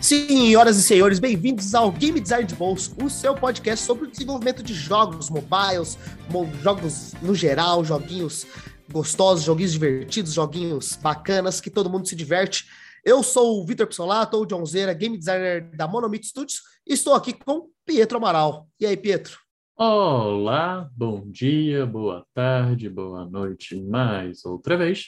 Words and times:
Senhoras 0.00 0.76
e 0.76 0.82
senhores, 0.82 1.18
bem-vindos 1.18 1.74
ao 1.74 1.90
Game 1.90 2.20
Design 2.20 2.46
de 2.46 2.54
Bolso, 2.54 2.94
o 3.02 3.08
seu 3.08 3.34
podcast 3.34 3.86
sobre 3.86 4.04
o 4.04 4.10
desenvolvimento 4.10 4.62
de 4.62 4.74
jogos 4.74 5.30
mobiles, 5.30 5.98
jogos 6.60 7.14
no 7.22 7.34
geral, 7.34 7.82
joguinhos 7.82 8.46
gostosos, 8.92 9.44
joguinhos 9.44 9.72
divertidos, 9.72 10.34
joguinhos 10.34 10.94
bacanas, 10.96 11.58
que 11.60 11.70
todo 11.70 11.88
mundo 11.88 12.06
se 12.06 12.14
diverte. 12.14 12.66
Eu 13.04 13.20
sou 13.20 13.60
o 13.60 13.66
Vitor 13.66 13.88
Pissolato, 13.88 14.36
ou 14.36 14.46
John 14.46 14.64
Zera, 14.64 14.94
game 14.94 15.18
designer 15.18 15.68
da 15.76 15.88
Monomit 15.88 16.24
Studios, 16.24 16.60
e 16.86 16.92
estou 16.92 17.14
aqui 17.14 17.32
com 17.32 17.68
Pietro 17.84 18.16
Amaral. 18.16 18.68
E 18.78 18.86
aí, 18.86 18.96
Pietro? 18.96 19.40
Olá, 19.74 20.88
bom 20.94 21.28
dia, 21.28 21.84
boa 21.84 22.24
tarde, 22.32 22.88
boa 22.88 23.24
noite 23.24 23.82
mais 23.82 24.44
outra 24.44 24.76
vez. 24.76 25.06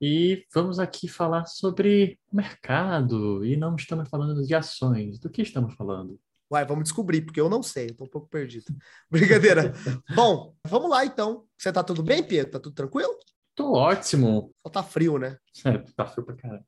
E 0.00 0.44
vamos 0.54 0.78
aqui 0.78 1.08
falar 1.08 1.46
sobre 1.46 2.20
mercado, 2.32 3.44
e 3.44 3.56
não 3.56 3.74
estamos 3.74 4.08
falando 4.08 4.46
de 4.46 4.54
ações. 4.54 5.18
Do 5.18 5.28
que 5.28 5.42
estamos 5.42 5.74
falando? 5.74 6.20
Uai, 6.48 6.64
vamos 6.64 6.84
descobrir, 6.84 7.22
porque 7.22 7.40
eu 7.40 7.50
não 7.50 7.64
sei, 7.64 7.90
eu 7.90 7.96
tô 7.96 8.04
um 8.04 8.08
pouco 8.08 8.28
perdido. 8.28 8.72
Brincadeira. 9.10 9.72
Bom, 10.14 10.54
vamos 10.64 10.88
lá 10.88 11.04
então. 11.04 11.44
Você 11.58 11.72
tá 11.72 11.82
tudo 11.82 12.00
bem, 12.00 12.22
Pietro? 12.22 12.52
Tá 12.52 12.60
tudo 12.60 12.76
tranquilo? 12.76 13.18
Tô 13.58 13.72
ótimo. 13.72 14.54
Só 14.62 14.70
tá 14.70 14.84
frio, 14.84 15.18
né? 15.18 15.36
É, 15.66 15.76
tá 15.96 16.06
frio 16.06 16.24
pra 16.24 16.36
caralho. 16.36 16.64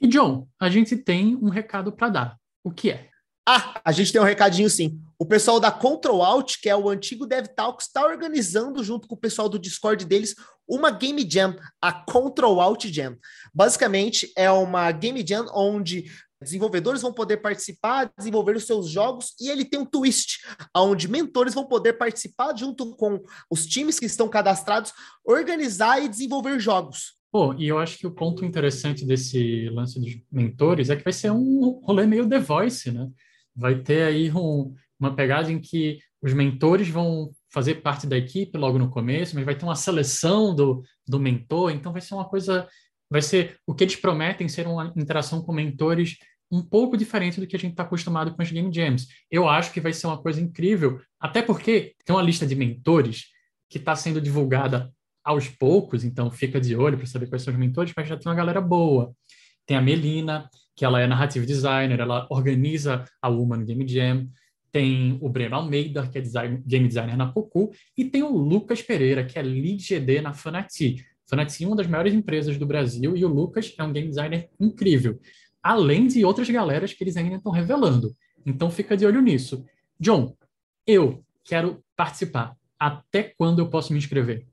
e 0.00 0.08
John, 0.08 0.48
a 0.58 0.70
gente 0.70 0.96
tem 0.96 1.36
um 1.36 1.50
recado 1.50 1.92
para 1.92 2.08
dar. 2.08 2.36
O 2.64 2.70
que 2.70 2.90
é? 2.90 3.10
Ah, 3.46 3.78
a 3.84 3.92
gente 3.92 4.10
tem 4.10 4.20
um 4.20 4.24
recadinho 4.24 4.70
sim. 4.70 4.98
O 5.18 5.26
pessoal 5.26 5.60
da 5.60 5.70
Control 5.70 6.22
Alt, 6.22 6.56
que 6.62 6.70
é 6.70 6.74
o 6.74 6.88
antigo 6.88 7.26
DevTalks, 7.26 7.86
está 7.86 8.02
organizando 8.06 8.82
junto 8.82 9.06
com 9.06 9.14
o 9.14 9.20
pessoal 9.20 9.50
do 9.50 9.58
Discord 9.58 10.06
deles 10.06 10.34
uma 10.66 10.90
Game 10.90 11.28
Jam, 11.30 11.54
a 11.82 11.92
Control 11.92 12.58
Alt 12.58 12.86
Jam. 12.86 13.18
Basicamente, 13.52 14.32
é 14.34 14.50
uma 14.50 14.90
Game 14.90 15.22
Jam 15.26 15.46
onde 15.52 16.10
desenvolvedores 16.42 17.02
vão 17.02 17.12
poder 17.12 17.38
participar, 17.38 18.10
desenvolver 18.16 18.56
os 18.56 18.66
seus 18.66 18.88
jogos, 18.88 19.34
e 19.40 19.48
ele 19.48 19.64
tem 19.64 19.80
um 19.80 19.86
twist, 19.86 20.38
onde 20.76 21.08
mentores 21.08 21.54
vão 21.54 21.66
poder 21.66 21.94
participar 21.94 22.56
junto 22.56 22.94
com 22.96 23.20
os 23.50 23.66
times 23.66 23.98
que 23.98 24.06
estão 24.06 24.28
cadastrados, 24.28 24.92
organizar 25.24 26.02
e 26.02 26.08
desenvolver 26.08 26.58
jogos. 26.58 27.14
Pô, 27.32 27.54
e 27.54 27.68
eu 27.68 27.78
acho 27.78 27.96
que 27.96 28.06
o 28.06 28.14
ponto 28.14 28.44
interessante 28.44 29.06
desse 29.06 29.68
lance 29.70 30.00
dos 30.00 30.20
mentores 30.32 30.90
é 30.90 30.96
que 30.96 31.04
vai 31.04 31.12
ser 31.12 31.30
um 31.30 31.80
rolê 31.84 32.06
meio 32.06 32.28
The 32.28 32.40
Voice, 32.40 32.90
né? 32.90 33.08
vai 33.54 33.80
ter 33.82 34.02
aí 34.02 34.30
um, 34.32 34.74
uma 34.98 35.14
pegada 35.14 35.50
em 35.52 35.60
que 35.60 35.98
os 36.22 36.32
mentores 36.32 36.88
vão 36.88 37.30
fazer 37.52 37.76
parte 37.76 38.06
da 38.06 38.16
equipe 38.16 38.56
logo 38.56 38.78
no 38.78 38.90
começo, 38.90 39.34
mas 39.34 39.44
vai 39.44 39.54
ter 39.54 39.64
uma 39.64 39.76
seleção 39.76 40.54
do, 40.54 40.82
do 41.06 41.18
mentor, 41.18 41.70
então 41.70 41.92
vai 41.92 42.00
ser 42.00 42.14
uma 42.14 42.28
coisa, 42.28 42.68
vai 43.10 43.22
ser 43.22 43.58
o 43.66 43.74
que 43.74 43.84
eles 43.84 43.96
prometem 43.96 44.48
ser 44.48 44.66
uma 44.66 44.92
interação 44.96 45.42
com 45.42 45.52
mentores 45.52 46.16
um 46.50 46.62
pouco 46.62 46.96
diferente 46.96 47.40
do 47.40 47.46
que 47.46 47.54
a 47.54 47.58
gente 47.58 47.72
está 47.72 47.84
acostumado 47.84 48.34
com 48.34 48.42
os 48.42 48.50
Game 48.50 48.72
Jams. 48.72 49.06
Eu 49.30 49.48
acho 49.48 49.72
que 49.72 49.80
vai 49.80 49.92
ser 49.92 50.06
uma 50.06 50.20
coisa 50.20 50.40
incrível, 50.40 51.00
até 51.18 51.42
porque 51.42 51.94
tem 52.04 52.14
uma 52.14 52.22
lista 52.22 52.46
de 52.46 52.56
mentores 52.56 53.26
que 53.68 53.78
está 53.78 53.94
sendo 53.94 54.20
divulgada 54.20 54.92
aos 55.24 55.48
poucos, 55.48 56.02
então 56.02 56.30
fica 56.30 56.60
de 56.60 56.74
olho 56.74 56.96
para 56.96 57.06
saber 57.06 57.28
quais 57.28 57.42
são 57.42 57.52
os 57.52 57.60
mentores, 57.60 57.92
mas 57.96 58.08
já 58.08 58.16
tem 58.16 58.28
uma 58.28 58.36
galera 58.36 58.60
boa. 58.60 59.14
Tem 59.64 59.76
a 59.76 59.82
Melina, 59.82 60.48
que 60.74 60.84
ela 60.84 61.00
é 61.00 61.06
narrative 61.06 61.46
designer, 61.46 62.00
ela 62.00 62.26
organiza 62.30 63.04
a 63.22 63.28
Woman 63.28 63.64
Game 63.64 63.86
Jam, 63.86 64.28
tem 64.72 65.18
o 65.20 65.28
Breno 65.28 65.56
Almeida, 65.56 66.06
que 66.08 66.18
é 66.18 66.20
design, 66.20 66.62
game 66.66 66.88
designer 66.88 67.16
na 67.16 67.30
Cocu, 67.30 67.70
e 67.96 68.04
tem 68.04 68.22
o 68.22 68.36
Lucas 68.36 68.82
Pereira, 68.82 69.24
que 69.24 69.38
é 69.38 69.42
lead 69.42 69.82
GD 69.82 70.20
na 70.20 70.32
Fanati. 70.32 71.04
Fanati 71.28 71.62
é 71.62 71.66
uma 71.66 71.76
das 71.76 71.86
maiores 71.86 72.14
empresas 72.14 72.56
do 72.56 72.66
Brasil, 72.66 73.16
e 73.16 73.24
o 73.24 73.28
Lucas 73.28 73.74
é 73.78 73.82
um 73.84 73.92
game 73.92 74.08
designer 74.08 74.48
incrível, 74.58 75.20
além 75.62 76.06
de 76.06 76.24
outras 76.24 76.48
galeras 76.48 76.92
que 76.92 77.02
eles 77.04 77.16
ainda 77.16 77.36
estão 77.36 77.52
revelando. 77.52 78.14
Então 78.44 78.70
fica 78.70 78.96
de 78.96 79.04
olho 79.06 79.20
nisso. 79.20 79.64
John, 79.98 80.34
eu 80.86 81.24
quero 81.44 81.84
participar. 81.96 82.56
Até 82.78 83.22
quando 83.22 83.58
eu 83.58 83.68
posso 83.68 83.92
me 83.92 83.98
inscrever? 83.98 84.46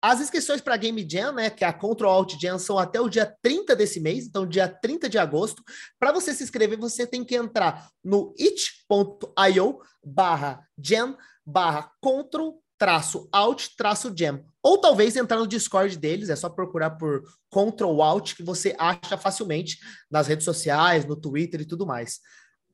As 0.00 0.20
inscrições 0.20 0.60
para 0.60 0.74
a 0.74 0.76
Game 0.76 1.04
Jam, 1.08 1.32
né, 1.32 1.50
que 1.50 1.64
é 1.64 1.66
a 1.66 1.72
Control 1.72 2.12
Alt 2.12 2.40
Jam, 2.40 2.58
são 2.58 2.78
até 2.78 3.00
o 3.00 3.08
dia 3.08 3.26
30 3.42 3.74
desse 3.74 3.98
mês, 4.00 4.26
então 4.26 4.46
dia 4.46 4.68
30 4.68 5.08
de 5.08 5.18
agosto. 5.18 5.62
Para 5.98 6.12
você 6.12 6.32
se 6.32 6.44
inscrever, 6.44 6.78
você 6.78 7.04
tem 7.04 7.24
que 7.24 7.34
entrar 7.34 7.88
no 8.04 8.32
it.io 8.38 9.80
barra 10.04 10.66
jam 10.78 11.16
barra 11.44 11.90
control 12.00 12.62
traço 12.78 13.28
alt 13.32 13.70
traço 13.76 14.12
jam. 14.16 14.42
Ou 14.62 14.78
talvez 14.78 15.16
entrar 15.16 15.38
no 15.38 15.46
Discord 15.46 15.96
deles, 15.98 16.30
é 16.30 16.36
só 16.36 16.48
procurar 16.48 16.90
por 16.90 17.22
Control 17.50 18.02
Alt, 18.02 18.34
que 18.34 18.42
você 18.42 18.74
acha 18.78 19.18
facilmente 19.18 19.78
nas 20.10 20.26
redes 20.26 20.44
sociais, 20.44 21.04
no 21.04 21.16
Twitter 21.16 21.60
e 21.60 21.66
tudo 21.66 21.86
mais. 21.86 22.20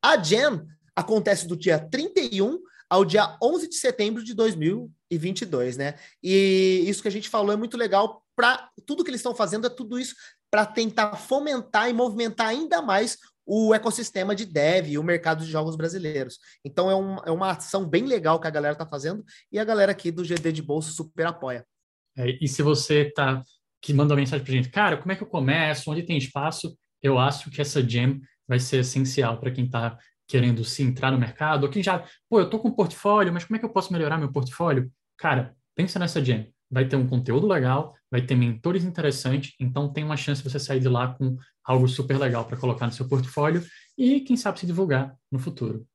A 0.02 0.22
Jam 0.22 0.66
acontece 0.94 1.48
do 1.48 1.56
dia 1.56 1.78
31 1.78 2.58
ao 2.90 3.04
dia 3.04 3.36
11 3.42 3.68
de 3.68 3.76
setembro 3.76 4.22
de 4.22 4.34
2022, 4.34 5.76
né? 5.76 5.94
E 6.22 6.84
isso 6.86 7.02
que 7.02 7.08
a 7.08 7.10
gente 7.10 7.28
falou 7.28 7.52
é 7.52 7.56
muito 7.56 7.76
legal 7.76 8.22
para 8.36 8.68
tudo 8.86 9.02
que 9.02 9.10
eles 9.10 9.20
estão 9.20 9.34
fazendo 9.34 9.66
é 9.66 9.70
tudo 9.70 9.98
isso 9.98 10.14
para 10.50 10.66
tentar 10.66 11.16
fomentar 11.16 11.88
e 11.88 11.92
movimentar 11.92 12.48
ainda 12.48 12.82
mais 12.82 13.16
o 13.46 13.74
ecossistema 13.74 14.34
de 14.34 14.46
dev 14.46 14.88
e 14.88 14.98
o 14.98 15.02
mercado 15.02 15.44
de 15.44 15.50
jogos 15.50 15.76
brasileiros. 15.76 16.38
Então 16.64 16.90
é, 16.90 16.96
um, 16.96 17.16
é 17.26 17.30
uma 17.30 17.50
ação 17.50 17.86
bem 17.86 18.04
legal 18.06 18.40
que 18.40 18.46
a 18.46 18.50
galera 18.50 18.72
está 18.72 18.86
fazendo 18.86 19.24
e 19.52 19.58
a 19.58 19.64
galera 19.64 19.92
aqui 19.92 20.10
do 20.10 20.24
GD 20.24 20.52
de 20.52 20.62
Bolsa 20.62 20.90
super 20.90 21.26
apoia. 21.26 21.66
É, 22.16 22.38
e 22.40 22.48
se 22.48 22.62
você 22.62 23.10
tá 23.10 23.42
que 23.82 23.92
manda 23.92 24.14
uma 24.14 24.20
mensagem 24.20 24.42
para 24.42 24.54
gente, 24.54 24.70
cara, 24.70 24.96
como 24.96 25.12
é 25.12 25.16
que 25.16 25.22
eu 25.22 25.26
começo? 25.26 25.90
Onde 25.90 26.02
tem 26.02 26.16
espaço? 26.16 26.74
Eu 27.02 27.18
acho 27.18 27.50
que 27.50 27.60
essa 27.60 27.86
jam 27.86 28.18
vai 28.48 28.58
ser 28.58 28.78
essencial 28.78 29.38
para 29.38 29.50
quem 29.50 29.66
está 29.66 29.98
querendo 30.26 30.64
se 30.64 30.82
entrar 30.82 31.10
no 31.10 31.18
mercado, 31.18 31.64
ou 31.64 31.68
quem 31.68 31.82
já, 31.82 32.02
pô, 32.30 32.40
eu 32.40 32.48
tô 32.48 32.58
com 32.58 32.68
um 32.68 32.74
portfólio, 32.74 33.30
mas 33.30 33.44
como 33.44 33.56
é 33.56 33.58
que 33.58 33.64
eu 33.66 33.72
posso 33.72 33.92
melhorar 33.92 34.16
meu 34.16 34.32
portfólio? 34.32 34.90
Cara, 35.18 35.54
pensa 35.74 35.98
nessa 35.98 36.24
jam. 36.24 36.46
Vai 36.70 36.88
ter 36.88 36.96
um 36.96 37.06
conteúdo 37.06 37.46
legal, 37.46 37.94
vai 38.10 38.22
ter 38.22 38.34
mentores 38.34 38.84
interessantes, 38.84 39.54
então 39.60 39.92
tem 39.92 40.02
uma 40.02 40.16
chance 40.16 40.42
de 40.42 40.48
você 40.48 40.58
sair 40.58 40.80
de 40.80 40.88
lá 40.88 41.14
com 41.14 41.36
algo 41.64 41.88
super 41.88 42.18
legal 42.18 42.44
para 42.44 42.56
colocar 42.56 42.86
no 42.86 42.92
seu 42.92 43.08
portfólio 43.08 43.64
e, 43.96 44.20
quem 44.20 44.36
sabe, 44.36 44.60
se 44.60 44.66
divulgar 44.66 45.16
no 45.30 45.38
futuro. 45.38 45.86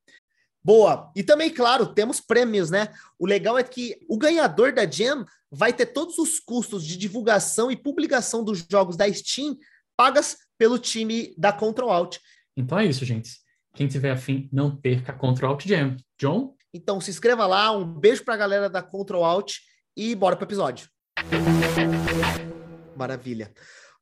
Boa. 0.63 1.12
E 1.16 1.24
também, 1.24 1.50
claro, 1.50 1.94
temos 1.94 2.19
prêmios, 2.19 2.69
né? 2.69 2.90
O 3.18 3.25
legal 3.25 3.57
é 3.57 3.63
que 3.63 3.97
o 4.09 4.18
ganhador 4.18 4.74
da 4.74 4.90
Jam 4.90 5.25
vai 5.52 5.72
ter 5.72 5.88
todos 5.88 6.18
os 6.18 6.40
custos 6.40 6.85
de 6.85 6.97
divulgação 6.97 7.72
e 7.72 7.78
publicação 7.78 8.44
dos 8.44 8.66
jogos 8.69 8.97
da 8.97 9.12
Steam 9.12 9.58
pagas 9.96 10.38
pelo 10.58 10.78
time 10.78 11.34
da 11.38 11.53
Control 11.53 11.91
Alt. 11.91 12.18
Então 12.56 12.78
é 12.78 12.85
isso, 12.85 13.06
gente. 13.06 13.38
Quem 13.74 13.88
tiver 13.88 14.12
afim, 14.12 14.50
não 14.52 14.75
perca 14.75 15.13
Control 15.13 15.52
Alt 15.52 15.66
Jam. 15.66 15.96
John? 16.18 16.56
Então 16.74 17.00
se 17.00 17.09
inscreva 17.09 17.47
lá, 17.47 17.72
um 17.72 17.85
beijo 17.85 18.24
para 18.24 18.34
a 18.34 18.38
galera 18.38 18.69
da 18.69 18.81
Control 18.81 19.24
Alt 19.24 19.58
e 19.96 20.13
bora 20.16 20.35
para 20.35 20.44
o 20.44 20.47
episódio. 20.47 20.90
Maravilha. 22.96 23.52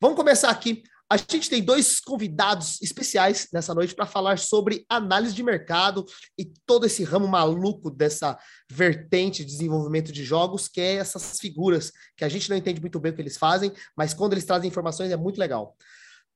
Vamos 0.02 0.18
começar 0.18 0.50
aqui. 0.50 0.84
A 1.10 1.16
gente 1.16 1.50
tem 1.50 1.64
dois 1.64 2.02
convidados 2.02 2.82
especiais 2.82 3.48
nessa 3.54 3.74
noite 3.74 3.96
para 3.96 4.06
falar 4.06 4.38
sobre 4.38 4.86
análise 4.90 5.34
de 5.34 5.42
mercado 5.42 6.04
e 6.38 6.44
todo 6.66 6.86
esse 6.86 7.02
ramo 7.02 7.28
maluco 7.28 7.90
dessa 7.90 8.38
vertente 8.70 9.46
de 9.46 9.52
desenvolvimento 9.52 10.12
de 10.12 10.26
jogos, 10.26 10.68
que 10.68 10.82
é 10.82 10.96
essas 10.96 11.40
figuras 11.40 11.94
que 12.18 12.26
a 12.26 12.30
gente 12.30 12.50
não 12.50 12.58
entende 12.58 12.82
muito 12.82 13.00
bem 13.00 13.14
o 13.14 13.16
que 13.16 13.22
eles 13.22 13.38
fazem, 13.38 13.72
mas 13.96 14.14
quando 14.14 14.34
eles 14.34 14.44
trazem 14.44 14.68
informações 14.68 15.10
é 15.10 15.16
muito 15.16 15.40
legal. 15.40 15.78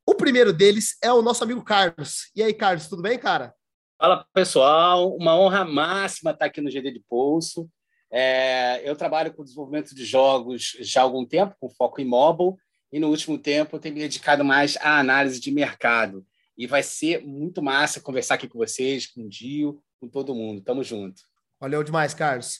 O 0.08 0.16
primeiro 0.16 0.54
deles 0.54 0.98
é 1.04 1.12
o 1.12 1.22
nosso 1.22 1.44
amigo 1.44 1.64
Carlos. 1.64 2.32
E 2.34 2.42
aí, 2.42 2.54
Carlos, 2.54 2.88
tudo 2.88 3.02
bem, 3.02 3.20
cara? 3.20 3.54
Fala, 4.00 4.26
pessoal. 4.34 5.14
Uma 5.16 5.38
honra 5.38 5.66
máxima 5.66 6.32
estar 6.32 6.46
aqui 6.46 6.62
no 6.62 6.72
GD 6.72 6.92
de 6.92 7.04
Pulso. 7.10 7.70
É, 8.10 8.82
eu 8.84 8.96
trabalho 8.96 9.34
com 9.34 9.44
desenvolvimento 9.44 9.94
de 9.94 10.04
jogos 10.06 10.78
já 10.80 11.02
há 11.02 11.04
algum 11.04 11.26
tempo, 11.26 11.56
com 11.60 11.70
foco 11.70 12.02
em 12.02 12.06
mobile, 12.06 12.56
e 12.92 13.00
no 13.00 13.08
último 13.08 13.38
tempo 13.38 13.76
eu 13.76 13.80
tenho 13.80 13.96
me 13.96 14.02
dedicado 14.02 14.44
mais 14.44 14.78
à 14.78 15.00
análise 15.00 15.40
de 15.40 15.52
mercado. 15.52 16.26
E 16.58 16.68
vai 16.68 16.84
ser 16.84 17.26
muito 17.26 17.62
massa 17.62 18.02
conversar 18.02 18.36
aqui 18.36 18.48
com 18.48 18.60
vocês, 18.60 19.08
com 19.08 19.22
o 19.22 19.30
Dio, 19.30 19.82
com 20.00 20.08
todo 20.08 20.36
mundo. 20.36 20.62
Tamo 20.62 20.84
junto. 20.84 21.22
Valeu 21.60 21.84
demais, 21.84 22.14
Carlos. 22.14 22.60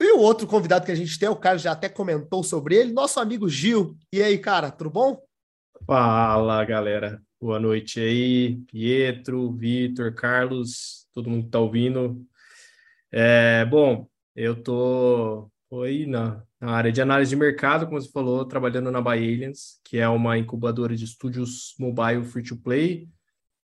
E 0.00 0.12
o 0.12 0.18
outro 0.18 0.46
convidado 0.46 0.84
que 0.86 0.92
a 0.92 0.94
gente 0.94 1.18
tem, 1.18 1.28
o 1.28 1.36
Carlos 1.36 1.62
já 1.62 1.72
até 1.72 1.88
comentou 1.88 2.42
sobre 2.42 2.74
ele, 2.76 2.92
nosso 2.92 3.20
amigo 3.20 3.48
Gil. 3.48 3.96
E 4.12 4.22
aí, 4.22 4.38
cara, 4.38 4.70
tudo 4.70 4.90
bom? 4.90 5.20
Fala, 5.86 6.64
galera. 6.64 7.22
Boa 7.40 7.58
noite 7.58 8.00
aí, 8.00 8.56
Pietro, 8.66 9.52
Vitor, 9.52 10.14
Carlos, 10.14 11.06
todo 11.14 11.30
mundo 11.30 11.44
que 11.44 11.50
tá 11.50 11.58
ouvindo. 11.58 12.22
É, 13.10 13.64
bom, 13.64 14.06
eu 14.36 14.62
tô, 14.62 15.50
aí 15.72 16.04
na, 16.04 16.42
na, 16.60 16.72
área 16.72 16.90
de 16.90 17.00
análise 17.00 17.30
de 17.30 17.36
mercado, 17.36 17.86
como 17.86 18.00
você 18.00 18.10
falou, 18.10 18.44
trabalhando 18.44 18.90
na 18.90 19.00
By 19.00 19.10
Aliens, 19.10 19.80
que 19.84 19.98
é 19.98 20.08
uma 20.08 20.36
incubadora 20.36 20.96
de 20.96 21.04
estúdios 21.04 21.74
mobile 21.78 22.24
free 22.24 22.42
to 22.42 22.56
play. 22.56 23.08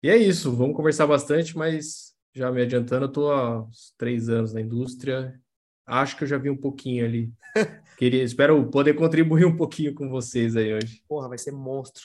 E 0.02 0.10
é 0.10 0.16
isso, 0.16 0.54
vamos 0.54 0.76
conversar 0.76 1.06
bastante, 1.06 1.56
mas 1.56 2.12
já 2.34 2.50
me 2.50 2.62
adiantando, 2.62 3.04
eu 3.04 3.08
estou 3.08 3.32
há 3.32 3.64
três 3.96 4.28
anos 4.28 4.52
na 4.52 4.60
indústria, 4.60 5.38
acho 5.86 6.16
que 6.16 6.24
eu 6.24 6.28
já 6.28 6.38
vi 6.38 6.50
um 6.50 6.56
pouquinho 6.56 7.04
ali. 7.04 7.32
Queria, 7.96 8.22
espero 8.22 8.68
poder 8.70 8.94
contribuir 8.94 9.44
um 9.44 9.56
pouquinho 9.56 9.94
com 9.94 10.08
vocês 10.08 10.56
aí 10.56 10.74
hoje. 10.74 11.02
Porra, 11.06 11.28
vai 11.28 11.38
ser 11.38 11.52
monstro. 11.52 12.02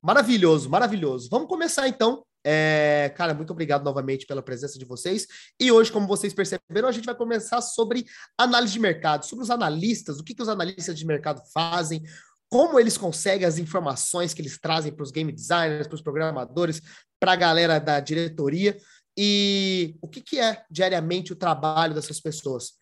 Maravilhoso, 0.00 0.70
maravilhoso. 0.70 1.28
Vamos 1.30 1.48
começar 1.48 1.88
então. 1.88 2.24
É, 2.46 3.10
cara, 3.16 3.32
muito 3.32 3.52
obrigado 3.52 3.82
novamente 3.82 4.26
pela 4.26 4.42
presença 4.42 4.78
de 4.78 4.84
vocês. 4.84 5.26
E 5.58 5.72
hoje, 5.72 5.90
como 5.90 6.06
vocês 6.06 6.34
perceberam, 6.34 6.88
a 6.88 6.92
gente 6.92 7.06
vai 7.06 7.14
começar 7.14 7.62
sobre 7.62 8.04
análise 8.36 8.74
de 8.74 8.80
mercado, 8.80 9.24
sobre 9.24 9.44
os 9.44 9.50
analistas, 9.50 10.18
o 10.18 10.24
que, 10.24 10.34
que 10.34 10.42
os 10.42 10.48
analistas 10.48 10.98
de 10.98 11.06
mercado 11.06 11.40
fazem, 11.52 12.02
como 12.50 12.78
eles 12.78 12.98
conseguem 12.98 13.46
as 13.46 13.58
informações 13.58 14.34
que 14.34 14.42
eles 14.42 14.58
trazem 14.58 14.92
para 14.92 15.02
os 15.02 15.10
game 15.10 15.32
designers, 15.32 15.86
para 15.86 15.96
os 15.96 16.02
programadores, 16.02 16.82
para 17.18 17.32
a 17.32 17.36
galera 17.36 17.78
da 17.78 17.98
diretoria 17.98 18.76
e 19.16 19.96
o 20.02 20.08
que, 20.08 20.20
que 20.20 20.38
é 20.38 20.62
diariamente 20.70 21.32
o 21.32 21.36
trabalho 21.36 21.94
dessas 21.94 22.20
pessoas. 22.20 22.72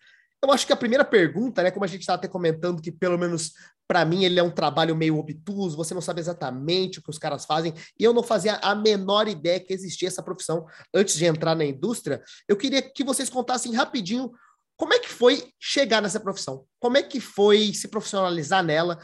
Eu 0.42 0.50
acho 0.50 0.66
que 0.66 0.72
a 0.72 0.76
primeira 0.76 1.04
pergunta, 1.04 1.62
né, 1.62 1.70
como 1.70 1.84
a 1.84 1.88
gente 1.88 2.00
está 2.00 2.14
até 2.14 2.26
comentando, 2.26 2.82
que 2.82 2.90
pelo 2.90 3.16
menos 3.16 3.52
para 3.86 4.04
mim 4.04 4.24
ele 4.24 4.40
é 4.40 4.42
um 4.42 4.50
trabalho 4.50 4.96
meio 4.96 5.16
obtuso, 5.16 5.76
você 5.76 5.94
não 5.94 6.00
sabe 6.00 6.20
exatamente 6.20 6.98
o 6.98 7.02
que 7.02 7.10
os 7.10 7.18
caras 7.18 7.44
fazem, 7.44 7.72
e 7.98 8.02
eu 8.02 8.12
não 8.12 8.22
fazia 8.22 8.54
a 8.56 8.74
menor 8.74 9.28
ideia 9.28 9.60
que 9.60 9.72
existia 9.72 10.08
essa 10.08 10.22
profissão 10.22 10.66
antes 10.92 11.14
de 11.14 11.26
entrar 11.26 11.54
na 11.54 11.64
indústria. 11.64 12.20
Eu 12.48 12.56
queria 12.56 12.82
que 12.82 13.04
vocês 13.04 13.30
contassem 13.30 13.72
rapidinho 13.72 14.32
como 14.76 14.94
é 14.94 14.98
que 14.98 15.08
foi 15.08 15.52
chegar 15.60 16.02
nessa 16.02 16.18
profissão, 16.18 16.64
como 16.80 16.96
é 16.96 17.02
que 17.02 17.20
foi 17.20 17.72
se 17.72 17.86
profissionalizar 17.86 18.64
nela, 18.64 18.98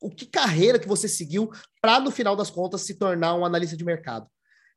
o 0.00 0.10
que 0.10 0.24
carreira 0.24 0.78
que 0.78 0.88
você 0.88 1.06
seguiu 1.06 1.50
para 1.82 2.00
no 2.00 2.10
final 2.10 2.34
das 2.34 2.48
contas 2.48 2.82
se 2.82 2.94
tornar 2.94 3.34
um 3.34 3.44
analista 3.44 3.76
de 3.76 3.84
mercado. 3.84 4.26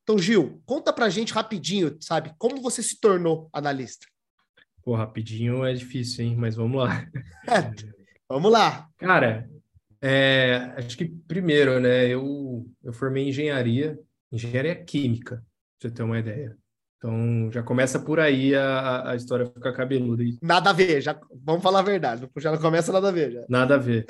Então, 0.03 0.17
Gil, 0.17 0.61
conta 0.65 0.91
pra 0.91 1.09
gente 1.09 1.31
rapidinho, 1.31 1.95
sabe, 2.01 2.33
como 2.37 2.61
você 2.61 2.83
se 2.83 2.99
tornou 2.99 3.49
analista. 3.53 4.10
Pô, 4.83 4.95
rapidinho 4.95 5.63
é 5.63 5.73
difícil, 5.73 6.25
hein? 6.25 6.35
Mas 6.37 6.55
vamos 6.55 6.81
lá. 6.81 7.05
É, 7.47 7.71
vamos 8.27 8.51
lá. 8.51 8.87
Cara, 8.97 9.49
é, 10.01 10.73
acho 10.77 10.97
que 10.97 11.05
primeiro, 11.05 11.79
né? 11.79 12.07
Eu, 12.07 12.65
eu 12.83 12.91
formei 12.91 13.27
engenharia, 13.29 13.99
engenharia 14.31 14.75
química, 14.75 15.35
pra 15.35 15.89
você 15.89 15.91
ter 15.91 16.03
uma 16.03 16.19
ideia. 16.19 16.55
Então 16.97 17.51
já 17.51 17.63
começa 17.63 17.99
por 17.99 18.19
aí 18.19 18.53
a, 18.55 19.11
a 19.11 19.15
história 19.15 19.47
ficar 19.47 19.73
cabeluda. 19.73 20.23
Nada 20.41 20.69
a 20.69 20.73
ver, 20.73 21.01
já 21.01 21.19
vamos 21.43 21.63
falar 21.63 21.79
a 21.79 21.83
verdade. 21.83 22.27
Já 22.37 22.51
não 22.51 22.59
começa 22.59 22.91
nada 22.91 23.09
a 23.09 23.11
ver. 23.11 23.31
Já. 23.31 23.45
Nada 23.49 23.75
a 23.75 23.77
ver. 23.77 24.05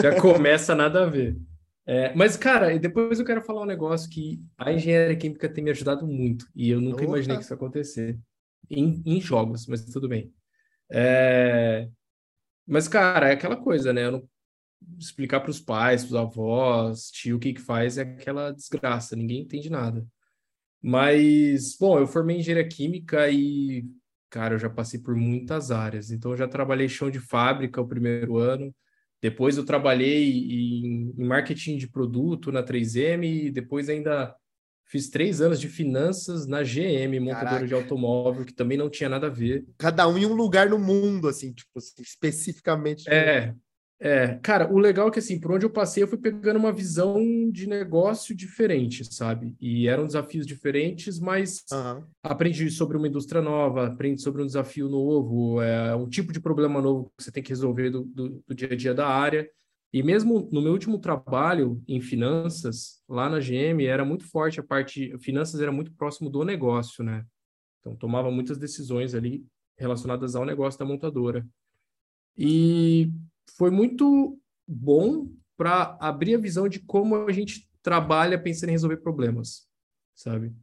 Já 0.00 0.20
começa 0.20 0.74
nada 0.74 1.02
a 1.02 1.06
ver. 1.06 1.36
É, 1.86 2.14
mas, 2.14 2.36
cara, 2.36 2.78
depois 2.78 3.18
eu 3.18 3.26
quero 3.26 3.42
falar 3.42 3.62
um 3.62 3.66
negócio 3.66 4.08
que 4.08 4.40
a 4.56 4.72
engenharia 4.72 5.16
química 5.16 5.48
tem 5.48 5.64
me 5.64 5.70
ajudado 5.70 6.06
muito 6.06 6.46
e 6.54 6.70
eu 6.70 6.80
nunca 6.80 6.98
Opa. 7.02 7.04
imaginei 7.04 7.36
que 7.36 7.42
isso 7.42 7.52
ia 7.52 7.56
acontecer 7.56 8.18
em, 8.70 9.02
em 9.04 9.20
jogos, 9.20 9.66
mas 9.66 9.84
tudo 9.86 10.08
bem. 10.08 10.32
É... 10.90 11.88
Mas, 12.66 12.88
cara, 12.88 13.28
é 13.28 13.32
aquela 13.32 13.56
coisa, 13.56 13.92
né? 13.92 14.04
Eu 14.06 14.12
não 14.12 14.28
explicar 14.98 15.40
para 15.40 15.50
os 15.50 15.60
pais, 15.60 16.04
para 16.04 16.10
os 16.10 16.16
avós, 16.16 17.10
tio, 17.10 17.36
o 17.36 17.40
que 17.40 17.52
que 17.52 17.60
faz 17.60 17.98
é 17.98 18.02
aquela 18.02 18.52
desgraça, 18.52 19.16
ninguém 19.16 19.40
entende 19.42 19.68
nada. 19.70 20.06
Mas, 20.82 21.76
bom, 21.78 21.98
eu 21.98 22.06
formei 22.06 22.38
engenharia 22.38 22.66
química 22.66 23.28
e, 23.30 23.84
cara, 24.30 24.54
eu 24.54 24.58
já 24.58 24.70
passei 24.70 25.00
por 25.00 25.14
muitas 25.14 25.70
áreas. 25.70 26.10
Então, 26.10 26.30
eu 26.30 26.36
já 26.36 26.48
trabalhei 26.48 26.88
chão 26.88 27.10
de 27.10 27.20
fábrica 27.20 27.80
o 27.80 27.88
primeiro 27.88 28.38
ano, 28.38 28.74
depois 29.20 29.56
eu 29.58 29.64
trabalhei 29.64 30.30
em, 30.30 31.14
em 31.18 31.24
marketing 31.26 31.76
de 31.76 31.88
produto 31.88 32.50
na 32.50 32.62
3M 32.62 33.24
e 33.24 33.50
depois 33.50 33.88
ainda 33.88 34.34
Fiz 34.90 35.08
três 35.08 35.40
anos 35.40 35.60
de 35.60 35.68
finanças 35.68 36.48
na 36.48 36.64
GM, 36.64 37.20
montadora 37.20 37.50
Caraca. 37.50 37.66
de 37.68 37.74
automóvel, 37.74 38.44
que 38.44 38.52
também 38.52 38.76
não 38.76 38.90
tinha 38.90 39.08
nada 39.08 39.28
a 39.28 39.30
ver. 39.30 39.64
Cada 39.78 40.08
um 40.08 40.18
em 40.18 40.26
um 40.26 40.34
lugar 40.34 40.68
no 40.68 40.80
mundo, 40.80 41.28
assim, 41.28 41.52
tipo, 41.52 41.70
assim, 41.78 42.02
especificamente. 42.02 43.08
É, 43.08 43.54
é. 44.00 44.40
Cara, 44.42 44.68
o 44.68 44.78
legal 44.78 45.06
é 45.06 45.10
que, 45.12 45.20
assim, 45.20 45.38
por 45.38 45.52
onde 45.52 45.64
eu 45.64 45.70
passei, 45.70 46.02
eu 46.02 46.08
fui 46.08 46.18
pegando 46.18 46.58
uma 46.58 46.72
visão 46.72 47.22
de 47.52 47.68
negócio 47.68 48.34
diferente, 48.34 49.04
sabe? 49.14 49.54
E 49.60 49.86
eram 49.86 50.08
desafios 50.08 50.44
diferentes, 50.44 51.20
mas 51.20 51.62
uhum. 51.70 52.02
aprendi 52.20 52.68
sobre 52.68 52.96
uma 52.96 53.06
indústria 53.06 53.40
nova, 53.40 53.86
aprendi 53.86 54.20
sobre 54.20 54.42
um 54.42 54.46
desafio 54.46 54.88
novo, 54.88 55.62
é, 55.62 55.94
um 55.94 56.08
tipo 56.08 56.32
de 56.32 56.40
problema 56.40 56.82
novo 56.82 57.12
que 57.16 57.22
você 57.22 57.30
tem 57.30 57.44
que 57.44 57.50
resolver 57.50 57.90
do, 57.90 58.02
do, 58.06 58.42
do 58.44 58.54
dia 58.56 58.70
a 58.72 58.76
dia 58.76 58.92
da 58.92 59.06
área. 59.06 59.48
E 59.92 60.02
mesmo 60.02 60.48
no 60.52 60.62
meu 60.62 60.72
último 60.72 60.98
trabalho 60.98 61.82
em 61.88 62.00
finanças, 62.00 63.02
lá 63.08 63.28
na 63.28 63.40
GM, 63.40 63.84
era 63.84 64.04
muito 64.04 64.24
forte 64.24 64.60
a 64.60 64.62
parte, 64.62 65.16
finanças 65.18 65.60
era 65.60 65.72
muito 65.72 65.92
próximo 65.94 66.30
do 66.30 66.44
negócio, 66.44 67.02
né? 67.02 67.26
Então 67.80 67.96
tomava 67.96 68.30
muitas 68.30 68.58
decisões 68.58 69.14
ali 69.14 69.44
relacionadas 69.76 70.36
ao 70.36 70.44
negócio 70.44 70.78
da 70.78 70.84
montadora. 70.84 71.46
E 72.36 73.10
foi 73.56 73.70
muito 73.70 74.38
bom 74.66 75.28
para 75.56 75.96
abrir 76.00 76.36
a 76.36 76.38
visão 76.38 76.68
de 76.68 76.78
como 76.80 77.16
a 77.16 77.32
gente 77.32 77.68
trabalha 77.82 78.40
pensando 78.40 78.68
em 78.68 78.72
resolver 78.72 78.98
problemas, 78.98 79.66
sabe? 80.14 80.54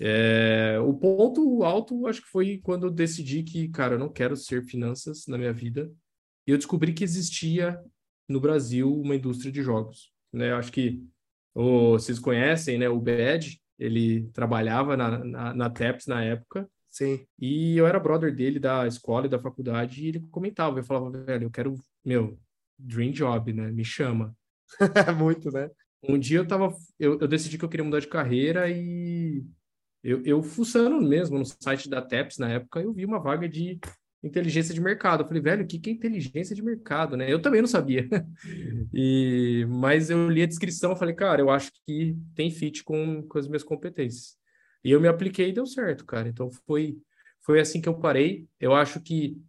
É, 0.00 0.78
o 0.80 0.94
ponto 0.94 1.62
alto, 1.62 2.06
acho 2.06 2.22
que 2.22 2.28
foi 2.28 2.58
quando 2.62 2.86
eu 2.86 2.90
decidi 2.90 3.42
que, 3.42 3.68
cara, 3.68 3.96
eu 3.96 3.98
não 3.98 4.08
quero 4.08 4.34
ser 4.34 4.64
finanças 4.64 5.26
na 5.26 5.36
minha 5.36 5.52
vida. 5.52 5.92
E 6.46 6.52
eu 6.52 6.56
descobri 6.56 6.94
que 6.94 7.04
existia 7.04 7.78
no 8.30 8.40
Brasil 8.40 8.88
uma 9.00 9.16
indústria 9.16 9.50
de 9.50 9.60
jogos. 9.60 10.12
Né? 10.32 10.52
Eu 10.52 10.56
acho 10.56 10.70
que 10.70 11.04
oh, 11.52 11.92
vocês 11.92 12.18
conhecem, 12.18 12.78
né? 12.78 12.88
O 12.88 13.00
Bad, 13.00 13.60
ele 13.76 14.28
trabalhava 14.32 14.96
na, 14.96 15.24
na, 15.24 15.54
na 15.54 15.70
TEPS 15.70 16.06
na 16.06 16.22
época. 16.22 16.70
Sim. 16.88 17.26
E 17.38 17.76
eu 17.76 17.86
era 17.86 17.98
brother 18.00 18.34
dele 18.34 18.60
da 18.60 18.86
escola 18.86 19.26
e 19.26 19.28
da 19.28 19.38
faculdade 19.38 20.04
e 20.04 20.08
ele 20.08 20.20
comentava, 20.30 20.78
eu 20.78 20.84
falava, 20.84 21.10
velho, 21.10 21.44
eu 21.44 21.50
quero, 21.50 21.74
meu, 22.04 22.38
dream 22.78 23.10
job, 23.10 23.52
né? 23.52 23.70
Me 23.70 23.84
chama. 23.84 24.34
Muito, 25.18 25.50
né? 25.50 25.68
Um 26.02 26.18
dia 26.18 26.38
eu 26.38 26.46
tava, 26.46 26.72
eu, 26.98 27.18
eu 27.18 27.28
decidi 27.28 27.58
que 27.58 27.64
eu 27.64 27.68
queria 27.68 27.84
mudar 27.84 28.00
de 28.00 28.06
carreira 28.06 28.68
e 28.70 29.44
eu, 30.02 30.22
eu 30.24 30.42
fuçando 30.42 31.00
mesmo 31.00 31.38
no 31.38 31.44
site 31.44 31.88
da 31.88 32.00
TEPS 32.00 32.38
na 32.38 32.48
época, 32.48 32.80
eu 32.80 32.92
vi 32.92 33.04
uma 33.04 33.20
vaga 33.20 33.48
de 33.48 33.78
inteligência 34.22 34.74
de 34.74 34.80
mercado. 34.80 35.22
Eu 35.22 35.26
falei, 35.26 35.42
velho, 35.42 35.64
o 35.64 35.66
que, 35.66 35.78
que 35.78 35.90
é 35.90 35.92
inteligência 35.92 36.54
de 36.54 36.62
mercado, 36.62 37.16
né? 37.16 37.30
Eu 37.32 37.40
também 37.40 37.60
não 37.60 37.68
sabia. 37.68 38.08
e, 38.92 39.66
mas 39.68 40.10
eu 40.10 40.28
li 40.28 40.42
a 40.42 40.46
descrição 40.46 40.92
e 40.92 40.98
falei, 40.98 41.14
cara, 41.14 41.40
eu 41.40 41.50
acho 41.50 41.70
que 41.86 42.16
tem 42.34 42.50
fit 42.50 42.84
com, 42.84 43.22
com 43.26 43.38
as 43.38 43.46
minhas 43.46 43.62
competências. 43.62 44.36
E 44.84 44.90
eu 44.90 45.00
me 45.00 45.08
apliquei 45.08 45.48
e 45.48 45.52
deu 45.52 45.66
certo, 45.66 46.04
cara. 46.04 46.28
Então 46.28 46.50
foi, 46.66 46.98
foi 47.40 47.60
assim 47.60 47.80
que 47.80 47.88
eu 47.88 47.98
parei. 47.98 48.46
Eu 48.58 48.74
acho 48.74 49.00
que 49.00 49.40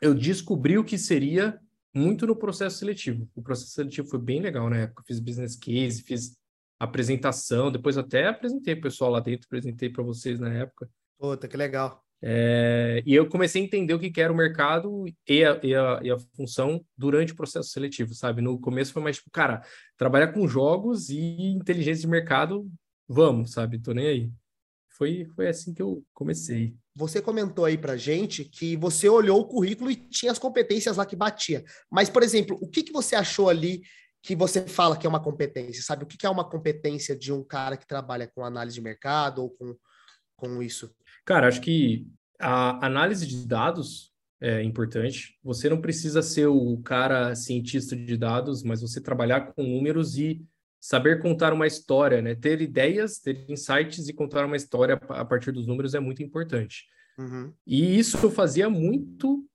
eu 0.00 0.14
descobri 0.14 0.78
o 0.78 0.84
que 0.84 0.96
seria 0.96 1.58
muito 1.94 2.26
no 2.26 2.36
processo 2.36 2.78
seletivo. 2.78 3.28
O 3.34 3.42
processo 3.42 3.72
seletivo 3.72 4.08
foi 4.08 4.20
bem 4.20 4.40
legal 4.40 4.70
na 4.70 4.78
época. 4.78 5.02
Fiz 5.06 5.20
business 5.20 5.56
case, 5.56 6.02
fiz 6.02 6.36
apresentação, 6.78 7.70
depois 7.70 7.98
até 7.98 8.28
apresentei 8.28 8.74
o 8.74 8.80
pessoal 8.80 9.10
lá 9.10 9.20
dentro, 9.20 9.46
apresentei 9.46 9.90
para 9.90 10.02
vocês 10.02 10.40
na 10.40 10.52
época. 10.52 10.88
Puta, 11.18 11.46
que 11.46 11.56
legal. 11.56 12.02
É, 12.22 13.02
e 13.06 13.14
eu 13.14 13.26
comecei 13.28 13.62
a 13.62 13.64
entender 13.64 13.94
o 13.94 13.98
que, 13.98 14.20
era 14.20 14.32
o 14.32 14.36
mercado 14.36 15.06
e 15.26 15.44
a, 15.44 15.58
e, 15.62 15.74
a, 15.74 16.00
e 16.02 16.10
a, 16.10 16.18
função 16.36 16.84
durante 16.96 17.32
o 17.32 17.36
processo 17.36 17.70
seletivo, 17.70 18.14
sabe? 18.14 18.42
No 18.42 18.60
começo 18.60 18.92
foi 18.92 19.02
mais 19.02 19.16
tipo, 19.16 19.30
cara, 19.30 19.62
trabalhar 19.96 20.28
com 20.28 20.46
jogos 20.46 21.08
e 21.08 21.52
inteligência 21.52 22.02
de 22.02 22.08
mercado, 22.08 22.70
vamos, 23.08 23.52
sabe? 23.52 23.78
Tô 23.78 23.92
nem 23.92 24.06
aí. 24.06 24.30
Foi, 24.90 25.24
foi 25.34 25.48
assim 25.48 25.72
que 25.72 25.80
eu 25.80 26.04
comecei. 26.12 26.74
Você 26.94 27.22
comentou 27.22 27.64
aí 27.64 27.78
pra 27.78 27.96
gente 27.96 28.44
que 28.44 28.76
você 28.76 29.08
olhou 29.08 29.40
o 29.40 29.46
currículo 29.46 29.90
e 29.90 29.96
tinha 29.96 30.30
as 30.30 30.38
competências 30.38 30.98
lá 30.98 31.06
que 31.06 31.16
batia. 31.16 31.64
Mas, 31.90 32.10
por 32.10 32.22
exemplo, 32.22 32.58
o 32.60 32.68
que, 32.68 32.82
que 32.82 32.92
você 32.92 33.16
achou 33.16 33.48
ali 33.48 33.80
que 34.22 34.36
você 34.36 34.66
fala 34.66 34.98
que 34.98 35.06
é 35.06 35.08
uma 35.08 35.22
competência, 35.22 35.82
sabe? 35.82 36.04
O 36.04 36.06
que, 36.06 36.18
que 36.18 36.26
é 36.26 36.30
uma 36.30 36.46
competência 36.46 37.16
de 37.16 37.32
um 37.32 37.42
cara 37.42 37.78
que 37.78 37.86
trabalha 37.86 38.26
com 38.26 38.44
análise 38.44 38.74
de 38.74 38.82
mercado 38.82 39.42
ou 39.42 39.50
com, 39.50 39.74
com 40.36 40.62
isso? 40.62 40.94
Cara, 41.30 41.46
acho 41.46 41.60
que 41.60 42.08
a 42.40 42.84
análise 42.84 43.24
de 43.24 43.46
dados 43.46 44.12
é 44.40 44.64
importante. 44.64 45.38
Você 45.44 45.68
não 45.68 45.80
precisa 45.80 46.22
ser 46.22 46.48
o 46.48 46.78
cara 46.78 47.36
cientista 47.36 47.94
de 47.94 48.16
dados, 48.16 48.64
mas 48.64 48.80
você 48.80 49.00
trabalhar 49.00 49.52
com 49.52 49.62
números 49.62 50.18
e 50.18 50.44
saber 50.80 51.22
contar 51.22 51.52
uma 51.52 51.68
história, 51.68 52.20
né? 52.20 52.34
Ter 52.34 52.60
ideias, 52.60 53.20
ter 53.20 53.48
insights 53.48 54.08
e 54.08 54.12
contar 54.12 54.44
uma 54.44 54.56
história 54.56 55.00
a 55.10 55.24
partir 55.24 55.52
dos 55.52 55.68
números 55.68 55.94
é 55.94 56.00
muito 56.00 56.20
importante. 56.20 56.86
Uhum. 57.16 57.54
E 57.64 57.96
isso 57.96 58.18
eu 58.20 58.30
fazia 58.32 58.68
muito, 58.68 59.48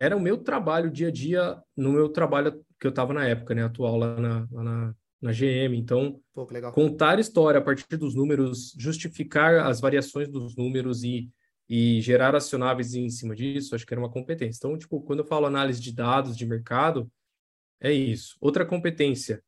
era 0.00 0.16
o 0.16 0.20
meu 0.20 0.38
trabalho 0.38 0.90
dia 0.90 1.08
a 1.08 1.12
dia, 1.12 1.62
no 1.76 1.92
meu 1.92 2.08
trabalho 2.08 2.64
que 2.80 2.86
eu 2.86 2.90
estava 2.90 3.12
na 3.12 3.28
época, 3.28 3.54
né? 3.54 3.64
Atual 3.64 3.98
lá 3.98 4.18
na, 4.18 4.48
lá 4.50 4.62
na, 4.62 4.94
na 5.20 5.32
GM. 5.32 5.76
Então, 5.76 6.20
Pô, 6.32 6.46
contar 6.72 7.18
história 7.18 7.58
a 7.58 7.62
partir 7.62 7.96
dos 7.96 8.14
números, 8.14 8.74
justificar 8.78 9.66
as 9.66 9.80
variações 9.80 10.28
dos 10.28 10.56
números 10.56 11.02
e, 11.02 11.30
e 11.68 12.00
gerar 12.00 12.34
acionáveis 12.34 12.94
em 12.94 13.10
cima 13.10 13.34
disso, 13.34 13.74
acho 13.74 13.86
que 13.86 13.92
era 13.92 14.00
uma 14.00 14.10
competência. 14.10 14.58
Então, 14.58 14.78
tipo, 14.78 15.00
quando 15.02 15.20
eu 15.20 15.26
falo 15.26 15.46
análise 15.46 15.80
de 15.80 15.92
dados 15.92 16.36
de 16.36 16.46
mercado, 16.46 17.10
é 17.80 17.92
isso. 17.92 18.36
Outra 18.40 18.64
competência 18.64 19.42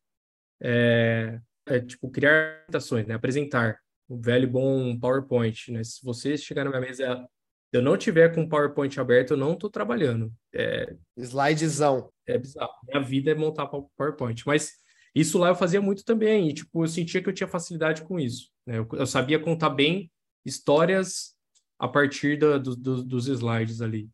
é, 0.60 1.40
é 1.66 1.80
tipo, 1.80 2.10
criar 2.10 2.62
apresentações, 2.62 3.06
né? 3.06 3.14
Apresentar. 3.14 3.78
o 4.08 4.20
velho 4.20 4.48
bom 4.48 4.98
PowerPoint, 4.98 5.72
né? 5.72 5.84
Se 5.84 6.04
você 6.04 6.36
chegar 6.36 6.64
na 6.64 6.70
minha 6.70 6.82
mesa 6.82 7.28
eu 7.72 7.80
não 7.80 7.96
tiver 7.96 8.34
com 8.34 8.42
o 8.42 8.48
PowerPoint 8.48 8.98
aberto, 8.98 9.32
eu 9.32 9.36
não 9.36 9.52
estou 9.52 9.70
trabalhando. 9.70 10.32
É, 10.52 10.96
Slidezão. 11.16 12.10
É 12.26 12.36
bizarro. 12.36 12.72
Minha 12.88 13.00
vida 13.00 13.30
é 13.30 13.34
montar 13.34 13.66
PowerPoint. 13.66 14.42
Mas 14.44 14.72
isso 15.14 15.38
lá 15.38 15.48
eu 15.48 15.54
fazia 15.54 15.80
muito 15.80 16.04
também. 16.04 16.48
E, 16.48 16.54
tipo, 16.54 16.84
eu 16.84 16.88
sentia 16.88 17.22
que 17.22 17.28
eu 17.28 17.34
tinha 17.34 17.48
facilidade 17.48 18.02
com 18.02 18.18
isso. 18.18 18.50
Né? 18.66 18.78
Eu, 18.78 18.88
eu 18.92 19.06
sabia 19.06 19.38
contar 19.38 19.70
bem 19.70 20.10
histórias 20.44 21.34
a 21.78 21.88
partir 21.88 22.38
da, 22.38 22.58
do, 22.58 22.76
do, 22.76 23.02
dos 23.02 23.26
slides 23.26 23.80
ali. 23.80 24.08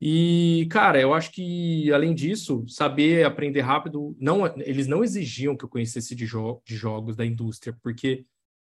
E, 0.00 0.66
cara, 0.68 1.00
eu 1.00 1.14
acho 1.14 1.30
que, 1.30 1.92
além 1.92 2.12
disso, 2.12 2.64
saber 2.66 3.24
aprender 3.24 3.60
rápido, 3.60 4.16
não, 4.18 4.44
eles 4.58 4.88
não 4.88 5.04
exigiam 5.04 5.56
que 5.56 5.64
eu 5.64 5.68
conhecesse 5.68 6.16
de, 6.16 6.26
jo 6.26 6.60
de 6.66 6.74
jogos 6.74 7.14
da 7.14 7.24
indústria, 7.24 7.76
porque 7.80 8.26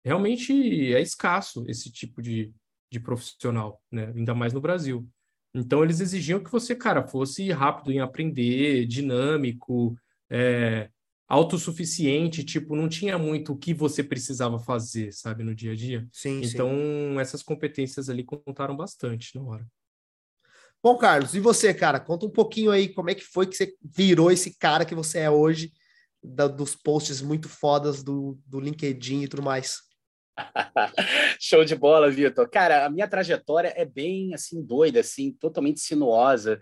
realmente 0.05 0.95
é 0.95 1.01
escasso 1.01 1.65
esse 1.67 1.91
tipo 1.91 2.23
de, 2.23 2.55
de 2.93 3.01
profissional, 3.01 3.83
né? 3.91 4.13
Ainda 4.15 4.37
mais 4.37 4.53
no 4.53 4.61
Brasil. 4.61 5.05
Então, 5.53 5.83
eles 5.83 6.01
exigiam 6.01 6.39
que 6.39 6.53
você, 6.53 6.77
cara, 6.77 7.03
fosse 7.09 7.51
rápido 7.51 7.91
em 7.91 7.99
aprender, 7.99 8.87
dinâmico, 8.87 9.99
é, 10.31 10.91
autossuficiente, 11.29 12.45
tipo, 12.45 12.77
não 12.77 12.89
tinha 12.89 13.19
muito 13.19 13.53
o 13.53 13.57
que 13.57 13.75
você 13.75 14.03
precisava 14.03 14.59
fazer, 14.59 15.13
sabe, 15.13 15.43
no 15.43 15.55
dia 15.55 15.73
a 15.73 15.75
dia. 15.75 16.07
Sim, 16.13 16.41
então, 16.43 16.71
sim. 16.71 17.21
essas 17.21 17.43
competências 17.43 18.09
ali 18.09 18.25
contaram 18.25 18.77
bastante 18.77 19.35
na 19.35 19.43
hora. 19.43 19.67
Bom, 20.83 20.97
Carlos, 20.97 21.35
e 21.35 21.41
você, 21.41 21.75
cara? 21.75 21.99
Conta 21.99 22.27
um 22.27 22.31
pouquinho 22.31 22.71
aí 22.71 22.89
como 22.89 23.11
é 23.11 23.15
que 23.15 23.25
foi 23.25 23.47
que 23.47 23.57
você 23.57 23.75
virou 23.83 24.31
esse 24.31 24.57
cara 24.57 24.85
que 24.85 24.95
você 24.95 25.19
é 25.19 25.31
hoje, 25.31 25.73
da, 26.23 26.47
dos 26.47 26.77
posts 26.77 27.21
muito 27.21 27.49
fodas 27.49 28.05
do, 28.05 28.39
do 28.47 28.61
LinkedIn 28.61 29.23
e 29.23 29.29
tudo 29.29 29.43
mais. 29.43 29.79
Show 31.41 31.65
de 31.65 31.75
bola, 31.75 32.11
Vitor. 32.11 32.49
Cara, 32.49 32.87
a 32.87 32.91
minha 32.91 33.09
trajetória 33.09 33.73
é 33.77 33.85
bem 33.85 34.33
assim 34.33 34.63
doida, 34.63 35.01
assim, 35.01 35.33
totalmente 35.33 35.81
sinuosa. 35.81 36.61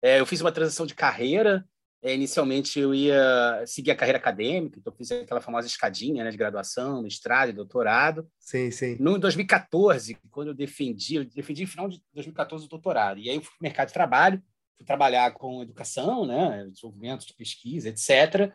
É, 0.00 0.20
eu 0.20 0.26
fiz 0.26 0.40
uma 0.40 0.52
transição 0.52 0.86
de 0.86 0.94
carreira. 0.94 1.62
É, 2.02 2.14
inicialmente 2.14 2.78
eu 2.78 2.94
ia 2.94 3.64
seguir 3.66 3.90
a 3.90 3.96
carreira 3.96 4.18
acadêmica, 4.18 4.78
então 4.78 4.92
fiz 4.92 5.10
aquela 5.10 5.40
famosa 5.40 5.66
escadinha 5.66 6.22
né, 6.22 6.30
de 6.30 6.36
graduação, 6.36 7.02
mestrado 7.02 7.48
e 7.48 7.52
doutorado. 7.52 8.28
Sim, 8.38 8.70
sim. 8.70 8.96
No 9.00 9.18
2014, 9.18 10.16
quando 10.30 10.48
eu 10.48 10.54
defendi, 10.54 11.16
eu 11.16 11.24
defendi 11.24 11.62
no 11.62 11.68
final 11.68 11.88
de 11.88 12.00
2014 12.12 12.66
o 12.66 12.68
doutorado. 12.68 13.18
E 13.18 13.28
aí 13.28 13.36
eu 13.36 13.42
fui 13.42 13.50
para 13.50 13.60
o 13.60 13.64
mercado 13.64 13.88
de 13.88 13.94
trabalho, 13.94 14.42
fui 14.76 14.86
trabalhar 14.86 15.32
com 15.32 15.62
educação, 15.62 16.26
né, 16.26 16.66
desenvolvimento 16.70 17.26
de 17.26 17.34
pesquisa, 17.34 17.88
etc. 17.88 18.52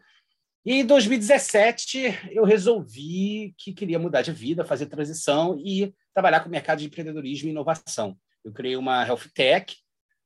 E 0.64 0.76
em 0.76 0.86
2017 0.86 2.30
eu 2.32 2.44
resolvi 2.44 3.56
que 3.58 3.74
queria 3.74 3.98
mudar 3.98 4.22
de 4.22 4.32
vida, 4.32 4.64
fazer 4.64 4.86
transição 4.86 5.60
e 5.60 5.94
trabalhar 6.14 6.42
com 6.42 6.48
o 6.48 6.52
mercado 6.52 6.80
de 6.80 6.86
empreendedorismo 6.86 7.50
e 7.50 7.52
inovação. 7.52 8.16
Eu 8.46 8.54
criei 8.54 8.76
uma 8.76 9.06
health 9.06 9.30
tech, 9.34 9.76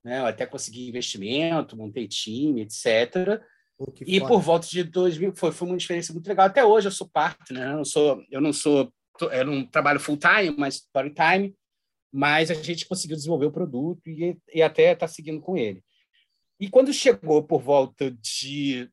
né? 0.05 0.19
Eu 0.19 0.27
até 0.27 0.45
consegui 0.45 0.87
investimento, 0.87 1.75
montei 1.75 2.07
time, 2.07 2.61
etc. 2.61 3.41
Oh, 3.75 3.91
e 4.05 4.19
foda. 4.19 4.31
por 4.31 4.39
volta 4.39 4.67
de 4.67 4.83
2000 4.83 5.35
foi, 5.35 5.51
foi 5.51 5.67
uma 5.67 5.77
experiência 5.77 6.13
muito 6.13 6.27
legal. 6.27 6.45
Até 6.45 6.63
hoje 6.63 6.87
eu 6.87 6.91
sou 6.91 7.09
parte, 7.09 7.51
né? 7.51 7.71
Eu 7.71 7.77
não 7.77 7.85
sou, 7.85 8.23
eu 8.29 8.39
não 8.39 8.53
sou, 8.53 8.93
eu 9.31 9.45
não 9.45 9.65
trabalho 9.65 9.99
full 9.99 10.15
time, 10.15 10.55
mas 10.55 10.87
part 10.93 11.11
time. 11.11 11.55
Mas 12.13 12.51
a 12.51 12.53
gente 12.53 12.87
conseguiu 12.87 13.17
desenvolver 13.17 13.47
o 13.47 13.51
produto 13.51 14.07
e, 14.07 14.37
e 14.53 14.61
até 14.61 14.93
está 14.93 15.07
seguindo 15.07 15.41
com 15.41 15.57
ele. 15.57 15.83
E 16.59 16.69
quando 16.69 16.93
chegou 16.93 17.43
por 17.43 17.61
volta 17.61 18.11
de 18.11 18.87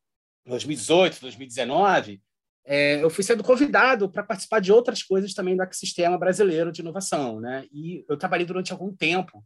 2018, 0.47 1.21
2019, 1.21 2.23
é, 2.65 3.03
eu 3.05 3.11
fui 3.11 3.23
sendo 3.23 3.45
convidado 3.45 4.11
para 4.11 4.25
participar 4.25 4.61
de 4.61 4.73
outras 4.73 5.03
coisas 5.03 5.35
também 5.35 5.55
do 5.55 5.63
ecossistema 5.63 6.19
brasileiro 6.19 6.73
de 6.73 6.81
inovação, 6.81 7.39
né? 7.39 7.67
E 7.71 8.03
eu 8.09 8.17
trabalhei 8.17 8.47
durante 8.47 8.73
algum 8.73 8.97
tempo 8.97 9.45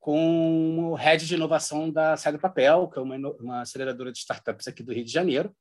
com 0.00 0.90
o 0.90 0.94
head 0.94 1.26
de 1.26 1.34
inovação 1.34 1.90
da 1.90 2.14
do 2.14 2.38
Papel, 2.38 2.88
que 2.88 2.98
é 2.98 3.02
uma, 3.02 3.16
uma 3.16 3.60
aceleradora 3.60 4.10
de 4.10 4.18
startups 4.18 4.66
aqui 4.66 4.82
do 4.82 4.92
Rio 4.92 5.04
de 5.04 5.12
Janeiro. 5.12 5.54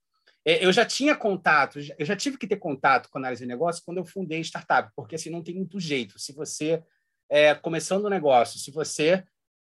É, 0.46 0.65
eu 0.65 0.72
já 0.72 0.86
tinha 0.86 1.15
contato, 1.15 1.79
eu 1.98 2.05
já 2.05 2.15
tive 2.15 2.38
que 2.38 2.48
ter 2.48 2.55
contato 2.55 3.10
com 3.10 3.17
análise 3.17 3.43
de 3.43 3.48
negócio 3.48 3.84
quando 3.86 3.98
eu 3.98 4.05
fundei 4.05 4.39
startup, 4.39 4.89
porque 4.96 5.15
assim 5.15 5.29
não 5.29 5.43
tem 5.43 5.55
muito 5.55 5.79
jeito. 5.79 6.17
Se 6.17 6.34
você 6.34 6.81
é, 7.29 7.53
começando 7.53 8.05
um 8.05 8.10
negócio, 8.10 8.58
se 8.58 8.72
você 8.72 9.24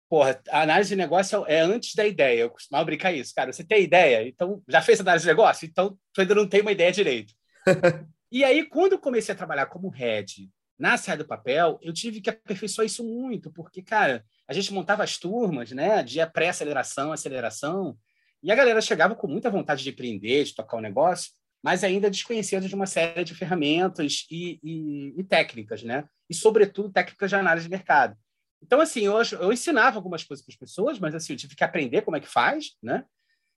porra, 0.09 0.41
a 0.49 0.63
análise 0.63 0.91
de 0.91 0.97
negócio 0.97 1.45
é 1.47 1.61
antes 1.61 1.95
da 1.95 2.07
ideia. 2.07 2.41
Eu 2.41 2.51
costumava 2.51 2.85
brincar 2.85 3.13
isso, 3.13 3.35
cara. 3.35 3.53
Você 3.53 3.63
tem 3.63 3.83
ideia? 3.83 4.27
Então, 4.27 4.63
já 4.67 4.81
fez 4.81 5.01
análise 5.01 5.25
de 5.25 5.29
negócio? 5.31 5.67
Então, 5.67 5.99
tu 6.13 6.21
ainda 6.21 6.35
não 6.35 6.49
tem 6.49 6.63
uma 6.63 6.73
ideia 6.73 6.91
direito. 6.91 7.35
e 8.33 8.43
aí, 8.43 8.65
quando 8.65 8.93
eu 8.93 8.99
comecei 8.99 9.35
a 9.35 9.37
trabalhar 9.37 9.67
como 9.67 9.91
head 9.91 10.51
na 10.79 10.97
saída 10.97 11.25
do 11.25 11.29
papel, 11.29 11.79
eu 11.83 11.93
tive 11.93 12.21
que 12.21 12.31
aperfeiçoar 12.31 12.87
isso 12.87 13.05
muito, 13.05 13.51
porque, 13.51 13.83
cara, 13.83 14.25
a 14.49 14.55
gente 14.55 14.73
montava 14.73 15.05
as 15.05 15.19
turmas, 15.19 15.71
né, 15.73 16.03
de 16.03 16.25
pré-aceleração, 16.27 17.13
aceleração, 17.13 17.97
e 18.43 18.51
a 18.51 18.55
galera 18.55 18.81
chegava 18.81 19.15
com 19.15 19.27
muita 19.27 19.51
vontade 19.51 19.83
de 19.83 19.91
empreender, 19.91 20.45
de 20.45 20.55
tocar 20.55 20.79
o 20.79 20.81
negócio, 20.81 21.33
mas 21.63 21.85
ainda 21.85 22.11
desconhecida 22.11 22.67
de 22.67 22.75
uma 22.75 22.87
série 22.87 23.25
de 23.25 23.35
ferramentas 23.35 24.27
e, 24.31 24.59
e, 24.63 25.15
e 25.19 25.25
técnicas, 25.25 25.83
né? 25.83 26.09
E, 26.31 26.35
sobretudo, 26.35 26.91
técnicas 26.91 27.29
de 27.29 27.37
análise 27.37 27.67
de 27.67 27.71
mercado. 27.71 28.17
Então, 28.63 28.81
assim, 28.81 29.01
eu, 29.01 29.15
eu 29.41 29.53
ensinava 29.53 29.97
algumas 29.97 30.25
coisas 30.25 30.45
para 30.45 30.53
as 30.53 30.59
pessoas, 30.59 30.99
mas 30.99 31.15
assim, 31.15 31.33
eu 31.33 31.37
tive 31.37 31.57
que 31.57 31.65
aprender 31.65 32.03
como 32.03 32.17
é 32.17 32.21
que 32.21 32.29
faz, 32.29 32.77
né? 32.83 33.05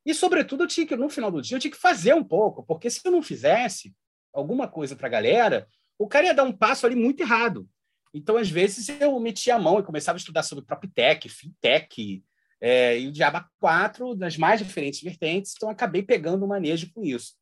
E, 0.06 0.14
sobretudo, 0.14 0.64
eu 0.64 0.68
tinha 0.68 0.86
que, 0.86 0.96
no 0.96 1.10
final 1.10 1.32
do 1.32 1.42
dia, 1.42 1.58
eu 1.58 1.62
tinha 1.62 1.72
que 1.72 1.78
fazer 1.78 2.14
um 2.16 2.24
pouco, 2.24 2.64
porque 2.64 2.90
se 2.90 3.02
eu 3.06 3.12
não 3.12 3.22
fizesse 3.22 3.94
alguma 4.34 4.68
coisa 4.68 4.96
para 4.96 5.08
a 5.08 5.12
galera, 5.12 5.68
o 5.98 6.08
cara 6.08 6.26
ia 6.26 6.34
dar 6.34 6.44
um 6.44 6.52
passo 6.52 6.86
ali 6.86 6.96
muito 6.96 7.22
errado. 7.22 7.68
Então, 8.14 8.38
às 8.38 8.50
vezes, 8.50 8.90
eu 9.00 9.18
metia 9.20 9.56
a 9.56 9.60
mão 9.60 9.80
e 9.80 9.84
começava 9.84 10.18
a 10.18 10.20
estudar 10.20 10.44
sobre 10.44 10.66
PropTech, 10.66 11.30
FinTech, 11.30 12.24
é, 12.60 13.00
e 13.00 13.08
o 13.08 13.12
Diaba 13.12 13.50
4, 13.60 14.16
das 14.16 14.38
mais 14.38 14.60
diferentes 14.60 15.02
vertentes, 15.02 15.54
então 15.56 15.70
acabei 15.70 16.04
pegando 16.04 16.46
o 16.46 16.48
manejo 16.48 16.92
com 16.94 17.04
isso. 17.04 17.34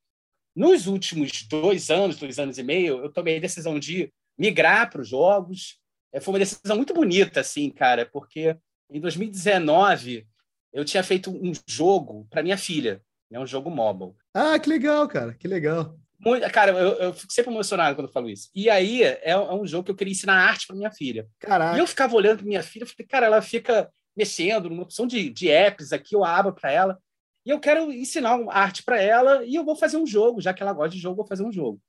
Nos 0.56 0.88
últimos 0.88 1.44
dois 1.44 1.90
anos, 1.90 2.18
dois 2.18 2.40
anos 2.40 2.58
e 2.58 2.64
meio, 2.64 3.04
eu 3.04 3.12
tomei 3.12 3.38
a 3.38 3.42
decisão 3.42 3.78
de 3.78 4.12
migrar 4.38 4.90
para 4.90 5.02
os 5.02 5.10
jogos, 5.10 5.78
é, 6.14 6.22
foi 6.22 6.34
uma 6.34 6.40
decisão 6.40 6.78
muito 6.78 6.94
bonita, 6.94 7.42
assim, 7.42 7.70
cara, 7.70 8.06
porque 8.06 8.56
em 8.90 9.00
2019 9.00 10.26
eu 10.72 10.86
tinha 10.86 11.04
feito 11.04 11.30
um 11.32 11.52
jogo 11.68 12.26
para 12.30 12.42
minha 12.42 12.58
filha, 12.58 13.02
né, 13.30 13.40
um 13.40 13.46
jogo 13.46 13.70
mobile. 13.70 14.14
Ah, 14.34 14.58
que 14.58 14.70
legal, 14.70 15.08
cara, 15.08 15.34
que 15.34 15.48
legal. 15.48 16.00
Muito, 16.20 16.50
cara, 16.52 16.72
eu, 16.72 16.94
eu 16.96 17.14
fico 17.14 17.32
sempre 17.32 17.52
emocionado 17.52 17.96
quando 17.96 18.08
eu 18.08 18.14
falo 18.14 18.30
isso. 18.30 18.50
E 18.54 18.70
aí 18.70 19.04
é, 19.04 19.22
é 19.24 19.38
um 19.38 19.66
jogo 19.66 19.86
que 19.86 19.92
eu 19.92 19.96
queria 19.96 20.12
ensinar 20.12 20.36
arte 20.36 20.68
para 20.68 20.76
minha 20.76 20.92
filha. 20.92 21.28
Caraca. 21.40 21.78
E 21.78 21.80
eu 21.80 21.88
ficava 21.88 22.16
olhando 22.16 22.38
para 22.40 22.46
minha 22.46 22.64
filha, 22.64 22.84
eu 22.84 22.88
falei, 22.88 23.08
cara, 23.08 23.26
ela 23.28 23.42
fica 23.42 23.90
mexendo 24.16 24.70
numa 24.70 24.84
opção 24.84 25.08
de, 25.08 25.30
de 25.30 25.50
apps 25.50 25.94
aqui, 25.94 26.16
eu 26.16 26.26
abro 26.26 26.54
para 26.54 26.72
ela. 26.72 27.00
E 27.46 27.50
eu 27.50 27.60
quero 27.60 27.92
ensinar 27.92 28.38
arte 28.50 28.84
para 28.84 29.02
ela 29.02 29.46
e 29.46 29.56
eu 29.56 29.64
vou 29.64 29.76
fazer 29.76 29.98
um 29.98 30.06
jogo, 30.06 30.42
já 30.42 30.54
que 30.54 30.62
ela 30.62 30.74
gosta 30.74 30.96
de 30.96 31.02
jogo, 31.02 31.14
eu 31.14 31.18
vou 31.18 31.28
fazer 31.28 31.44
um 31.44 31.52
jogo. 31.52 31.82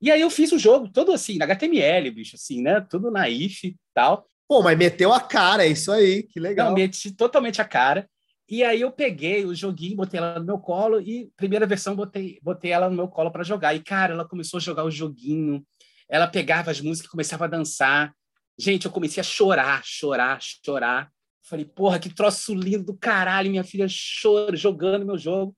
E 0.00 0.10
aí 0.10 0.20
eu 0.20 0.30
fiz 0.30 0.50
o 0.50 0.58
jogo 0.58 0.88
todo 0.88 1.12
assim, 1.12 1.38
na 1.38 1.44
HTML, 1.44 2.10
bicho, 2.10 2.34
assim, 2.34 2.60
né? 2.60 2.80
Tudo 2.80 3.08
na 3.08 3.30
if 3.30 3.62
e 3.62 3.76
tal. 3.94 4.26
Pô, 4.48 4.60
mas 4.60 4.76
meteu 4.76 5.12
a 5.12 5.20
cara, 5.20 5.64
é 5.64 5.68
isso 5.68 5.92
aí, 5.92 6.24
que 6.24 6.40
legal. 6.40 6.68
Não, 6.68 6.74
meti 6.74 7.12
totalmente 7.12 7.62
a 7.62 7.64
cara. 7.64 8.08
E 8.48 8.62
aí 8.64 8.80
eu 8.80 8.90
peguei 8.90 9.44
o 9.44 9.54
joguinho, 9.54 9.96
botei 9.96 10.18
ela 10.18 10.38
no 10.38 10.44
meu 10.44 10.58
colo 10.58 11.00
e 11.00 11.30
primeira 11.36 11.66
versão 11.66 11.94
botei, 11.94 12.38
botei 12.42 12.70
ela 12.70 12.90
no 12.90 12.96
meu 12.96 13.08
colo 13.08 13.30
para 13.30 13.44
jogar. 13.44 13.74
E 13.74 13.82
cara, 13.82 14.12
ela 14.12 14.28
começou 14.28 14.58
a 14.58 14.60
jogar 14.60 14.84
o 14.84 14.90
joguinho. 14.90 15.64
Ela 16.08 16.26
pegava 16.26 16.70
as 16.70 16.80
músicas, 16.80 17.10
começava 17.10 17.44
a 17.44 17.48
dançar. 17.48 18.14
Gente, 18.58 18.84
eu 18.84 18.92
comecei 18.92 19.20
a 19.20 19.24
chorar, 19.24 19.82
chorar, 19.84 20.38
chorar. 20.40 21.10
Falei, 21.42 21.64
porra, 21.64 21.98
que 21.98 22.12
troço 22.12 22.54
lindo 22.54 22.84
do 22.84 22.96
caralho, 22.96 23.50
minha 23.50 23.64
filha 23.64 23.86
chora, 24.22 24.56
jogando 24.56 25.06
meu 25.06 25.18
jogo. 25.18 25.56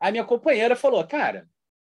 Aí 0.00 0.12
minha 0.12 0.24
companheira 0.24 0.76
falou, 0.76 1.02
cara, 1.06 1.48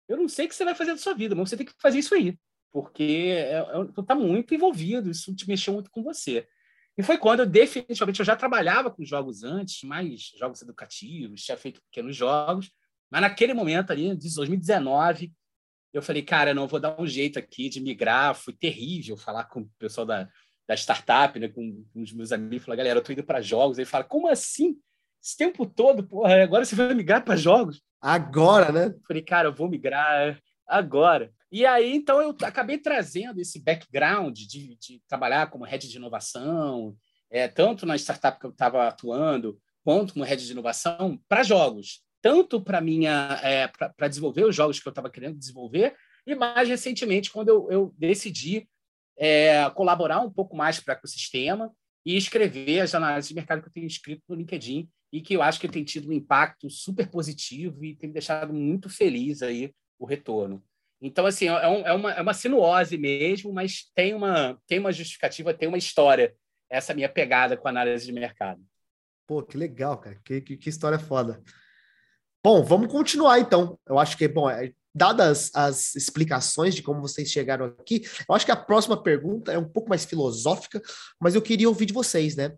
eu 0.08 0.18
não 0.18 0.28
sei 0.28 0.46
o 0.46 0.50
que 0.50 0.56
você 0.56 0.66
vai 0.66 0.76
fazer 0.76 0.92
da 0.92 0.98
sua 0.98 1.14
vida, 1.14 1.34
mas 1.34 1.50
você 1.50 1.58
tem 1.58 1.66
que 1.66 1.74
fazer 1.80 2.00
isso 2.00 2.14
aí, 2.14 2.38
porque 2.72 3.30
é, 3.34 3.60
é, 3.60 3.86
tu 3.94 4.02
está 4.02 4.14
muito 4.14 4.54
envolvido, 4.54 5.10
isso 5.10 5.34
te 5.34 5.48
mexeu 5.48 5.74
muito 5.74 5.90
com 5.90 6.04
você. 6.04 6.46
E 6.98 7.04
foi 7.04 7.18
quando 7.18 7.42
eu 7.42 7.46
definitivamente 7.46 8.20
eu 8.20 8.26
já 8.26 8.36
trabalhava 8.36 8.92
com 8.92 9.04
jogos 9.04 9.44
antes, 9.44 9.84
mais 9.84 10.32
jogos 10.38 10.62
educativos, 10.62 11.44
tinha 11.44 11.58
feito 11.58 11.82
pequenos 11.84 12.16
jogos, 12.16 12.72
mas 13.10 13.22
naquele 13.22 13.54
momento 13.54 13.92
ali, 13.92 14.16
de 14.16 14.34
2019, 14.34 15.34
eu 15.94 16.02
falei, 16.02 16.22
cara, 16.22 16.54
não 16.54 16.68
vou 16.68 16.80
dar 16.80 17.00
um 17.00 17.06
jeito 17.06 17.38
aqui 17.38 17.68
de 17.68 17.82
migrar. 17.82 18.34
Foi 18.34 18.54
terrível 18.54 19.18
falar 19.18 19.44
com 19.46 19.62
o 19.62 19.70
pessoal 19.78 20.08
da, 20.08 20.30
da 20.66 20.74
startup, 20.76 21.38
né, 21.38 21.50
com, 21.50 21.84
com 21.94 22.02
os 22.02 22.14
meus 22.14 22.32
amigos, 22.32 22.66
falar, 22.66 22.78
galera, 22.78 23.00
eu 23.00 23.04
tô 23.04 23.12
indo 23.12 23.24
para 23.24 23.42
jogos. 23.42 23.78
Aí 23.78 23.86
fala, 23.86 24.06
como 24.06 24.30
assim? 24.30 24.78
Esse 25.22 25.38
tempo 25.38 25.66
todo, 25.66 26.04
porra, 26.04 26.42
agora 26.42 26.64
você 26.66 26.76
vai 26.76 26.94
migrar 26.94 27.24
para 27.24 27.36
jogos? 27.36 27.82
Agora, 28.00 28.72
né? 28.72 28.96
Falei, 29.06 29.22
cara, 29.22 29.50
eu 29.50 29.54
vou 29.54 29.70
migrar 29.70 30.42
agora. 30.66 31.32
E 31.52 31.66
aí, 31.66 31.94
então, 31.94 32.22
eu 32.22 32.36
acabei 32.44 32.78
trazendo 32.78 33.42
esse 33.42 33.60
background 33.60 34.38
de, 34.38 34.78
de 34.78 35.02
trabalhar 35.06 35.50
como 35.50 35.66
head 35.66 35.86
de 35.88 35.98
inovação, 35.98 36.96
é, 37.30 37.48
tanto 37.48 37.86
na 37.86 37.98
startup 37.98 38.40
que 38.40 38.46
eu 38.46 38.52
estava 38.52 38.88
atuando, 38.88 39.60
quanto 39.84 40.14
como 40.14 40.24
head 40.24 40.46
de 40.46 40.52
inovação, 40.52 41.20
para 41.28 41.44
jogos. 41.44 42.02
Tanto 42.22 42.62
para 42.62 42.80
minha 42.80 43.40
é, 43.44 43.68
para 43.68 44.08
desenvolver 44.08 44.46
os 44.46 44.56
jogos 44.56 44.80
que 44.80 44.88
eu 44.88 44.92
estava 44.92 45.10
querendo 45.10 45.38
desenvolver, 45.38 45.96
e 46.26 46.36
mais 46.36 46.70
recentemente, 46.70 47.32
quando 47.32 47.50
eu, 47.50 47.72
eu 47.72 47.96
decidi 47.98 48.68
é, 49.18 49.70
colaborar 49.72 50.22
um 50.22 50.32
pouco 50.32 50.56
mais 50.56 50.80
para 50.80 50.94
o 50.94 50.98
ecossistema 50.98 51.72
e 52.06 52.16
escrever 52.16 52.80
as 52.82 52.96
análises 52.96 53.30
de 53.30 53.36
mercado 53.36 53.62
que 53.62 53.68
eu 53.68 53.74
tenho 53.74 53.88
escrito 53.88 54.24
no 54.30 54.36
LinkedIn 54.36 54.90
e 55.12 55.22
que 55.22 55.34
eu 55.34 55.42
acho 55.42 55.60
que 55.60 55.68
tem 55.68 55.84
tido 55.84 56.10
um 56.10 56.14
impacto 56.14 56.70
super 56.70 57.10
positivo 57.10 57.84
e 57.84 57.96
tem 57.96 58.08
me 58.08 58.14
deixado 58.14 58.54
muito 58.54 58.90
feliz 58.90 59.42
aí 59.42 59.74
o 60.00 60.06
retorno. 60.06 60.64
Então, 61.02 61.26
assim, 61.26 61.48
é, 61.48 61.68
um, 61.68 61.88
é, 61.88 61.94
uma, 61.94 62.12
é 62.14 62.22
uma 62.22 62.34
sinuose 62.34 62.98
mesmo, 62.98 63.52
mas 63.52 63.90
tem 63.96 64.14
uma, 64.14 64.58
tem 64.68 64.78
uma 64.78 64.92
justificativa, 64.92 65.54
tem 65.54 65.68
uma 65.68 65.78
história, 65.78 66.36
essa 66.70 66.94
minha 66.94 67.10
pegada 67.10 67.58
com 67.58 67.68
análise 67.68 68.06
de 68.06 68.12
mercado. 68.12 68.62
Pô, 69.28 69.42
que 69.42 69.58
legal, 69.58 69.98
cara. 69.98 70.20
Que, 70.24 70.42
que, 70.42 70.58
que 70.58 70.70
história 70.70 71.00
foda. 71.00 71.42
Bom, 72.44 72.64
vamos 72.64 72.92
continuar 72.92 73.40
então. 73.40 73.80
Eu 73.88 73.98
acho 73.98 74.16
que, 74.16 74.28
bom, 74.28 74.50
é, 74.50 74.72
dadas 74.94 75.50
as 75.56 75.96
explicações 75.96 76.76
de 76.76 76.84
como 76.84 77.02
vocês 77.02 77.30
chegaram 77.30 77.66
aqui, 77.66 78.04
eu 78.28 78.36
acho 78.36 78.46
que 78.46 78.52
a 78.52 78.56
próxima 78.56 79.02
pergunta 79.02 79.52
é 79.52 79.58
um 79.58 79.68
pouco 79.68 79.90
mais 79.90 80.06
filosófica, 80.06 80.82
mas 81.20 81.34
eu 81.34 81.42
queria 81.42 81.70
ouvir 81.70 81.86
de 81.86 81.94
vocês, 81.94 82.36
né? 82.36 82.56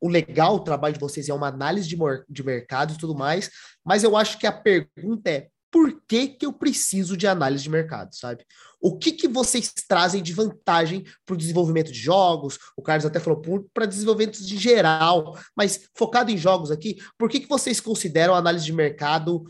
O 0.00 0.08
legal, 0.08 0.56
o 0.56 0.64
trabalho 0.64 0.94
de 0.94 1.00
vocês 1.00 1.28
é 1.28 1.34
uma 1.34 1.48
análise 1.48 1.88
de, 1.88 1.96
de 2.28 2.42
mercado 2.42 2.92
e 2.92 2.98
tudo 2.98 3.14
mais, 3.14 3.50
mas 3.84 4.02
eu 4.02 4.16
acho 4.16 4.38
que 4.38 4.46
a 4.46 4.52
pergunta 4.52 5.30
é 5.30 5.48
por 5.72 6.02
que, 6.06 6.28
que 6.28 6.44
eu 6.44 6.52
preciso 6.52 7.16
de 7.16 7.26
análise 7.26 7.64
de 7.64 7.70
mercado, 7.70 8.14
sabe? 8.14 8.44
O 8.78 8.98
que, 8.98 9.10
que 9.10 9.26
vocês 9.26 9.72
trazem 9.88 10.22
de 10.22 10.34
vantagem 10.34 11.02
para 11.24 11.34
o 11.34 11.36
desenvolvimento 11.36 11.90
de 11.90 11.98
jogos? 11.98 12.58
O 12.76 12.82
Carlos 12.82 13.06
até 13.06 13.18
falou 13.18 13.42
para 13.72 13.86
desenvolvimento 13.86 14.44
de 14.44 14.58
geral, 14.58 15.34
mas 15.56 15.88
focado 15.96 16.30
em 16.30 16.36
jogos 16.36 16.70
aqui, 16.70 16.98
por 17.16 17.30
que, 17.30 17.40
que 17.40 17.48
vocês 17.48 17.80
consideram 17.80 18.34
a 18.34 18.38
análise 18.38 18.66
de 18.66 18.72
mercado 18.72 19.44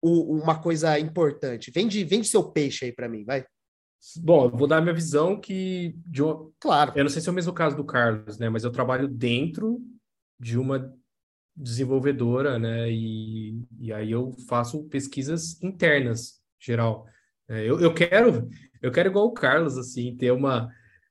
o, 0.00 0.36
uma 0.40 0.60
coisa 0.60 0.96
importante? 0.96 1.72
Vende, 1.74 2.04
vende 2.04 2.28
seu 2.28 2.44
peixe 2.44 2.84
aí 2.84 2.92
para 2.92 3.08
mim, 3.08 3.24
vai. 3.24 3.44
Bom, 4.18 4.44
eu 4.44 4.56
vou 4.56 4.68
dar 4.68 4.76
a 4.76 4.80
minha 4.80 4.94
visão 4.94 5.40
que 5.40 5.96
de 6.06 6.22
uma... 6.22 6.48
claro. 6.60 6.92
Eu 6.94 7.02
não 7.02 7.10
sei 7.10 7.20
se 7.20 7.28
é 7.28 7.32
o 7.32 7.34
mesmo 7.34 7.52
caso 7.52 7.74
do 7.74 7.84
Carlos, 7.84 8.38
né? 8.38 8.48
Mas 8.48 8.62
eu 8.62 8.70
trabalho 8.70 9.08
dentro 9.08 9.82
de 10.38 10.56
uma 10.56 10.94
desenvolvedora, 11.56 12.58
né? 12.58 12.90
E, 12.90 13.62
e 13.78 13.92
aí 13.92 14.10
eu 14.10 14.32
faço 14.48 14.84
pesquisas 14.84 15.62
internas, 15.62 16.40
geral. 16.58 17.06
É, 17.48 17.60
eu, 17.68 17.80
eu 17.80 17.92
quero, 17.94 18.48
eu 18.82 18.90
quero 18.90 19.10
igual 19.10 19.26
o 19.26 19.34
Carlos, 19.34 19.78
assim, 19.78 20.16
ter 20.16 20.32
uma 20.32 20.70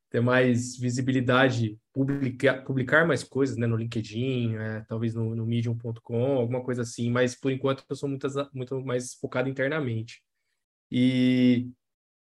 ter 0.10 0.22
mais 0.22 0.78
visibilidade, 0.78 1.76
publicar, 1.92 2.64
publicar 2.64 3.08
mais 3.08 3.24
coisas, 3.24 3.58
né, 3.58 3.66
no 3.66 3.76
LinkedIn, 3.76 4.56
é, 4.58 4.82
talvez 4.82 5.16
no, 5.16 5.36
no 5.36 5.44
Medium.com, 5.44 6.38
alguma 6.38 6.64
coisa 6.64 6.84
assim, 6.84 7.10
mas 7.10 7.34
por 7.34 7.52
enquanto 7.52 7.84
eu 7.90 7.96
sou 7.96 8.08
muitas, 8.08 8.36
muito 8.54 8.80
mais 8.86 9.16
focado 9.16 9.50
internamente. 9.50 10.22
E 10.92 11.68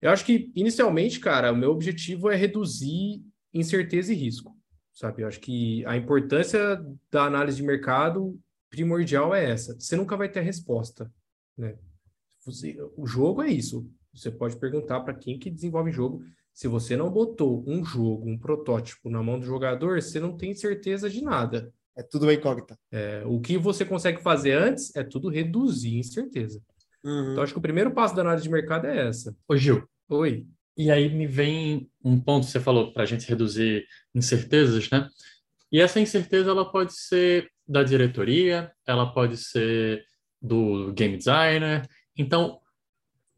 eu 0.00 0.10
acho 0.10 0.24
que, 0.24 0.50
inicialmente, 0.56 1.20
cara, 1.20 1.52
o 1.52 1.56
meu 1.56 1.70
objetivo 1.70 2.30
é 2.30 2.36
reduzir 2.36 3.22
incerteza 3.52 4.10
e 4.10 4.16
risco 4.16 4.55
sabe? 4.96 5.22
Eu 5.22 5.28
acho 5.28 5.40
que 5.40 5.84
a 5.84 5.94
importância 5.94 6.82
da 7.10 7.24
análise 7.24 7.58
de 7.58 7.62
mercado 7.62 8.36
primordial 8.70 9.34
é 9.34 9.50
essa. 9.50 9.78
Você 9.78 9.94
nunca 9.94 10.16
vai 10.16 10.28
ter 10.28 10.40
a 10.40 10.42
resposta, 10.42 11.12
né? 11.56 11.76
Você, 12.44 12.76
o 12.96 13.06
jogo 13.06 13.42
é 13.42 13.50
isso. 13.50 13.88
Você 14.14 14.30
pode 14.30 14.56
perguntar 14.56 15.00
para 15.00 15.12
quem 15.12 15.38
que 15.38 15.50
desenvolve 15.50 15.92
jogo. 15.92 16.24
Se 16.54 16.66
você 16.66 16.96
não 16.96 17.10
botou 17.10 17.62
um 17.66 17.84
jogo, 17.84 18.26
um 18.26 18.38
protótipo 18.38 19.10
na 19.10 19.22
mão 19.22 19.38
do 19.38 19.44
jogador, 19.44 20.00
você 20.00 20.18
não 20.18 20.34
tem 20.34 20.54
certeza 20.54 21.10
de 21.10 21.22
nada. 21.22 21.70
É 21.94 22.02
tudo 22.02 22.30
incógnita. 22.32 22.78
É, 22.90 23.22
o 23.26 23.38
que 23.38 23.58
você 23.58 23.84
consegue 23.84 24.22
fazer 24.22 24.52
antes 24.52 24.94
é 24.96 25.04
tudo 25.04 25.28
reduzir 25.28 25.98
incerteza. 25.98 26.62
Uhum. 27.04 27.32
Então, 27.32 27.42
acho 27.42 27.52
que 27.52 27.58
o 27.58 27.62
primeiro 27.62 27.90
passo 27.90 28.14
da 28.14 28.22
análise 28.22 28.44
de 28.44 28.50
mercado 28.50 28.86
é 28.86 29.08
essa. 29.08 29.36
Ô, 29.46 29.56
Gil. 29.56 29.86
Oi. 30.08 30.46
E 30.76 30.90
aí 30.90 31.08
me 31.08 31.26
vem 31.26 31.90
um 32.04 32.20
ponto 32.20 32.46
que 32.46 32.52
você 32.52 32.60
falou 32.60 32.92
para 32.92 33.02
a 33.02 33.06
gente 33.06 33.26
reduzir 33.26 33.86
incertezas, 34.14 34.90
né? 34.90 35.08
E 35.72 35.80
essa 35.80 35.98
incerteza 35.98 36.50
ela 36.50 36.70
pode 36.70 36.94
ser 36.94 37.50
da 37.66 37.82
diretoria, 37.82 38.72
ela 38.86 39.12
pode 39.12 39.36
ser 39.36 40.04
do 40.40 40.92
game 40.92 41.16
designer. 41.16 41.88
Então, 42.16 42.60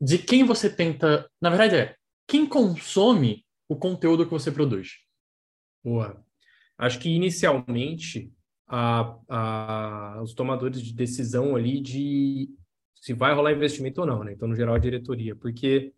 de 0.01 0.19
quem 0.19 0.45
você 0.45 0.69
tenta, 0.69 1.31
na 1.41 1.49
verdade 1.49 1.77
é 1.77 1.97
quem 2.27 2.47
consome 2.47 3.45
o 3.69 3.77
conteúdo 3.77 4.25
que 4.25 4.31
você 4.31 4.53
produz. 4.53 4.99
Boa. 5.83 6.23
Acho 6.77 6.99
que 6.99 7.09
inicialmente 7.09 8.31
a, 8.67 9.17
a, 9.29 10.21
os 10.23 10.35
tomadores 10.35 10.83
de 10.83 10.93
decisão 10.93 11.57
ali 11.57 11.81
de 11.81 12.51
se 12.95 13.15
vai 13.15 13.35
rolar 13.35 13.53
investimento 13.53 14.01
ou 14.01 14.07
não, 14.07 14.23
né? 14.23 14.33
Então, 14.33 14.47
no 14.47 14.55
geral, 14.55 14.75
a 14.75 14.79
diretoria, 14.79 15.35
porque 15.35 15.95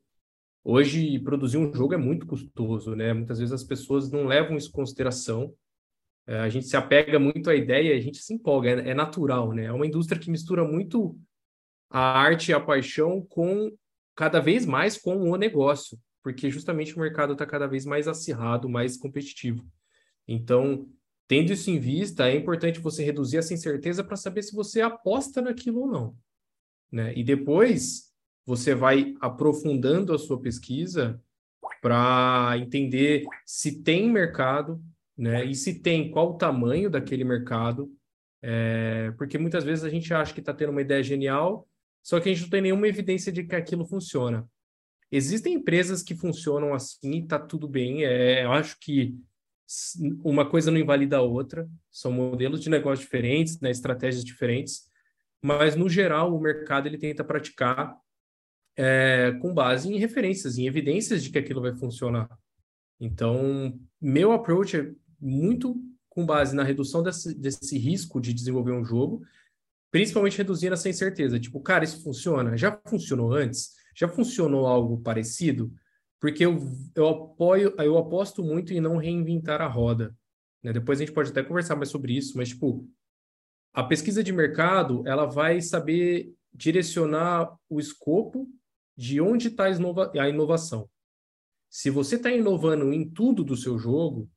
Hoje, 0.63 1.19
produzir 1.21 1.57
um 1.57 1.73
jogo 1.73 1.95
é 1.95 1.97
muito 1.97 2.27
custoso, 2.27 2.95
né? 2.95 3.15
Muitas 3.15 3.39
vezes 3.39 3.53
as 3.53 3.65
pessoas 3.65 4.11
não 4.11 4.27
levam 4.27 4.57
isso 4.57 4.69
em 4.69 4.73
consideração. 4.73 5.55
É, 6.27 6.39
a 6.39 6.49
gente 6.49 6.67
se 6.67 6.77
apega 6.77 7.19
muito 7.19 7.49
à 7.49 7.55
ideia, 7.55 7.97
a 7.97 8.01
gente 8.01 8.19
se 8.19 8.35
empolga, 8.35 8.71
é, 8.71 8.91
é 8.91 8.95
natural, 8.95 9.53
né? 9.53 9.65
É 9.65 9.73
uma 9.73 9.87
indústria 9.87 10.21
que 10.21 10.31
mistura 10.31 10.65
muito 10.65 11.19
a 11.89 12.21
arte 12.21 12.51
e 12.51 12.55
a 12.55 12.61
paixão 12.61 13.25
com 13.27 13.75
cada 14.15 14.39
vez 14.39 14.67
mais 14.67 14.99
com 14.99 15.17
o 15.17 15.37
negócio, 15.37 15.99
porque 16.23 16.51
justamente 16.51 16.95
o 16.95 17.01
mercado 17.01 17.33
está 17.33 17.47
cada 17.47 17.67
vez 17.67 17.87
mais 17.87 18.07
acirrado, 18.07 18.69
mais 18.69 18.99
competitivo. 18.99 19.67
Então, 20.29 20.87
tendo 21.27 21.53
isso 21.53 21.71
em 21.71 21.81
vista, 21.81 22.29
é 22.29 22.37
importante 22.37 22.81
você 22.81 23.03
reduzir 23.03 23.39
essa 23.39 23.55
incerteza 23.55 24.05
para 24.05 24.17
saber 24.17 24.43
se 24.43 24.55
você 24.55 24.83
aposta 24.83 25.41
naquilo 25.41 25.81
ou 25.81 25.87
não. 25.87 26.17
Né? 26.93 27.15
E 27.17 27.25
depois 27.25 28.10
você 28.47 28.75
vai 28.75 29.15
aprofundando 29.21 30.15
a 30.15 30.19
sua 30.19 30.41
pesquisa 30.41 31.21
para 31.81 32.55
entender 32.59 33.25
se 33.45 33.83
tem 33.83 34.11
mercado, 34.11 34.83
né? 35.17 35.45
E 35.45 35.55
se 35.55 35.81
tem, 35.81 36.11
qual 36.11 36.31
o 36.31 36.39
tamanho 36.39 36.91
daquele 36.91 37.25
mercado. 37.25 37.91
É, 38.43 39.13
porque 39.19 39.37
muitas 39.37 39.65
vezes 39.65 39.85
a 39.85 39.91
gente 39.91 40.13
acha 40.15 40.33
que 40.33 40.41
está 40.41 40.55
tendo 40.55 40.71
uma 40.71 40.81
ideia 40.81 41.03
genial, 41.03 41.69
só 42.03 42.19
que 42.19 42.29
a 42.29 42.33
gente 42.33 42.43
não 42.43 42.51
tem 42.51 42.63
nenhuma 42.63 42.89
evidência 42.89 43.31
de 43.31 43.45
que 43.45 43.55
aquilo 43.55 43.87
funciona. 43.87 44.49
Existem 45.13 45.55
empresas 45.55 46.03
que 46.03 46.15
funcionam 46.15 46.73
assim, 46.73 47.23
está 47.23 47.39
tudo 47.39 47.69
bem. 47.69 48.05
É, 48.05 48.45
eu 48.45 48.53
acho 48.53 48.79
que 48.81 49.15
uma 50.25 50.49
coisa 50.49 50.71
não 50.71 50.79
invalida 50.79 51.19
a 51.19 51.23
outra, 51.23 51.69
são 51.91 52.11
modelos 52.13 52.61
de 52.61 52.71
negócio 52.71 53.05
diferentes, 53.05 53.61
né, 53.61 53.71
estratégias 53.71 54.25
diferentes, 54.25 54.89
mas 55.43 55.77
no 55.77 55.89
geral 55.89 56.35
o 56.35 56.41
mercado 56.41 56.87
ele 56.87 56.99
tenta 56.99 57.23
praticar 57.23 57.97
é, 58.77 59.33
com 59.41 59.53
base 59.53 59.93
em 59.93 59.99
referências, 59.99 60.59
em 60.59 60.67
evidências 60.67 61.23
de 61.23 61.31
que 61.31 61.39
aquilo 61.39 61.61
vai 61.61 61.77
funcionar. 61.77 62.29
Então, 63.01 63.79
meu 64.01 64.33
approach 64.33 64.77
é 64.77 64.93
muito 65.21 65.77
com 66.09 66.27
base 66.27 66.55
na 66.55 66.65
redução 66.65 67.03
desse, 67.03 67.35
desse 67.35 67.79
risco 67.79 68.21
de 68.21 68.35
desenvolver 68.35 68.73
um 68.73 68.85
jogo, 68.85 69.23
principalmente 69.91 70.39
reduzindo 70.39 70.75
essa 70.75 70.89
incerteza. 70.89 71.39
Tipo, 71.39 71.61
cara, 71.61 71.85
isso 71.85 72.03
funciona? 72.03 72.57
Já 72.57 72.79
funcionou 72.87 73.33
antes? 73.33 73.71
Já 73.97 74.09
funcionou 74.09 74.67
algo 74.67 75.01
parecido? 75.01 75.73
Porque 76.21 76.45
eu, 76.45 76.59
eu 76.95 77.09
apoio, 77.09 77.75
eu 77.79 77.97
aposto 77.97 78.43
muito 78.43 78.75
em 78.75 78.81
não 78.81 78.97
reinventar 78.97 79.63
a 79.63 79.67
roda. 79.67 80.15
Né? 80.63 80.73
Depois 80.73 80.99
a 81.01 81.05
gente 81.05 81.15
pode 81.15 81.31
até 81.31 81.43
conversar 81.43 81.77
mais 81.77 81.89
sobre 81.89 82.17
isso, 82.17 82.37
mas, 82.37 82.51
tipo, 82.51 82.87
a 83.73 83.83
pesquisa 83.83 84.23
de 84.23 84.33
mercado, 84.33 85.03
ela 85.07 85.27
vai 85.27 85.61
saber 85.63 86.35
direcionar 86.53 87.57
o 87.69 87.81
escopo 87.81 88.49
de 88.97 89.21
onde 89.21 89.49
está 89.49 89.65
a 89.65 90.29
inovação. 90.29 90.89
Se 91.71 91.89
você 91.89 92.17
está 92.17 92.31
inovando 92.31 92.93
em 92.93 93.09
tudo 93.09 93.45
do 93.45 93.57
seu 93.57 93.79
jogo, 93.79 94.29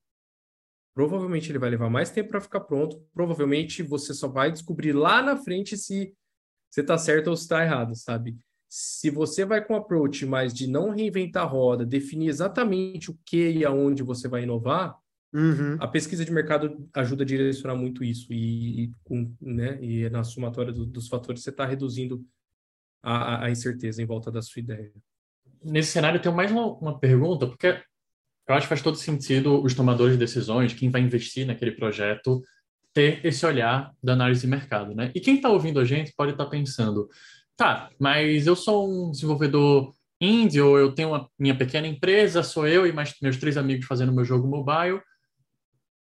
provavelmente 0.94 1.52
ele 1.52 1.60
vai 1.60 1.70
levar 1.70 1.89
mais 1.89 2.12
tempo 2.12 2.30
para 2.30 2.42
ficar 2.42 2.62
pronto. 2.62 3.04
Provavelmente 3.13 3.82
você 3.82 4.13
só 4.13 4.28
vai 4.28 4.52
descobrir 4.52 4.94
lá 4.94 5.22
na 5.22 5.36
frente 5.36 5.76
se 5.76 6.13
você 6.70 6.82
está 6.82 6.98
certo 6.98 7.30
ou 7.30 7.36
se 7.36 7.44
está 7.44 7.63
errado, 7.63 7.96
sabe? 7.96 8.38
Se 8.70 9.10
você 9.10 9.46
vai 9.46 9.63
com 9.63 9.76
approach 9.76 10.26
mais 10.26 10.54
de 10.54 10.68
não 10.68 10.89
reinventar 10.89 11.44
a 11.44 11.48
roda, 11.48 11.86
definir 11.86 12.30
exatamente 12.30 13.12
o 13.12 13.20
que 13.26 13.52
e 13.52 13.66
aonde 13.66 14.02
você 14.02 14.28
vai 14.28 14.44
inovar, 14.44 14.98
uhum. 15.32 15.78
a 15.80 15.88
pesquisa 15.88 16.26
de 16.26 16.32
mercado 16.32 16.88
ajuda 16.94 17.24
a 17.24 17.26
direcionar 17.26 17.76
muito 17.76 18.04
isso. 18.04 18.32
E, 18.34 18.86
e, 18.86 18.92
com, 19.04 19.32
né, 19.39 19.78
e 19.84 20.10
na 20.10 20.24
somatória 20.24 20.74
do, 20.74 20.86
dos 20.86 21.08
fatores 21.08 21.44
você 21.44 21.52
está 21.52 21.66
reduzindo 21.66 22.26
a, 23.04 23.46
a 23.46 23.52
incerteza 23.52 24.02
em 24.02 24.06
volta 24.06 24.32
da 24.32 24.42
sua 24.42 24.62
ideia. 24.62 24.92
Nesse 25.62 25.92
cenário, 25.92 26.18
eu 26.18 26.22
tenho 26.22 26.36
mais 26.36 26.52
uma, 26.52 26.66
uma 26.78 27.00
pergunta, 27.00 27.46
porque 27.46 27.68
eu 28.48 28.56
acho 28.56 28.66
que 28.66 28.70
faz 28.70 28.82
todo 28.82 28.98
sentido 28.98 29.62
os 29.62 29.74
tomadores 29.74 30.13
de 30.13 30.20
decisões, 30.20 30.74
quem 30.74 30.89
vai 30.89 31.02
investir 31.02 31.46
naquele 31.46 31.72
projeto, 31.72 32.42
ter 32.94 33.26
esse 33.26 33.46
olhar 33.46 33.92
da 34.02 34.13
análise 34.13 34.42
de 34.42 34.48
mercado, 34.48 34.96
né? 34.96 35.12
E 35.13 35.20
quem 35.20 35.36
está 35.36 35.50
ouvindo 35.50 35.80
a 35.80 35.86
gente 35.86 36.13
pode 36.16 36.32
estar 36.32 36.46
tá 36.46 36.50
pensando, 36.50 37.10
tá, 37.58 37.89
mas 38.00 38.48
eu 38.48 38.56
sou 38.56 38.88
um 38.88 39.12
desenvolvedor 39.12 39.94
indie, 40.22 40.62
ou 40.62 40.78
eu 40.78 40.94
tenho 40.94 41.10
uma 41.10 41.30
minha 41.38 41.58
pequena 41.58 41.88
empresa, 41.88 42.44
sou 42.44 42.68
eu 42.68 42.88
e 42.88 42.94
mais 42.94 43.13
meus 43.22 43.38
três 43.38 43.58
amigos 43.58 43.86
fazendo 43.86 44.13
meu 44.13 44.24
jogo 44.24 44.48
mobile. 44.48 45.02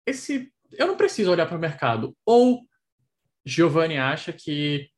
Esse, 0.06 0.52
eu 0.74 0.88
não 0.88 0.98
preciso 0.98 1.32
olhar 1.32 1.48
para 1.48 1.58
o 1.58 1.62
mercado. 1.62 2.16
Ou 2.26 2.62
Giovanni 3.46 3.98
acha 3.98 4.32
que 4.32 4.90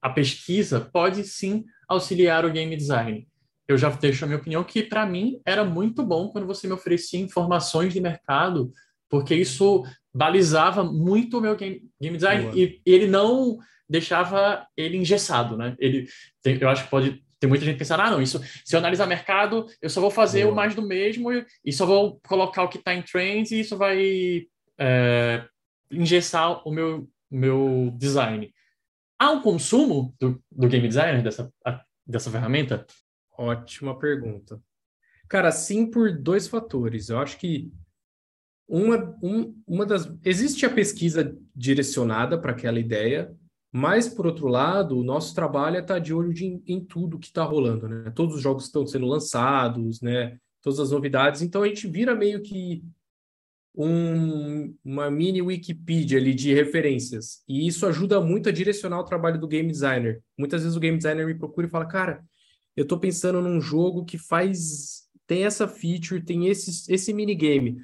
a 0.00 0.10
pesquisa 0.10 0.80
pode 0.80 1.24
sim 1.24 1.64
auxiliar 1.88 2.44
o 2.44 2.50
game 2.50 2.76
design. 2.76 3.26
eu 3.66 3.76
já 3.76 3.90
deixo 3.90 4.24
a 4.24 4.28
minha 4.28 4.38
opinião 4.38 4.64
que, 4.64 4.82
para 4.82 5.04
mim, 5.04 5.40
era 5.44 5.64
muito 5.64 6.02
bom 6.02 6.28
quando 6.28 6.46
você 6.46 6.66
me 6.66 6.72
oferecia 6.72 7.20
informações 7.20 7.92
de 7.92 8.00
mercado, 8.00 8.72
porque 9.10 9.34
isso 9.34 9.84
balizava 10.14 10.82
muito 10.82 11.38
o 11.38 11.40
meu 11.40 11.54
game, 11.54 11.82
game 12.00 12.16
design 12.16 12.50
e, 12.54 12.80
e 12.84 12.92
ele 12.92 13.06
não 13.06 13.58
deixava 13.88 14.66
ele 14.76 14.96
engessado, 14.96 15.56
né? 15.56 15.76
Ele, 15.78 16.06
tem, 16.42 16.58
eu 16.60 16.68
acho 16.68 16.84
que 16.84 16.90
pode 16.90 17.22
tem 17.40 17.48
muita 17.48 17.64
gente 17.64 17.78
pensando, 17.78 18.00
ah, 18.00 18.10
não, 18.10 18.20
isso, 18.20 18.40
se 18.64 18.74
eu 18.74 18.80
analisar 18.80 19.06
mercado, 19.06 19.66
eu 19.80 19.88
só 19.88 20.00
vou 20.00 20.10
fazer 20.10 20.42
Boa. 20.42 20.52
o 20.52 20.56
mais 20.56 20.74
do 20.74 20.82
mesmo 20.82 21.32
e, 21.32 21.46
e, 21.64 21.72
só 21.72 21.86
vou 21.86 22.20
colocar 22.26 22.64
o 22.64 22.68
que 22.68 22.78
está 22.78 22.92
em 22.92 23.02
trends 23.02 23.52
e 23.52 23.60
isso 23.60 23.76
vai 23.76 24.42
é, 24.76 25.44
engessar 25.90 26.66
o 26.66 26.72
meu, 26.72 27.08
meu 27.30 27.92
design. 27.96 28.52
Há 29.18 29.30
um 29.30 29.42
consumo 29.42 30.14
do, 30.20 30.42
do 30.50 30.68
game 30.68 30.86
designer 30.86 31.22
dessa, 31.22 31.52
dessa 32.06 32.30
ferramenta? 32.30 32.86
Ótima 33.36 33.98
pergunta. 33.98 34.60
Cara, 35.28 35.50
sim, 35.50 35.90
por 35.90 36.16
dois 36.16 36.46
fatores. 36.48 37.08
Eu 37.08 37.18
acho 37.18 37.36
que 37.38 37.70
uma, 38.68 39.16
um, 39.22 39.54
uma 39.66 39.84
das. 39.84 40.12
Existe 40.24 40.64
a 40.64 40.70
pesquisa 40.70 41.36
direcionada 41.54 42.38
para 42.38 42.52
aquela 42.52 42.78
ideia, 42.78 43.34
mas, 43.72 44.08
por 44.08 44.26
outro 44.26 44.46
lado, 44.46 44.98
o 44.98 45.04
nosso 45.04 45.34
trabalho 45.34 45.76
é 45.76 45.80
estar 45.80 45.94
tá 45.94 46.00
de 46.00 46.14
olho 46.14 46.32
de, 46.32 46.62
em 46.66 46.84
tudo 46.84 47.18
que 47.18 47.26
está 47.26 47.42
rolando, 47.44 47.88
né? 47.88 48.10
Todos 48.14 48.36
os 48.36 48.42
jogos 48.42 48.64
estão 48.64 48.86
sendo 48.86 49.06
lançados, 49.06 50.00
né? 50.00 50.38
Todas 50.62 50.80
as 50.80 50.90
novidades. 50.90 51.42
Então, 51.42 51.62
a 51.62 51.68
gente 51.68 51.86
vira 51.86 52.14
meio 52.14 52.42
que 52.42 52.84
um, 53.78 54.74
uma 54.84 55.08
mini 55.08 55.40
Wikipedia 55.40 56.18
ali 56.18 56.34
de 56.34 56.52
referências. 56.52 57.44
E 57.48 57.68
isso 57.68 57.86
ajuda 57.86 58.20
muito 58.20 58.48
a 58.48 58.52
direcionar 58.52 58.98
o 58.98 59.04
trabalho 59.04 59.40
do 59.40 59.46
game 59.46 59.70
designer. 59.70 60.20
Muitas 60.36 60.62
vezes 60.62 60.76
o 60.76 60.80
game 60.80 60.96
designer 60.96 61.24
me 61.24 61.38
procura 61.38 61.68
e 61.68 61.70
fala, 61.70 61.86
cara, 61.86 62.24
eu 62.76 62.82
estou 62.82 62.98
pensando 62.98 63.40
num 63.40 63.60
jogo 63.60 64.04
que 64.04 64.18
faz 64.18 65.08
tem 65.28 65.44
essa 65.44 65.68
feature, 65.68 66.24
tem 66.24 66.48
esse, 66.48 66.90
esse 66.92 67.12
minigame. 67.12 67.78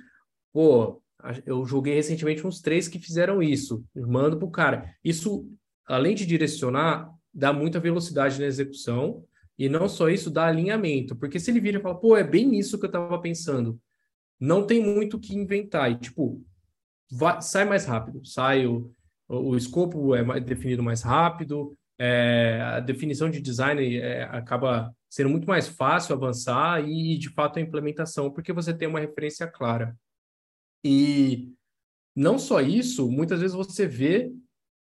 Pô, 0.53 1.01
eu 1.45 1.65
joguei 1.67 1.95
recentemente 1.95 2.45
uns 2.45 2.61
três 2.61 2.89
que 2.89 2.99
fizeram 2.99 3.43
isso. 3.43 3.85
Mando 3.95 4.39
pro 4.39 4.51
cara. 4.51 4.91
Isso, 5.05 5.47
além 5.87 6.15
de 6.15 6.25
direcionar, 6.25 7.11
dá 7.33 7.53
muita 7.53 7.79
velocidade 7.79 8.41
na 8.41 8.47
execução. 8.47 9.23
E 9.59 9.69
não 9.69 9.89
só 9.89 10.09
isso, 10.09 10.31
dá 10.31 10.47
alinhamento. 10.47 11.15
Porque 11.15 11.39
se 11.39 11.51
ele 11.51 11.61
vira 11.61 11.79
e 11.79 11.83
fala, 11.83 12.01
pô, 12.01 12.17
é 12.17 12.25
bem 12.25 12.59
isso 12.59 12.79
que 12.79 12.87
eu 12.87 12.89
estava 12.89 13.21
pensando. 13.21 13.79
Não 14.41 14.67
tem 14.67 14.83
muito 14.83 15.17
o 15.17 15.21
que 15.21 15.35
inventar. 15.35 15.91
E, 15.91 15.99
tipo, 15.99 16.43
vai, 17.11 17.41
sai 17.43 17.65
mais 17.65 17.85
rápido. 17.85 18.25
Sai 18.25 18.67
o, 18.67 18.93
o, 19.29 19.51
o 19.51 19.57
escopo 19.57 20.15
é 20.15 20.41
definido 20.41 20.83
mais 20.83 21.03
rápido 21.03 21.77
é, 21.99 22.61
a 22.61 22.81
definição 22.81 23.31
de 23.31 23.41
design 23.41 23.97
é, 23.97 24.25
acaba 24.25 24.95
sendo 25.09 25.31
muito 25.31 25.47
mais 25.47 25.69
fácil 25.69 26.15
avançar 26.15 26.87
e, 26.89 27.17
de 27.17 27.31
fato, 27.31 27.59
a 27.59 27.63
implementação, 27.63 28.31
porque 28.31 28.53
você 28.53 28.75
tem 28.75 28.89
uma 28.89 29.01
referência 29.01 29.47
clara. 29.47 29.97
E 30.83 31.53
não 32.15 32.39
só 32.39 32.61
isso, 32.61 33.11
muitas 33.11 33.41
vezes 33.41 33.57
você 33.57 33.87
vê 33.87 34.33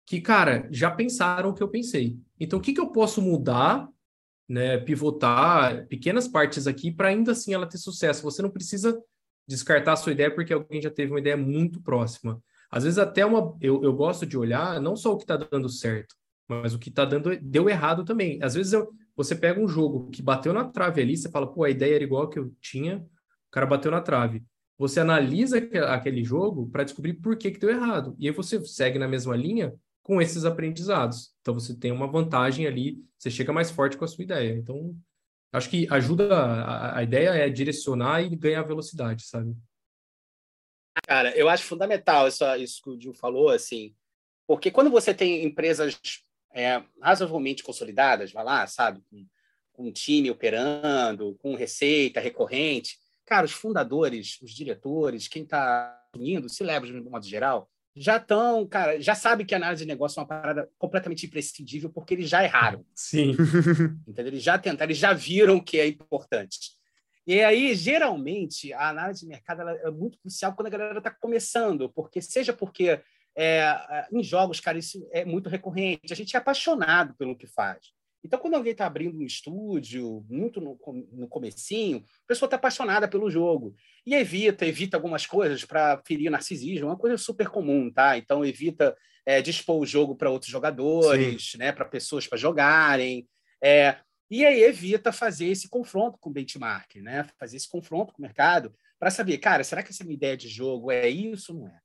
que, 0.05 0.21
cara, 0.21 0.67
já 0.71 0.91
pensaram 0.91 1.49
o 1.49 1.53
que 1.53 1.63
eu 1.63 1.69
pensei. 1.69 2.17
Então, 2.39 2.59
o 2.59 2.61
que, 2.61 2.73
que 2.73 2.79
eu 2.79 2.91
posso 2.91 3.21
mudar, 3.21 3.89
né, 4.47 4.77
pivotar 4.77 5.87
pequenas 5.87 6.27
partes 6.27 6.67
aqui 6.67 6.91
para 6.91 7.07
ainda 7.07 7.31
assim 7.31 7.53
ela 7.53 7.67
ter 7.67 7.77
sucesso? 7.77 8.21
Você 8.23 8.41
não 8.41 8.49
precisa 8.49 9.01
descartar 9.51 9.93
a 9.93 9.95
sua 9.95 10.11
ideia 10.11 10.33
porque 10.33 10.53
alguém 10.53 10.81
já 10.81 10.89
teve 10.89 11.11
uma 11.11 11.19
ideia 11.19 11.37
muito 11.37 11.81
próxima. 11.81 12.41
Às 12.69 12.83
vezes 12.83 12.97
até 12.97 13.25
uma 13.25 13.55
eu, 13.61 13.83
eu 13.83 13.93
gosto 13.93 14.25
de 14.25 14.37
olhar 14.37 14.79
não 14.79 14.95
só 14.95 15.13
o 15.13 15.17
que 15.17 15.23
está 15.23 15.37
dando 15.37 15.67
certo, 15.69 16.15
mas 16.47 16.73
o 16.73 16.79
que 16.79 16.89
tá 16.89 17.05
dando 17.05 17.37
deu 17.41 17.69
errado 17.69 18.05
também. 18.05 18.41
Às 18.41 18.53
vezes 18.55 18.73
eu, 18.73 18.91
você 19.15 19.35
pega 19.35 19.59
um 19.59 19.67
jogo 19.67 20.09
que 20.09 20.21
bateu 20.21 20.53
na 20.53 20.65
trave 20.65 21.01
ali, 21.01 21.17
você 21.17 21.29
fala, 21.29 21.51
pô, 21.51 21.63
a 21.63 21.69
ideia 21.69 21.95
era 21.95 22.03
igual 22.03 22.29
que 22.29 22.39
eu 22.39 22.51
tinha, 22.61 22.97
o 22.97 23.51
cara 23.51 23.65
bateu 23.65 23.91
na 23.91 24.01
trave. 24.01 24.43
Você 24.77 24.99
analisa 24.99 25.57
aquele 25.89 26.23
jogo 26.23 26.67
para 26.69 26.83
descobrir 26.83 27.13
por 27.13 27.37
que, 27.37 27.51
que 27.51 27.59
deu 27.59 27.69
errado. 27.69 28.15
E 28.17 28.27
aí 28.27 28.33
você 28.33 28.59
segue 28.65 28.97
na 28.97 29.07
mesma 29.07 29.35
linha 29.35 29.73
com 30.01 30.21
esses 30.21 30.45
aprendizados. 30.45 31.31
Então 31.41 31.53
você 31.53 31.75
tem 31.75 31.91
uma 31.91 32.07
vantagem 32.07 32.65
ali, 32.65 32.97
você 33.17 33.29
chega 33.29 33.53
mais 33.53 33.69
forte 33.69 33.97
com 33.97 34.05
a 34.05 34.07
sua 34.07 34.23
ideia. 34.23 34.57
Então, 34.57 34.95
acho 35.51 35.69
que 35.69 35.87
ajuda, 35.91 36.35
a, 36.35 36.99
a 36.99 37.03
ideia 37.03 37.29
é 37.29 37.49
direcionar 37.49 38.21
e 38.21 38.35
ganhar 38.35 38.61
velocidade, 38.63 39.23
sabe? 39.23 39.55
Cara, 41.07 41.35
eu 41.37 41.49
acho 41.49 41.63
fundamental 41.63 42.27
isso, 42.27 42.43
isso 42.55 42.81
que 42.81 42.89
o 42.89 42.99
Gil 42.99 43.13
falou, 43.13 43.49
assim, 43.49 43.95
porque 44.47 44.69
quando 44.69 44.89
você 44.89 45.13
tem 45.13 45.45
empresas 45.45 45.99
é, 46.53 46.83
razoavelmente 47.01 47.63
consolidadas, 47.63 48.31
vai 48.31 48.43
lá, 48.43 48.67
sabe, 48.67 49.01
com, 49.09 49.25
com 49.71 49.87
um 49.87 49.91
time 49.91 50.29
operando, 50.29 51.35
com 51.35 51.55
receita 51.55 52.19
recorrente. 52.19 52.99
Cara, 53.25 53.45
os 53.45 53.53
fundadores, 53.53 54.39
os 54.41 54.51
diretores, 54.51 55.27
quem 55.27 55.43
está 55.43 55.97
unindo, 56.13 56.49
se 56.49 56.63
leva 56.63 56.85
de 56.85 56.93
modo 56.93 57.25
geral, 57.25 57.70
já 57.95 58.17
estão, 58.17 58.65
cara, 58.65 58.99
já 59.01 59.13
sabe 59.13 59.43
que 59.43 59.53
a 59.53 59.57
análise 59.57 59.83
de 59.83 59.87
negócio 59.87 60.19
é 60.19 60.21
uma 60.21 60.27
parada 60.27 60.69
completamente 60.77 61.25
imprescindível 61.25 61.89
porque 61.89 62.13
eles 62.13 62.29
já 62.29 62.43
erraram. 62.43 62.85
Sim. 62.95 63.31
Entendeu? 64.07 64.27
Eles 64.27 64.43
já 64.43 64.57
tentaram, 64.57 64.89
eles 64.89 64.97
já 64.97 65.13
viram 65.13 65.59
que 65.59 65.79
é 65.79 65.87
importante. 65.87 66.79
E 67.27 67.41
aí, 67.41 67.75
geralmente, 67.75 68.73
a 68.73 68.89
análise 68.89 69.21
de 69.21 69.27
mercado 69.27 69.61
é 69.61 69.91
muito 69.91 70.17
crucial 70.19 70.53
quando 70.53 70.67
a 70.67 70.71
galera 70.71 70.97
está 70.97 71.11
começando, 71.11 71.89
porque 71.89 72.21
seja 72.21 72.51
porque 72.51 72.99
é, 73.35 73.59
é, 73.59 74.07
em 74.11 74.23
jogos, 74.23 74.59
cara, 74.59 74.77
isso 74.77 75.07
é 75.11 75.23
muito 75.23 75.49
recorrente. 75.49 76.11
A 76.11 76.15
gente 76.15 76.35
é 76.35 76.39
apaixonado 76.39 77.13
pelo 77.15 77.35
que 77.35 77.47
faz. 77.47 77.93
Então, 78.23 78.39
quando 78.39 78.53
alguém 78.53 78.71
está 78.71 78.85
abrindo 78.85 79.17
um 79.17 79.25
estúdio, 79.25 80.25
muito 80.29 80.61
no, 80.61 80.79
no 81.11 81.27
comecinho, 81.27 82.05
a 82.23 82.27
pessoa 82.27 82.47
está 82.47 82.55
apaixonada 82.55 83.07
pelo 83.07 83.31
jogo. 83.31 83.75
E 84.05 84.13
evita, 84.13 84.65
evita 84.65 84.95
algumas 84.95 85.25
coisas 85.25 85.65
para 85.65 86.01
ferir 86.05 86.27
o 86.27 86.31
narcisismo, 86.31 86.87
é 86.87 86.89
uma 86.91 86.97
coisa 86.97 87.17
super 87.17 87.49
comum, 87.49 87.91
tá? 87.91 88.17
Então, 88.17 88.45
evita 88.45 88.95
é, 89.25 89.41
dispor 89.41 89.79
o 89.79 89.85
jogo 89.85 90.15
para 90.15 90.29
outros 90.29 90.51
jogadores, 90.51 91.53
né? 91.55 91.71
para 91.71 91.85
pessoas 91.85 92.27
para 92.27 92.37
jogarem. 92.37 93.27
É, 93.61 93.97
e 94.29 94.45
aí 94.45 94.63
evita 94.63 95.11
fazer 95.11 95.47
esse 95.47 95.67
confronto 95.67 96.17
com 96.19 96.29
o 96.29 96.33
benchmark, 96.33 96.95
né? 96.97 97.27
Fazer 97.37 97.57
esse 97.57 97.69
confronto 97.69 98.13
com 98.13 98.19
o 98.19 98.21
mercado 98.21 98.73
para 98.97 99.09
saber, 99.09 99.37
cara, 99.39 99.63
será 99.63 99.83
que 99.83 99.91
essa 99.91 100.03
minha 100.03 100.15
ideia 100.15 100.37
de 100.37 100.47
jogo 100.47 100.91
é 100.91 101.09
isso 101.09 101.53
ou 101.53 101.61
não 101.61 101.67
é? 101.67 101.79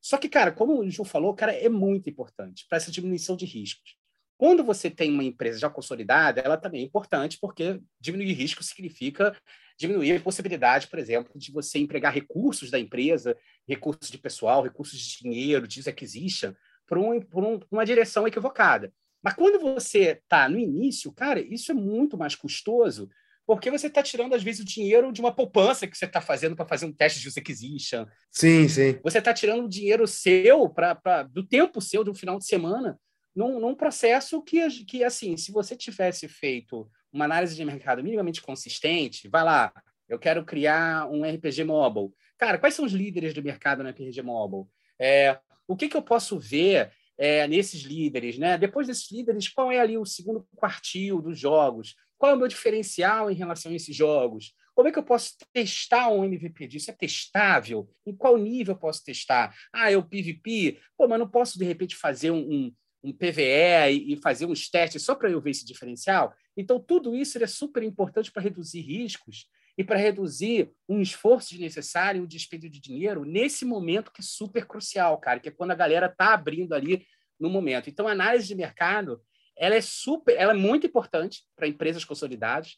Só 0.00 0.16
que, 0.16 0.28
cara, 0.28 0.50
como 0.50 0.80
o 0.80 0.90
Ju 0.90 1.04
falou, 1.04 1.32
cara, 1.32 1.52
é 1.52 1.68
muito 1.68 2.10
importante 2.10 2.66
para 2.68 2.76
essa 2.76 2.90
diminuição 2.90 3.36
de 3.36 3.44
riscos. 3.44 3.96
Quando 4.42 4.64
você 4.64 4.90
tem 4.90 5.08
uma 5.08 5.22
empresa 5.22 5.60
já 5.60 5.70
consolidada, 5.70 6.40
ela 6.40 6.56
também 6.56 6.80
é 6.80 6.84
importante, 6.84 7.38
porque 7.40 7.80
diminuir 8.00 8.32
risco 8.32 8.60
significa 8.64 9.36
diminuir 9.78 10.16
a 10.16 10.20
possibilidade, 10.20 10.88
por 10.88 10.98
exemplo, 10.98 11.30
de 11.36 11.52
você 11.52 11.78
empregar 11.78 12.12
recursos 12.12 12.68
da 12.68 12.76
empresa, 12.76 13.38
recursos 13.68 14.10
de 14.10 14.18
pessoal, 14.18 14.60
recursos 14.60 14.98
de 14.98 15.18
dinheiro, 15.18 15.68
de 15.68 15.88
acquisition, 15.88 16.52
por, 16.88 16.98
um, 16.98 17.20
por 17.20 17.44
um, 17.44 17.60
uma 17.70 17.86
direção 17.86 18.26
equivocada. 18.26 18.92
Mas 19.22 19.34
quando 19.34 19.60
você 19.60 20.20
está 20.20 20.48
no 20.48 20.58
início, 20.58 21.12
cara, 21.12 21.38
isso 21.38 21.70
é 21.70 21.74
muito 21.76 22.18
mais 22.18 22.34
custoso 22.34 23.08
porque 23.46 23.70
você 23.70 23.86
está 23.86 24.02
tirando, 24.02 24.34
às 24.34 24.42
vezes, 24.42 24.60
o 24.60 24.64
dinheiro 24.64 25.12
de 25.12 25.20
uma 25.20 25.32
poupança 25.32 25.86
que 25.86 25.96
você 25.96 26.04
está 26.04 26.20
fazendo 26.20 26.56
para 26.56 26.66
fazer 26.66 26.86
um 26.86 26.92
teste 26.92 27.20
de 27.20 27.28
user 27.28 27.40
acquisition. 27.40 28.06
Sim, 28.28 28.68
sim. 28.68 28.98
Você 29.04 29.18
está 29.18 29.32
tirando 29.32 29.64
o 29.64 29.68
dinheiro 29.68 30.04
seu, 30.04 30.68
pra, 30.68 30.96
pra, 30.96 31.22
do 31.22 31.46
tempo 31.46 31.80
seu, 31.80 32.02
do 32.02 32.12
final 32.12 32.38
de 32.38 32.46
semana, 32.46 32.98
num, 33.34 33.58
num 33.58 33.74
processo 33.74 34.42
que, 34.42 34.68
que, 34.84 35.04
assim, 35.04 35.36
se 35.36 35.50
você 35.52 35.76
tivesse 35.76 36.28
feito 36.28 36.90
uma 37.12 37.24
análise 37.24 37.54
de 37.54 37.64
mercado 37.64 38.02
minimamente 38.02 38.42
consistente, 38.42 39.28
vai 39.28 39.44
lá, 39.44 39.72
eu 40.08 40.18
quero 40.18 40.44
criar 40.44 41.08
um 41.10 41.24
RPG 41.24 41.64
mobile. 41.64 42.10
Cara, 42.38 42.58
quais 42.58 42.74
são 42.74 42.84
os 42.84 42.92
líderes 42.92 43.32
do 43.34 43.42
mercado 43.42 43.82
no 43.82 43.88
RPG 43.90 44.22
mobile? 44.22 44.68
É, 44.98 45.38
o 45.66 45.76
que, 45.76 45.88
que 45.88 45.96
eu 45.96 46.02
posso 46.02 46.38
ver 46.38 46.92
é, 47.16 47.46
nesses 47.46 47.82
líderes? 47.82 48.38
Né? 48.38 48.58
Depois 48.58 48.86
desses 48.86 49.10
líderes, 49.10 49.48
qual 49.48 49.70
é 49.70 49.78
ali 49.78 49.96
o 49.96 50.04
segundo 50.04 50.46
quartil 50.56 51.22
dos 51.22 51.38
jogos? 51.38 51.94
Qual 52.18 52.32
é 52.32 52.34
o 52.34 52.38
meu 52.38 52.48
diferencial 52.48 53.30
em 53.30 53.34
relação 53.34 53.72
a 53.72 53.74
esses 53.74 53.94
jogos? 53.94 54.54
Como 54.74 54.88
é 54.88 54.92
que 54.92 54.98
eu 54.98 55.02
posso 55.02 55.34
testar 55.52 56.08
um 56.08 56.24
MVP 56.24 56.66
disso? 56.66 56.90
É 56.90 56.94
testável? 56.94 57.88
Em 58.06 58.14
qual 58.14 58.36
nível 58.38 58.74
eu 58.74 58.78
posso 58.78 59.04
testar? 59.04 59.54
Ah, 59.72 59.90
é 59.90 59.96
o 59.96 60.04
PVP? 60.04 60.78
Pô, 60.96 61.06
mas 61.08 61.18
não 61.18 61.28
posso, 61.28 61.58
de 61.58 61.64
repente, 61.64 61.96
fazer 61.96 62.30
um, 62.30 62.38
um, 62.38 62.74
um 63.02 63.12
PVE 63.12 64.12
e, 64.12 64.16
fazer 64.16 64.46
uns 64.46 64.68
testes 64.68 65.02
só 65.02 65.14
para 65.14 65.30
eu 65.30 65.40
ver 65.40 65.50
esse 65.50 65.64
diferencial? 65.64 66.34
Então, 66.56 66.78
tudo 66.78 67.16
isso 67.16 67.42
é 67.42 67.46
super 67.46 67.82
importante 67.82 68.30
para 68.30 68.42
reduzir 68.42 68.80
riscos 68.80 69.46
e 69.76 69.82
para 69.82 69.96
reduzir 69.96 70.70
um 70.88 71.00
esforço 71.00 71.50
desnecessário, 71.50 72.22
um 72.22 72.26
desperdício 72.26 72.72
de 72.72 72.80
dinheiro 72.80 73.24
nesse 73.24 73.64
momento 73.64 74.12
que 74.12 74.20
é 74.20 74.24
super 74.24 74.66
crucial, 74.66 75.18
cara, 75.18 75.40
que 75.40 75.48
é 75.48 75.52
quando 75.52 75.70
a 75.70 75.76
galera 75.76 76.06
está 76.06 76.34
abrindo 76.34 76.74
ali 76.74 77.06
no 77.40 77.48
momento. 77.48 77.88
Então, 77.88 78.06
a 78.06 78.12
análise 78.12 78.46
de 78.46 78.54
mercado 78.54 79.20
ela 79.56 79.74
é 79.74 79.80
super, 79.80 80.36
ela 80.36 80.52
é 80.52 80.56
muito 80.56 80.86
importante 80.86 81.42
para 81.56 81.68
empresas 81.68 82.04
consolidadas, 82.04 82.76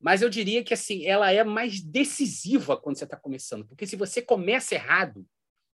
mas 0.00 0.22
eu 0.22 0.28
diria 0.28 0.64
que 0.64 0.74
assim, 0.74 1.06
ela 1.06 1.30
é 1.30 1.44
mais 1.44 1.80
decisiva 1.80 2.76
quando 2.76 2.96
você 2.96 3.04
está 3.04 3.16
começando, 3.16 3.66
porque 3.66 3.86
se 3.86 3.96
você 3.96 4.20
começa 4.20 4.74
errado, 4.74 5.26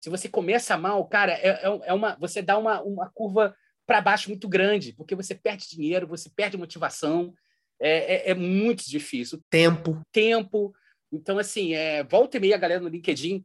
se 0.01 0.11
você 0.11 0.29
começa 0.29 0.77
mal, 0.77 1.05
cara, 1.07 1.33
é, 1.33 1.49
é, 1.49 1.81
é 1.85 1.93
uma, 1.93 2.17
você 2.17 2.43
dá 2.43 2.59
uma, 2.59 2.83
uma 2.83 3.11
curva 3.11 3.55
para 3.93 4.01
baixo 4.01 4.31
muito 4.31 4.49
grande, 4.49 4.95
porque 4.95 5.15
você 5.15 5.35
perde 5.35 5.69
dinheiro, 5.69 6.07
você 6.07 6.31
perde 6.35 6.57
motivação, 6.57 7.35
é, 7.79 8.31
é, 8.31 8.31
é 8.31 8.35
muito 8.35 8.89
difícil. 8.89 9.39
Tempo. 9.51 10.01
Tempo. 10.11 10.73
Então, 11.13 11.39
assim, 11.39 11.75
é, 11.75 12.03
volta 12.03 12.39
e 12.39 12.41
meia 12.41 12.55
a 12.55 12.59
galera 12.59 12.81
no 12.81 12.89
LinkedIn 12.89 13.45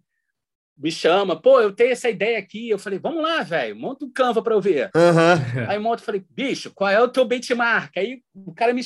me 0.77 0.89
chama, 0.89 1.35
pô, 1.35 1.59
eu 1.59 1.73
tenho 1.73 1.91
essa 1.91 2.09
ideia 2.09 2.39
aqui. 2.39 2.69
Eu 2.69 2.79
falei, 2.79 2.97
vamos 2.97 3.21
lá, 3.21 3.43
velho, 3.43 3.75
monta 3.75 4.05
um 4.05 4.09
Canva 4.09 4.41
para 4.41 4.53
eu 4.53 4.61
ver. 4.61 4.89
Uhum. 4.95 5.67
Aí 5.67 5.77
monta, 5.79 6.01
falei, 6.01 6.23
bicho, 6.29 6.71
qual 6.73 6.89
é 6.89 7.01
o 7.01 7.09
teu 7.09 7.25
benchmark? 7.25 7.97
Aí 7.97 8.21
o 8.33 8.53
cara 8.53 8.73
me, 8.73 8.81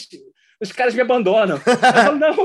os 0.59 0.71
caras 0.71 0.95
me 0.95 1.01
abandonam. 1.01 1.57
eu 1.61 1.77
falo, 1.77 2.17
não, 2.17 2.35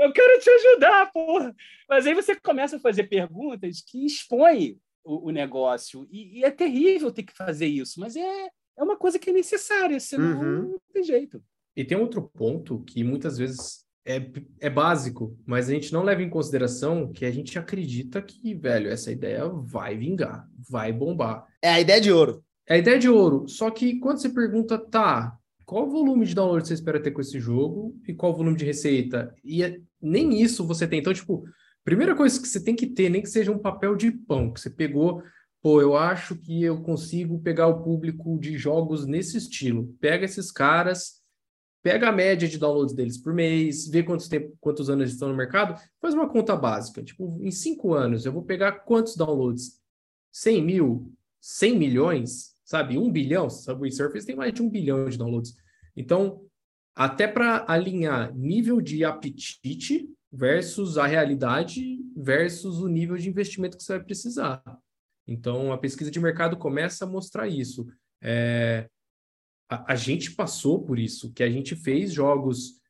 eu 0.00 0.12
quero 0.12 0.40
te 0.40 0.50
ajudar, 0.50 1.12
porra. 1.12 1.54
Mas 1.88 2.04
aí 2.08 2.14
você 2.14 2.34
começa 2.34 2.76
a 2.76 2.80
fazer 2.80 3.04
perguntas 3.04 3.84
que 3.86 4.04
expõem 4.04 4.80
o, 5.06 5.28
o 5.28 5.30
negócio. 5.30 6.06
E, 6.10 6.40
e, 6.40 6.44
é 6.44 6.50
terrível 6.50 7.12
ter 7.12 7.22
que 7.22 7.32
fazer 7.32 7.66
isso, 7.66 8.00
mas 8.00 8.16
é, 8.16 8.48
é 8.76 8.82
uma 8.82 8.96
coisa 8.96 9.18
que 9.18 9.30
é 9.30 9.32
necessária, 9.32 9.98
senão 10.00 10.40
uhum. 10.40 10.62
não 10.72 10.80
tem 10.92 11.04
jeito. 11.04 11.42
E 11.76 11.84
tem 11.84 11.96
outro 11.96 12.22
ponto 12.22 12.82
que 12.84 13.04
muitas 13.04 13.38
vezes 13.38 13.84
é, 14.04 14.24
é 14.60 14.70
básico, 14.70 15.38
mas 15.46 15.68
a 15.68 15.72
gente 15.72 15.92
não 15.92 16.02
leva 16.02 16.22
em 16.22 16.30
consideração 16.30 17.12
que 17.12 17.24
a 17.24 17.30
gente 17.30 17.58
acredita 17.58 18.20
que, 18.20 18.54
velho, 18.54 18.90
essa 18.90 19.12
ideia 19.12 19.48
vai 19.48 19.96
vingar, 19.96 20.48
vai 20.68 20.92
bombar. 20.92 21.46
É 21.62 21.70
a 21.70 21.80
ideia 21.80 22.00
de 22.00 22.10
ouro. 22.10 22.44
É 22.68 22.74
a 22.74 22.78
ideia 22.78 22.98
de 22.98 23.08
ouro. 23.08 23.48
Só 23.48 23.70
que 23.70 23.98
quando 23.98 24.18
você 24.18 24.28
pergunta, 24.28 24.78
tá, 24.78 25.36
qual 25.64 25.88
volume 25.88 26.24
de 26.24 26.34
download 26.34 26.66
você 26.66 26.74
espera 26.74 27.02
ter 27.02 27.10
com 27.10 27.20
esse 27.20 27.38
jogo 27.38 27.96
e 28.06 28.14
qual 28.14 28.34
volume 28.34 28.56
de 28.56 28.64
receita? 28.64 29.34
E 29.44 29.62
é, 29.62 29.78
nem 30.00 30.40
isso 30.40 30.66
você 30.66 30.86
tem. 30.86 31.00
Então, 31.00 31.12
tipo, 31.12 31.44
primeira 31.86 32.14
coisa 32.14 32.38
que 32.38 32.46
você 32.46 32.62
tem 32.62 32.76
que 32.76 32.86
ter, 32.86 33.08
nem 33.08 33.22
que 33.22 33.30
seja 33.30 33.50
um 33.50 33.58
papel 33.58 33.96
de 33.96 34.10
pão, 34.10 34.52
que 34.52 34.60
você 34.60 34.68
pegou, 34.68 35.22
pô, 35.62 35.80
eu 35.80 35.96
acho 35.96 36.36
que 36.36 36.62
eu 36.62 36.82
consigo 36.82 37.40
pegar 37.40 37.68
o 37.68 37.82
público 37.82 38.38
de 38.38 38.58
jogos 38.58 39.06
nesse 39.06 39.38
estilo. 39.38 39.96
Pega 39.98 40.26
esses 40.26 40.52
caras 40.52 41.24
pega 41.86 42.08
a 42.08 42.12
média 42.12 42.48
de 42.48 42.58
downloads 42.58 42.96
deles 42.96 43.16
por 43.16 43.32
mês, 43.32 43.86
vê 43.86 44.02
quantos, 44.02 44.26
tempo, 44.26 44.56
quantos 44.60 44.90
anos 44.90 45.02
eles 45.02 45.12
estão 45.12 45.28
no 45.28 45.36
mercado, 45.36 45.80
faz 46.00 46.14
uma 46.14 46.28
conta 46.28 46.56
básica. 46.56 47.00
Tipo, 47.00 47.38
em 47.40 47.52
cinco 47.52 47.94
anos, 47.94 48.26
eu 48.26 48.32
vou 48.32 48.42
pegar 48.42 48.72
quantos 48.80 49.14
downloads? 49.14 49.80
100 50.32 50.64
mil? 50.64 51.12
100 51.40 51.78
milhões? 51.78 52.56
Sabe? 52.64 52.98
Um 52.98 53.08
bilhão? 53.08 53.48
Subway 53.48 53.92
Surface 53.92 54.26
tem 54.26 54.34
mais 54.34 54.52
de 54.52 54.62
um 54.62 54.68
bilhão 54.68 55.08
de 55.08 55.16
downloads. 55.16 55.54
Então, 55.96 56.42
até 56.92 57.28
para 57.28 57.64
alinhar 57.68 58.34
nível 58.34 58.80
de 58.80 59.04
apetite 59.04 60.10
versus 60.36 60.98
a 60.98 61.06
realidade 61.06 61.98
versus 62.14 62.78
o 62.80 62.88
nível 62.88 63.16
de 63.16 63.28
investimento 63.28 63.76
que 63.76 63.82
você 63.82 63.96
vai 63.96 64.04
precisar. 64.04 64.62
Então, 65.26 65.72
a 65.72 65.78
pesquisa 65.78 66.10
de 66.10 66.20
mercado 66.20 66.56
começa 66.56 67.04
a 67.04 67.08
mostrar 67.08 67.48
isso. 67.48 67.86
É, 68.22 68.88
a, 69.68 69.94
a 69.94 69.96
gente 69.96 70.32
passou 70.32 70.84
por 70.84 70.98
isso, 70.98 71.32
que 71.32 71.42
a 71.42 71.48
gente 71.48 71.74
fez 71.74 72.12
jogos 72.12 72.80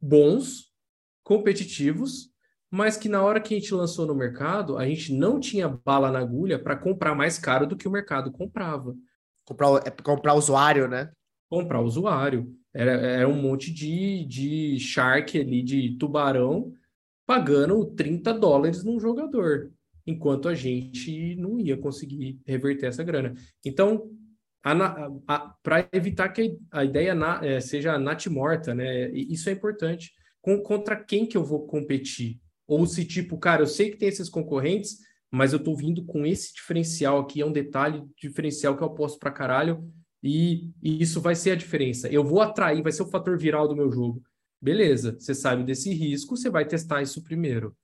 bons, 0.00 0.70
competitivos, 1.24 2.30
mas 2.70 2.96
que 2.96 3.08
na 3.08 3.22
hora 3.22 3.40
que 3.40 3.54
a 3.54 3.58
gente 3.58 3.74
lançou 3.74 4.06
no 4.06 4.14
mercado, 4.14 4.76
a 4.76 4.86
gente 4.86 5.12
não 5.12 5.40
tinha 5.40 5.68
bala 5.68 6.10
na 6.10 6.20
agulha 6.20 6.58
para 6.58 6.76
comprar 6.76 7.14
mais 7.14 7.38
caro 7.38 7.66
do 7.66 7.76
que 7.76 7.88
o 7.88 7.90
mercado 7.90 8.30
comprava. 8.30 8.94
Comprar, 9.44 9.86
é, 9.86 9.90
comprar 9.90 10.34
usuário, 10.34 10.86
né? 10.86 11.10
Comprar 11.48 11.80
usuário. 11.80 12.54
Era, 12.72 12.92
era 12.92 13.28
um 13.28 13.40
monte 13.40 13.72
de, 13.72 14.24
de 14.26 14.78
shark 14.78 15.38
ali, 15.38 15.62
de 15.62 15.96
tubarão, 15.98 16.72
pagando 17.30 17.84
30 17.84 18.34
dólares 18.34 18.82
num 18.82 18.98
jogador, 18.98 19.70
enquanto 20.04 20.48
a 20.48 20.54
gente 20.56 21.36
não 21.36 21.60
ia 21.60 21.76
conseguir 21.76 22.40
reverter 22.44 22.86
essa 22.86 23.04
grana. 23.04 23.34
Então, 23.64 24.10
para 25.62 25.88
evitar 25.92 26.30
que 26.30 26.58
a 26.72 26.84
ideia 26.84 27.14
na, 27.14 27.38
é, 27.40 27.60
seja 27.60 27.96
morta, 28.28 28.74
né? 28.74 29.08
Isso 29.12 29.48
é 29.48 29.52
importante. 29.52 30.10
Com, 30.42 30.60
contra 30.60 30.96
quem 30.96 31.24
que 31.24 31.36
eu 31.36 31.44
vou 31.44 31.68
competir? 31.68 32.40
Ou 32.66 32.84
se, 32.84 33.04
tipo, 33.04 33.38
cara, 33.38 33.62
eu 33.62 33.68
sei 33.68 33.90
que 33.90 33.98
tem 33.98 34.08
esses 34.08 34.28
concorrentes, 34.28 34.98
mas 35.30 35.52
eu 35.52 35.62
tô 35.62 35.76
vindo 35.76 36.04
com 36.04 36.26
esse 36.26 36.52
diferencial 36.52 37.20
aqui, 37.20 37.42
é 37.42 37.46
um 37.46 37.52
detalhe 37.52 38.02
diferencial 38.20 38.76
que 38.76 38.82
eu 38.82 38.90
posto 38.90 39.20
para 39.20 39.30
caralho, 39.30 39.88
e, 40.20 40.72
e, 40.82 41.00
isso 41.00 41.20
vai 41.20 41.36
ser 41.36 41.52
a 41.52 41.56
diferença. 41.56 42.08
Eu 42.08 42.24
vou 42.24 42.40
atrair, 42.40 42.82
vai 42.82 42.90
ser 42.90 43.04
o 43.04 43.08
fator 43.08 43.38
viral 43.38 43.68
do 43.68 43.76
meu 43.76 43.88
jogo. 43.88 44.20
Beleza, 44.60 45.16
você 45.18 45.34
sabe 45.34 45.64
desse 45.64 45.92
risco, 45.92 46.36
você 46.36 46.50
vai 46.50 46.66
testar 46.66 47.02
isso 47.02 47.22
primeiro. 47.22 47.76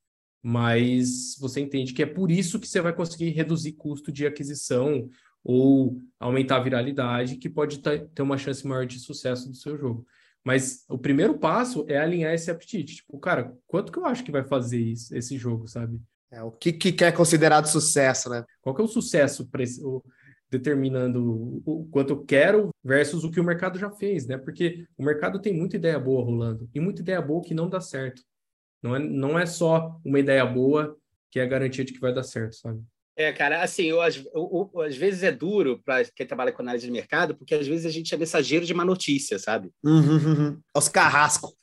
Mas 0.42 1.36
você 1.40 1.60
entende 1.60 1.92
que 1.92 2.02
é 2.02 2.06
por 2.06 2.30
isso 2.30 2.60
que 2.60 2.68
você 2.68 2.80
vai 2.80 2.92
conseguir 2.92 3.30
reduzir 3.30 3.72
custo 3.72 4.12
de 4.12 4.26
aquisição 4.26 5.08
ou 5.42 6.00
aumentar 6.20 6.56
a 6.56 6.62
viralidade, 6.62 7.36
que 7.36 7.48
pode 7.48 7.78
ter 7.78 8.22
uma 8.22 8.36
chance 8.36 8.66
maior 8.66 8.86
de 8.86 8.98
sucesso 8.98 9.48
do 9.48 9.56
seu 9.56 9.78
jogo. 9.78 10.06
Mas 10.44 10.84
o 10.88 10.98
primeiro 10.98 11.38
passo 11.38 11.84
é 11.88 11.98
alinhar 11.98 12.32
esse 12.32 12.50
apetite. 12.50 12.96
Tipo, 12.96 13.18
cara, 13.18 13.52
quanto 13.66 13.90
que 13.90 13.98
eu 13.98 14.06
acho 14.06 14.22
que 14.22 14.30
vai 14.30 14.44
fazer 14.44 14.80
isso, 14.80 15.16
esse 15.16 15.36
jogo, 15.36 15.66
sabe? 15.66 16.00
É, 16.30 16.42
o 16.42 16.52
que, 16.52 16.72
que 16.72 17.04
é 17.04 17.10
considerado 17.10 17.66
sucesso, 17.66 18.28
né? 18.28 18.44
Qual 18.60 18.74
que 18.74 18.80
é 18.80 18.84
o 18.84 18.88
sucesso 18.88 19.48
o, 19.82 20.04
determinando 20.50 21.62
o, 21.64 21.88
quanto 21.90 22.12
eu 22.12 22.24
quero 22.24 22.70
versus 22.85 23.24
o 23.24 23.30
que 23.30 23.40
o 23.40 23.44
mercado 23.44 23.78
já 23.78 23.90
fez, 23.90 24.26
né? 24.26 24.38
Porque 24.38 24.87
o 24.96 25.04
mercado 25.04 25.40
tem 25.40 25.52
muita 25.52 25.76
ideia 25.76 25.98
boa 25.98 26.24
rolando 26.24 26.68
e 26.74 26.80
muita 26.80 27.02
ideia 27.02 27.20
boa 27.20 27.42
que 27.42 27.54
não 27.54 27.68
dá 27.68 27.80
certo. 27.80 28.22
Não 28.82 28.94
é, 28.94 28.98
não 28.98 29.38
é 29.38 29.46
só 29.46 30.00
uma 30.04 30.18
ideia 30.18 30.44
boa 30.44 30.96
que 31.30 31.40
é 31.40 31.42
a 31.42 31.46
garantia 31.46 31.85
de 31.85 31.92
que 31.92 32.00
vai 32.00 32.14
dar 32.14 32.22
certo, 32.22 32.56
sabe? 32.56 32.80
É, 33.18 33.32
cara, 33.32 33.62
assim, 33.62 33.85
eu, 33.85 34.00
às, 34.02 34.16
eu, 34.16 34.70
eu, 34.74 34.80
às 34.82 34.94
vezes 34.94 35.22
é 35.22 35.32
duro 35.32 35.80
para 35.82 36.04
quem 36.04 36.26
trabalha 36.26 36.52
com 36.52 36.61
análise 36.61 36.85
de 36.85 36.92
mercado, 36.92 37.35
porque 37.35 37.54
às 37.54 37.66
vezes 37.66 37.87
a 37.87 37.90
gente 37.90 38.14
é 38.14 38.18
mensageiro 38.18 38.66
de 38.66 38.74
uma 38.74 38.85
notícia, 38.85 39.38
sabe? 39.38 39.72
Uhum, 39.82 40.16
uhum. 40.16 40.61
Os 40.76 40.88
carrascos. 40.88 41.54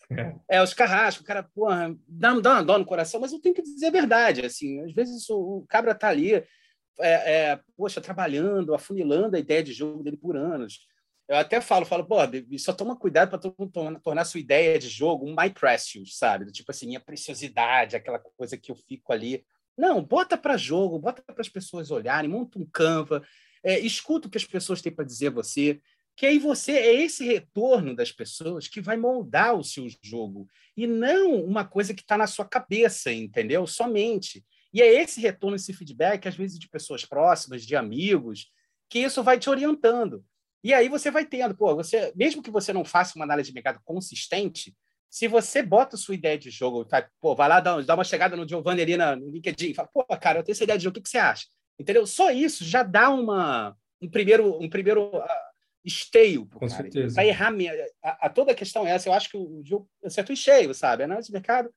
É, 0.49 0.61
os 0.61 0.73
carrascos, 0.73 1.23
o 1.23 1.25
cara, 1.25 1.43
porra, 1.43 1.95
dá, 2.07 2.39
dá 2.39 2.53
uma 2.53 2.63
dó 2.63 2.77
no 2.79 2.85
coração, 2.85 3.21
mas 3.21 3.31
eu 3.31 3.39
tenho 3.39 3.53
que 3.53 3.61
dizer 3.61 3.87
a 3.87 3.91
verdade, 3.91 4.43
assim, 4.43 4.81
às 4.81 4.93
vezes 4.93 5.29
o, 5.29 5.59
o 5.59 5.65
cabra 5.67 5.93
tá 5.93 6.09
ali, 6.09 6.43
é, 6.99 7.51
é, 7.51 7.59
poxa, 7.75 8.01
trabalhando, 8.01 8.73
afunilando 8.73 9.35
a 9.35 9.39
ideia 9.39 9.63
de 9.63 9.73
jogo 9.73 10.03
dele 10.03 10.17
por 10.17 10.35
anos. 10.35 10.87
Eu 11.27 11.37
até 11.37 11.61
falo, 11.61 11.85
falo, 11.85 12.05
pô, 12.05 12.17
só 12.57 12.73
toma 12.73 12.97
cuidado 12.97 13.29
para 13.29 13.39
tornar, 13.39 13.99
tornar 14.01 14.25
sua 14.25 14.39
ideia 14.39 14.77
de 14.77 14.89
jogo 14.89 15.25
um 15.25 15.35
my 15.35 15.49
precious, 15.49 16.17
sabe? 16.17 16.51
Tipo 16.51 16.71
assim, 16.71 16.87
minha 16.87 16.99
preciosidade, 16.99 17.95
aquela 17.95 18.19
coisa 18.19 18.57
que 18.57 18.71
eu 18.71 18.75
fico 18.75 19.13
ali 19.13 19.43
não, 19.77 20.03
bota 20.03 20.37
para 20.37 20.55
jogo, 20.55 20.99
bota 20.99 21.21
para 21.21 21.41
as 21.41 21.49
pessoas 21.49 21.89
olharem, 21.89 22.29
monta 22.29 22.59
um 22.59 22.65
Canva, 22.65 23.23
é, 23.63 23.79
escuta 23.79 24.27
o 24.27 24.31
que 24.31 24.37
as 24.37 24.45
pessoas 24.45 24.81
têm 24.81 24.93
para 24.93 25.05
dizer 25.05 25.27
a 25.27 25.31
você, 25.31 25.81
que 26.15 26.27
aí 26.27 26.37
você 26.37 26.73
é 26.73 27.01
esse 27.01 27.25
retorno 27.25 27.95
das 27.95 28.11
pessoas 28.11 28.67
que 28.67 28.79
vai 28.79 28.95
moldar 28.95 29.55
o 29.55 29.63
seu 29.63 29.87
jogo 30.01 30.47
e 30.77 30.85
não 30.85 31.43
uma 31.43 31.65
coisa 31.65 31.93
que 31.93 32.01
está 32.01 32.17
na 32.17 32.27
sua 32.27 32.45
cabeça, 32.45 33.11
entendeu? 33.11 33.65
Somente. 33.65 34.45
E 34.73 34.81
é 34.81 35.01
esse 35.01 35.21
retorno, 35.21 35.55
esse 35.55 35.71
feedback, 35.71 36.27
às 36.27 36.35
vezes 36.35 36.57
de 36.57 36.67
pessoas 36.67 37.05
próximas, 37.05 37.63
de 37.63 37.75
amigos, 37.75 38.51
que 38.89 38.99
isso 38.99 39.21
vai 39.21 39.37
te 39.37 39.49
orientando. 39.49 40.25
E 40.63 40.73
aí 40.73 40.89
você 40.89 41.11
vai 41.11 41.25
tendo, 41.25 41.55
pô, 41.55 41.75
você, 41.75 42.11
mesmo 42.15 42.41
que 42.41 42.49
você 42.49 42.73
não 42.73 42.83
faça 42.83 43.15
uma 43.15 43.25
análise 43.25 43.49
de 43.49 43.53
mercado 43.53 43.79
consistente, 43.83 44.75
se 45.09 45.27
você 45.27 45.61
bota 45.61 45.95
sua 45.95 46.15
ideia 46.15 46.37
de 46.39 46.49
jogo, 46.49 46.85
tá, 46.85 47.07
pô, 47.21 47.35
vai 47.35 47.47
lá 47.47 47.59
dar, 47.59 47.83
dá 47.83 47.93
uma 47.93 48.03
chegada 48.03 48.35
no 48.35 48.47
Giovanni 48.47 48.81
ali 48.81 48.97
na, 48.97 49.15
no 49.15 49.29
LinkedIn, 49.29 49.75
fala, 49.75 49.87
pô, 49.93 50.03
cara, 50.17 50.39
eu 50.39 50.43
tenho 50.43 50.53
essa 50.53 50.63
ideia 50.63 50.77
de 50.77 50.85
jogo, 50.85 50.93
o 50.93 50.95
que, 50.95 51.03
que 51.03 51.09
você 51.09 51.19
acha? 51.19 51.45
Entendeu? 51.77 52.07
Só 52.07 52.31
isso 52.31 52.63
já 52.63 52.81
dá 52.81 53.09
uma, 53.09 53.75
um 54.01 54.09
primeiro, 54.09 54.57
um 54.59 54.69
primeiro 54.69 55.15
uh, 55.15 55.23
esteio 55.83 56.45
para 56.47 56.57
Para 57.13 57.25
errar 57.25 57.51
a, 58.03 58.25
a, 58.25 58.29
toda 58.29 58.53
a 58.53 58.55
questão 58.55 58.87
é 58.87 58.91
essa. 58.91 59.09
Eu 59.09 59.13
acho 59.13 59.29
que 59.29 59.37
o 59.37 59.61
jogo 59.63 59.87
é 60.03 60.09
certo 60.09 60.33
e 60.33 60.35
cheio, 60.35 60.73
sabe? 60.73 61.03
A 61.03 61.05
análise 61.05 61.27
de 61.27 61.33
mercado 61.33 61.69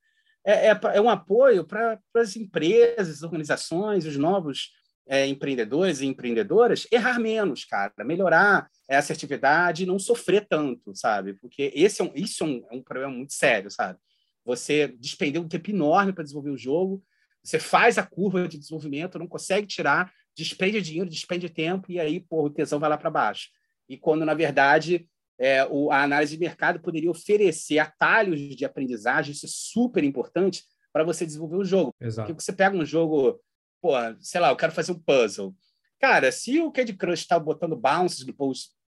é, 0.46 0.68
é, 0.68 0.80
é 0.94 1.00
um 1.00 1.10
apoio 1.10 1.64
para 1.64 2.00
as 2.14 2.36
empresas, 2.36 3.24
organizações, 3.24 4.06
os 4.06 4.16
novos 4.16 4.70
é, 5.08 5.26
empreendedores 5.26 6.00
e 6.00 6.06
empreendedoras 6.06 6.86
errar 6.90 7.18
menos, 7.18 7.64
cara, 7.64 7.92
melhorar 8.04 8.68
a 8.88 8.98
assertividade 8.98 9.82
e 9.82 9.86
não 9.86 9.98
sofrer 9.98 10.46
tanto, 10.48 10.94
sabe? 10.94 11.34
Porque 11.34 11.72
esse 11.74 12.00
é 12.00 12.04
um, 12.04 12.12
isso 12.14 12.44
é 12.44 12.46
um, 12.46 12.66
é 12.70 12.76
um 12.76 12.82
problema 12.82 13.12
muito 13.12 13.32
sério, 13.32 13.70
sabe? 13.70 13.98
Você 14.44 14.88
despendeu 15.00 15.42
um 15.42 15.48
tempo 15.48 15.70
enorme 15.70 16.12
para 16.12 16.22
desenvolver 16.22 16.50
o 16.50 16.58
jogo, 16.58 17.02
você 17.42 17.58
faz 17.58 17.98
a 17.98 18.06
curva 18.06 18.46
de 18.46 18.58
desenvolvimento, 18.58 19.18
não 19.18 19.26
consegue 19.26 19.66
tirar, 19.66 20.12
despende 20.36 20.80
dinheiro, 20.80 21.10
despende 21.10 21.48
tempo, 21.48 21.90
e 21.90 21.98
aí, 21.98 22.20
pô, 22.20 22.44
o 22.44 22.50
tesão 22.50 22.78
vai 22.78 22.90
lá 22.90 22.96
para 22.96 23.10
baixo. 23.10 23.48
E 23.88 23.96
quando, 23.96 24.24
na 24.24 24.34
verdade, 24.34 25.08
é, 25.38 25.66
o, 25.66 25.90
a 25.90 26.02
análise 26.02 26.34
de 26.34 26.40
mercado 26.40 26.80
poderia 26.80 27.10
oferecer 27.10 27.78
atalhos 27.78 28.40
de 28.56 28.64
aprendizagem, 28.64 29.32
isso 29.32 29.46
é 29.46 29.48
super 29.50 30.02
importante 30.02 30.62
para 30.92 31.04
você 31.04 31.26
desenvolver 31.26 31.56
o 31.56 31.64
jogo. 31.64 31.94
Exato. 32.00 32.28
Porque 32.28 32.42
você 32.42 32.52
pega 32.52 32.76
um 32.76 32.84
jogo 32.84 33.40
pô, 33.80 33.92
sei 34.20 34.40
lá, 34.40 34.50
eu 34.50 34.56
quero 34.56 34.72
fazer 34.72 34.92
um 34.92 34.98
puzzle. 34.98 35.54
Cara, 36.00 36.30
se 36.32 36.60
o 36.60 36.72
Candy 36.72 36.92
Crush 36.92 37.20
está 37.20 37.38
botando 37.38 37.76
bounces 37.76 38.26
no, 38.26 38.34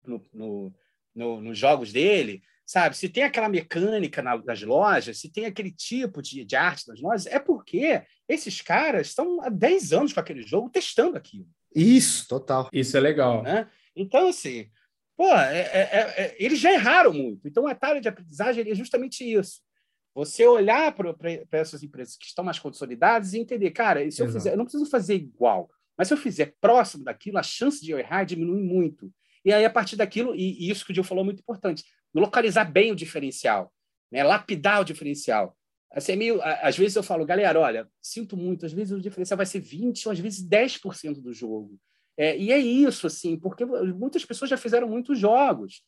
no, 0.04 0.26
no, 0.32 0.74
no, 1.14 1.40
nos 1.40 1.58
jogos 1.58 1.92
dele, 1.92 2.42
sabe? 2.66 2.96
Se 2.96 3.08
tem 3.08 3.22
aquela 3.22 3.48
mecânica 3.48 4.20
na, 4.20 4.37
nas 4.37 4.62
lojas, 4.62 5.18
se 5.18 5.30
tem 5.30 5.46
aquele 5.46 5.70
tipo 5.70 6.20
de, 6.20 6.44
de 6.44 6.56
arte 6.56 6.88
nas 6.88 7.00
lojas, 7.00 7.26
é 7.26 7.38
porque 7.38 8.02
esses 8.28 8.61
caras 8.61 9.08
estão 9.08 9.40
há 9.42 9.48
10 9.48 9.92
anos 9.92 10.12
com 10.12 10.20
aquele 10.20 10.42
jogo 10.42 10.68
testando 10.68 11.16
aquilo. 11.16 11.46
Isso, 11.74 12.26
total. 12.28 12.68
Isso 12.72 12.96
é 12.96 13.00
legal. 13.00 13.42
Né? 13.42 13.68
Então, 13.94 14.28
assim, 14.28 14.68
pô, 15.18 15.35
é, 15.35 15.59
é, 15.59 16.14
é, 16.16 16.37
eles 16.38 16.61
já 16.61 16.72
erraram 16.72 17.12
muito. 17.12 17.48
Então, 17.48 17.64
o 17.64 17.66
atalho 17.66 18.00
de 18.00 18.09
aprendizagem 18.09 18.70
é 18.70 18.74
justamente 18.74 19.24
isso. 19.24 19.61
Você 20.14 20.46
olhar 20.46 20.94
para 20.94 21.12
essas 21.50 21.83
empresas 21.83 22.16
que 22.16 22.26
estão 22.26 22.44
mais 22.44 22.61
consolidadas 22.61 23.35
e 23.35 23.40
entender, 23.40 23.72
cara, 23.72 24.09
se 24.12 24.22
eu 24.22 24.31
fizer, 24.31 24.52
eu 24.52 24.57
não 24.57 24.64
preciso 24.64 24.87
fazer 24.87 25.16
igual, 25.16 25.68
mas 25.96 26.07
se 26.07 26.14
eu 26.14 26.18
fizer 26.18 26.54
próximo 26.61 27.02
daquilo, 27.02 27.37
a 27.37 27.42
chance 27.42 27.85
de 27.85 27.90
eu 27.90 27.98
errar 27.98 28.22
diminui 28.22 28.62
muito. 28.62 29.12
E 29.44 29.52
aí, 29.52 29.64
a 29.64 29.70
partir 29.70 29.96
daquilo, 29.96 30.37
e, 30.37 30.66
e 30.66 30.70
isso 30.70 30.87
que 30.87 30.92
o 30.92 30.94
Gil 30.94 31.02
falou 31.02 31.22
é 31.22 31.26
muito 31.26 31.40
importante, 31.40 31.85
localizar 32.14 32.64
bem 32.64 32.92
o 32.92 32.96
diferencial, 32.96 33.72
né? 34.12 34.22
lapidar 34.22 34.81
o 34.81 34.85
diferencial. 34.85 35.57
Assim, 35.90 36.12
é 36.12 36.16
meio, 36.16 36.40
às 36.42 36.78
vezes 36.78 36.94
eu 36.94 37.02
falo, 37.02 37.26
galera, 37.26 37.59
olha, 37.59 37.88
sinto 38.00 38.37
muito, 38.37 38.64
às 38.64 38.72
vezes 38.72 38.96
o 38.96 39.00
diferencial 39.00 39.37
vai 39.37 39.46
ser 39.46 39.61
20% 39.61 40.07
ou 40.07 40.12
às 40.12 40.20
vezes 40.20 40.48
10% 40.48 41.20
do 41.20 41.33
jogo. 41.33 41.76
É, 42.18 42.37
e 42.37 42.50
é 42.50 42.59
isso, 42.59 43.07
assim, 43.07 43.38
porque 43.38 43.64
muitas 43.64 44.24
pessoas 44.24 44.50
já 44.50 44.57
fizeram 44.57 44.88
muitos 44.88 45.18
jogos. 45.18 45.83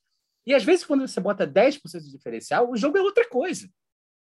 E 0.47 0.55
às 0.55 0.63
vezes, 0.65 0.85
quando 0.85 1.07
você 1.07 1.21
bota 1.21 1.47
10% 1.47 2.05
de 2.05 2.13
diferencial, 2.13 2.71
o 2.71 2.77
jogo 2.77 2.97
é 2.97 3.03
outra 3.03 3.29
coisa. 3.29 3.69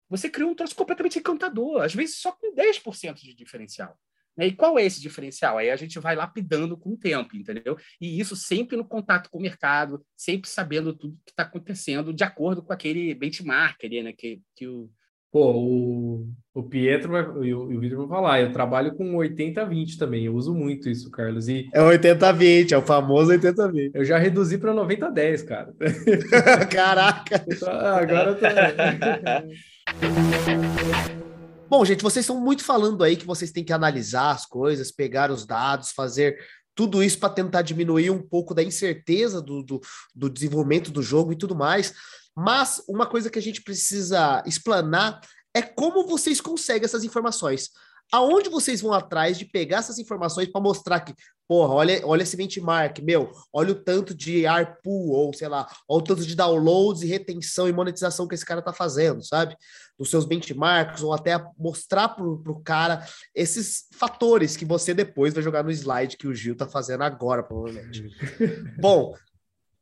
Você 0.08 0.30
criou 0.30 0.50
um 0.50 0.54
troço 0.54 0.74
completamente 0.74 1.18
encantador, 1.18 1.82
às 1.82 1.94
vezes 1.94 2.16
só 2.16 2.32
com 2.32 2.54
10% 2.54 3.20
de 3.20 3.34
diferencial. 3.34 3.94
Né? 4.38 4.46
E 4.46 4.52
qual 4.56 4.78
é 4.78 4.84
esse 4.84 5.02
diferencial? 5.02 5.58
Aí 5.58 5.68
a 5.68 5.76
gente 5.76 5.98
vai 5.98 6.16
lapidando 6.16 6.78
com 6.78 6.94
o 6.94 6.96
tempo, 6.96 7.36
entendeu? 7.36 7.76
E 8.00 8.18
isso 8.18 8.34
sempre 8.34 8.76
no 8.76 8.84
contato 8.84 9.28
com 9.28 9.38
o 9.38 9.42
mercado, 9.42 10.02
sempre 10.16 10.48
sabendo 10.48 10.96
tudo 10.96 11.18
que 11.26 11.32
está 11.32 11.42
acontecendo 11.42 12.14
de 12.14 12.24
acordo 12.24 12.62
com 12.62 12.72
aquele 12.72 13.14
benchmark 13.14 13.84
ali, 13.84 14.02
né? 14.02 14.12
Que, 14.12 14.40
que 14.56 14.66
o. 14.66 14.90
Pô, 15.30 15.52
o, 15.52 16.26
o 16.54 16.62
Pietro 16.62 17.12
vai, 17.12 17.20
e 17.46 17.52
o, 17.52 17.64
o 17.64 17.80
Vitor 17.80 17.98
vão 17.98 18.08
falar, 18.08 18.40
eu 18.40 18.50
trabalho 18.52 18.94
com 18.94 19.16
80-20 19.16 19.98
também, 19.98 20.24
eu 20.24 20.34
uso 20.34 20.54
muito 20.54 20.88
isso, 20.88 21.10
Carlos. 21.10 21.48
E 21.48 21.68
é 21.74 21.80
80-20, 21.80 22.72
é 22.72 22.78
o 22.78 22.82
famoso 22.82 23.30
80-20. 23.32 23.90
Eu 23.94 24.04
já 24.04 24.16
reduzi 24.16 24.56
para 24.56 24.72
90-10, 24.72 25.44
cara. 25.44 25.74
Caraca! 26.70 27.44
Então, 27.46 27.70
agora 27.70 28.30
eu 28.30 28.38
tô... 28.38 28.46
Bom, 31.68 31.84
gente, 31.84 32.02
vocês 32.02 32.24
estão 32.24 32.40
muito 32.40 32.64
falando 32.64 33.04
aí 33.04 33.14
que 33.14 33.26
vocês 33.26 33.52
têm 33.52 33.62
que 33.62 33.74
analisar 33.74 34.30
as 34.30 34.46
coisas, 34.46 34.90
pegar 34.90 35.30
os 35.30 35.44
dados, 35.44 35.92
fazer 35.92 36.38
tudo 36.74 37.02
isso 37.02 37.18
para 37.18 37.28
tentar 37.28 37.60
diminuir 37.60 38.08
um 38.08 38.22
pouco 38.22 38.54
da 38.54 38.62
incerteza 38.62 39.42
do, 39.42 39.62
do, 39.62 39.80
do, 40.14 40.30
desenvolvimento 40.30 40.90
do 40.90 41.02
jogo 41.02 41.32
e 41.32 41.36
tudo 41.36 41.54
mais. 41.54 41.92
Mas 42.36 42.82
uma 42.88 43.06
coisa 43.06 43.30
que 43.30 43.38
a 43.38 43.42
gente 43.42 43.62
precisa 43.62 44.42
explanar 44.46 45.20
é 45.54 45.62
como 45.62 46.06
vocês 46.06 46.40
conseguem 46.40 46.84
essas 46.84 47.04
informações 47.04 47.70
aonde 48.12 48.48
vocês 48.48 48.80
vão 48.80 48.92
atrás 48.92 49.38
de 49.38 49.44
pegar 49.44 49.78
essas 49.78 49.98
informações 49.98 50.48
para 50.48 50.60
mostrar 50.60 51.00
que, 51.00 51.14
porra, 51.46 51.74
olha, 51.74 52.00
olha 52.04 52.22
esse 52.22 52.36
benchmark, 52.36 53.00
meu, 53.02 53.30
olha 53.52 53.72
o 53.72 53.74
tanto 53.74 54.14
de 54.14 54.46
ARPU, 54.46 55.10
ou 55.10 55.32
sei 55.34 55.48
lá, 55.48 55.68
olha 55.88 55.98
o 55.98 56.04
tanto 56.04 56.24
de 56.24 56.34
downloads 56.34 57.02
e 57.02 57.06
retenção 57.06 57.68
e 57.68 57.72
monetização 57.72 58.26
que 58.26 58.34
esse 58.34 58.46
cara 58.46 58.62
tá 58.62 58.72
fazendo, 58.72 59.22
sabe? 59.22 59.56
Dos 59.98 60.10
seus 60.10 60.24
benchmarks, 60.24 61.02
ou 61.02 61.12
até 61.12 61.38
mostrar 61.58 62.08
pro, 62.08 62.38
pro 62.42 62.60
cara 62.60 63.06
esses 63.34 63.86
fatores 63.94 64.56
que 64.56 64.64
você 64.64 64.94
depois 64.94 65.34
vai 65.34 65.42
jogar 65.42 65.62
no 65.62 65.70
slide 65.70 66.16
que 66.16 66.26
o 66.26 66.34
Gil 66.34 66.56
tá 66.56 66.66
fazendo 66.66 67.02
agora, 67.02 67.42
provavelmente. 67.42 68.08
Bom, 68.80 69.14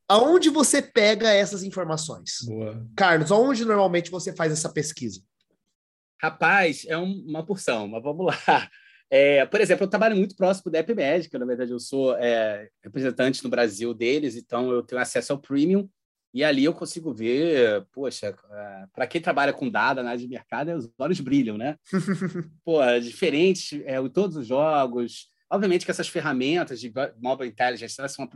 aonde 0.08 0.50
você 0.50 0.80
pega 0.80 1.28
essas 1.32 1.62
informações? 1.62 2.38
Boa. 2.44 2.86
Carlos, 2.96 3.32
aonde 3.32 3.64
normalmente 3.64 4.10
você 4.10 4.34
faz 4.34 4.52
essa 4.52 4.68
pesquisa? 4.68 5.20
Rapaz, 6.20 6.84
é 6.88 6.96
um, 6.96 7.24
uma 7.26 7.44
porção, 7.44 7.88
mas 7.88 8.02
vamos 8.02 8.26
lá. 8.26 8.36
É, 9.08 9.46
por 9.46 9.60
exemplo, 9.60 9.84
eu 9.84 9.88
trabalho 9.88 10.16
muito 10.16 10.34
próximo 10.34 10.68
da 10.68 10.80
App 10.80 10.92
Médica, 10.92 11.38
na 11.38 11.46
verdade, 11.46 11.70
eu 11.70 11.78
sou 11.78 12.16
é, 12.16 12.68
representante 12.82 13.44
no 13.44 13.48
Brasil 13.48 13.94
deles, 13.94 14.34
então 14.34 14.72
eu 14.72 14.82
tenho 14.82 15.00
acesso 15.00 15.32
ao 15.32 15.38
Premium, 15.38 15.88
e 16.34 16.44
ali 16.44 16.64
eu 16.64 16.74
consigo 16.74 17.14
ver, 17.14 17.86
poxa, 17.92 18.26
é, 18.50 18.84
para 18.92 19.06
quem 19.06 19.22
trabalha 19.22 19.52
com 19.52 19.70
dado, 19.70 20.00
análise 20.00 20.24
de 20.24 20.30
mercado, 20.30 20.74
os 20.74 20.90
olhos 20.98 21.20
brilham, 21.20 21.56
né? 21.56 21.78
Pô, 22.64 22.82
é 22.82 23.00
diferentes, 23.00 23.80
é, 23.86 23.96
todos 24.08 24.36
os 24.36 24.46
jogos. 24.46 25.30
Obviamente 25.50 25.84
que 25.84 25.90
essas 25.90 26.08
ferramentas 26.08 26.80
de 26.80 26.92
mobile 27.18 27.48
intelligence 27.48 27.94
elas 27.98 28.12
são 28.12 28.28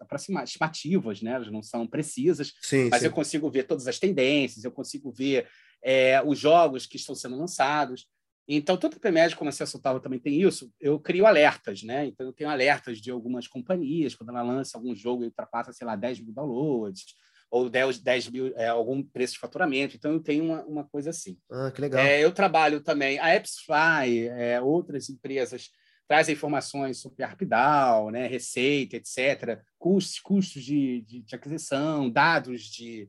aproximativas, 0.00 1.22
né? 1.22 1.32
Elas 1.32 1.50
não 1.50 1.62
são 1.62 1.86
precisas, 1.86 2.52
sim, 2.60 2.88
mas 2.90 3.00
sim. 3.00 3.06
eu 3.06 3.12
consigo 3.12 3.50
ver 3.50 3.64
todas 3.64 3.86
as 3.88 3.98
tendências, 3.98 4.64
eu 4.64 4.70
consigo 4.70 5.10
ver 5.10 5.48
é, 5.82 6.22
os 6.22 6.38
jogos 6.38 6.86
que 6.86 6.96
estão 6.96 7.14
sendo 7.14 7.38
lançados. 7.38 8.06
Então, 8.46 8.78
tanto 8.78 8.96
o 8.96 9.00
PMED 9.00 9.36
como 9.36 9.50
a 9.50 9.52
Total 9.52 10.00
também 10.00 10.18
tem 10.18 10.40
isso. 10.40 10.72
Eu 10.80 10.98
crio 10.98 11.26
alertas, 11.26 11.82
né? 11.82 12.06
Então, 12.06 12.26
eu 12.26 12.32
tenho 12.32 12.48
alertas 12.48 12.98
de 12.98 13.10
algumas 13.10 13.46
companhias, 13.46 14.14
quando 14.14 14.30
ela 14.30 14.42
lança 14.42 14.78
algum 14.78 14.94
jogo 14.94 15.22
e 15.22 15.26
ultrapassa, 15.26 15.72
sei 15.72 15.86
lá, 15.86 15.94
10 15.94 16.20
mil 16.20 16.32
downloads, 16.32 17.04
ou 17.50 17.68
10, 17.68 17.98
10 17.98 18.30
mil, 18.30 18.56
é, 18.56 18.68
algum 18.68 19.02
preço 19.02 19.34
de 19.34 19.38
faturamento. 19.38 19.96
Então, 19.96 20.12
eu 20.12 20.20
tenho 20.20 20.44
uma, 20.44 20.64
uma 20.64 20.84
coisa 20.84 21.10
assim. 21.10 21.38
Ah, 21.50 21.70
que 21.70 21.80
legal. 21.80 22.00
É, 22.00 22.24
eu 22.24 22.32
trabalho 22.32 22.80
também, 22.80 23.18
a 23.18 23.36
AppsFly, 23.36 24.28
é, 24.28 24.60
outras 24.62 25.10
empresas 25.10 25.70
trazem 26.08 26.34
informações 26.34 26.98
sobre 26.98 27.22
ARPDAO, 27.22 28.10
né, 28.10 28.26
receita, 28.26 28.96
etc., 28.96 29.62
custos, 29.78 30.18
custos 30.18 30.64
de, 30.64 31.02
de, 31.02 31.20
de 31.20 31.34
aquisição, 31.34 32.08
dados 32.08 32.62
de, 32.64 33.08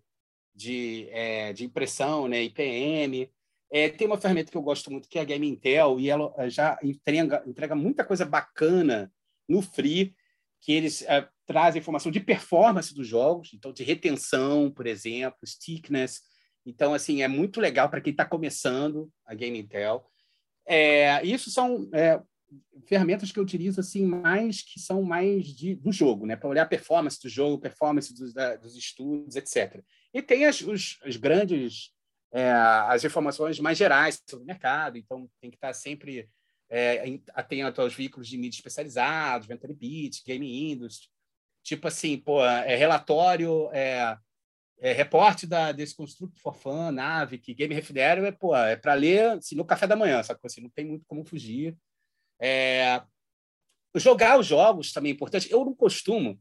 de, 0.53 1.07
é, 1.09 1.53
de 1.53 1.63
impressão, 1.63 2.27
né, 2.27 2.43
IPM. 2.43 3.31
É, 3.71 3.87
tem 3.87 4.05
uma 4.05 4.19
ferramenta 4.19 4.51
que 4.51 4.57
eu 4.57 4.61
gosto 4.61 4.91
muito, 4.91 5.07
que 5.07 5.17
é 5.17 5.21
a 5.21 5.25
Game 5.25 5.47
Intel, 5.47 5.97
e 5.97 6.09
ela 6.09 6.33
é, 6.37 6.49
já 6.49 6.77
entrega, 6.83 7.41
entrega 7.47 7.73
muita 7.73 8.03
coisa 8.03 8.25
bacana 8.25 9.11
no 9.47 9.61
Free, 9.61 10.13
que 10.61 10.73
eles 10.73 11.01
é, 11.03 11.25
trazem 11.45 11.79
informação 11.79 12.11
de 12.11 12.19
performance 12.19 12.93
dos 12.93 13.07
jogos, 13.07 13.51
então 13.53 13.71
de 13.71 13.83
retenção, 13.83 14.69
por 14.69 14.85
exemplo, 14.85 15.39
stickness. 15.45 16.21
Então, 16.65 16.93
assim, 16.93 17.21
é 17.21 17.29
muito 17.29 17.61
legal 17.61 17.89
para 17.89 18.01
quem 18.01 18.11
está 18.11 18.25
começando 18.25 19.09
a 19.25 19.33
Game 19.33 19.57
Intel. 19.57 20.05
É, 20.67 21.25
isso 21.25 21.49
são 21.49 21.89
é, 21.93 22.21
ferramentas 22.87 23.31
que 23.31 23.39
eu 23.39 23.43
utilizo 23.43 23.79
assim 23.79 24.05
mais 24.05 24.61
que 24.61 24.79
são 24.79 25.03
mais 25.03 25.47
de, 25.47 25.75
do 25.75 25.91
jogo, 25.91 26.25
né, 26.25 26.35
para 26.35 26.49
olhar 26.49 26.63
a 26.63 26.67
performance 26.67 27.21
do 27.21 27.29
jogo, 27.29 27.59
performance 27.61 28.13
dos, 28.13 28.33
da, 28.33 28.55
dos 28.55 28.75
estudos, 28.75 29.35
etc. 29.35 29.83
E 30.13 30.21
tem 30.21 30.45
as, 30.45 30.61
os, 30.61 30.99
os 31.05 31.15
grandes, 31.17 31.91
é, 32.31 32.51
as 32.51 33.03
informações 33.03 33.59
mais 33.59 33.77
gerais 33.77 34.21
sobre 34.27 34.43
o 34.43 34.47
mercado, 34.47 34.97
então 34.97 35.29
tem 35.39 35.49
que 35.49 35.57
estar 35.57 35.73
sempre 35.73 36.29
é, 36.69 37.19
atento 37.33 37.81
aos 37.81 37.93
veículos 37.93 38.27
de 38.27 38.37
mídia 38.37 38.57
especializados, 38.57 39.47
Venture 39.47 39.73
Beat, 39.73 40.23
Game 40.25 40.71
Industry, 40.71 41.09
tipo 41.63 41.87
assim, 41.87 42.17
pô, 42.17 42.43
é 42.43 42.75
relatório, 42.75 43.69
é, 43.71 44.17
é 44.79 44.93
reporte 44.93 45.45
da 45.45 45.71
desse 45.71 45.95
Construct 45.95 46.39
for 46.39 46.55
Fun, 46.55 46.91
Navic, 46.91 47.53
Game 47.53 47.73
Refidero, 47.73 48.25
é, 48.25 48.31
pô, 48.31 48.55
é 48.55 48.75
para 48.75 48.93
ler 48.93 49.31
assim, 49.31 49.55
no 49.55 49.65
café 49.65 49.85
da 49.85 49.95
manhã, 49.95 50.23
sabe? 50.23 50.39
Assim, 50.43 50.61
não 50.61 50.69
tem 50.69 50.85
muito 50.85 51.05
como 51.07 51.25
fugir. 51.25 51.77
É, 52.39 53.01
jogar 53.95 54.39
os 54.39 54.47
jogos 54.47 54.91
também 54.91 55.11
é 55.11 55.15
importante. 55.15 55.51
Eu 55.51 55.65
não 55.65 55.75
costumo 55.75 56.39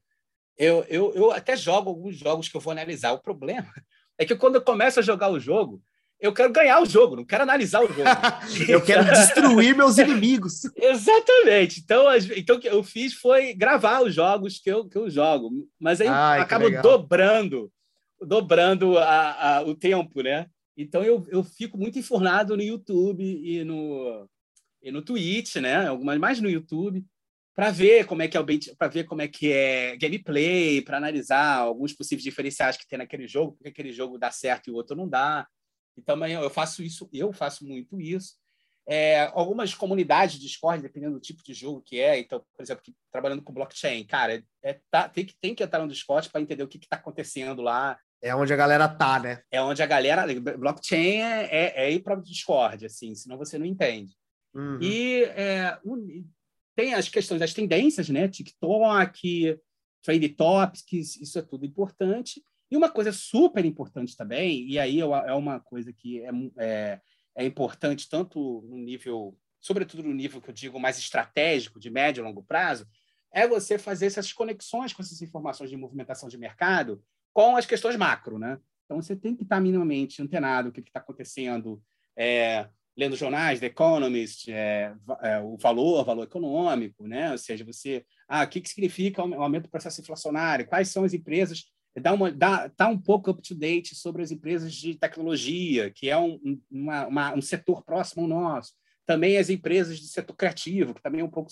eu, 0.58 0.84
eu, 0.88 1.14
eu 1.14 1.30
até 1.30 1.56
jogo 1.56 1.88
alguns 1.88 2.16
jogos 2.16 2.48
que 2.48 2.56
eu 2.56 2.60
vou 2.60 2.72
analisar. 2.72 3.12
O 3.12 3.22
problema 3.22 3.72
é 4.18 4.26
que 4.26 4.34
quando 4.34 4.56
eu 4.56 4.62
começo 4.62 4.98
a 4.98 5.02
jogar 5.02 5.30
o 5.30 5.38
jogo, 5.38 5.80
eu 6.20 6.34
quero 6.34 6.52
ganhar 6.52 6.82
o 6.82 6.86
jogo, 6.86 7.14
não 7.14 7.24
quero 7.24 7.44
analisar 7.44 7.80
o 7.80 7.86
jogo. 7.86 8.02
eu 8.68 8.84
quero 8.84 9.04
destruir 9.04 9.76
meus 9.76 9.96
inimigos. 9.98 10.64
Exatamente. 10.74 11.80
Então, 11.80 12.04
então, 12.36 12.56
o 12.56 12.60
que 12.60 12.68
eu 12.68 12.82
fiz 12.82 13.14
foi 13.14 13.54
gravar 13.54 14.02
os 14.02 14.12
jogos 14.12 14.58
que 14.58 14.68
eu, 14.68 14.88
que 14.88 14.98
eu 14.98 15.08
jogo. 15.08 15.50
Mas 15.78 16.00
aí 16.00 16.08
Ai, 16.08 16.40
acabo 16.40 16.68
dobrando 16.82 17.72
dobrando 18.20 18.98
a, 18.98 19.58
a, 19.58 19.62
o 19.62 19.76
tempo, 19.76 20.22
né? 20.22 20.46
Então, 20.76 21.04
eu, 21.04 21.24
eu 21.28 21.44
fico 21.44 21.78
muito 21.78 22.00
informado 22.00 22.56
no 22.56 22.62
YouTube 22.64 23.22
e 23.22 23.62
no, 23.62 24.28
e 24.82 24.90
no 24.90 25.02
Twitch, 25.02 25.56
né? 25.56 25.86
Algumas 25.86 26.18
mais 26.18 26.40
no 26.40 26.48
YouTube 26.48 27.04
para 27.58 27.72
ver 27.72 28.06
como 28.06 28.22
é 28.22 28.28
que 28.28 28.36
é 28.36 28.40
o 28.40 28.46
para 28.76 28.86
ver 28.86 29.04
como 29.04 29.20
é 29.20 29.26
que 29.26 29.50
é 29.50 29.96
gameplay, 29.96 30.80
para 30.80 30.96
analisar 30.96 31.56
alguns 31.56 31.92
possíveis 31.92 32.22
diferenciais 32.22 32.76
que 32.76 32.86
tem 32.86 32.98
naquele 32.98 33.26
jogo, 33.26 33.54
porque 33.54 33.70
aquele 33.70 33.92
jogo 33.92 34.16
dá 34.16 34.30
certo 34.30 34.68
e 34.68 34.70
o 34.70 34.76
outro 34.76 34.96
não 34.96 35.08
dá. 35.08 35.44
Então 35.96 36.24
eu 36.24 36.48
faço 36.50 36.84
isso, 36.84 37.08
eu 37.12 37.32
faço 37.32 37.66
muito 37.66 38.00
isso. 38.00 38.36
É, 38.86 39.22
algumas 39.34 39.74
comunidades 39.74 40.36
de 40.36 40.46
Discord, 40.46 40.80
dependendo 40.80 41.14
do 41.14 41.20
tipo 41.20 41.42
de 41.42 41.52
jogo 41.52 41.82
que 41.84 42.00
é, 42.00 42.18
então, 42.18 42.42
por 42.56 42.62
exemplo, 42.62 42.82
que, 42.82 42.94
trabalhando 43.12 43.42
com 43.42 43.52
blockchain, 43.52 44.06
cara, 44.06 44.42
é, 44.62 44.80
tá, 44.88 45.08
tem, 45.08 45.26
que, 45.26 45.34
tem 45.38 45.54
que 45.54 45.62
entrar 45.62 45.80
no 45.80 45.88
Discord 45.88 46.30
para 46.30 46.40
entender 46.40 46.62
o 46.62 46.68
que 46.68 46.78
está 46.78 46.96
acontecendo 46.96 47.60
lá. 47.60 47.98
É 48.22 48.34
onde 48.34 48.52
a 48.52 48.56
galera 48.56 48.88
tá, 48.88 49.18
né? 49.18 49.42
É 49.50 49.60
onde 49.60 49.82
a 49.82 49.86
galera. 49.86 50.24
Blockchain 50.56 51.22
é, 51.22 51.48
é, 51.50 51.86
é 51.86 51.90
ir 51.90 52.04
para 52.04 52.18
o 52.18 52.22
Discord, 52.22 52.86
assim, 52.86 53.14
senão 53.14 53.36
você 53.36 53.58
não 53.58 53.66
entende. 53.66 54.16
Uhum. 54.54 54.78
E 54.80 55.24
é, 55.24 55.78
tem 56.74 56.94
as 56.94 57.08
questões 57.08 57.40
das 57.40 57.52
tendências, 57.52 58.08
né? 58.08 58.28
TikTok, 58.28 59.58
Trend 60.02 60.28
Topics, 60.30 61.16
isso 61.16 61.38
é 61.38 61.42
tudo 61.42 61.66
importante. 61.66 62.42
E 62.70 62.76
uma 62.76 62.90
coisa 62.90 63.12
super 63.12 63.64
importante 63.64 64.16
também, 64.16 64.68
e 64.68 64.78
aí 64.78 65.00
é 65.00 65.34
uma 65.34 65.58
coisa 65.58 65.92
que 65.92 66.22
é, 66.22 66.30
é, 66.58 67.00
é 67.36 67.44
importante 67.44 68.08
tanto 68.08 68.62
no 68.68 68.76
nível, 68.76 69.38
sobretudo 69.58 70.02
no 70.02 70.12
nível 70.12 70.40
que 70.40 70.50
eu 70.50 70.54
digo 70.54 70.78
mais 70.78 70.98
estratégico, 70.98 71.80
de 71.80 71.88
médio 71.88 72.20
e 72.20 72.24
longo 72.24 72.42
prazo, 72.42 72.86
é 73.32 73.46
você 73.46 73.78
fazer 73.78 74.06
essas 74.06 74.32
conexões 74.32 74.92
com 74.92 75.02
essas 75.02 75.22
informações 75.22 75.70
de 75.70 75.76
movimentação 75.76 76.28
de 76.28 76.36
mercado 76.36 77.02
com 77.32 77.56
as 77.56 77.66
questões 77.66 77.96
macro, 77.96 78.38
né? 78.38 78.58
Então, 78.84 79.00
você 79.00 79.14
tem 79.14 79.36
que 79.36 79.42
estar 79.42 79.60
minimamente 79.60 80.22
antenado 80.22 80.70
o 80.70 80.72
que 80.72 80.80
está 80.80 80.98
acontecendo, 80.98 81.82
é, 82.16 82.68
lendo 82.98 83.14
jornais, 83.14 83.60
The 83.60 83.66
Economist, 83.66 84.50
é, 84.50 84.92
é, 85.22 85.38
o 85.38 85.56
valor, 85.56 86.04
valor 86.04 86.24
econômico, 86.24 87.06
né? 87.06 87.30
Ou 87.30 87.38
seja, 87.38 87.64
você, 87.64 88.04
ah, 88.28 88.42
o 88.42 88.48
que, 88.48 88.60
que 88.60 88.68
significa 88.68 89.24
o 89.24 89.40
aumento 89.40 89.62
do 89.64 89.70
processo 89.70 90.00
inflacionário? 90.00 90.66
Quais 90.66 90.88
são 90.88 91.04
as 91.04 91.14
empresas? 91.14 91.66
Dá 91.96 92.12
uma, 92.12 92.32
dá, 92.32 92.68
tá 92.68 92.88
um 92.88 92.98
pouco 92.98 93.30
up 93.30 93.40
to 93.40 93.54
date 93.54 93.94
sobre 93.94 94.20
as 94.22 94.32
empresas 94.32 94.74
de 94.74 94.96
tecnologia, 94.96 95.92
que 95.92 96.10
é 96.10 96.18
um, 96.18 96.60
uma, 96.68 97.06
uma, 97.06 97.34
um 97.34 97.40
setor 97.40 97.84
próximo 97.84 98.22
ao 98.24 98.28
nosso. 98.28 98.72
Também 99.06 99.38
as 99.38 99.48
empresas 99.48 100.00
de 100.00 100.08
setor 100.08 100.34
criativo, 100.34 100.92
que 100.92 101.02
também 101.02 101.20
é 101.20 101.24
um 101.24 101.30
pouco 101.30 101.50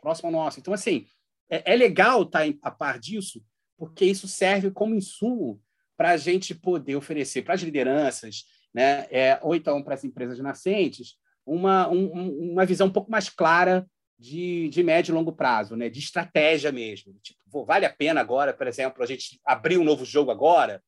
próximo 0.00 0.26
ao 0.26 0.32
nosso. 0.32 0.58
Então, 0.58 0.74
assim, 0.74 1.06
é, 1.48 1.72
é 1.72 1.76
legal 1.76 2.22
estar 2.22 2.44
tá 2.52 2.58
a 2.62 2.70
par 2.72 2.98
disso, 2.98 3.40
porque 3.78 4.04
isso 4.04 4.26
serve 4.26 4.72
como 4.72 4.96
insumo 4.96 5.62
para 5.96 6.10
a 6.10 6.16
gente 6.16 6.52
poder 6.52 6.96
oferecer 6.96 7.42
para 7.42 7.54
as 7.54 7.62
lideranças, 7.62 8.44
né, 8.74 9.06
é, 9.10 9.38
ou 9.40 9.54
então 9.54 9.82
para 9.82 9.94
as 9.94 10.04
empresas 10.04 10.38
nascentes, 10.40 11.14
uma, 11.46 11.88
um, 11.88 12.52
uma 12.52 12.66
visão 12.66 12.88
um 12.88 12.92
pouco 12.92 13.10
mais 13.10 13.28
clara 13.28 13.86
de, 14.18 14.68
de 14.68 14.82
médio 14.82 15.12
e 15.12 15.14
longo 15.14 15.32
prazo, 15.32 15.76
né, 15.76 15.88
de 15.88 16.00
estratégia 16.00 16.72
mesmo. 16.72 17.14
Tipo, 17.22 17.64
vale 17.64 17.86
a 17.86 17.92
pena 17.92 18.20
agora, 18.20 18.52
por 18.52 18.66
exemplo, 18.66 19.02
a 19.02 19.06
gente 19.06 19.40
abrir 19.44 19.78
um 19.78 19.84
novo 19.84 20.04
jogo 20.04 20.30
agora? 20.30 20.82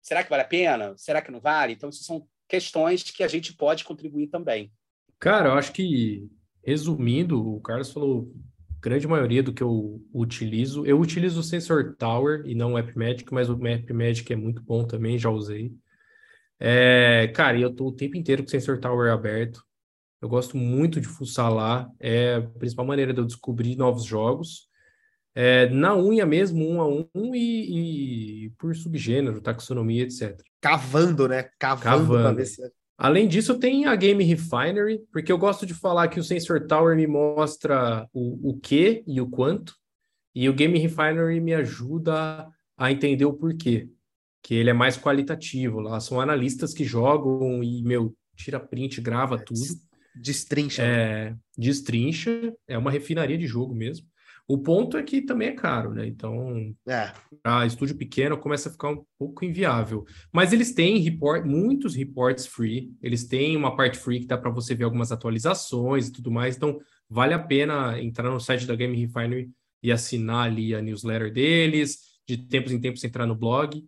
Será 0.00 0.22
que 0.22 0.30
vale 0.30 0.42
a 0.42 0.46
pena? 0.46 0.94
Será 0.96 1.20
que 1.20 1.30
não 1.30 1.40
vale? 1.40 1.72
Então, 1.72 1.88
isso 1.88 2.04
são 2.04 2.26
questões 2.48 3.02
que 3.02 3.24
a 3.24 3.28
gente 3.28 3.52
pode 3.54 3.84
contribuir 3.84 4.28
também. 4.28 4.72
Cara, 5.18 5.48
eu 5.48 5.54
acho 5.54 5.72
que, 5.72 6.28
resumindo, 6.64 7.54
o 7.54 7.60
Carlos 7.60 7.92
falou 7.92 8.32
grande 8.80 9.08
maioria 9.08 9.42
do 9.42 9.52
que 9.52 9.62
eu 9.62 10.00
utilizo. 10.14 10.86
Eu 10.86 11.00
utilizo 11.00 11.40
o 11.40 11.42
Sensor 11.42 11.96
Tower 11.96 12.42
e 12.46 12.54
não 12.54 12.74
o 12.74 12.78
App 12.78 12.96
Magic, 12.96 13.32
mas 13.32 13.50
o 13.50 13.66
App 13.66 13.92
Magic 13.92 14.32
é 14.32 14.36
muito 14.36 14.62
bom 14.62 14.86
também, 14.86 15.18
já 15.18 15.28
usei. 15.28 15.72
É, 16.58 17.30
cara, 17.34 17.58
eu 17.58 17.74
tô 17.74 17.88
o 17.88 17.92
tempo 17.92 18.16
inteiro 18.16 18.42
com 18.42 18.48
o 18.48 18.50
Sensor 18.50 18.78
Tower 18.78 19.12
aberto. 19.12 19.62
Eu 20.20 20.28
gosto 20.28 20.56
muito 20.56 21.00
de 21.00 21.06
fuçar 21.06 21.52
lá. 21.52 21.88
É 22.00 22.36
a 22.36 22.42
principal 22.42 22.86
maneira 22.86 23.12
de 23.12 23.20
eu 23.20 23.26
descobrir 23.26 23.76
novos 23.76 24.04
jogos. 24.04 24.68
É, 25.34 25.68
na 25.68 25.94
unha 25.94 26.24
mesmo, 26.24 26.66
um 26.66 26.80
a 26.80 26.88
um, 26.88 27.34
e, 27.34 28.46
e 28.46 28.50
por 28.58 28.74
subgênero, 28.74 29.42
taxonomia, 29.42 30.04
etc. 30.04 30.40
Cavando, 30.60 31.28
né? 31.28 31.50
Cavando, 31.58 32.14
Cavando. 32.14 32.44
se 32.46 32.64
é 32.64 32.70
Além 32.98 33.28
disso, 33.28 33.58
tem 33.58 33.84
a 33.84 33.94
Game 33.94 34.24
Refinery, 34.24 35.00
porque 35.12 35.30
eu 35.30 35.36
gosto 35.36 35.66
de 35.66 35.74
falar 35.74 36.08
que 36.08 36.18
o 36.18 36.24
Sensor 36.24 36.66
Tower 36.66 36.96
me 36.96 37.06
mostra 37.06 38.08
o, 38.10 38.50
o 38.50 38.58
que 38.58 39.04
e 39.06 39.20
o 39.20 39.28
quanto, 39.28 39.74
e 40.34 40.48
o 40.48 40.54
Game 40.54 40.78
Refinery 40.78 41.38
me 41.38 41.52
ajuda 41.52 42.48
a 42.74 42.90
entender 42.90 43.26
o 43.26 43.34
porquê, 43.34 43.90
que 44.46 44.54
ele 44.54 44.70
é 44.70 44.72
mais 44.72 44.96
qualitativo. 44.96 45.80
Lá 45.80 45.98
são 45.98 46.20
analistas 46.20 46.72
que 46.72 46.84
jogam 46.84 47.64
e, 47.64 47.82
meu, 47.82 48.16
tira 48.36 48.60
print, 48.60 49.00
grava 49.00 49.36
tudo. 49.36 49.58
Destrincha. 50.14 50.84
É, 50.84 51.34
destrincha, 51.58 52.54
é 52.68 52.78
uma 52.78 52.92
refinaria 52.92 53.36
de 53.36 53.44
jogo 53.44 53.74
mesmo. 53.74 54.06
O 54.46 54.56
ponto 54.56 54.96
é 54.96 55.02
que 55.02 55.20
também 55.20 55.48
é 55.48 55.52
caro, 55.52 55.92
né? 55.92 56.06
Então, 56.06 56.72
é. 56.86 57.12
para 57.42 57.66
estúdio 57.66 57.96
pequeno 57.96 58.38
começa 58.38 58.68
a 58.68 58.72
ficar 58.72 58.90
um 58.90 59.04
pouco 59.18 59.44
inviável. 59.44 60.04
Mas 60.32 60.52
eles 60.52 60.72
têm 60.72 61.00
report, 61.00 61.44
muitos 61.44 61.96
reports 61.96 62.46
free, 62.46 62.92
eles 63.02 63.26
têm 63.26 63.56
uma 63.56 63.74
parte 63.74 63.98
free 63.98 64.20
que 64.20 64.26
dá 64.26 64.38
para 64.38 64.52
você 64.52 64.76
ver 64.76 64.84
algumas 64.84 65.10
atualizações 65.10 66.06
e 66.06 66.12
tudo 66.12 66.30
mais. 66.30 66.56
Então, 66.56 66.78
vale 67.10 67.34
a 67.34 67.38
pena 67.40 68.00
entrar 68.00 68.30
no 68.30 68.38
site 68.38 68.64
da 68.64 68.76
Game 68.76 68.96
Refinery 68.96 69.50
e 69.82 69.90
assinar 69.90 70.46
ali 70.46 70.72
a 70.72 70.80
newsletter 70.80 71.32
deles, 71.32 71.98
de 72.28 72.36
tempos 72.36 72.70
em 72.70 72.80
tempos 72.80 73.02
entrar 73.02 73.26
no 73.26 73.34
blog. 73.34 73.84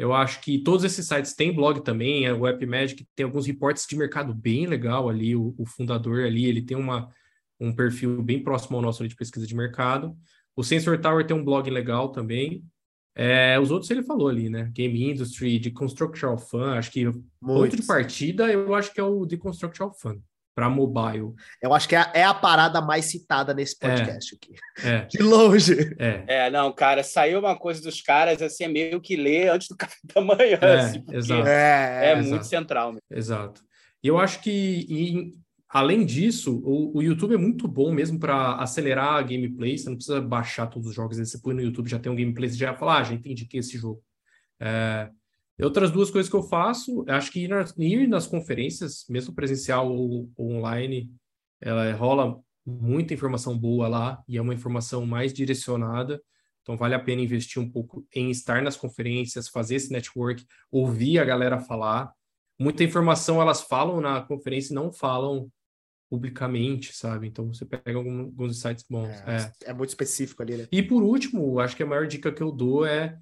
Eu 0.00 0.14
acho 0.14 0.40
que 0.40 0.58
todos 0.58 0.82
esses 0.82 1.06
sites 1.06 1.34
têm 1.34 1.52
blog 1.54 1.82
também, 1.82 2.26
o 2.32 2.46
App 2.46 2.64
Magic 2.64 3.06
tem 3.14 3.24
alguns 3.24 3.46
reportes 3.46 3.86
de 3.86 3.94
mercado 3.94 4.32
bem 4.32 4.66
legal 4.66 5.10
ali, 5.10 5.36
o, 5.36 5.54
o 5.58 5.66
fundador 5.66 6.24
ali, 6.24 6.46
ele 6.46 6.62
tem 6.62 6.74
uma 6.74 7.10
um 7.60 7.70
perfil 7.70 8.22
bem 8.22 8.42
próximo 8.42 8.78
ao 8.78 8.82
nosso 8.82 9.06
de 9.06 9.14
pesquisa 9.14 9.46
de 9.46 9.54
mercado. 9.54 10.16
O 10.56 10.64
Sensor 10.64 10.98
Tower 10.98 11.26
tem 11.26 11.36
um 11.36 11.44
blog 11.44 11.68
legal 11.68 12.10
também. 12.10 12.64
É, 13.14 13.60
os 13.60 13.70
outros 13.70 13.90
ele 13.90 14.02
falou 14.02 14.28
ali, 14.28 14.48
né? 14.48 14.70
Game 14.72 15.10
Industry, 15.10 15.58
de 15.58 15.70
Construction 15.70 16.34
Fun, 16.38 16.64
acho 16.70 16.90
que 16.90 17.04
ponto 17.38 17.76
de 17.76 17.82
partida 17.82 18.50
eu 18.50 18.74
acho 18.74 18.94
que 18.94 19.00
é 19.00 19.04
o 19.04 19.26
de 19.26 19.36
Construction 19.36 19.90
Fun 19.92 20.18
para 20.54 20.68
mobile. 20.68 21.32
Eu 21.62 21.72
acho 21.72 21.88
que 21.88 21.94
é 21.94 21.98
a, 21.98 22.12
é 22.14 22.24
a, 22.24 22.34
parada 22.34 22.80
mais 22.80 23.06
citada 23.06 23.54
nesse 23.54 23.76
é, 23.80 23.88
podcast 23.88 24.34
é, 24.34 24.36
aqui. 24.36 24.54
É. 24.84 25.06
De 25.10 25.22
longe. 25.22 25.94
É. 25.98 26.24
é, 26.26 26.50
não, 26.50 26.72
cara, 26.72 27.02
saiu 27.02 27.40
uma 27.40 27.56
coisa 27.56 27.82
dos 27.82 28.00
caras 28.00 28.42
assim, 28.42 28.64
é 28.64 28.68
meio 28.68 29.00
que 29.00 29.16
ler 29.16 29.50
antes 29.50 29.68
do 29.68 29.76
café 29.78 29.96
da 30.14 30.20
manhã. 30.20 30.58
É, 30.60 30.74
assim, 30.80 31.04
exato. 31.12 31.48
É, 31.48 32.10
é 32.10 32.14
muito 32.16 32.28
exato. 32.28 32.46
central. 32.46 32.88
Mesmo. 32.92 33.02
Exato. 33.10 33.62
E 34.02 34.08
eu 34.08 34.18
acho 34.18 34.40
que 34.40 35.32
Além 35.72 36.04
disso, 36.04 36.60
o, 36.64 36.98
o, 36.98 37.00
YouTube 37.02 37.34
é 37.34 37.38
muito 37.38 37.68
bom 37.68 37.92
mesmo 37.92 38.18
para 38.18 38.56
acelerar 38.56 39.14
a 39.14 39.22
gameplay. 39.22 39.78
Você 39.78 39.88
não 39.88 39.94
precisa 39.94 40.20
baixar 40.20 40.66
todos 40.66 40.88
os 40.88 40.94
jogos. 40.94 41.16
Você 41.16 41.38
põe 41.38 41.54
no 41.54 41.62
YouTube, 41.62 41.88
já 41.88 41.98
tem 41.98 42.10
um 42.10 42.16
gameplay, 42.16 42.50
você 42.50 42.56
já 42.56 42.74
fala, 42.74 42.98
ah, 42.98 43.04
já 43.04 43.14
entendi 43.14 43.44
que 43.46 43.56
é 43.56 43.60
esse 43.60 43.78
jogo. 43.78 44.02
É... 44.58 45.08
Outras 45.62 45.90
duas 45.90 46.10
coisas 46.10 46.30
que 46.30 46.36
eu 46.36 46.42
faço, 46.42 47.04
acho 47.08 47.30
que 47.30 47.44
ir 47.44 47.48
nas, 47.48 47.74
ir 47.76 48.06
nas 48.06 48.26
conferências, 48.26 49.04
mesmo 49.08 49.34
presencial 49.34 49.90
ou, 49.90 50.30
ou 50.36 50.52
online, 50.52 51.10
ela 51.60 51.92
rola 51.92 52.40
muita 52.64 53.14
informação 53.14 53.58
boa 53.58 53.88
lá 53.88 54.22
e 54.28 54.36
é 54.36 54.42
uma 54.42 54.54
informação 54.54 55.06
mais 55.06 55.32
direcionada. 55.32 56.20
Então 56.62 56.76
vale 56.76 56.94
a 56.94 57.00
pena 57.00 57.22
investir 57.22 57.60
um 57.60 57.70
pouco 57.70 58.06
em 58.14 58.30
estar 58.30 58.62
nas 58.62 58.76
conferências, 58.76 59.48
fazer 59.48 59.76
esse 59.76 59.90
network, 59.92 60.44
ouvir 60.70 61.18
a 61.18 61.24
galera 61.24 61.58
falar. 61.58 62.12
Muita 62.58 62.84
informação 62.84 63.40
elas 63.40 63.62
falam 63.62 64.00
na 64.00 64.20
conferência 64.20 64.72
e 64.72 64.74
não 64.74 64.92
falam 64.92 65.50
publicamente, 66.10 66.94
sabe? 66.94 67.28
Então 67.28 67.46
você 67.52 67.64
pega 67.64 67.96
alguns 67.96 68.60
sites 68.60 68.84
bons. 68.88 69.08
É, 69.26 69.52
é. 69.64 69.70
é, 69.70 69.72
muito 69.72 69.90
específico 69.90 70.42
ali, 70.42 70.56
né? 70.56 70.68
E 70.70 70.82
por 70.82 71.02
último, 71.02 71.60
acho 71.60 71.76
que 71.76 71.82
a 71.82 71.86
maior 71.86 72.06
dica 72.06 72.32
que 72.32 72.42
eu 72.42 72.50
dou 72.50 72.84
é 72.84 73.16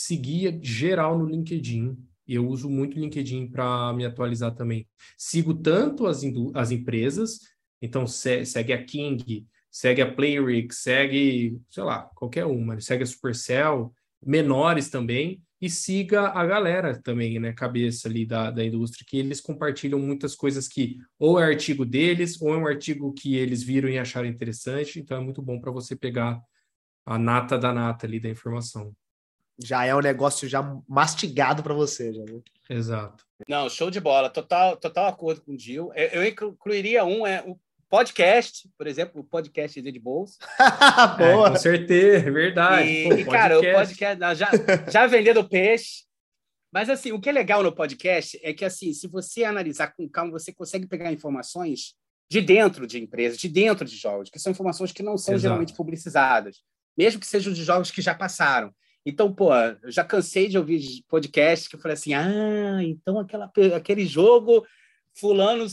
seguir 0.00 0.58
geral 0.62 1.18
no 1.18 1.26
LinkedIn. 1.26 1.96
Eu 2.26 2.48
uso 2.48 2.70
muito 2.70 2.96
o 2.96 3.00
LinkedIn 3.00 3.48
para 3.48 3.92
me 3.92 4.06
atualizar 4.06 4.54
também. 4.54 4.88
Sigo 5.16 5.52
tanto 5.52 6.06
as, 6.06 6.22
as 6.54 6.70
empresas, 6.70 7.40
então 7.82 8.06
se 8.06 8.44
segue 8.44 8.72
a 8.72 8.82
King, 8.82 9.46
segue 9.70 10.00
a 10.00 10.10
Playrick, 10.10 10.74
segue, 10.74 11.60
sei 11.68 11.82
lá, 11.82 12.08
qualquer 12.14 12.46
uma, 12.46 12.80
segue 12.80 13.02
a 13.02 13.06
Supercell, 13.06 13.92
menores 14.24 14.88
também, 14.88 15.42
e 15.60 15.68
siga 15.68 16.28
a 16.28 16.46
galera 16.46 16.98
também, 17.02 17.38
né, 17.38 17.52
cabeça 17.52 18.08
ali 18.08 18.24
da, 18.24 18.50
da 18.50 18.64
indústria, 18.64 19.04
que 19.06 19.18
eles 19.18 19.40
compartilham 19.40 19.98
muitas 19.98 20.34
coisas 20.34 20.66
que 20.66 20.96
ou 21.18 21.38
é 21.38 21.44
artigo 21.44 21.84
deles, 21.84 22.40
ou 22.40 22.54
é 22.54 22.56
um 22.56 22.66
artigo 22.66 23.12
que 23.12 23.36
eles 23.36 23.62
viram 23.62 23.88
e 23.88 23.98
acharam 23.98 24.26
interessante, 24.26 24.98
então 24.98 25.18
é 25.18 25.20
muito 25.20 25.42
bom 25.42 25.60
para 25.60 25.70
você 25.70 25.94
pegar 25.94 26.40
a 27.04 27.18
nata 27.18 27.58
da 27.58 27.72
nata 27.74 28.06
ali 28.06 28.18
da 28.18 28.30
informação. 28.30 28.94
Já 29.62 29.84
é 29.84 29.94
um 29.94 30.00
negócio 30.00 30.48
já 30.48 30.62
mastigado 30.88 31.62
para 31.62 31.74
você, 31.74 32.12
já. 32.12 32.24
Né? 32.24 32.40
Exato. 32.68 33.24
Não, 33.48 33.68
show 33.68 33.90
de 33.90 34.00
bola, 34.00 34.30
total, 34.30 34.76
total 34.76 35.06
acordo 35.06 35.42
com 35.42 35.52
o 35.52 35.58
Gil. 35.58 35.92
Eu, 35.94 36.22
eu 36.22 36.26
incluiria 36.26 37.04
um, 37.04 37.26
é 37.26 37.42
o 37.46 37.58
podcast, 37.88 38.70
por 38.78 38.86
exemplo, 38.86 39.20
o 39.20 39.24
podcast 39.24 39.82
de 39.82 39.98
Bolsa. 39.98 40.38
Boa. 41.18 41.48
É, 41.48 41.50
com 41.50 41.56
certeza, 41.56 42.28
é 42.28 42.30
verdade. 42.30 42.88
E, 42.88 43.08
Pô, 43.08 43.14
e 43.14 43.24
cara, 43.24 43.58
o 43.58 43.62
podcast 43.62 44.36
já, 44.36 44.50
já 44.90 45.06
vendendo 45.06 45.48
peixe. 45.48 46.04
Mas 46.72 46.88
assim, 46.88 47.10
o 47.10 47.20
que 47.20 47.28
é 47.28 47.32
legal 47.32 47.64
no 47.64 47.74
podcast 47.74 48.38
é 48.44 48.54
que 48.54 48.64
assim, 48.64 48.92
se 48.92 49.08
você 49.08 49.42
analisar 49.42 49.88
com 49.88 50.08
calma, 50.08 50.30
você 50.30 50.52
consegue 50.52 50.86
pegar 50.86 51.12
informações 51.12 51.94
de 52.30 52.40
dentro 52.40 52.86
de 52.86 53.02
empresas, 53.02 53.38
de 53.38 53.48
dentro 53.48 53.84
de 53.84 53.96
jogos, 53.96 54.30
que 54.30 54.38
são 54.38 54.52
informações 54.52 54.92
que 54.92 55.02
não 55.02 55.18
são 55.18 55.34
Exato. 55.34 55.42
geralmente 55.42 55.74
publicizadas, 55.74 56.58
mesmo 56.96 57.18
que 57.18 57.26
sejam 57.26 57.52
de 57.52 57.64
jogos 57.64 57.90
que 57.90 58.00
já 58.00 58.14
passaram. 58.14 58.72
Então, 59.04 59.32
pô, 59.32 59.54
eu 59.54 59.90
já 59.90 60.04
cansei 60.04 60.48
de 60.48 60.58
ouvir 60.58 61.02
podcasts 61.08 61.68
que 61.68 61.76
eu 61.76 61.80
falei 61.80 61.94
assim: 61.94 62.14
ah, 62.14 62.78
então 62.82 63.18
aquela, 63.18 63.50
aquele 63.76 64.06
jogo 64.06 64.66
fulano 65.12 65.66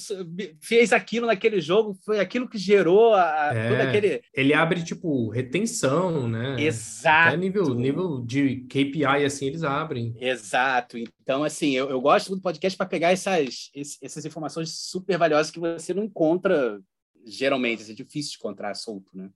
fez 0.60 0.92
aquilo 0.92 1.28
naquele 1.28 1.62
jogo, 1.62 1.94
foi 2.04 2.20
aquilo 2.20 2.50
que 2.50 2.58
gerou 2.58 3.14
a, 3.14 3.52
é, 3.54 3.70
todo 3.70 3.82
aquele... 3.82 4.22
Ele 4.34 4.54
abre, 4.54 4.84
tipo, 4.84 5.30
retenção, 5.30 6.28
né? 6.28 6.60
Exato. 6.60 7.30
Até 7.30 7.38
nível, 7.38 7.74
nível 7.76 8.20
de 8.26 8.66
KPI, 8.68 9.24
assim, 9.26 9.46
eles 9.46 9.64
abrem. 9.64 10.16
Exato. 10.20 10.98
Então, 11.22 11.44
assim, 11.44 11.72
eu, 11.72 11.90
eu 11.90 12.02
gosto 12.02 12.36
do 12.36 12.42
podcast 12.42 12.76
para 12.76 12.88
pegar 12.88 13.12
essas, 13.12 13.70
essas 14.02 14.26
informações 14.26 14.72
super 14.72 15.18
valiosas 15.18 15.52
que 15.52 15.60
você 15.60 15.94
não 15.94 16.04
encontra 16.04 16.82
geralmente, 17.28 17.92
é 17.92 17.94
difícil 17.94 18.32
de 18.32 18.38
encontrar 18.38 18.74
solto, 18.74 19.12
né? 19.14 19.30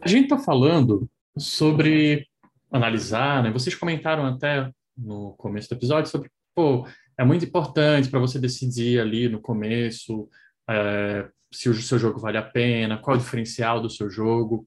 A 0.00 0.08
gente 0.08 0.24
está 0.24 0.38
falando 0.38 1.08
sobre 1.36 2.26
analisar, 2.70 3.42
né? 3.42 3.50
Vocês 3.50 3.74
comentaram 3.74 4.26
até 4.26 4.70
no 4.96 5.32
começo 5.34 5.68
do 5.68 5.74
episódio 5.74 6.10
sobre, 6.10 6.30
pô, 6.54 6.86
é 7.18 7.24
muito 7.24 7.44
importante 7.44 8.08
para 8.08 8.20
você 8.20 8.38
decidir 8.38 9.00
ali 9.00 9.28
no 9.28 9.40
começo 9.40 10.28
é, 10.68 11.28
se 11.52 11.68
o 11.68 11.74
seu 11.74 11.98
jogo 11.98 12.18
vale 12.18 12.36
a 12.36 12.42
pena, 12.42 12.98
qual 12.98 13.16
é 13.16 13.18
o 13.18 13.22
diferencial 13.22 13.80
do 13.80 13.90
seu 13.90 14.10
jogo. 14.10 14.66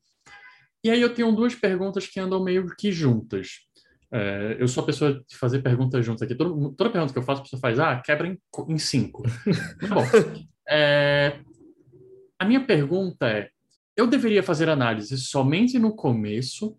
E 0.84 0.89
aí 0.89 1.01
eu 1.01 1.13
tenho 1.13 1.32
duas 1.32 1.55
perguntas 1.55 2.07
que 2.07 2.20
andam 2.20 2.43
meio 2.43 2.74
que 2.76 2.91
juntas. 2.91 3.59
É, 4.09 4.55
eu 4.57 4.68
sou 4.68 4.84
a 4.84 4.86
pessoa 4.86 5.22
de 5.28 5.36
fazer 5.36 5.61
perguntas 5.61 6.05
juntas 6.05 6.22
aqui. 6.22 6.36
Toda, 6.36 6.74
toda 6.76 6.89
pergunta 6.89 7.11
que 7.11 7.20
eu 7.20 7.24
faço, 7.24 7.41
a 7.41 7.43
pessoa 7.43 7.59
faz, 7.59 7.80
ah, 7.80 8.01
quebra 8.03 8.28
em, 8.28 8.38
em 8.70 8.78
cinco. 8.78 9.24
Bom, 9.89 10.03
é, 10.70 11.39
a 12.39 12.45
minha 12.45 12.65
pergunta 12.65 13.28
é, 13.28 13.49
eu 13.98 14.06
deveria 14.06 14.43
fazer 14.43 14.70
análise 14.70 15.18
somente 15.18 15.80
no 15.80 15.95
começo 15.95 16.78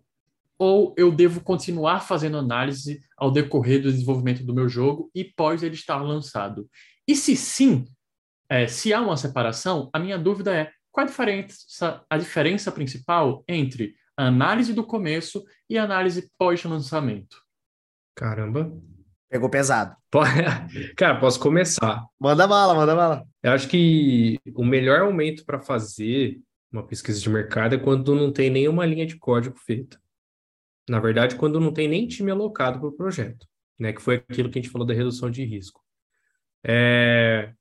ou 0.57 0.93
eu 0.97 1.11
devo 1.11 1.41
continuar 1.41 1.99
fazendo 1.99 2.37
análise 2.37 3.01
ao 3.17 3.29
decorrer 3.29 3.81
do 3.81 3.91
desenvolvimento 3.91 4.43
do 4.43 4.53
meu 4.53 4.69
jogo 4.69 5.11
e 5.13 5.23
pós 5.23 5.61
ele 5.61 5.75
estar 5.75 6.01
lançado? 6.01 6.69
E 7.05 7.15
se 7.15 7.35
sim, 7.35 7.85
é, 8.49 8.67
se 8.67 8.93
há 8.93 9.01
uma 9.01 9.17
separação, 9.17 9.89
a 9.93 9.99
minha 9.99 10.17
dúvida 10.17 10.55
é 10.55 10.71
qual 10.91 11.05
a 11.05 11.09
diferença, 11.09 12.03
a 12.09 12.17
diferença 12.17 12.71
principal 12.71 13.43
entre 13.47 13.95
a 14.17 14.27
análise 14.27 14.73
do 14.73 14.83
começo 14.83 15.43
e 15.69 15.77
a 15.77 15.83
análise 15.83 16.29
pós-lançamento? 16.37 17.37
Caramba. 18.15 18.71
Pegou 19.29 19.49
pesado. 19.49 19.95
Cara, 20.97 21.19
posso 21.19 21.39
começar. 21.39 22.03
Manda 22.19 22.47
bala, 22.47 22.73
manda 22.73 22.95
bala. 22.95 23.27
Eu 23.43 23.51
acho 23.51 23.67
que 23.67 24.39
o 24.55 24.65
melhor 24.65 25.05
momento 25.05 25.45
para 25.45 25.59
fazer 25.59 26.41
uma 26.71 26.85
pesquisa 26.85 27.19
de 27.19 27.29
mercado 27.29 27.75
é 27.75 27.77
quando 27.77 28.15
não 28.15 28.31
tem 28.31 28.49
nenhuma 28.49 28.85
linha 28.85 29.05
de 29.05 29.17
código 29.17 29.57
feita. 29.57 29.99
Na 30.87 30.99
verdade, 30.99 31.35
quando 31.35 31.59
não 31.59 31.71
tem 31.71 31.87
nem 31.87 32.07
time 32.07 32.31
alocado 32.31 32.79
para 32.79 32.89
o 32.89 32.91
projeto, 32.91 33.47
né? 33.79 33.93
Que 33.93 34.01
foi 34.01 34.15
aquilo 34.15 34.49
que 34.49 34.59
a 34.59 34.61
gente 34.61 34.71
falou 34.71 34.87
da 34.87 34.93
redução 34.93 35.29
de 35.29 35.43
risco. 35.43 35.83
É... 36.63 37.53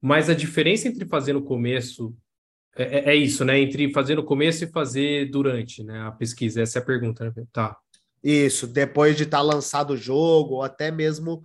Mas 0.00 0.30
a 0.30 0.34
diferença 0.34 0.88
entre 0.88 1.06
fazer 1.06 1.32
no 1.32 1.42
começo 1.42 2.16
é, 2.76 2.98
é, 2.98 3.10
é, 3.10 3.14
isso, 3.14 3.44
né? 3.44 3.58
Entre 3.58 3.92
fazer 3.92 4.14
no 4.14 4.24
começo 4.24 4.64
e 4.64 4.70
fazer 4.70 5.30
durante, 5.30 5.82
né? 5.82 6.02
A 6.02 6.12
pesquisa. 6.12 6.62
Essa 6.62 6.78
é 6.78 6.82
a 6.82 6.84
pergunta, 6.84 7.24
né? 7.24 7.44
Tá. 7.52 7.76
Isso, 8.22 8.66
depois 8.66 9.16
de 9.16 9.24
estar 9.24 9.38
tá 9.38 9.42
lançado 9.42 9.92
o 9.92 9.96
jogo, 9.96 10.56
ou 10.56 10.62
até 10.62 10.90
mesmo 10.90 11.42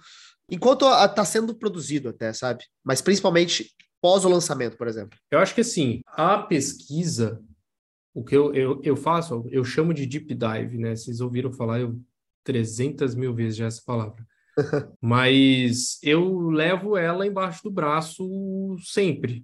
enquanto 0.50 0.86
está 0.86 1.26
sendo 1.26 1.56
produzido, 1.56 2.10
até, 2.10 2.32
sabe? 2.34 2.64
Mas 2.84 3.02
principalmente 3.02 3.72
pós 4.06 4.24
o 4.24 4.30
lançamento, 4.30 4.78
por 4.78 4.88
exemplo. 4.88 5.18
Eu 5.32 5.40
acho 5.40 5.56
que 5.56 5.62
assim, 5.62 6.00
a 6.06 6.38
pesquisa, 6.38 7.44
o 8.14 8.24
que 8.24 8.38
eu, 8.38 8.54
eu, 8.54 8.80
eu 8.84 8.96
faço, 8.96 9.44
eu 9.50 9.64
chamo 9.64 9.96
de 9.96 10.06
deep 10.06 10.32
dive, 10.36 10.78
né? 10.78 10.96
Vocês 10.96 11.22
ouviram 11.22 11.52
falar 11.52 11.80
eu 11.80 12.00
300 12.44 13.16
mil 13.16 13.34
vezes 13.34 13.58
já 13.58 13.66
essa 13.66 13.82
palavra. 13.84 14.24
Mas 15.02 15.98
eu 16.04 16.50
levo 16.50 16.96
ela 16.96 17.26
embaixo 17.26 17.64
do 17.64 17.72
braço 17.72 18.78
sempre, 18.84 19.44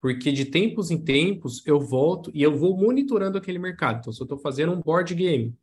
porque 0.00 0.32
de 0.32 0.46
tempos 0.46 0.90
em 0.90 0.98
tempos 0.98 1.64
eu 1.64 1.78
volto 1.78 2.28
e 2.34 2.42
eu 2.42 2.58
vou 2.58 2.76
monitorando 2.76 3.38
aquele 3.38 3.60
mercado. 3.60 4.00
Então, 4.00 4.12
se 4.12 4.20
eu 4.20 4.24
estou 4.24 4.38
fazendo 4.38 4.72
um 4.72 4.80
board 4.80 5.14
game, 5.14 5.54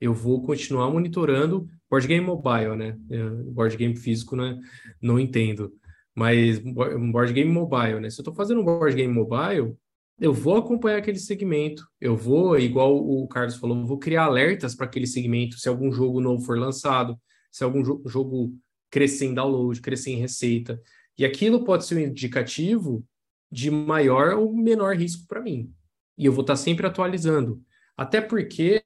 eu 0.00 0.14
vou 0.14 0.40
continuar 0.40 0.90
monitorando 0.90 1.68
board 1.90 2.08
game 2.08 2.24
mobile, 2.24 2.76
né? 2.76 2.98
É, 3.10 3.28
board 3.28 3.76
game 3.76 3.94
físico, 3.94 4.34
né? 4.36 4.58
Não 5.02 5.20
entendo. 5.20 5.70
Mas 6.14 6.58
um 6.64 7.10
board 7.10 7.32
game 7.32 7.50
mobile, 7.50 8.00
né? 8.00 8.10
Se 8.10 8.20
eu 8.20 8.22
estou 8.22 8.34
fazendo 8.34 8.60
um 8.60 8.64
board 8.64 8.94
game 8.94 9.12
mobile, 9.12 9.76
eu 10.20 10.32
vou 10.32 10.56
acompanhar 10.56 10.98
aquele 10.98 11.18
segmento. 11.18 11.86
Eu 12.00 12.16
vou, 12.16 12.58
igual 12.58 12.96
o 12.96 13.26
Carlos 13.26 13.56
falou, 13.56 13.78
eu 13.78 13.86
vou 13.86 13.98
criar 13.98 14.24
alertas 14.24 14.74
para 14.74 14.86
aquele 14.86 15.06
segmento 15.06 15.58
se 15.58 15.68
algum 15.68 15.90
jogo 15.92 16.20
novo 16.20 16.44
for 16.44 16.58
lançado 16.58 17.18
se 17.54 17.62
algum 17.62 17.84
jo 17.84 18.02
jogo 18.04 18.52
crescer 18.90 19.26
em 19.26 19.34
download, 19.34 19.80
crescer 19.80 20.10
em 20.10 20.18
receita. 20.18 20.82
E 21.16 21.24
aquilo 21.24 21.62
pode 21.62 21.84
ser 21.84 21.94
um 21.94 22.00
indicativo 22.00 23.06
de 23.50 23.70
maior 23.70 24.34
ou 24.34 24.52
menor 24.52 24.96
risco 24.96 25.24
para 25.28 25.40
mim. 25.40 25.72
E 26.18 26.26
eu 26.26 26.32
vou 26.32 26.40
estar 26.40 26.54
tá 26.54 26.56
sempre 26.56 26.84
atualizando. 26.84 27.62
Até 27.96 28.20
porque, 28.20 28.82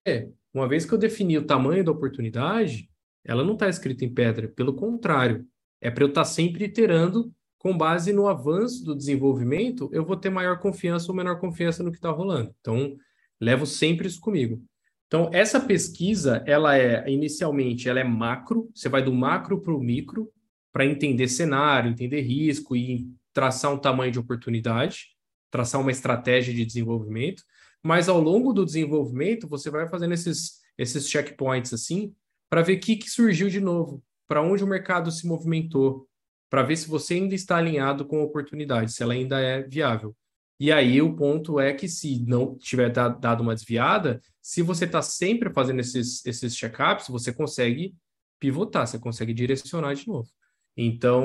uma 0.52 0.68
vez 0.68 0.84
que 0.84 0.92
eu 0.92 0.98
defini 0.98 1.38
o 1.38 1.46
tamanho 1.46 1.82
da 1.82 1.90
oportunidade, 1.90 2.90
ela 3.24 3.42
não 3.42 3.54
está 3.54 3.70
escrita 3.70 4.04
em 4.04 4.12
pedra. 4.12 4.48
Pelo 4.48 4.74
contrário, 4.74 5.46
é 5.80 5.90
para 5.90 6.04
eu 6.04 6.08
estar 6.08 6.22
tá 6.22 6.24
sempre 6.24 6.64
iterando 6.64 7.32
com 7.58 7.76
base 7.76 8.12
no 8.12 8.28
avanço 8.28 8.84
do 8.84 8.94
desenvolvimento, 8.94 9.90
eu 9.92 10.04
vou 10.04 10.16
ter 10.16 10.30
maior 10.30 10.58
confiança 10.58 11.10
ou 11.10 11.16
menor 11.16 11.40
confiança 11.40 11.82
no 11.82 11.90
que 11.90 11.98
está 11.98 12.10
rolando. 12.10 12.54
Então, 12.60 12.96
levo 13.40 13.66
sempre 13.66 14.06
isso 14.06 14.20
comigo. 14.20 14.62
Então, 15.06 15.30
essa 15.32 15.58
pesquisa, 15.58 16.42
ela 16.46 16.76
é, 16.76 17.10
inicialmente, 17.10 17.88
ela 17.88 17.98
é 17.98 18.04
macro, 18.04 18.70
você 18.74 18.88
vai 18.88 19.02
do 19.02 19.12
macro 19.12 19.60
para 19.60 19.74
o 19.74 19.80
micro, 19.80 20.30
para 20.72 20.84
entender 20.84 21.28
cenário, 21.28 21.90
entender 21.90 22.20
risco 22.20 22.76
e 22.76 23.08
traçar 23.32 23.72
um 23.72 23.78
tamanho 23.78 24.12
de 24.12 24.18
oportunidade, 24.18 25.08
traçar 25.50 25.80
uma 25.80 25.90
estratégia 25.90 26.52
de 26.52 26.64
desenvolvimento, 26.64 27.42
mas 27.82 28.08
ao 28.08 28.20
longo 28.20 28.52
do 28.52 28.64
desenvolvimento, 28.64 29.48
você 29.48 29.70
vai 29.70 29.88
fazendo 29.88 30.12
esses, 30.12 30.60
esses 30.76 31.08
checkpoints 31.08 31.72
assim, 31.72 32.14
para 32.50 32.62
ver 32.62 32.76
o 32.76 32.80
que, 32.80 32.96
que 32.96 33.10
surgiu 33.10 33.48
de 33.48 33.60
novo, 33.60 34.02
para 34.28 34.42
onde 34.42 34.62
o 34.62 34.66
mercado 34.66 35.10
se 35.10 35.26
movimentou, 35.26 36.06
para 36.50 36.62
ver 36.62 36.76
se 36.76 36.88
você 36.88 37.14
ainda 37.14 37.34
está 37.34 37.56
alinhado 37.56 38.06
com 38.06 38.20
a 38.20 38.24
oportunidade, 38.24 38.92
se 38.92 39.02
ela 39.02 39.14
ainda 39.14 39.40
é 39.40 39.62
viável. 39.62 40.14
E 40.60 40.70
aí 40.70 41.00
o 41.00 41.14
ponto 41.16 41.58
é 41.58 41.72
que 41.72 41.88
se 41.88 42.24
não 42.26 42.56
tiver 42.56 42.90
dado 42.90 43.42
uma 43.42 43.54
desviada, 43.54 44.20
se 44.42 44.60
você 44.60 44.84
está 44.84 45.00
sempre 45.00 45.52
fazendo 45.52 45.80
esses, 45.80 46.24
esses 46.26 46.54
check-ups, 46.54 47.08
você 47.08 47.32
consegue 47.32 47.94
pivotar, 48.38 48.86
você 48.86 48.98
consegue 48.98 49.32
direcionar 49.32 49.94
de 49.94 50.06
novo. 50.06 50.28
Então, 50.76 51.24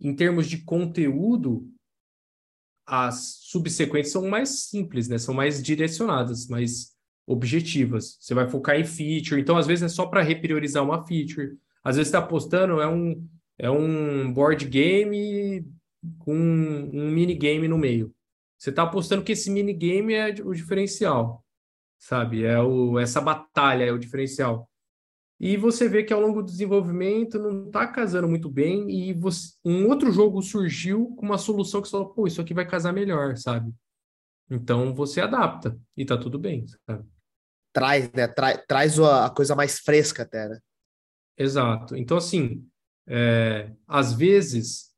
em 0.00 0.14
termos 0.14 0.48
de 0.48 0.58
conteúdo, 0.58 1.68
as 2.86 3.38
subsequentes 3.42 4.10
são 4.10 4.28
mais 4.28 4.66
simples, 4.68 5.08
né? 5.08 5.18
São 5.18 5.34
mais 5.34 5.62
direcionadas, 5.62 6.48
mais 6.48 6.92
objetivas. 7.30 8.16
Você 8.20 8.34
vai 8.34 8.48
focar 8.48 8.78
em 8.78 8.84
feature, 8.84 9.40
então 9.40 9.56
às 9.56 9.66
vezes 9.66 9.84
é 9.84 9.88
só 9.88 10.06
para 10.06 10.20
repriorizar 10.20 10.82
uma 10.82 11.06
feature. 11.06 11.56
Às 11.82 11.96
vezes 11.96 12.08
está 12.08 12.20
postando 12.20 12.80
é 12.80 12.88
um 12.88 13.26
é 13.56 13.70
um 13.70 14.32
board 14.32 14.64
game 14.66 15.64
com 16.18 16.34
um 16.34 17.10
minigame 17.10 17.68
no 17.68 17.78
meio. 17.78 18.12
Você 18.58 18.70
está 18.70 18.82
apostando 18.82 19.22
que 19.22 19.32
esse 19.32 19.50
minigame 19.50 20.14
é 20.14 20.30
o 20.42 20.52
diferencial, 20.52 21.44
sabe? 21.98 22.44
É 22.44 22.60
o, 22.60 22.98
essa 22.98 23.20
batalha 23.20 23.84
é 23.84 23.92
o 23.92 23.98
diferencial. 23.98 24.68
E 25.38 25.56
você 25.56 25.88
vê 25.88 26.02
que 26.02 26.12
ao 26.12 26.20
longo 26.20 26.42
do 26.42 26.50
desenvolvimento 26.50 27.38
não 27.38 27.66
está 27.66 27.86
casando 27.86 28.28
muito 28.28 28.50
bem 28.50 28.90
e 28.90 29.12
você, 29.14 29.54
um 29.64 29.88
outro 29.88 30.10
jogo 30.10 30.42
surgiu 30.42 31.14
com 31.16 31.24
uma 31.24 31.38
solução 31.38 31.80
que 31.80 31.88
você 31.88 31.92
falou, 31.92 32.10
pô, 32.10 32.26
isso 32.26 32.40
aqui 32.40 32.52
vai 32.52 32.66
casar 32.66 32.92
melhor, 32.92 33.36
sabe? 33.36 33.72
Então 34.50 34.94
você 34.94 35.20
adapta 35.20 35.78
e 35.96 36.04
tá 36.04 36.18
tudo 36.18 36.38
bem, 36.38 36.66
sabe? 36.86 37.04
Traz, 37.72 38.10
né? 38.12 38.26
Tra 38.28 38.58
traz 38.58 38.98
a 38.98 39.30
coisa 39.30 39.54
mais 39.54 39.78
fresca 39.78 40.22
até, 40.22 40.48
né? 40.48 40.58
Exato. 41.38 41.96
Então, 41.96 42.16
assim, 42.16 42.66
é, 43.06 43.70
às 43.86 44.12
vezes 44.12 44.90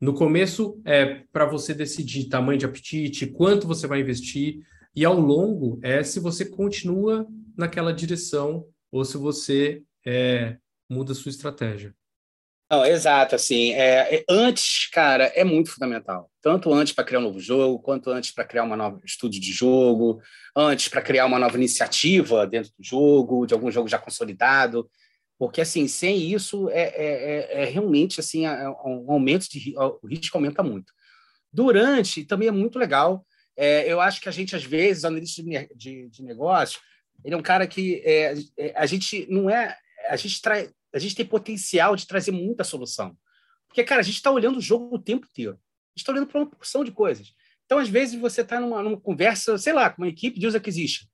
no 0.00 0.14
começo 0.14 0.80
é 0.84 1.24
para 1.32 1.44
você 1.44 1.74
decidir 1.74 2.28
tamanho 2.28 2.58
de 2.58 2.64
apetite, 2.64 3.26
quanto 3.26 3.66
você 3.66 3.86
vai 3.86 4.00
investir, 4.00 4.64
e 4.94 5.04
ao 5.04 5.18
longo 5.18 5.78
é 5.82 6.02
se 6.04 6.20
você 6.20 6.44
continua 6.44 7.26
naquela 7.56 7.92
direção 7.92 8.66
ou 8.92 9.04
se 9.04 9.16
você 9.16 9.82
é, 10.06 10.56
muda 10.88 11.14
sua 11.14 11.30
estratégia. 11.30 11.94
Não, 12.70 12.84
exato, 12.84 13.34
assim, 13.34 13.72
é, 13.72 14.16
é, 14.16 14.24
antes, 14.28 14.90
cara, 14.90 15.24
é 15.34 15.42
muito 15.42 15.70
fundamental. 15.70 16.30
Tanto 16.42 16.70
antes 16.72 16.92
para 16.92 17.02
criar 17.02 17.20
um 17.20 17.22
novo 17.22 17.40
jogo, 17.40 17.78
quanto 17.78 18.10
antes 18.10 18.30
para 18.30 18.44
criar 18.44 18.64
uma 18.64 18.76
nova 18.76 19.00
estúdio 19.06 19.40
de 19.40 19.52
jogo, 19.52 20.20
antes 20.54 20.86
para 20.88 21.00
criar 21.00 21.24
uma 21.24 21.38
nova 21.38 21.56
iniciativa 21.56 22.46
dentro 22.46 22.70
do 22.78 22.84
jogo, 22.84 23.46
de 23.46 23.54
algum 23.54 23.70
jogo 23.70 23.88
já 23.88 23.98
consolidado. 23.98 24.86
Porque, 25.38 25.62
assim, 25.62 25.88
sem 25.88 26.18
isso, 26.30 26.68
é, 26.68 26.82
é, 26.82 27.60
é, 27.60 27.62
é 27.62 27.64
realmente, 27.64 28.20
assim, 28.20 28.46
um 28.46 29.10
aumento 29.10 29.48
de... 29.48 29.74
O 30.02 30.06
risco 30.06 30.36
aumenta 30.36 30.62
muito. 30.62 30.92
Durante, 31.50 32.24
também 32.24 32.48
é 32.48 32.52
muito 32.52 32.78
legal. 32.78 33.24
Eu 33.86 33.98
acho 34.00 34.20
que 34.20 34.28
a 34.28 34.32
gente, 34.32 34.54
às 34.54 34.64
vezes, 34.64 35.04
analista 35.06 35.42
de, 35.42 35.68
de, 35.74 36.08
de 36.10 36.22
negócio, 36.22 36.80
ele 37.24 37.34
é 37.34 37.38
um 37.38 37.42
cara 37.42 37.66
que 37.66 38.02
a 38.74 38.84
gente 38.84 39.26
não 39.30 39.48
é... 39.48 39.74
A 40.10 40.16
gente, 40.16 40.42
trai, 40.42 40.68
a 40.92 40.98
gente 40.98 41.14
tem 41.14 41.26
potencial 41.26 41.94
de 41.96 42.06
trazer 42.06 42.30
muita 42.30 42.64
solução. 42.64 43.16
Porque, 43.66 43.84
cara, 43.84 44.00
a 44.00 44.04
gente 44.04 44.16
está 44.16 44.30
olhando 44.30 44.58
o 44.58 44.62
jogo 44.62 44.96
o 44.96 44.98
tempo 44.98 45.26
inteiro. 45.26 45.52
A 45.52 45.90
gente 45.90 45.98
está 45.98 46.12
olhando 46.12 46.26
para 46.26 46.40
uma 46.40 46.50
porção 46.50 46.82
de 46.82 46.90
coisas. 46.90 47.34
Então, 47.66 47.78
às 47.78 47.88
vezes, 47.88 48.18
você 48.18 48.40
está 48.40 48.58
numa, 48.58 48.82
numa, 48.82 48.98
conversa, 48.98 49.58
sei 49.58 49.72
lá, 49.72 49.90
com 49.90 50.02
uma 50.02 50.08
equipe 50.08 50.40
de 50.40 50.46
user 50.46 50.60
acquisition. 50.60 51.06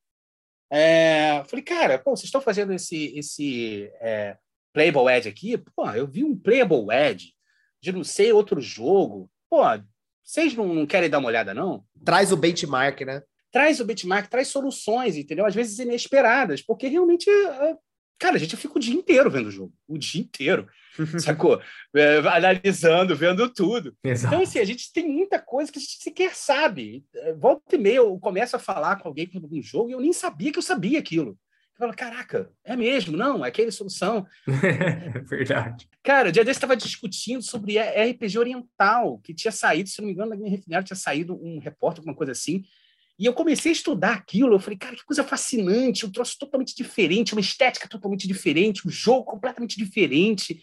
É, 0.71 1.43
falei, 1.47 1.65
cara, 1.65 1.99
pô, 1.99 2.11
vocês 2.17 2.27
estão 2.27 2.41
fazendo 2.41 2.73
esse, 2.73 3.13
esse 3.17 3.91
é, 4.01 4.37
Playable 4.73 5.13
Edge 5.13 5.29
aqui? 5.29 5.59
Pô, 5.59 5.91
eu 5.91 6.07
vi 6.07 6.25
um 6.25 6.39
Playable 6.39 6.93
Edge 6.93 7.35
de 7.81 7.93
não 7.93 8.05
sei 8.05 8.33
outro 8.33 8.61
jogo. 8.61 9.31
Pô, 9.51 9.63
vocês 10.23 10.55
não, 10.55 10.73
não 10.73 10.87
querem 10.87 11.11
dar 11.11 11.19
uma 11.19 11.29
olhada, 11.29 11.53
não? 11.53 11.85
Traz 12.05 12.33
o 12.33 12.37
benchmark, 12.37 13.01
né? 13.03 13.23
Traz 13.53 13.79
o 13.79 13.85
benchmark, 13.85 14.29
traz 14.29 14.49
soluções, 14.49 15.17
entendeu? 15.17 15.45
Às 15.45 15.55
vezes 15.55 15.79
inesperadas, 15.79 16.63
porque 16.63 16.89
realmente 16.89 17.29
é, 17.29 17.77
Cara, 18.19 18.37
a 18.37 18.39
gente 18.39 18.57
fica 18.57 18.77
o 18.77 18.81
dia 18.81 18.95
inteiro 18.95 19.31
vendo 19.31 19.49
o 19.49 19.51
jogo, 19.51 19.73
o 19.89 19.99
dia 19.99 20.21
inteiro, 20.21 20.69
sacou? 21.19 21.61
É, 21.95 22.19
analisando, 22.19 23.17
vendo 23.17 23.49
tudo. 23.53 23.95
Exato. 24.05 24.35
Então, 24.35 24.43
assim, 24.45 24.59
a 24.59 24.65
gente 24.65 24.93
tem 24.93 25.09
muita 25.09 25.39
coisa 25.39 25.71
que 25.71 25.79
a 25.79 25.83
gente 25.83 26.03
sequer 26.03 26.35
sabe. 26.35 27.05
Volta 27.39 27.75
e 27.75 27.79
meia, 27.79 27.97
eu 27.97 28.19
começo 28.19 28.57
a 28.57 28.59
falar 28.59 28.97
com 28.97 29.09
alguém 29.09 29.31
sobre 29.31 29.59
um 29.59 29.63
jogo 29.63 29.91
e 29.91 29.93
eu 29.93 30.01
nem 30.01 30.13
sabia 30.13 30.53
que 30.53 30.59
eu 30.59 30.63
sabia 30.63 30.99
aquilo. 30.99 31.31
Eu 31.75 31.79
falo, 31.79 31.95
caraca, 31.95 32.53
é 32.65 32.77
mesmo? 32.77 33.17
Não, 33.17 33.45
é 33.45 33.49
aquela 33.49 33.71
solução. 33.73 34.25
Verdade. 35.29 35.89
Cara, 36.05 36.29
o 36.29 36.33
dia 36.33 36.45
desse 36.45 36.59
estava 36.59 36.77
discutindo 36.77 37.43
sobre 37.43 37.81
RPG 37.81 38.39
oriental, 38.39 39.19
que 39.19 39.35
tinha 39.35 39.51
saído, 39.51 39.89
se 39.89 40.01
não 40.01 40.07
me 40.07 40.13
engano, 40.13 40.31
na 40.31 40.37
minha 40.37 40.51
refinária 40.51 40.85
tinha 40.85 40.97
saído 40.97 41.35
um 41.43 41.59
repórter, 41.59 42.01
alguma 42.01 42.17
coisa 42.17 42.31
assim, 42.31 42.63
e 43.19 43.27
eu 43.27 43.33
comecei 43.33 43.71
a 43.71 43.75
estudar 43.75 44.15
aquilo, 44.15 44.55
eu 44.55 44.61
falei, 44.61 44.77
cara, 44.77 44.97
que 44.97 45.05
coisa 45.05 45.23
fascinante, 45.23 46.05
um 46.05 46.11
troço 46.11 46.37
totalmente 46.39 46.75
diferente, 46.75 47.33
uma 47.33 47.41
estética 47.41 47.89
totalmente 47.89 48.27
diferente, 48.27 48.87
um 48.87 48.91
jogo 48.91 49.25
completamente 49.25 49.77
diferente. 49.77 50.61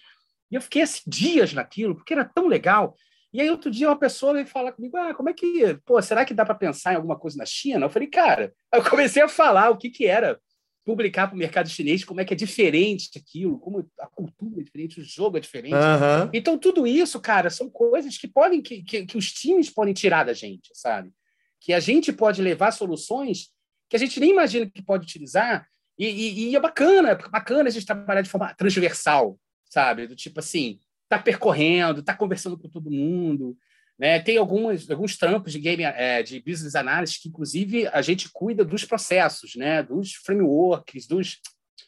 E 0.52 0.56
eu 0.56 0.62
fiquei 0.62 0.82
assim, 0.82 1.02
dias 1.08 1.54
naquilo, 1.54 1.96
porque 1.96 2.14
era 2.14 2.26
tão 2.26 2.48
legal. 2.48 2.96
E 3.34 3.40
aí 3.40 3.50
outro 3.50 3.72
dia 3.72 3.88
uma 3.88 3.98
pessoa 3.98 4.34
veio 4.34 4.46
falar 4.46 4.74
comigo, 4.74 4.98
ah, 4.98 5.14
como 5.14 5.30
é 5.30 5.34
que, 5.34 5.80
pô, 5.86 6.02
será 6.02 6.26
que 6.26 6.34
dá 6.34 6.44
para 6.44 6.56
pensar 6.56 6.92
em 6.92 6.98
alguma 6.98 7.18
coisa 7.18 7.38
na 7.38 7.46
China? 7.46 7.86
Eu 7.86 7.90
falei, 7.90 8.10
cara, 8.10 8.54
eu 8.74 8.84
comecei 8.84 9.24
a 9.24 9.30
falar 9.30 9.70
o 9.70 9.78
que 9.78 9.90
que 9.90 10.06
era 10.06 10.38
publicar 10.84 11.28
para 11.28 11.36
o 11.36 11.40
mercado 11.40 11.70
chinês, 11.70 12.04
como 12.04 12.20
é 12.20 12.26
que 12.26 12.34
é 12.34 12.36
diferente 12.36 13.18
aquilo, 13.18 13.60
como 13.60 13.88
a 14.00 14.08
cultura 14.08 14.60
é 14.60 14.64
diferente, 14.64 15.00
o 15.00 15.04
jogo 15.04 15.38
é 15.38 15.40
diferente. 15.40 15.76
Uhum. 15.76 16.30
Então 16.34 16.58
tudo 16.58 16.86
isso, 16.86 17.18
cara, 17.22 17.50
são 17.50 17.70
coisas 17.70 18.18
que 18.18 18.28
podem 18.28 18.62
que, 18.62 18.84
que, 18.84 19.06
que 19.06 19.18
os 19.18 19.32
times 19.32 19.70
podem 19.70 19.94
tirar 19.94 20.26
da 20.26 20.34
gente, 20.34 20.70
sabe? 20.74 21.14
Que 21.62 21.72
a 21.74 21.80
gente 21.80 22.12
pode 22.12 22.42
levar 22.42 22.72
soluções 22.72 23.52
que 23.92 23.98
a 23.98 24.00
gente 24.00 24.22
nem 24.22 24.32
imagina 24.32 24.70
que 24.70 24.82
pode 24.82 25.04
utilizar, 25.04 25.68
e, 26.00 26.08
e, 26.08 26.50
e 26.50 26.56
é 26.56 26.60
bacana, 26.62 27.10
é 27.10 27.16
bacana 27.30 27.68
a 27.68 27.72
gente 27.72 27.86
trabalhar 27.86 28.22
de 28.22 28.30
forma 28.30 28.54
transversal, 28.54 29.38
sabe? 29.70 30.08
Do 30.08 30.16
tipo 30.16 30.40
assim, 30.40 30.80
tá 31.10 31.20
percorrendo, 31.20 32.02
tá 32.02 32.16
conversando 32.16 32.58
com 32.58 32.70
todo 32.70 32.90
mundo, 32.90 33.56
né? 34.00 34.18
Tem 34.22 34.38
algumas, 34.38 34.90
alguns 34.90 35.18
trampos 35.18 35.52
de 35.52 35.60
game, 35.60 35.84
é, 35.84 36.24
de 36.24 36.40
business 36.40 36.74
analysis 36.74 37.18
que, 37.18 37.28
inclusive, 37.28 37.86
a 37.88 38.02
gente 38.02 38.30
cuida 38.32 38.64
dos 38.64 38.86
processos, 38.86 39.56
né? 39.56 39.84
Dos 39.84 40.14
frameworks, 40.14 41.06
dos, 41.06 41.42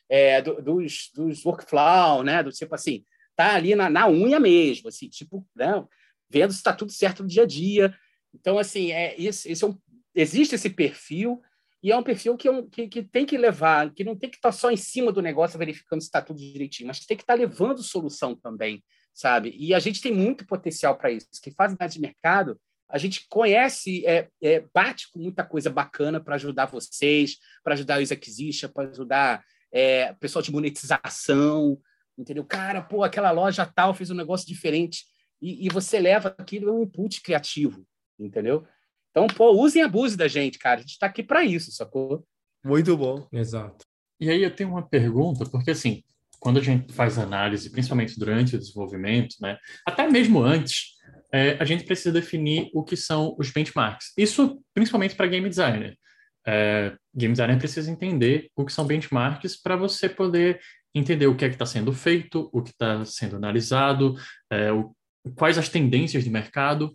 é, 0.10 0.42
do, 0.42 0.62
dos, 0.62 1.10
dos 1.16 1.46
workflow, 1.46 2.22
né? 2.22 2.44
Do 2.44 2.52
tipo 2.52 2.76
assim, 2.76 3.06
tá 3.34 3.56
ali 3.56 3.76
na, 3.76 3.90
na 3.90 4.10
unha 4.10 4.42
mesmo, 4.42 4.90
assim, 4.90 5.08
tipo, 5.08 5.48
né? 5.56 5.84
Vendo 6.30 6.52
se 6.52 6.58
está 6.58 6.74
tudo 6.74 6.92
certo 6.92 7.24
no 7.24 7.30
dia 7.30 7.44
a 7.44 7.48
dia, 7.48 7.96
então, 8.34 8.58
assim, 8.58 8.92
é, 8.92 9.20
esse 9.20 9.52
é 9.52 9.68
um, 9.68 9.78
existe 10.16 10.56
esse 10.56 10.70
perfil, 10.70 11.42
e 11.84 11.92
é 11.92 11.98
um 11.98 12.04
perfil 12.04 12.38
que, 12.38 12.48
é 12.48 12.64
que, 12.72 12.88
que, 12.88 13.04
tem 13.04 13.26
que 13.26 13.38
levar, 13.38 13.94
que 13.94 14.06
não 14.06 14.16
tem 14.16 14.30
que 14.30 14.38
estar 14.38 14.54
só 14.54 14.72
em 14.72 14.78
cima 14.78 15.12
do 15.12 15.22
negócio 15.22 15.60
verificando 15.60 16.00
se 16.00 16.08
está 16.08 16.22
tudo 16.22 16.40
direitinho, 16.40 16.88
mas 16.88 17.06
tem 17.06 17.18
que 17.18 17.24
estar 17.24 17.34
levando 17.34 17.84
solução 17.84 18.34
também, 18.34 18.82
sabe? 19.14 19.54
E 19.58 19.74
a 19.74 19.80
gente 19.80 20.02
tem 20.02 20.14
muito 20.14 20.46
potencial 20.48 20.98
para 20.98 21.12
isso. 21.12 21.28
Que 21.44 21.52
faz 21.52 21.76
de 21.94 22.00
mercado, 22.00 22.58
a 22.88 22.98
gente 22.98 23.28
conhece, 23.28 24.06
é, 24.06 24.30
é, 24.42 24.64
bate 24.74 25.12
com 25.12 25.20
muita 25.20 25.44
coisa 25.44 25.70
bacana 25.70 26.24
para 26.24 26.36
ajudar 26.36 26.68
vocês, 26.68 27.38
para 27.62 27.74
ajudar 27.74 28.02
os 28.02 28.14
acquisition, 28.14 28.70
para 28.70 28.90
ajudar 28.90 29.44
é, 29.70 30.14
pessoal 30.14 30.42
de 30.42 30.54
monetização, 30.54 31.78
entendeu? 32.18 32.46
Cara, 32.46 32.82
pô, 32.82 33.04
aquela 33.04 33.32
loja 33.32 33.66
tal 33.66 33.94
fez 33.94 34.10
um 34.10 34.16
negócio 34.16 34.48
diferente. 34.48 35.04
E, 35.42 35.66
e 35.66 35.70
você 35.70 36.00
leva 36.00 36.34
aquilo 36.38 36.70
é 36.70 36.72
um 36.72 36.84
input 36.84 37.22
criativo, 37.22 37.86
entendeu? 38.26 38.66
Então, 39.12 39.28
pô, 39.28 39.52
usem 39.52 39.82
e 39.82 39.86
abuse 39.86 40.18
da 40.18 40.28
gente, 40.28 40.58
cara. 40.58 40.78
A 40.78 40.82
gente 40.82 40.92
está 40.92 41.06
aqui 41.06 41.22
para 41.22 41.44
isso, 41.44 41.72
sacou? 41.72 42.26
Muito 42.64 42.96
bom. 42.98 43.28
Exato. 43.32 43.86
E 44.20 44.30
aí 44.30 44.44
eu 44.44 44.56
tenho 44.56 44.70
uma 44.70 44.88
pergunta, 44.88 45.46
porque 45.46 45.72
assim, 45.72 46.04
quando 46.40 46.60
a 46.60 46.62
gente 46.62 46.92
faz 46.94 47.18
análise, 47.18 47.70
principalmente 47.70 48.18
durante 48.18 48.56
o 48.56 48.60
desenvolvimento, 48.60 49.36
né, 49.42 49.58
até 49.86 50.10
mesmo 50.10 50.42
antes, 50.42 50.94
é, 51.32 51.58
a 51.60 51.66
gente 51.66 51.84
precisa 51.84 52.12
definir 52.12 52.70
o 52.74 52.84
que 52.84 52.96
são 52.96 53.36
os 53.40 53.52
benchmarks. 53.52 54.14
Isso 54.18 54.62
principalmente 54.74 55.16
para 55.16 55.28
game 55.28 55.48
designer. 55.48 55.98
É, 56.46 56.96
game 57.16 57.34
designer 57.34 57.58
precisa 57.58 57.90
entender 57.90 58.50
o 58.56 58.66
que 58.66 58.74
são 58.74 58.86
benchmarks 58.86 59.56
para 59.62 59.76
você 59.76 60.10
poder 60.10 60.60
entender 60.94 61.28
o 61.28 61.36
que 61.36 61.46
é 61.46 61.50
que 61.50 61.56
está 61.56 61.66
sendo 61.66 61.92
feito, 61.92 62.50
o 62.54 62.62
que 62.62 62.70
está 62.70 63.04
sendo 63.06 63.36
analisado, 63.36 64.16
é, 64.52 64.72
o, 64.72 64.96
quais 65.36 65.58
as 65.58 65.70
tendências 65.70 66.24
de 66.24 66.30
mercado. 66.30 66.94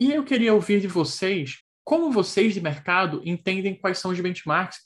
E 0.00 0.12
eu 0.12 0.24
queria 0.24 0.54
ouvir 0.54 0.80
de 0.80 0.86
vocês 0.86 1.58
como 1.88 2.12
vocês 2.12 2.52
de 2.52 2.60
mercado 2.60 3.22
entendem 3.24 3.74
quais 3.74 3.98
são 3.98 4.10
os 4.10 4.20
benchmarks 4.20 4.78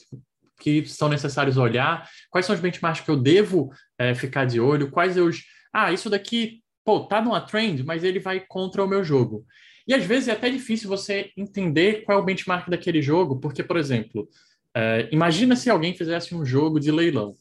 que 0.61 0.87
são 0.87 1.09
necessários 1.09 1.57
olhar, 1.57 2.09
quais 2.31 2.47
são 2.47 2.55
os 2.55 2.61
benchmarks 2.61 3.05
que 3.05 3.11
eu 3.11 3.17
devo 3.17 3.73
é, 3.99 4.15
ficar 4.15 4.45
de 4.45 4.61
olho, 4.61 4.89
quais 4.89 5.17
eu. 5.17 5.29
Ah, 5.73 5.93
isso 5.93 6.09
daqui, 6.09 6.63
pô, 6.85 7.01
tá 7.01 7.21
numa 7.21 7.41
trend, 7.41 7.83
mas 7.83 8.05
ele 8.05 8.21
vai 8.21 8.39
contra 8.39 8.85
o 8.85 8.89
meu 8.89 9.03
jogo. 9.03 9.45
E 9.85 9.93
às 9.93 10.05
vezes 10.05 10.29
é 10.29 10.33
até 10.33 10.49
difícil 10.49 10.89
você 10.89 11.33
entender 11.37 12.05
qual 12.05 12.19
é 12.19 12.23
o 12.23 12.25
benchmark 12.25 12.71
daquele 12.71 13.03
jogo, 13.03 13.41
porque, 13.41 13.65
por 13.65 13.77
exemplo, 13.77 14.29
é, 14.73 15.09
imagina 15.11 15.57
se 15.57 15.69
alguém 15.69 15.97
fizesse 15.97 16.33
um 16.37 16.45
jogo 16.45 16.79
de 16.79 16.93
leilão. 16.93 17.35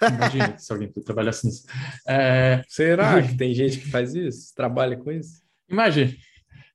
Imagina 0.00 0.56
se 0.56 0.72
alguém 0.72 0.92
trabalhasse 1.04 1.44
nisso. 1.44 1.66
É... 2.06 2.62
Será 2.68 3.20
que 3.26 3.36
tem 3.36 3.52
gente 3.52 3.78
que 3.78 3.90
faz 3.90 4.14
isso? 4.14 4.54
Trabalha 4.54 4.96
com 4.96 5.10
isso? 5.10 5.42
Imagina. 5.68 6.14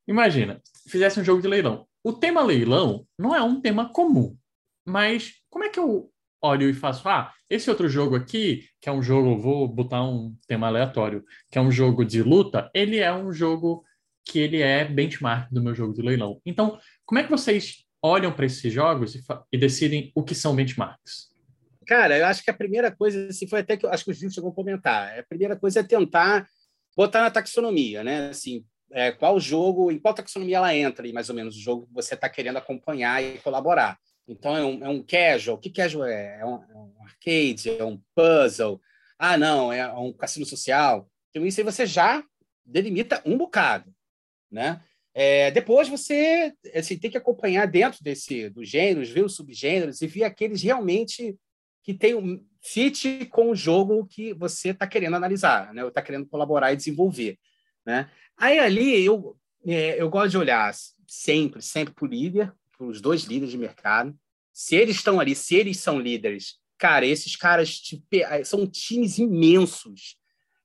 Imagina, 0.07 0.61
fizesse 0.87 1.19
um 1.19 1.23
jogo 1.23 1.41
de 1.41 1.47
leilão. 1.47 1.87
O 2.03 2.11
tema 2.11 2.41
leilão 2.43 3.07
não 3.17 3.35
é 3.35 3.41
um 3.41 3.61
tema 3.61 3.89
comum, 3.89 4.37
mas 4.85 5.35
como 5.49 5.65
é 5.65 5.69
que 5.69 5.79
eu 5.79 6.11
olho 6.41 6.69
e 6.69 6.73
faço, 6.73 7.07
ah, 7.07 7.31
esse 7.49 7.69
outro 7.69 7.87
jogo 7.87 8.15
aqui, 8.15 8.67
que 8.81 8.89
é 8.89 8.91
um 8.91 9.01
jogo, 9.01 9.37
vou 9.37 9.65
botar 9.65 10.03
um 10.03 10.35
tema 10.45 10.67
aleatório, 10.67 11.23
que 11.49 11.57
é 11.57 11.61
um 11.61 11.71
jogo 11.71 12.03
de 12.03 12.21
luta, 12.21 12.69
ele 12.73 12.99
é 12.99 13.13
um 13.13 13.31
jogo 13.31 13.85
que 14.25 14.39
ele 14.39 14.61
é 14.61 14.83
benchmark 14.83 15.49
do 15.51 15.61
meu 15.61 15.73
jogo 15.73 15.93
de 15.93 16.01
leilão. 16.01 16.41
Então, 16.45 16.77
como 17.05 17.19
é 17.19 17.23
que 17.23 17.31
vocês 17.31 17.85
olham 18.01 18.33
para 18.33 18.45
esses 18.45 18.71
jogos 18.71 19.15
e, 19.15 19.21
e, 19.53 19.57
decidem 19.57 20.11
o 20.13 20.21
que 20.21 20.35
são 20.35 20.55
benchmarks? 20.55 21.31
Cara, 21.87 22.17
eu 22.17 22.25
acho 22.25 22.43
que 22.43 22.51
a 22.51 22.53
primeira 22.53 22.91
coisa, 22.91 23.27
assim, 23.27 23.47
foi 23.47 23.61
até 23.61 23.77
que 23.77 23.85
eu 23.85 23.89
acho 23.89 24.03
que 24.03 24.11
os 24.11 24.17
Gil 24.17 24.29
chegou 24.29 24.51
a 24.51 24.53
comentar, 24.53 25.17
a 25.17 25.23
primeira 25.23 25.55
coisa 25.55 25.79
é 25.79 25.83
tentar 25.83 26.47
botar 26.95 27.21
na 27.21 27.31
taxonomia, 27.31 28.03
né? 28.03 28.29
Assim, 28.29 28.65
é, 28.93 29.11
qual 29.11 29.39
jogo, 29.39 29.91
em 29.91 29.99
qual 29.99 30.13
taxonomia 30.13 30.57
ela 30.57 30.75
entra, 30.75 31.07
e 31.07 31.11
mais 31.11 31.29
ou 31.29 31.35
menos 31.35 31.57
o 31.57 31.59
jogo 31.59 31.87
que 31.87 31.93
você 31.93 32.13
está 32.13 32.29
querendo 32.29 32.57
acompanhar 32.57 33.21
e 33.23 33.39
colaborar. 33.39 33.97
Então, 34.27 34.55
é 34.55 34.63
um, 34.63 34.85
é 34.85 34.89
um 34.89 35.03
casual. 35.03 35.57
O 35.57 35.59
que 35.59 35.69
casual 35.69 36.07
é? 36.07 36.39
É 36.39 36.45
um, 36.45 36.63
é 36.63 36.75
um, 36.75 36.93
arcade? 37.03 37.69
É 37.69 37.83
um 37.83 37.99
puzzle? 38.15 38.79
Ah, 39.17 39.37
não, 39.37 39.73
é 39.73 39.91
um 39.93 40.13
cassino 40.13 40.45
social. 40.45 41.09
Então, 41.29 41.45
isso 41.45 41.59
aí 41.59 41.65
você 41.65 41.85
já 41.85 42.23
delimita 42.65 43.21
um 43.25 43.37
bocado, 43.37 43.93
né? 44.49 44.81
É, 45.15 45.51
depois 45.51 45.87
você 45.87 46.53
assim, 46.73 46.97
tem 46.97 47.11
que 47.11 47.17
acompanhar 47.17 47.67
dentro 47.67 48.03
desse 48.03 48.49
dos 48.49 48.67
gêneros, 48.67 49.09
ver 49.09 49.23
os 49.23 49.35
subgêneros 49.35 50.01
e 50.01 50.07
ver 50.07 50.23
aqueles 50.23 50.63
realmente 50.63 51.37
que 51.83 51.93
tem 51.93 52.15
um 52.15 52.43
fit 52.63 53.25
com 53.25 53.51
o 53.51 53.55
jogo 53.55 54.07
que 54.07 54.33
você 54.33 54.69
está 54.69 54.87
querendo 54.87 55.15
analisar, 55.15 55.73
né? 55.73 55.83
Ou 55.83 55.89
está 55.89 56.01
querendo 56.01 56.25
colaborar 56.25 56.71
e 56.71 56.77
desenvolver, 56.77 57.37
né? 57.85 58.09
Aí 58.37 58.59
ali 58.59 59.05
eu, 59.05 59.37
é, 59.65 60.01
eu 60.01 60.09
gosto 60.09 60.31
de 60.31 60.37
olhar 60.37 60.73
sempre, 61.07 61.61
sempre 61.61 61.93
para 61.93 62.05
o 62.05 62.07
líder, 62.07 62.53
para 62.77 62.87
os 62.87 62.99
dois 62.99 63.23
líderes 63.23 63.51
de 63.51 63.57
mercado. 63.57 64.17
Se 64.51 64.75
eles 64.75 64.97
estão 64.97 65.19
ali, 65.19 65.35
se 65.35 65.55
eles 65.55 65.79
são 65.79 65.99
líderes, 65.99 66.59
cara, 66.77 67.05
esses 67.05 67.35
caras 67.35 67.81
são 68.45 68.67
times 68.67 69.17
imensos 69.17 70.17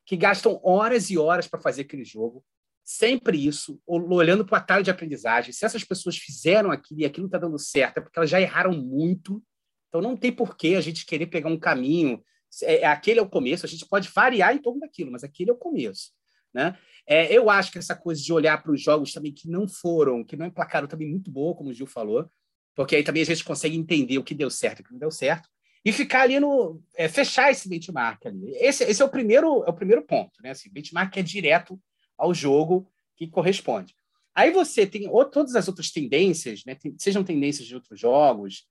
que 0.04 0.16
gastam 0.16 0.60
horas 0.64 1.10
e 1.10 1.18
horas 1.18 1.46
para 1.46 1.60
fazer 1.60 1.82
aquele 1.82 2.04
jogo. 2.04 2.44
Sempre 2.82 3.46
isso, 3.46 3.78
olhando 3.86 4.46
para 4.46 4.54
o 4.54 4.58
atalho 4.58 4.82
de 4.82 4.90
aprendizagem. 4.90 5.52
Se 5.52 5.66
essas 5.66 5.84
pessoas 5.84 6.16
fizeram 6.16 6.70
aquilo 6.70 7.00
e 7.00 7.04
aquilo 7.04 7.26
está 7.26 7.36
dando 7.36 7.58
certo, 7.58 7.98
é 7.98 8.00
porque 8.00 8.18
elas 8.18 8.30
já 8.30 8.40
erraram 8.40 8.72
muito. 8.72 9.42
Então 9.88 10.00
não 10.00 10.16
tem 10.16 10.32
porquê 10.32 10.74
a 10.76 10.80
gente 10.80 11.04
querer 11.04 11.26
pegar 11.26 11.50
um 11.50 11.58
caminho. 11.58 12.22
É, 12.62 12.86
aquele 12.86 13.20
é 13.20 13.22
o 13.22 13.28
começo, 13.28 13.66
a 13.66 13.68
gente 13.68 13.86
pode 13.86 14.08
variar 14.08 14.54
em 14.54 14.58
torno 14.58 14.80
daquilo, 14.80 15.12
mas 15.12 15.22
aquele 15.22 15.50
é 15.50 15.52
o 15.52 15.58
começo. 15.58 16.12
Né? 16.54 16.74
É, 17.10 17.32
eu 17.32 17.48
acho 17.48 17.72
que 17.72 17.78
essa 17.78 17.96
coisa 17.96 18.22
de 18.22 18.32
olhar 18.32 18.62
para 18.62 18.70
os 18.70 18.82
jogos 18.82 19.14
também 19.14 19.32
que 19.32 19.48
não 19.48 19.66
foram, 19.66 20.22
que 20.22 20.36
não 20.36 20.44
emplacaram 20.44 20.86
também 20.86 21.08
muito 21.08 21.30
boa, 21.30 21.54
como 21.54 21.70
o 21.70 21.72
Gil 21.72 21.86
falou, 21.86 22.30
porque 22.74 22.94
aí 22.94 23.02
também 23.02 23.22
a 23.22 23.26
gente 23.26 23.42
consegue 23.42 23.76
entender 23.76 24.18
o 24.18 24.22
que 24.22 24.34
deu 24.34 24.50
certo 24.50 24.80
e 24.80 24.82
o 24.82 24.84
que 24.84 24.92
não 24.92 24.98
deu 24.98 25.10
certo, 25.10 25.48
e 25.84 25.90
ficar 25.90 26.22
ali 26.22 26.38
no. 26.38 26.82
É, 26.94 27.08
fechar 27.08 27.50
esse 27.50 27.66
benchmark 27.66 28.26
ali. 28.26 28.50
Esse, 28.56 28.84
esse 28.84 29.00
é, 29.00 29.04
o 29.04 29.08
primeiro, 29.08 29.64
é 29.64 29.70
o 29.70 29.74
primeiro 29.74 30.02
ponto, 30.02 30.42
né? 30.42 30.50
Assim, 30.50 30.70
benchmark 30.70 31.16
é 31.16 31.22
direto 31.22 31.80
ao 32.16 32.34
jogo 32.34 32.86
que 33.16 33.26
corresponde. 33.26 33.94
Aí 34.34 34.50
você 34.50 34.86
tem 34.86 35.08
ou, 35.08 35.24
todas 35.24 35.56
as 35.56 35.66
outras 35.66 35.90
tendências, 35.90 36.62
né? 36.66 36.74
Tem, 36.74 36.94
sejam 36.98 37.24
tendências 37.24 37.66
de 37.66 37.74
outros 37.74 37.98
jogos, 37.98 38.66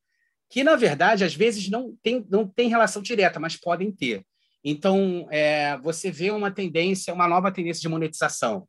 que 0.48 0.64
na 0.64 0.76
verdade 0.76 1.24
às 1.24 1.34
vezes 1.34 1.70
não 1.70 1.98
tem, 2.04 2.26
não 2.30 2.48
tem 2.48 2.70
relação 2.70 3.02
direta, 3.02 3.40
mas 3.40 3.58
podem 3.58 3.92
ter. 3.92 4.24
Então, 4.70 5.26
é, 5.32 5.78
você 5.78 6.12
vê 6.12 6.30
uma 6.30 6.52
tendência, 6.52 7.14
uma 7.14 7.26
nova 7.26 7.50
tendência 7.54 7.80
de 7.82 7.88
monetização 7.88 8.68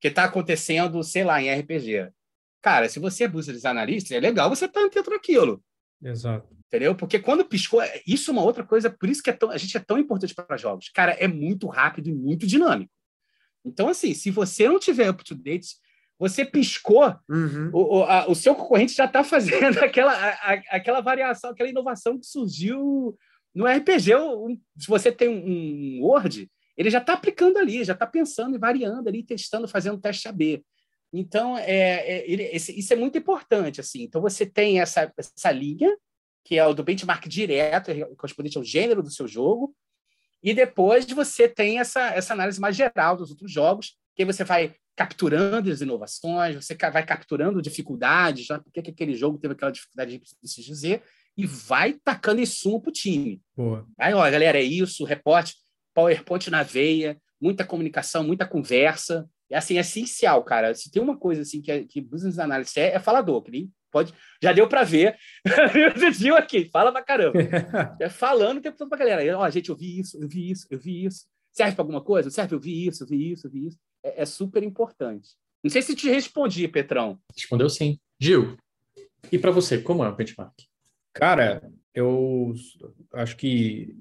que 0.00 0.08
está 0.08 0.24
acontecendo, 0.24 1.00
sei 1.04 1.22
lá, 1.22 1.40
em 1.40 1.48
RPG. 1.60 2.10
Cara, 2.60 2.88
se 2.88 2.98
você 2.98 3.22
é 3.22 3.28
business 3.28 3.64
analyst, 3.64 4.10
é 4.10 4.18
legal 4.18 4.50
você 4.50 4.64
estar 4.64 4.80
tá 4.80 4.86
atento 4.86 5.10
naquilo. 5.10 5.62
Exato. 6.02 6.48
Entendeu? 6.66 6.92
Porque 6.92 7.20
quando 7.20 7.44
piscou, 7.44 7.80
isso 8.04 8.30
é 8.30 8.32
uma 8.32 8.42
outra 8.42 8.64
coisa, 8.64 8.90
por 8.90 9.08
isso 9.08 9.22
que 9.22 9.30
é 9.30 9.32
tão, 9.32 9.48
a 9.50 9.56
gente 9.56 9.76
é 9.76 9.80
tão 9.80 9.96
importante 9.96 10.34
para 10.34 10.56
jogos. 10.56 10.88
Cara, 10.88 11.12
é 11.12 11.28
muito 11.28 11.68
rápido 11.68 12.08
e 12.08 12.12
muito 12.12 12.44
dinâmico. 12.44 12.90
Então, 13.64 13.88
assim, 13.88 14.14
se 14.14 14.32
você 14.32 14.68
não 14.68 14.80
tiver 14.80 15.08
up-to-date, 15.08 15.76
você 16.18 16.44
piscou, 16.44 17.14
uhum. 17.28 17.70
o, 17.72 18.02
a, 18.02 18.28
o 18.28 18.34
seu 18.34 18.56
concorrente 18.56 18.92
já 18.92 19.04
está 19.04 19.22
fazendo 19.22 19.78
aquela, 19.84 20.12
a, 20.12 20.52
aquela 20.70 21.00
variação, 21.00 21.50
aquela 21.50 21.70
inovação 21.70 22.18
que 22.18 22.26
surgiu 22.26 23.16
no 23.58 23.66
RPG. 23.66 24.14
Um, 24.14 24.60
se 24.78 24.86
você 24.86 25.10
tem 25.10 25.28
um, 25.28 25.98
um 25.98 26.04
Word, 26.04 26.48
ele 26.76 26.90
já 26.90 26.98
está 26.98 27.14
aplicando 27.14 27.58
ali, 27.58 27.82
já 27.82 27.92
está 27.92 28.06
pensando 28.06 28.54
e 28.54 28.58
variando 28.58 29.08
ali, 29.08 29.24
testando, 29.24 29.66
fazendo 29.66 30.00
teste 30.00 30.28
AB. 30.28 30.64
Então, 31.12 31.58
é, 31.58 31.66
é 31.66 32.30
ele, 32.30 32.44
esse, 32.44 32.78
isso 32.78 32.92
é 32.92 32.96
muito 32.96 33.18
importante. 33.18 33.80
assim. 33.80 34.02
Então, 34.02 34.20
você 34.20 34.46
tem 34.46 34.80
essa, 34.80 35.12
essa 35.16 35.50
linha 35.50 35.92
que 36.44 36.56
é 36.56 36.64
o 36.64 36.72
do 36.72 36.84
benchmark 36.84 37.28
direto, 37.28 37.90
é 37.90 38.04
correspondente 38.14 38.56
ao 38.56 38.64
gênero 38.64 39.02
do 39.02 39.10
seu 39.10 39.28
jogo, 39.28 39.74
e 40.42 40.54
depois 40.54 41.04
você 41.04 41.46
tem 41.46 41.78
essa, 41.78 42.00
essa 42.14 42.32
análise 42.32 42.58
mais 42.58 42.74
geral 42.74 43.16
dos 43.16 43.28
outros 43.30 43.52
jogos, 43.52 43.98
que 44.14 44.22
aí 44.22 44.26
você 44.26 44.44
vai 44.44 44.74
capturando 44.96 45.70
as 45.70 45.82
inovações, 45.82 46.54
você 46.54 46.74
vai 46.74 47.04
capturando 47.04 47.60
dificuldades, 47.60 48.46
já, 48.46 48.58
por 48.58 48.72
que 48.72 48.80
aquele 48.80 49.14
jogo 49.14 49.36
teve 49.36 49.52
aquela 49.52 49.70
dificuldade 49.70 50.18
de 50.42 50.48
se 50.48 50.62
dizer, 50.62 51.02
e 51.38 51.46
vai 51.46 51.92
tacando 51.92 52.40
insumo 52.40 52.82
para 52.82 52.90
o 52.90 52.92
time. 52.92 53.40
Boa. 53.56 53.86
Aí, 53.96 54.12
ó, 54.12 54.28
galera, 54.28 54.58
é 54.58 54.62
isso, 54.62 55.04
reporte, 55.04 55.54
PowerPoint 55.94 56.50
na 56.50 56.64
veia, 56.64 57.16
muita 57.40 57.64
comunicação, 57.64 58.24
muita 58.24 58.44
conversa. 58.44 59.30
É 59.48 59.56
assim, 59.56 59.76
é 59.76 59.80
essencial, 59.80 60.42
cara. 60.42 60.74
Se 60.74 60.90
tem 60.90 61.00
uma 61.00 61.16
coisa 61.16 61.42
assim 61.42 61.62
que, 61.62 61.70
é, 61.70 61.84
que 61.84 62.00
business 62.00 62.40
analysis 62.40 62.76
é, 62.76 62.94
é 62.94 62.98
falador, 62.98 63.40
que 63.42 63.52
nem 63.52 63.72
Pode, 63.90 64.12
já 64.42 64.52
deu 64.52 64.68
para 64.68 64.84
ver. 64.84 65.16
Viu 66.12 66.36
aqui, 66.36 66.66
fala 66.66 66.92
pra 66.92 67.02
caramba. 67.02 67.38
É 67.98 68.10
falando 68.10 68.58
o 68.58 68.60
tempo 68.60 68.76
todo 68.76 68.88
pra 68.88 68.98
galera. 68.98 69.38
Ó, 69.38 69.46
oh, 69.46 69.50
gente, 69.50 69.70
eu 69.70 69.76
vi 69.76 69.98
isso, 69.98 70.22
eu 70.22 70.28
vi 70.28 70.50
isso, 70.50 70.66
eu 70.70 70.78
vi 70.78 71.06
isso. 71.06 71.24
Serve 71.52 71.74
para 71.74 71.82
alguma 71.82 72.02
coisa? 72.02 72.30
Serve, 72.30 72.54
eu 72.54 72.60
vi 72.60 72.86
isso, 72.86 73.04
eu 73.04 73.08
vi 73.08 73.32
isso, 73.32 73.46
eu 73.46 73.50
vi 73.50 73.66
isso. 73.66 73.78
É, 74.04 74.22
é 74.22 74.26
super 74.26 74.62
importante. 74.62 75.30
Não 75.64 75.70
sei 75.70 75.80
se 75.80 75.94
te 75.94 76.08
respondi, 76.10 76.68
Petrão. 76.68 77.18
Respondeu 77.34 77.70
sim. 77.70 77.98
Gil, 78.20 78.58
e 79.32 79.38
para 79.38 79.50
você, 79.50 79.78
como 79.78 80.04
é 80.04 80.08
o 80.08 80.14
benchmark? 80.14 80.54
Cara, 81.18 81.68
eu 81.92 82.54
acho 83.12 83.36
que 83.36 83.92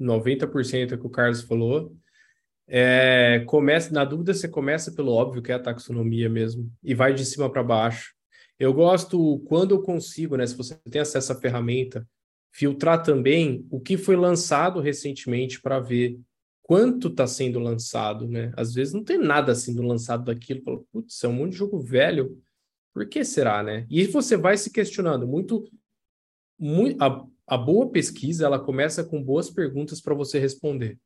90% 0.00 0.94
é 0.94 0.96
que 0.96 1.06
o 1.06 1.10
Carlos 1.10 1.42
falou. 1.42 1.94
É, 2.66 3.44
começa, 3.46 3.92
na 3.92 4.02
dúvida, 4.02 4.32
você 4.32 4.48
começa 4.48 4.90
pelo 4.90 5.12
óbvio, 5.12 5.42
que 5.42 5.52
é 5.52 5.56
a 5.56 5.58
taxonomia 5.58 6.26
mesmo, 6.30 6.72
e 6.82 6.94
vai 6.94 7.12
de 7.12 7.22
cima 7.22 7.52
para 7.52 7.62
baixo. 7.62 8.14
Eu 8.58 8.72
gosto, 8.72 9.40
quando 9.40 9.74
eu 9.74 9.82
consigo, 9.82 10.38
né, 10.38 10.46
se 10.46 10.56
você 10.56 10.74
tem 10.90 11.02
acesso 11.02 11.32
à 11.32 11.36
ferramenta, 11.38 12.08
filtrar 12.50 13.02
também 13.02 13.66
o 13.70 13.78
que 13.78 13.98
foi 13.98 14.16
lançado 14.16 14.80
recentemente 14.80 15.60
para 15.60 15.78
ver 15.80 16.18
quanto 16.62 17.08
está 17.08 17.26
sendo 17.26 17.58
lançado, 17.58 18.26
né? 18.26 18.54
Às 18.56 18.72
vezes 18.72 18.94
não 18.94 19.04
tem 19.04 19.18
nada 19.18 19.54
sendo 19.54 19.82
lançado 19.82 20.24
daquilo, 20.24 20.86
putz, 20.90 21.22
é 21.22 21.28
um 21.28 21.34
monte 21.34 21.50
de 21.50 21.58
jogo 21.58 21.78
velho, 21.78 22.40
por 22.94 23.06
que 23.06 23.22
será, 23.22 23.62
né? 23.62 23.86
E 23.90 24.06
você 24.06 24.34
vai 24.34 24.56
se 24.56 24.70
questionando 24.70 25.26
muito, 25.26 25.68
muito 26.58 27.02
a, 27.02 27.24
a 27.46 27.58
boa 27.58 27.90
pesquisa, 27.90 28.46
ela 28.46 28.58
começa 28.58 29.04
com 29.04 29.22
boas 29.22 29.50
perguntas 29.50 30.00
para 30.00 30.14
você 30.14 30.38
responder. 30.38 30.98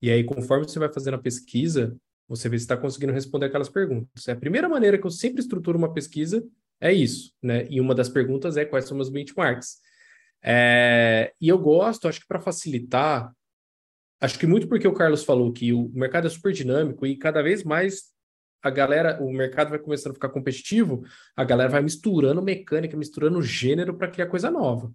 E 0.00 0.10
aí, 0.10 0.24
conforme 0.24 0.68
você 0.68 0.78
vai 0.78 0.92
fazendo 0.92 1.14
a 1.14 1.22
pesquisa, 1.22 1.96
você 2.28 2.48
vê 2.48 2.58
se 2.58 2.64
está 2.64 2.76
conseguindo 2.76 3.12
responder 3.12 3.46
aquelas 3.46 3.68
perguntas. 3.68 4.28
É 4.28 4.32
a 4.32 4.36
primeira 4.36 4.68
maneira 4.68 4.98
que 4.98 5.06
eu 5.06 5.10
sempre 5.10 5.40
estruturo 5.40 5.78
uma 5.78 5.92
pesquisa 5.92 6.46
é 6.80 6.92
isso, 6.92 7.32
né? 7.42 7.66
E 7.70 7.80
uma 7.80 7.94
das 7.94 8.08
perguntas 8.08 8.56
é 8.56 8.64
quais 8.64 8.84
são 8.86 8.96
meus 8.96 9.08
benchmarks. 9.08 9.78
É, 10.42 11.32
e 11.40 11.48
eu 11.48 11.58
gosto, 11.58 12.06
acho 12.06 12.20
que 12.20 12.26
para 12.26 12.40
facilitar, 12.40 13.32
acho 14.20 14.38
que 14.38 14.46
muito 14.46 14.68
porque 14.68 14.86
o 14.86 14.92
Carlos 14.92 15.24
falou 15.24 15.52
que 15.52 15.72
o 15.72 15.88
mercado 15.94 16.26
é 16.26 16.30
super 16.30 16.52
dinâmico 16.52 17.06
e 17.06 17.16
cada 17.16 17.42
vez 17.42 17.64
mais 17.64 18.14
a 18.62 18.70
galera, 18.70 19.22
o 19.22 19.32
mercado 19.32 19.70
vai 19.70 19.78
começando 19.78 20.12
a 20.12 20.14
ficar 20.14 20.28
competitivo, 20.28 21.04
a 21.36 21.44
galera 21.44 21.70
vai 21.70 21.82
misturando 21.82 22.42
mecânica, 22.42 22.96
misturando 22.96 23.42
gênero 23.42 23.96
para 23.96 24.08
criar 24.08 24.26
coisa 24.26 24.50
nova. 24.50 24.92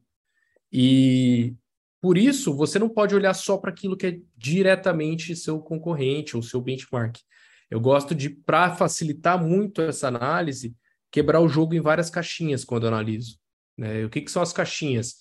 E 0.71 1.55
por 2.01 2.17
isso, 2.17 2.53
você 2.55 2.79
não 2.79 2.89
pode 2.89 3.13
olhar 3.13 3.33
só 3.33 3.57
para 3.57 3.69
aquilo 3.69 3.95
que 3.95 4.07
é 4.07 4.19
diretamente 4.35 5.35
seu 5.35 5.59
concorrente 5.59 6.35
ou 6.35 6.41
seu 6.41 6.59
benchmark. 6.59 7.17
Eu 7.69 7.79
gosto 7.79 8.15
de, 8.15 8.29
para 8.29 8.75
facilitar 8.75 9.41
muito 9.41 9.81
essa 9.81 10.07
análise, 10.07 10.75
quebrar 11.11 11.39
o 11.39 11.47
jogo 11.47 11.75
em 11.75 11.79
várias 11.79 12.09
caixinhas 12.09 12.65
quando 12.65 12.83
eu 12.83 12.87
analiso. 12.87 13.37
Né? 13.77 14.03
O 14.03 14.09
que, 14.09 14.21
que 14.21 14.31
são 14.31 14.41
as 14.41 14.51
caixinhas? 14.51 15.17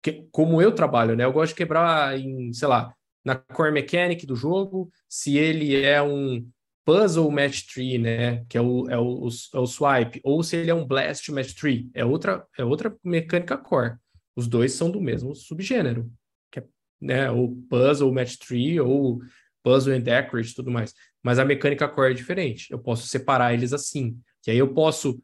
Que, 0.00 0.26
como 0.30 0.62
eu 0.62 0.72
trabalho, 0.72 1.16
né? 1.16 1.24
Eu 1.24 1.32
gosto 1.32 1.52
de 1.52 1.56
quebrar 1.56 2.18
em, 2.18 2.52
sei 2.52 2.68
lá, 2.68 2.94
na 3.24 3.36
core 3.36 3.72
mechanic 3.72 4.24
do 4.26 4.36
jogo, 4.36 4.90
se 5.08 5.36
ele 5.36 5.82
é 5.82 6.00
um 6.00 6.48
puzzle 6.84 7.30
match 7.30 7.66
tree, 7.72 7.98
né? 7.98 8.44
Que 8.48 8.58
é 8.58 8.60
o, 8.60 8.88
é 8.88 8.98
o, 8.98 9.28
é 9.54 9.58
o 9.58 9.66
swipe, 9.66 10.20
ou 10.22 10.42
se 10.42 10.56
ele 10.56 10.70
é 10.70 10.74
um 10.74 10.86
blast 10.86 11.30
match 11.32 11.54
tree, 11.54 11.90
é 11.94 12.04
outra, 12.04 12.46
é 12.58 12.64
outra 12.64 12.94
mecânica 13.02 13.56
core. 13.56 13.96
Os 14.36 14.46
dois 14.46 14.72
são 14.72 14.90
do 14.90 15.00
mesmo 15.00 15.34
subgênero, 15.34 16.10
que 16.50 16.60
é 16.60 16.64
né, 17.00 17.30
o 17.30 17.56
puzzle 17.68 18.12
match 18.12 18.36
tree 18.36 18.80
ou 18.80 19.20
puzzle 19.62 19.94
and 19.94 20.00
decorate 20.00 20.52
e 20.52 20.54
tudo 20.54 20.70
mais. 20.70 20.94
Mas 21.22 21.38
a 21.38 21.44
mecânica 21.44 21.88
core 21.88 22.12
é 22.12 22.14
diferente. 22.14 22.70
Eu 22.70 22.78
posso 22.78 23.06
separar 23.06 23.54
eles 23.54 23.72
assim. 23.72 24.20
Que 24.42 24.50
aí 24.50 24.58
eu 24.58 24.74
posso, 24.74 25.22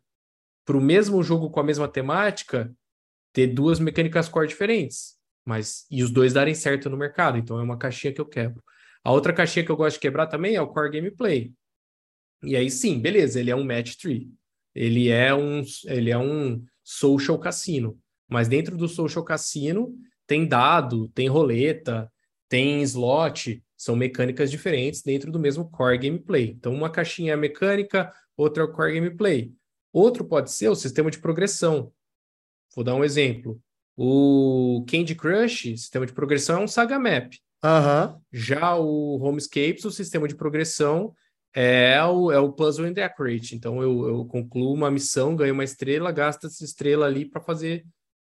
para 0.64 0.76
o 0.76 0.80
mesmo 0.80 1.22
jogo 1.22 1.50
com 1.50 1.60
a 1.60 1.64
mesma 1.64 1.86
temática, 1.86 2.74
ter 3.32 3.48
duas 3.48 3.78
mecânicas 3.78 4.28
core 4.28 4.48
diferentes, 4.48 5.16
mas 5.44 5.86
e 5.90 6.02
os 6.02 6.10
dois 6.10 6.32
darem 6.32 6.54
certo 6.54 6.88
no 6.88 6.96
mercado. 6.96 7.36
Então 7.36 7.58
é 7.60 7.62
uma 7.62 7.76
caixinha 7.76 8.12
que 8.12 8.20
eu 8.20 8.26
quebro. 8.26 8.62
A 9.02 9.12
outra 9.12 9.32
caixinha 9.32 9.64
que 9.64 9.70
eu 9.70 9.76
gosto 9.76 9.96
de 9.96 10.00
quebrar 10.00 10.26
também 10.26 10.54
é 10.54 10.62
o 10.62 10.68
core 10.68 10.90
gameplay. 10.90 11.52
E 12.42 12.56
aí 12.56 12.70
sim, 12.70 13.00
beleza, 13.00 13.40
ele 13.40 13.50
é 13.50 13.56
um 13.56 13.64
match 13.64 13.96
tree. 13.96 14.30
Ele 14.74 15.08
é 15.08 15.34
um, 15.34 15.62
ele 15.86 16.10
é 16.10 16.18
um 16.18 16.64
social 16.82 17.38
cassino. 17.38 17.98
Mas 18.28 18.48
dentro 18.48 18.76
do 18.76 18.88
social 18.88 19.24
cassino 19.24 19.94
tem 20.26 20.46
dado, 20.46 21.08
tem 21.08 21.28
roleta, 21.28 22.10
tem 22.48 22.82
slot, 22.82 23.62
são 23.76 23.96
mecânicas 23.96 24.50
diferentes 24.50 25.02
dentro 25.02 25.32
do 25.32 25.40
mesmo 25.40 25.68
core 25.70 25.98
gameplay. 25.98 26.50
Então, 26.50 26.74
uma 26.74 26.90
caixinha 26.90 27.32
é 27.32 27.36
mecânica, 27.36 28.12
outra 28.36 28.62
é 28.62 28.66
o 28.66 28.72
core 28.72 28.94
gameplay. 28.94 29.52
Outro 29.92 30.24
pode 30.24 30.52
ser 30.52 30.68
o 30.68 30.74
sistema 30.74 31.10
de 31.10 31.18
progressão. 31.18 31.92
Vou 32.74 32.84
dar 32.84 32.94
um 32.94 33.02
exemplo. 33.02 33.60
O 33.96 34.84
Candy 34.88 35.14
Crush, 35.14 35.62
sistema 35.76 36.06
de 36.06 36.12
progressão, 36.12 36.60
é 36.60 36.64
um 36.64 36.68
saga 36.68 36.98
map. 36.98 37.34
Uhum. 37.62 38.20
Já 38.32 38.76
o 38.76 39.18
Homescapes, 39.18 39.84
o 39.84 39.90
sistema 39.90 40.26
de 40.26 40.34
progressão 40.34 41.14
é 41.54 42.02
o, 42.04 42.32
é 42.32 42.38
o 42.38 42.52
Puzzle 42.52 42.86
and 42.86 42.92
Decorate. 42.92 43.54
Então 43.54 43.82
eu, 43.82 44.08
eu 44.08 44.24
concluo 44.24 44.72
uma 44.74 44.90
missão, 44.90 45.36
ganho 45.36 45.54
uma 45.54 45.64
estrela, 45.64 46.12
gasto 46.12 46.46
essa 46.46 46.64
estrela 46.64 47.06
ali 47.06 47.24
para 47.24 47.40
fazer, 47.40 47.84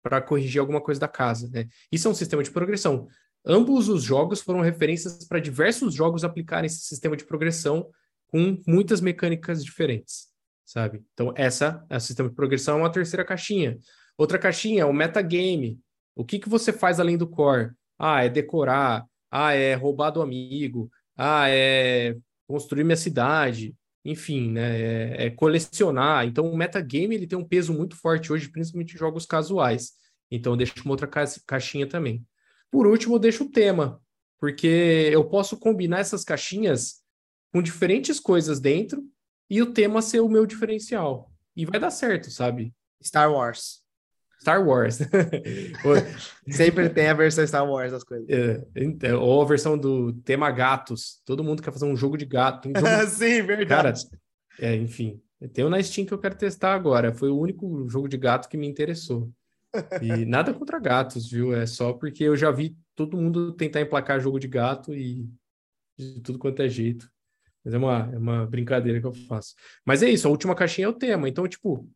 para 0.03 0.21
corrigir 0.21 0.59
alguma 0.59 0.82
coisa 0.82 0.99
da 0.99 1.07
casa. 1.07 1.49
Né? 1.51 1.67
Isso 1.91 2.07
é 2.07 2.11
um 2.11 2.15
sistema 2.15 2.43
de 2.43 2.51
progressão. 2.51 3.07
Ambos 3.45 3.89
os 3.89 4.03
jogos 4.03 4.41
foram 4.41 4.61
referências 4.61 5.26
para 5.28 5.39
diversos 5.39 5.93
jogos 5.93 6.23
aplicarem 6.23 6.65
esse 6.65 6.80
sistema 6.80 7.15
de 7.15 7.26
progressão 7.26 7.89
com 8.28 8.61
muitas 8.67 9.01
mecânicas 9.01 9.63
diferentes, 9.63 10.28
sabe? 10.65 11.03
Então, 11.13 11.32
essa 11.36 11.86
é 11.89 11.97
o 11.97 11.99
sistema 11.99 12.28
de 12.28 12.36
progressão, 12.36 12.78
é 12.78 12.82
uma 12.82 12.91
terceira 12.91 13.23
caixinha. 13.23 13.78
Outra 14.17 14.39
caixinha 14.39 14.82
é 14.82 14.86
o 14.86 14.91
metagame. 14.91 15.80
O 16.15 16.26
que, 16.26 16.39
que 16.39 16.49
você 16.49 16.73
faz 16.73 16.99
além 16.99 17.17
do 17.17 17.28
core? 17.28 17.71
Ah, 17.99 18.23
é 18.23 18.30
decorar. 18.30 19.05
Ah, 19.38 19.53
é 19.53 19.73
roubar 19.75 20.11
do 20.11 20.21
amigo. 20.21 20.89
Ah, 21.17 21.49
é 21.49 22.15
construir 22.47 22.86
minha 22.86 22.95
cidade. 22.95 23.75
Enfim, 24.05 24.51
né? 24.51 24.81
É, 24.81 25.25
é 25.25 25.29
colecionar. 25.29 26.25
Então, 26.25 26.49
o 26.49 26.55
metagame 26.55 27.15
ele 27.15 27.27
tem 27.27 27.38
um 27.38 27.43
peso 27.43 27.73
muito 27.73 27.97
forte 27.97 28.31
hoje, 28.31 28.49
principalmente 28.49 28.95
em 28.95 28.97
jogos 28.97 29.25
casuais. 29.25 29.91
Então, 30.31 30.53
eu 30.53 30.57
deixo 30.57 30.73
uma 30.86 30.91
outra 30.93 31.09
caixinha 31.45 31.86
também. 31.86 32.25
Por 32.71 32.88
último, 32.88 33.15
eu 33.15 33.19
deixo 33.19 33.43
o 33.43 33.51
tema, 33.51 34.01
porque 34.39 35.09
eu 35.11 35.25
posso 35.25 35.57
combinar 35.57 35.99
essas 35.99 36.23
caixinhas 36.23 37.01
com 37.51 37.61
diferentes 37.61 38.21
coisas 38.21 38.61
dentro 38.61 39.03
e 39.49 39.61
o 39.61 39.73
tema 39.73 40.01
ser 40.01 40.21
o 40.21 40.29
meu 40.29 40.45
diferencial. 40.45 41.29
E 41.55 41.65
vai 41.65 41.79
dar 41.79 41.91
certo, 41.91 42.31
sabe? 42.31 42.73
Star 43.03 43.29
Wars. 43.29 43.84
Star 44.45 44.63
Wars. 44.63 44.99
Sempre 46.47 46.87
tem 46.89 47.07
a 47.07 47.15
versão 47.15 47.45
Star 47.47 47.67
Wars 47.67 47.91
das 47.91 48.03
coisas. 48.03 48.29
É, 48.29 48.63
então, 48.75 49.19
ou 49.19 49.41
a 49.41 49.45
versão 49.45 49.75
do 49.75 50.13
tema 50.13 50.51
gatos. 50.51 51.19
Todo 51.25 51.43
mundo 51.43 51.63
quer 51.63 51.71
fazer 51.71 51.85
um 51.85 51.97
jogo 51.97 52.15
de 52.15 52.25
gato. 52.25 52.69
Um 52.69 52.73
jogo... 52.75 52.87
Sim, 53.09 53.41
verdade. 53.41 54.05
Cara, 54.05 54.19
é, 54.59 54.75
enfim. 54.75 55.19
Tem 55.51 55.65
o 55.65 55.69
na 55.69 55.81
Steam 55.81 56.05
que 56.05 56.13
eu 56.13 56.19
quero 56.19 56.37
testar 56.37 56.75
agora. 56.75 57.11
Foi 57.11 57.29
o 57.29 57.39
único 57.39 57.89
jogo 57.89 58.07
de 58.07 58.17
gato 58.17 58.47
que 58.47 58.55
me 58.55 58.67
interessou. 58.67 59.31
E 59.99 60.25
nada 60.25 60.53
contra 60.53 60.79
gatos, 60.79 61.27
viu? 61.27 61.51
É 61.51 61.65
só 61.65 61.91
porque 61.93 62.23
eu 62.23 62.35
já 62.35 62.51
vi 62.51 62.77
todo 62.95 63.17
mundo 63.17 63.51
tentar 63.51 63.81
emplacar 63.81 64.21
jogo 64.21 64.39
de 64.39 64.47
gato 64.47 64.93
e 64.93 65.27
de 65.97 66.21
tudo 66.21 66.37
quanto 66.37 66.61
é 66.61 66.69
jeito. 66.69 67.09
Mas 67.63 67.73
é 67.73 67.77
uma, 67.79 68.11
é 68.13 68.17
uma 68.19 68.45
brincadeira 68.45 69.01
que 69.01 69.07
eu 69.07 69.13
faço. 69.27 69.55
Mas 69.83 70.03
é 70.03 70.09
isso, 70.09 70.27
a 70.27 70.31
última 70.31 70.53
caixinha 70.53 70.85
é 70.85 70.89
o 70.89 70.93
tema. 70.93 71.27
Então, 71.27 71.47
tipo, 71.47 71.89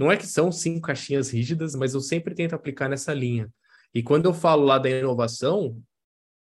não 0.00 0.10
é 0.10 0.16
que 0.16 0.26
são 0.26 0.50
cinco 0.50 0.80
caixinhas 0.80 1.28
rígidas, 1.28 1.74
mas 1.74 1.92
eu 1.92 2.00
sempre 2.00 2.34
tento 2.34 2.54
aplicar 2.54 2.88
nessa 2.88 3.12
linha. 3.12 3.52
E 3.92 4.02
quando 4.02 4.24
eu 4.24 4.32
falo 4.32 4.64
lá 4.64 4.78
da 4.78 4.88
inovação, 4.88 5.78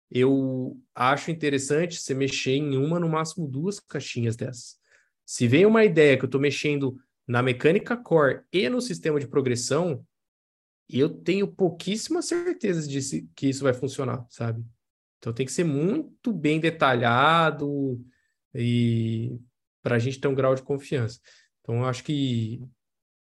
eu 0.10 0.76
acho 0.96 1.30
interessante 1.30 1.98
você 1.98 2.16
mexer 2.16 2.54
em 2.54 2.76
uma, 2.76 3.00
no 3.00 3.08
máximo 3.08 3.48
duas 3.48 3.80
caixinhas 3.80 4.36
dessas. 4.36 4.80
Se 5.24 5.48
vem 5.48 5.68
uma 5.68 5.86
ideia 5.86 6.18
que 6.18 6.24
eu 6.24 6.28
estou 6.28 6.42
mexendo 6.42 6.98
na 7.28 7.44
mecânica 7.44 7.96
core 7.96 8.42
e 8.52 8.68
no 8.70 8.82
sistema 8.82 9.20
de 9.20 9.28
progressão, 9.28 10.04
eu 10.90 11.08
tenho 11.08 11.48
pouquíssima 11.48 12.24
certeza 12.24 12.88
de 12.88 13.28
que 13.36 13.50
isso 13.50 13.64
vai 13.64 13.74
funcionar, 13.76 14.26
sabe? 14.32 14.66
Então 15.20 15.32
tem 15.32 15.46
que 15.46 15.52
ser 15.52 15.64
muito 15.64 16.34
bem 16.34 16.60
detalhado 16.60 18.04
e 18.56 19.40
para 19.84 19.98
a 19.98 20.00
gente 20.00 20.20
ter 20.20 20.28
um 20.28 20.34
grau 20.34 20.56
de 20.56 20.64
confiança. 20.64 21.20
Então 21.62 21.76
eu 21.76 21.86
acho 21.86 22.04
que 22.04 22.68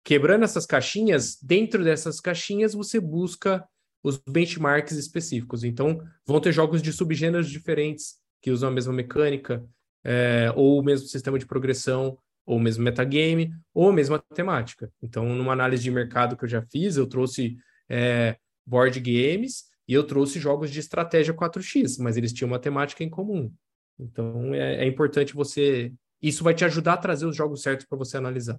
quebrando 0.07 0.45
essas 0.45 0.65
caixinhas, 0.65 1.37
dentro 1.43 1.83
dessas 1.83 2.21
caixinhas 2.21 2.73
você 2.73 2.97
busca 2.97 3.67
os 4.01 4.17
benchmarks 4.17 4.95
específicos. 4.95 5.65
Então, 5.65 6.01
vão 6.25 6.39
ter 6.39 6.53
jogos 6.53 6.81
de 6.81 6.93
subgêneros 6.93 7.49
diferentes 7.49 8.15
que 8.41 8.49
usam 8.49 8.69
a 8.69 8.71
mesma 8.71 8.93
mecânica, 8.93 9.61
é, 10.05 10.49
ou 10.55 10.79
o 10.79 10.81
mesmo 10.81 11.09
sistema 11.09 11.37
de 11.37 11.45
progressão, 11.45 12.17
ou 12.45 12.55
o 12.55 12.59
mesmo 12.59 12.85
metagame, 12.85 13.51
ou 13.73 13.89
a 13.89 13.93
mesma 13.93 14.17
temática. 14.33 14.89
Então, 15.03 15.25
numa 15.35 15.51
análise 15.51 15.83
de 15.83 15.91
mercado 15.91 16.37
que 16.37 16.45
eu 16.45 16.49
já 16.49 16.61
fiz, 16.61 16.95
eu 16.95 17.05
trouxe 17.05 17.57
é, 17.89 18.37
board 18.65 18.97
games 19.01 19.65
e 19.89 19.93
eu 19.93 20.05
trouxe 20.05 20.39
jogos 20.39 20.71
de 20.71 20.79
estratégia 20.79 21.33
4x, 21.33 21.97
mas 21.99 22.15
eles 22.15 22.31
tinham 22.31 22.47
uma 22.47 22.59
temática 22.59 23.03
em 23.03 23.09
comum. 23.09 23.51
Então, 23.99 24.53
é, 24.53 24.85
é 24.85 24.87
importante 24.87 25.33
você. 25.33 25.91
Isso 26.21 26.45
vai 26.45 26.53
te 26.53 26.63
ajudar 26.63 26.93
a 26.93 26.97
trazer 26.97 27.25
os 27.25 27.35
jogos 27.35 27.61
certos 27.61 27.85
para 27.85 27.97
você 27.97 28.15
analisar. 28.15 28.57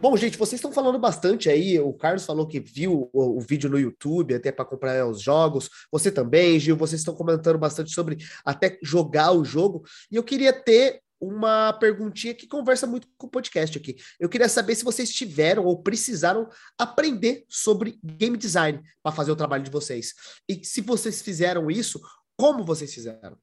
Bom, 0.00 0.16
gente, 0.16 0.38
vocês 0.38 0.58
estão 0.58 0.72
falando 0.72 0.98
bastante 0.98 1.50
aí. 1.50 1.78
O 1.80 1.92
Carlos 1.92 2.24
falou 2.24 2.46
que 2.46 2.60
viu 2.60 3.10
o, 3.12 3.38
o 3.38 3.40
vídeo 3.40 3.68
no 3.68 3.78
YouTube 3.78 4.34
até 4.34 4.52
para 4.52 4.64
comprar 4.64 5.06
os 5.06 5.20
jogos. 5.20 5.68
Você 5.90 6.10
também, 6.10 6.58
Gil, 6.60 6.76
vocês 6.76 7.00
estão 7.00 7.14
comentando 7.14 7.58
bastante 7.58 7.92
sobre 7.92 8.16
até 8.44 8.78
jogar 8.82 9.32
o 9.32 9.44
jogo. 9.44 9.84
E 10.10 10.16
eu 10.16 10.22
queria 10.22 10.52
ter 10.52 11.02
uma 11.20 11.72
perguntinha 11.72 12.32
que 12.32 12.46
conversa 12.46 12.86
muito 12.86 13.08
com 13.16 13.26
o 13.26 13.30
podcast 13.30 13.76
aqui. 13.76 13.96
Eu 14.20 14.28
queria 14.28 14.48
saber 14.48 14.76
se 14.76 14.84
vocês 14.84 15.10
tiveram 15.10 15.64
ou 15.64 15.82
precisaram 15.82 16.48
aprender 16.78 17.44
sobre 17.48 17.98
game 18.02 18.36
design 18.36 18.80
para 19.02 19.10
fazer 19.10 19.32
o 19.32 19.36
trabalho 19.36 19.64
de 19.64 19.70
vocês. 19.70 20.14
E 20.48 20.64
se 20.64 20.80
vocês 20.80 21.20
fizeram 21.20 21.68
isso, 21.68 22.00
como 22.36 22.64
vocês 22.64 22.94
fizeram? 22.94 23.36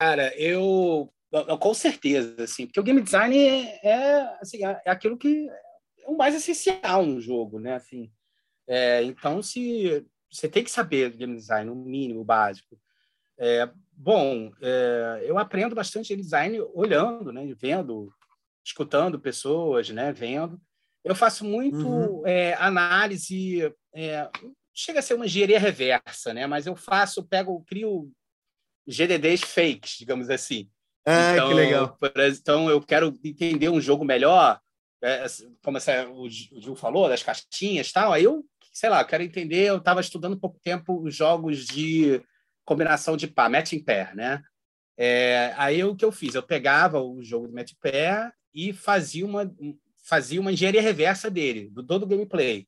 Cara, 0.00 0.34
eu 0.36 1.12
com 1.60 1.74
certeza, 1.74 2.42
assim, 2.42 2.66
porque 2.66 2.80
o 2.80 2.82
game 2.82 3.00
design 3.00 3.38
é, 3.38 3.88
é, 3.88 4.38
assim, 4.40 4.64
é, 4.64 4.80
é 4.84 4.90
aquilo 4.90 5.16
que 5.16 5.48
é 6.00 6.08
o 6.08 6.16
mais 6.16 6.34
essencial 6.34 7.06
no 7.06 7.20
jogo, 7.20 7.60
né? 7.60 7.74
Assim, 7.74 8.10
é, 8.66 9.02
então, 9.02 9.42
se 9.42 10.04
você 10.30 10.48
tem 10.48 10.64
que 10.64 10.70
saber 10.70 11.16
game 11.16 11.36
design, 11.36 11.70
o 11.70 11.74
mínimo, 11.74 12.20
o 12.20 12.24
básico. 12.24 12.78
É, 13.38 13.68
bom, 13.92 14.52
é, 14.60 15.24
eu 15.24 15.38
aprendo 15.38 15.74
bastante 15.74 16.08
game 16.08 16.22
design 16.22 16.60
olhando, 16.74 17.32
né? 17.32 17.46
Vendo, 17.56 18.12
escutando 18.64 19.20
pessoas, 19.20 19.90
né? 19.90 20.12
Vendo. 20.12 20.60
Eu 21.02 21.14
faço 21.14 21.44
muito 21.44 21.88
uhum. 21.88 22.26
é, 22.26 22.54
análise, 22.54 23.72
é, 23.94 24.30
chega 24.74 24.98
a 24.98 25.02
ser 25.02 25.14
uma 25.14 25.26
engenharia 25.26 25.58
reversa, 25.58 26.34
né? 26.34 26.46
Mas 26.46 26.66
eu 26.66 26.76
faço, 26.76 27.26
pego, 27.26 27.64
crio 27.66 28.10
GDDs 28.86 29.40
fakes, 29.40 29.96
digamos 29.98 30.28
assim. 30.28 30.70
Ah, 31.06 31.32
então, 31.32 31.48
que 31.48 31.54
legal. 31.54 31.98
Então, 32.40 32.70
eu 32.70 32.80
quero 32.80 33.14
entender 33.24 33.68
um 33.68 33.80
jogo 33.80 34.04
melhor, 34.04 34.60
é, 35.02 35.24
como 35.64 35.78
essa, 35.78 36.08
o 36.08 36.28
Gil 36.28 36.76
falou, 36.76 37.08
das 37.08 37.22
caixinhas 37.22 37.88
e 37.88 37.92
tal. 37.92 38.12
Aí 38.12 38.24
eu, 38.24 38.44
sei 38.72 38.90
lá, 38.90 39.04
quero 39.04 39.22
entender. 39.22 39.64
Eu 39.64 39.78
estava 39.78 40.00
estudando 40.00 40.38
pouco 40.38 40.58
tempo 40.62 41.02
os 41.02 41.14
jogos 41.14 41.66
de 41.66 42.22
combinação 42.64 43.16
de 43.16 43.26
pá, 43.26 43.48
match 43.48 43.72
in 43.72 43.82
pair, 43.82 44.14
né? 44.14 44.42
É, 44.96 45.54
aí 45.56 45.82
o 45.82 45.96
que 45.96 46.04
eu 46.04 46.12
fiz? 46.12 46.34
Eu 46.34 46.42
pegava 46.42 47.00
o 47.00 47.22
jogo 47.22 47.48
de 47.48 47.54
match 47.54 47.72
pair 47.80 48.32
e 48.54 48.72
fazia 48.72 49.24
uma, 49.24 49.50
fazia 50.04 50.40
uma 50.40 50.52
engenharia 50.52 50.82
reversa 50.82 51.30
dele, 51.30 51.70
do 51.70 51.82
todo 51.82 52.02
o 52.02 52.06
gameplay. 52.06 52.66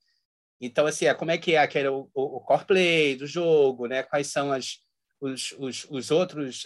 Então, 0.61 0.87
assim, 0.87 1.07
é, 1.07 1.14
como 1.14 1.30
é 1.30 1.37
que 1.37 1.55
é 1.55 1.59
aquele, 1.59 1.89
o, 1.89 2.09
o 2.14 2.41
core 2.41 2.64
play 2.64 3.16
do 3.16 3.26
jogo, 3.26 3.87
né? 3.87 4.03
Quais 4.03 4.28
são 4.28 4.53
as, 4.53 4.78
os, 5.20 5.53
os, 5.59 5.87
os 5.91 6.11
outros, 6.11 6.64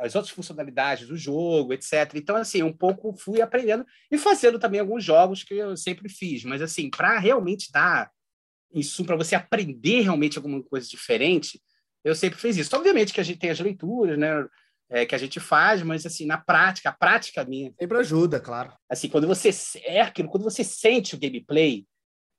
as 0.00 0.14
outras 0.14 0.34
funcionalidades 0.34 1.06
do 1.06 1.16
jogo, 1.16 1.72
etc. 1.72 2.14
Então, 2.14 2.36
assim, 2.36 2.62
um 2.62 2.72
pouco 2.72 3.14
fui 3.16 3.40
aprendendo 3.40 3.84
e 4.10 4.18
fazendo 4.18 4.58
também 4.58 4.80
alguns 4.80 5.04
jogos 5.04 5.44
que 5.44 5.54
eu 5.54 5.76
sempre 5.76 6.08
fiz. 6.08 6.44
Mas, 6.44 6.62
assim, 6.62 6.90
para 6.90 7.18
realmente 7.18 7.70
dar 7.70 8.10
isso, 8.72 9.04
para 9.04 9.16
você 9.16 9.34
aprender 9.34 10.00
realmente 10.00 10.38
alguma 10.38 10.62
coisa 10.62 10.88
diferente, 10.88 11.60
eu 12.04 12.14
sempre 12.14 12.38
fiz 12.38 12.56
isso. 12.56 12.74
Obviamente 12.74 13.12
que 13.12 13.20
a 13.20 13.24
gente 13.24 13.38
tem 13.38 13.50
as 13.50 13.60
leituras, 13.60 14.18
né? 14.18 14.46
É, 14.92 15.06
que 15.06 15.14
a 15.14 15.18
gente 15.18 15.38
faz, 15.38 15.82
mas 15.82 16.04
assim, 16.04 16.26
na 16.26 16.36
prática, 16.36 16.88
a 16.88 16.92
prática 16.92 17.44
minha. 17.44 17.72
Sempre 17.78 17.98
ajuda, 17.98 18.40
claro. 18.40 18.72
Assim, 18.88 19.08
quando 19.08 19.26
você 19.28 19.50
é 19.84 20.00
aquilo, 20.00 20.28
quando 20.28 20.42
você 20.42 20.64
sente 20.64 21.14
o 21.14 21.18
gameplay, 21.18 21.86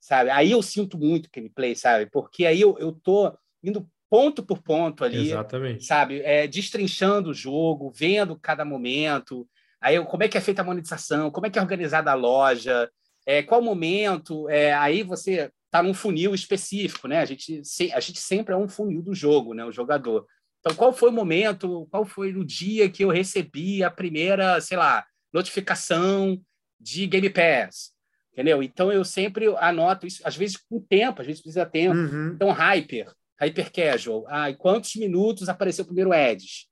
sabe? 0.01 0.31
Aí 0.31 0.51
eu 0.51 0.61
sinto 0.61 0.97
muito 0.97 1.27
o 1.27 1.29
gameplay, 1.33 1.77
sabe? 1.77 2.09
Porque 2.11 2.45
aí 2.45 2.59
eu, 2.59 2.77
eu 2.77 2.91
tô 2.91 3.33
indo 3.63 3.89
ponto 4.11 4.43
por 4.43 4.61
ponto 4.61 5.05
ali, 5.05 5.29
Exatamente. 5.29 5.85
sabe? 5.85 6.19
É, 6.19 6.45
destrinchando 6.45 7.29
o 7.29 7.33
jogo, 7.33 7.89
vendo 7.95 8.37
cada 8.37 8.65
momento, 8.65 9.47
aí 9.79 10.03
como 10.03 10.21
é 10.23 10.27
que 10.27 10.37
é 10.37 10.41
feita 10.41 10.61
a 10.61 10.65
monetização, 10.65 11.31
como 11.31 11.47
é 11.47 11.49
que 11.49 11.57
é 11.57 11.61
organizada 11.61 12.11
a 12.11 12.13
loja, 12.13 12.91
é, 13.25 13.41
qual 13.41 13.61
momento, 13.61 14.49
é, 14.49 14.73
aí 14.73 15.01
você 15.01 15.49
está 15.65 15.81
num 15.81 15.93
funil 15.93 16.35
específico, 16.35 17.07
né? 17.07 17.19
A 17.19 17.25
gente, 17.25 17.61
a 17.93 17.99
gente 18.01 18.19
sempre 18.19 18.53
é 18.53 18.57
um 18.57 18.67
funil 18.67 19.01
do 19.01 19.15
jogo, 19.15 19.53
né? 19.53 19.63
O 19.63 19.71
jogador. 19.71 20.27
Então, 20.59 20.75
qual 20.75 20.91
foi 20.91 21.07
o 21.07 21.13
momento, 21.13 21.87
qual 21.89 22.03
foi 22.03 22.35
o 22.35 22.43
dia 22.43 22.89
que 22.89 23.05
eu 23.05 23.09
recebi 23.09 23.81
a 23.81 23.89
primeira, 23.89 24.59
sei 24.59 24.75
lá, 24.75 25.05
notificação 25.31 26.37
de 26.77 27.07
Game 27.07 27.29
Pass? 27.29 27.93
Entendeu? 28.33 28.61
Então, 28.61 28.91
eu 28.91 29.05
sempre 29.05 29.47
anoto 29.57 30.05
isso, 30.05 30.21
às 30.25 30.35
vezes 30.35 30.57
com 30.57 30.81
tempo, 30.81 31.21
às 31.21 31.27
vezes 31.27 31.41
precisa 31.41 31.65
tempo. 31.65 31.95
Uhum. 31.95 32.33
Então, 32.35 32.51
Hyper, 32.51 33.13
Hyper 33.41 33.71
Casual. 33.71 34.25
Ah, 34.27 34.49
em 34.49 34.55
quantos 34.55 34.95
minutos 34.95 35.49
apareceu 35.49 35.83
o 35.83 35.87
primeiro 35.87 36.13
Edge? 36.13 36.67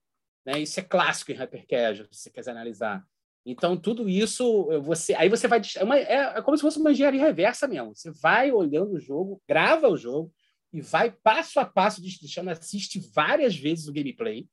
Né? 0.46 0.60
Isso 0.60 0.80
é 0.80 0.84
clássico 0.84 1.32
em 1.32 1.36
Hyper 1.36 1.66
Casual, 1.68 2.08
se 2.12 2.22
você 2.22 2.30
quiser 2.30 2.52
analisar. 2.52 3.04
Então, 3.46 3.76
tudo 3.76 4.08
isso, 4.08 4.66
você 4.82 5.16
aí 5.16 5.30
você 5.30 5.48
vai. 5.48 5.62
É, 5.76 5.84
uma, 5.84 5.98
é, 5.98 6.38
é, 6.38 6.42
como 6.42 6.56
se 6.56 6.62
fosse 6.62 6.78
uma 6.78 6.92
engenharia 6.92 7.22
reversa 7.22 7.68
mesmo. 7.68 7.96
Você 7.96 8.12
vai 8.12 8.52
olhando 8.52 8.94
o 8.94 9.00
jogo, 9.00 9.42
grava 9.48 9.88
o 9.88 9.98
jogo 9.98 10.32
e 10.72 10.82
vai 10.82 11.12
passo 11.12 11.60
a 11.60 11.66
passo 11.66 12.02
deixando, 12.02 12.50
assiste 12.50 13.00
várias 13.14 13.56
vezes 13.56 13.88
o 13.88 13.94
gameplay. 13.94 14.48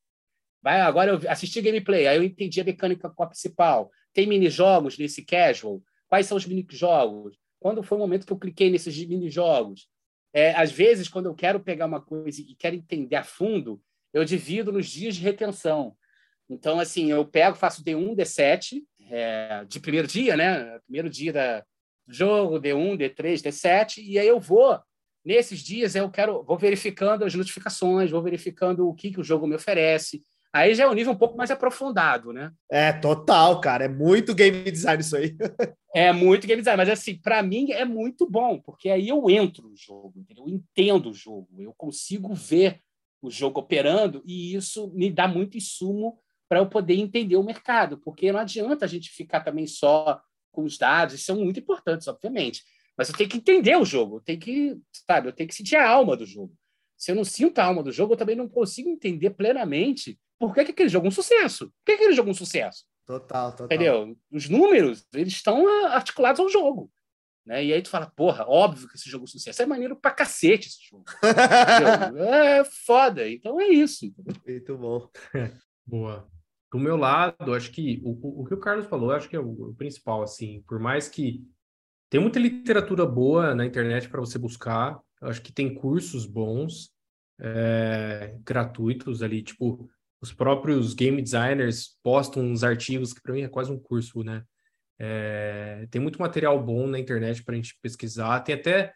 Vai, 0.63 0.81
agora 0.81 1.13
eu 1.13 1.31
assisti 1.31 1.61
gameplay, 1.61 2.07
aí 2.07 2.17
eu 2.17 2.23
entendi 2.23 2.61
a 2.61 2.65
mecânica 2.65 3.11
principal. 3.11 3.91
Tem 4.15 4.27
mini-jogos 4.27 4.97
nesse 4.97 5.23
casual? 5.25 5.83
Quais 6.09 6.27
são 6.27 6.37
os 6.37 6.47
mini-jogos? 6.47 7.37
Quando 7.61 7.83
foi 7.83 7.99
o 7.99 8.01
momento 8.01 8.27
que 8.27 8.33
eu 8.33 8.39
cliquei 8.39 8.71
nesses 8.71 8.97
mini-jogos? 9.07 9.89
É, 10.37 10.55
às 10.55 10.71
vezes, 10.71 11.09
quando 11.09 11.25
eu 11.25 11.35
quero 11.35 11.59
pegar 11.59 11.87
uma 11.87 11.99
coisa 11.99 12.43
e 12.43 12.55
quero 12.55 12.77
entender 12.77 13.17
a 13.17 13.25
fundo, 13.25 13.81
eu 14.13 14.23
divido 14.23 14.71
nos 14.71 14.87
dias 14.87 15.17
de 15.17 15.23
retenção. 15.23 15.97
Então, 16.47 16.79
assim, 16.79 17.11
eu 17.11 17.25
pego, 17.25 17.57
faço 17.57 17.83
D1, 17.83 18.15
D7, 18.15 18.83
é, 19.11 19.65
de 19.65 19.81
primeiro 19.81 20.07
dia, 20.07 20.37
né? 20.37 20.79
Primeiro 20.81 21.09
dia 21.09 21.33
da, 21.33 21.61
do 22.07 22.13
jogo, 22.13 22.61
D1, 22.61 22.99
D3, 22.99 23.41
D7, 23.41 24.03
e 24.03 24.19
aí 24.19 24.29
eu 24.29 24.39
vou, 24.39 24.79
nesses 25.25 25.61
dias, 25.61 25.95
eu 25.95 26.11
quero, 26.11 26.43
vou 26.43 26.59
verificando 26.59 27.25
as 27.25 27.35
notificações, 27.35 28.11
vou 28.11 28.21
verificando 28.21 28.87
o 28.87 28.95
que, 28.95 29.13
que 29.13 29.21
o 29.21 29.25
jogo 29.25 29.47
me 29.47 29.55
oferece. 29.55 30.23
Aí 30.57 30.75
já 30.75 30.85
é 30.85 30.89
um 30.89 30.95
nível 30.95 31.13
um 31.13 31.19
pouco 31.19 31.37
mais 31.37 31.51
aprofundado, 31.51 32.33
né? 32.33 32.51
É, 32.71 32.91
total, 32.91 33.61
cara. 33.61 33.85
É 33.85 33.89
muito 33.89 34.35
game 34.35 34.71
design 34.71 35.03
isso 35.03 35.15
aí. 35.15 35.37
é 35.95 36.11
muito 36.15 36.47
game 36.47 36.63
design, 36.63 36.79
mas 36.79 36.89
assim, 36.89 37.15
para 37.15 37.43
mim 37.43 37.73
é 37.73 37.85
muito 37.85 38.29
bom, 38.29 38.59
porque 38.59 38.89
aí 38.89 39.07
eu 39.07 39.29
entro 39.29 39.69
no 39.69 39.77
jogo, 39.77 40.15
eu 40.35 40.49
entendo 40.49 41.11
o 41.11 41.15
jogo, 41.15 41.49
eu 41.59 41.75
consigo 41.77 42.33
ver 42.33 42.81
o 43.21 43.31
jogo 43.31 43.61
operando 43.61 44.23
e 44.25 44.55
isso 44.55 44.91
me 44.95 45.11
dá 45.11 45.29
muito 45.29 45.59
insumo 45.59 46.19
para 46.49 46.61
eu 46.61 46.67
poder 46.67 46.95
entender 46.95 47.37
o 47.37 47.43
mercado, 47.43 47.99
porque 47.99 48.33
não 48.33 48.41
adianta 48.41 48.87
a 48.87 48.89
gente 48.89 49.11
ficar 49.11 49.41
também 49.41 49.67
só 49.67 50.19
com 50.51 50.65
os 50.65 50.79
dados, 50.79 51.23
são 51.23 51.37
muito 51.37 51.61
importantes, 51.61 52.09
obviamente, 52.09 52.63
mas 52.97 53.11
eu 53.11 53.15
tenho 53.15 53.29
que 53.29 53.37
entender 53.37 53.77
o 53.77 53.85
jogo, 53.85 54.17
eu 54.17 54.21
tenho 54.21 54.41
que, 54.41 54.79
sabe, 55.07 55.29
eu 55.29 55.33
tenho 55.33 55.49
que 55.49 55.55
sentir 55.55 55.77
a 55.77 55.87
alma 55.87 56.17
do 56.17 56.25
jogo. 56.25 56.55
Se 56.97 57.13
eu 57.13 57.17
não 57.17 57.25
sinto 57.25 57.59
a 57.59 57.65
alma 57.65 57.83
do 57.83 57.93
jogo, 57.93 58.15
eu 58.15 58.17
também 58.17 58.37
não 58.37 58.49
consigo 58.49 58.89
entender 58.89 59.31
plenamente 59.31 60.19
por 60.39 60.55
que, 60.55 60.65
que 60.65 60.71
aquele 60.73 60.89
jogo 60.89 61.07
é 61.07 61.09
um 61.09 61.13
sucesso? 61.13 61.67
Por 61.67 61.85
que 61.87 61.93
aquele 61.93 62.13
jogo 62.13 62.29
é 62.29 62.33
um 62.33 62.35
sucesso? 62.35 62.85
Total, 63.07 63.53
total. 63.53 63.67
Entendeu? 63.67 64.17
Os 64.31 64.49
números, 64.49 65.07
eles 65.15 65.33
estão 65.33 65.67
articulados 65.87 66.41
ao 66.41 66.49
jogo. 66.49 66.91
Né? 67.47 67.65
E 67.65 67.73
aí 67.73 67.81
tu 67.81 67.89
fala, 67.89 68.11
porra, 68.17 68.45
óbvio 68.49 68.89
que 68.89 68.97
esse 68.97 69.09
jogo 69.09 69.23
é 69.23 69.27
um 69.27 69.29
sucesso. 69.29 69.63
É 69.63 69.67
maneiro 69.67 69.95
pra 69.97 70.11
cacete 70.11 70.69
esse 70.69 70.79
jogo. 70.91 71.05
é 72.19 72.65
foda. 72.65 73.29
Então 73.29 73.61
é 73.61 73.69
isso. 73.69 74.13
Muito 74.45 74.77
bom. 74.77 75.09
Boa. 75.87 76.29
Do 76.73 76.81
meu 76.81 76.97
lado, 76.97 77.55
acho 77.55 77.71
que 77.71 78.03
o, 78.05 78.11
o, 78.11 78.41
o 78.43 78.45
que 78.45 78.55
o 78.55 78.61
Carlos 78.61 78.87
falou, 78.87 79.13
acho 79.13 79.29
que 79.29 79.37
é 79.37 79.41
o, 79.41 79.69
o, 79.69 79.75
principal, 79.75 80.23
assim, 80.23 80.63
por 80.67 80.81
mais 80.81 81.09
que 81.09 81.45
Tem 82.11 82.21
muita 82.21 82.41
literatura 82.41 83.07
boa 83.07 83.55
na 83.55 83.65
internet 83.65 84.09
para 84.09 84.21
você 84.21 84.37
buscar. 84.37 85.01
Acho 85.29 85.43
que 85.43 85.53
tem 85.53 85.75
cursos 85.75 86.27
bons, 86.27 86.91
é, 87.41 88.35
gratuitos 88.45 89.23
ali, 89.23 89.43
tipo, 89.43 89.89
os 90.21 90.33
próprios 90.33 90.95
game 90.95 91.21
designers 91.21 91.99
postam 92.03 92.43
uns 92.43 92.65
artigos 92.65 93.13
que 93.13 93.21
para 93.21 93.33
mim 93.33 93.43
é 93.43 93.49
quase 93.49 93.71
um 93.71 93.79
curso, 93.79 94.23
né? 94.23 94.43
É, 94.99 95.87
tem 95.91 96.01
muito 96.01 96.19
material 96.19 96.63
bom 96.63 96.87
na 96.87 96.99
internet 96.99 97.45
para 97.45 97.55
a 97.55 97.57
gente 97.57 97.79
pesquisar. 97.83 98.41
Tem 98.41 98.55
até 98.55 98.95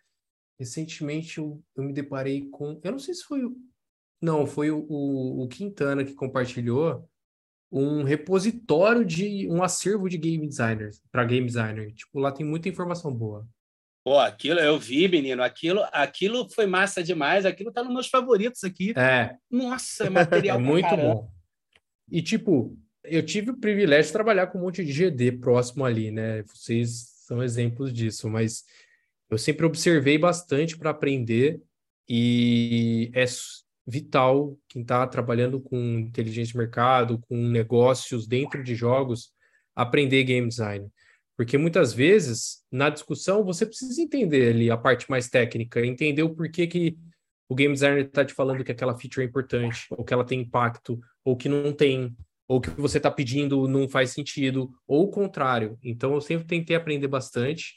recentemente 0.59 1.39
eu, 1.39 1.63
eu, 1.77 1.85
me 1.85 1.93
deparei 1.93 2.49
com, 2.51 2.81
eu 2.83 2.93
não 2.93 2.99
sei 2.99 3.15
se 3.15 3.25
foi 3.25 3.45
o, 3.45 3.57
não, 4.21 4.47
foi 4.47 4.71
o, 4.71 4.87
o, 4.89 5.43
o 5.45 5.49
Quintana 5.49 6.05
que 6.05 6.15
compartilhou 6.15 7.09
um 7.71 8.03
repositório 8.03 9.05
de 9.05 9.49
um 9.49 9.63
acervo 9.63 10.09
de 10.09 10.19
game 10.19 10.47
designers 10.47 11.03
para 11.13 11.25
game 11.25 11.47
designer. 11.47 11.93
Tipo, 11.93 12.19
lá 12.19 12.33
tem 12.33 12.45
muita 12.45 12.69
informação 12.69 13.15
boa. 13.15 13.47
Pô, 14.03 14.19
aquilo 14.19 14.61
eu 14.61 14.79
vi, 14.79 15.09
menino. 15.09 15.43
Aquilo, 15.43 15.83
aquilo 15.93 16.49
foi 16.51 16.67
massa 16.67 17.03
demais. 17.03 17.45
Aquilo 17.45 17.73
tá 17.73 17.83
nos 17.83 17.93
meus 17.93 18.09
favoritos 18.09 18.65
aqui. 18.65 18.93
É. 18.97 19.35
Nossa, 19.51 20.05
é 20.07 20.11
material 20.11 20.57
é 20.59 20.61
muito 20.61 20.97
bom. 20.97 21.31
E 22.11 22.23
tipo, 22.23 22.77
eu 23.05 23.25
tive 23.25 23.51
o 23.51 23.57
privilégio 23.57 24.07
de 24.07 24.13
trabalhar 24.13 24.47
com 24.49 24.59
um 24.59 24.63
monte 24.63 24.85
de 24.85 24.93
GD 24.93 25.33
próximo 25.33 25.85
ali, 25.85 26.11
né? 26.11 26.43
Vocês 26.43 27.11
são 27.27 27.43
exemplos 27.43 27.93
disso, 27.93 28.29
mas 28.29 28.65
eu 29.31 29.39
sempre 29.39 29.65
observei 29.65 30.19
bastante 30.19 30.77
para 30.77 30.91
aprender 30.91 31.61
e 32.09 33.11
é 33.15 33.25
vital 33.87 34.59
quem 34.69 34.83
está 34.83 35.07
trabalhando 35.07 35.61
com 35.61 35.77
inteligência 35.99 36.53
de 36.53 36.59
mercado, 36.59 37.21
com 37.29 37.37
negócios 37.37 38.27
dentro 38.27 38.63
de 38.65 38.75
jogos, 38.75 39.33
aprender 39.75 40.25
game 40.25 40.49
design. 40.49 40.91
Porque 41.41 41.57
muitas 41.57 41.95
vezes, 41.95 42.63
na 42.71 42.91
discussão, 42.91 43.43
você 43.43 43.65
precisa 43.65 44.03
entender 44.03 44.51
ali 44.51 44.71
a 44.71 44.77
parte 44.77 45.11
mais 45.11 45.31
técnica, 45.31 45.81
entender 45.81 46.23
o 46.23 46.35
porquê 46.35 46.67
que 46.67 46.99
o 47.49 47.55
game 47.55 47.73
designer 47.73 48.05
está 48.05 48.23
te 48.23 48.35
falando 48.35 48.63
que 48.63 48.71
aquela 48.71 48.95
feature 48.95 49.25
é 49.25 49.27
importante, 49.27 49.87
ou 49.89 50.05
que 50.05 50.13
ela 50.13 50.23
tem 50.23 50.43
impacto, 50.43 51.01
ou 51.25 51.35
que 51.39 51.49
não 51.49 51.73
tem, 51.73 52.15
ou 52.47 52.61
que 52.61 52.69
você 52.69 52.99
está 52.99 53.11
pedindo 53.11 53.67
não 53.67 53.89
faz 53.89 54.11
sentido, 54.11 54.71
ou 54.87 55.05
o 55.05 55.11
contrário. 55.11 55.79
Então, 55.83 56.13
eu 56.13 56.21
sempre 56.21 56.47
tentei 56.47 56.77
aprender 56.77 57.09
bastante. 57.09 57.73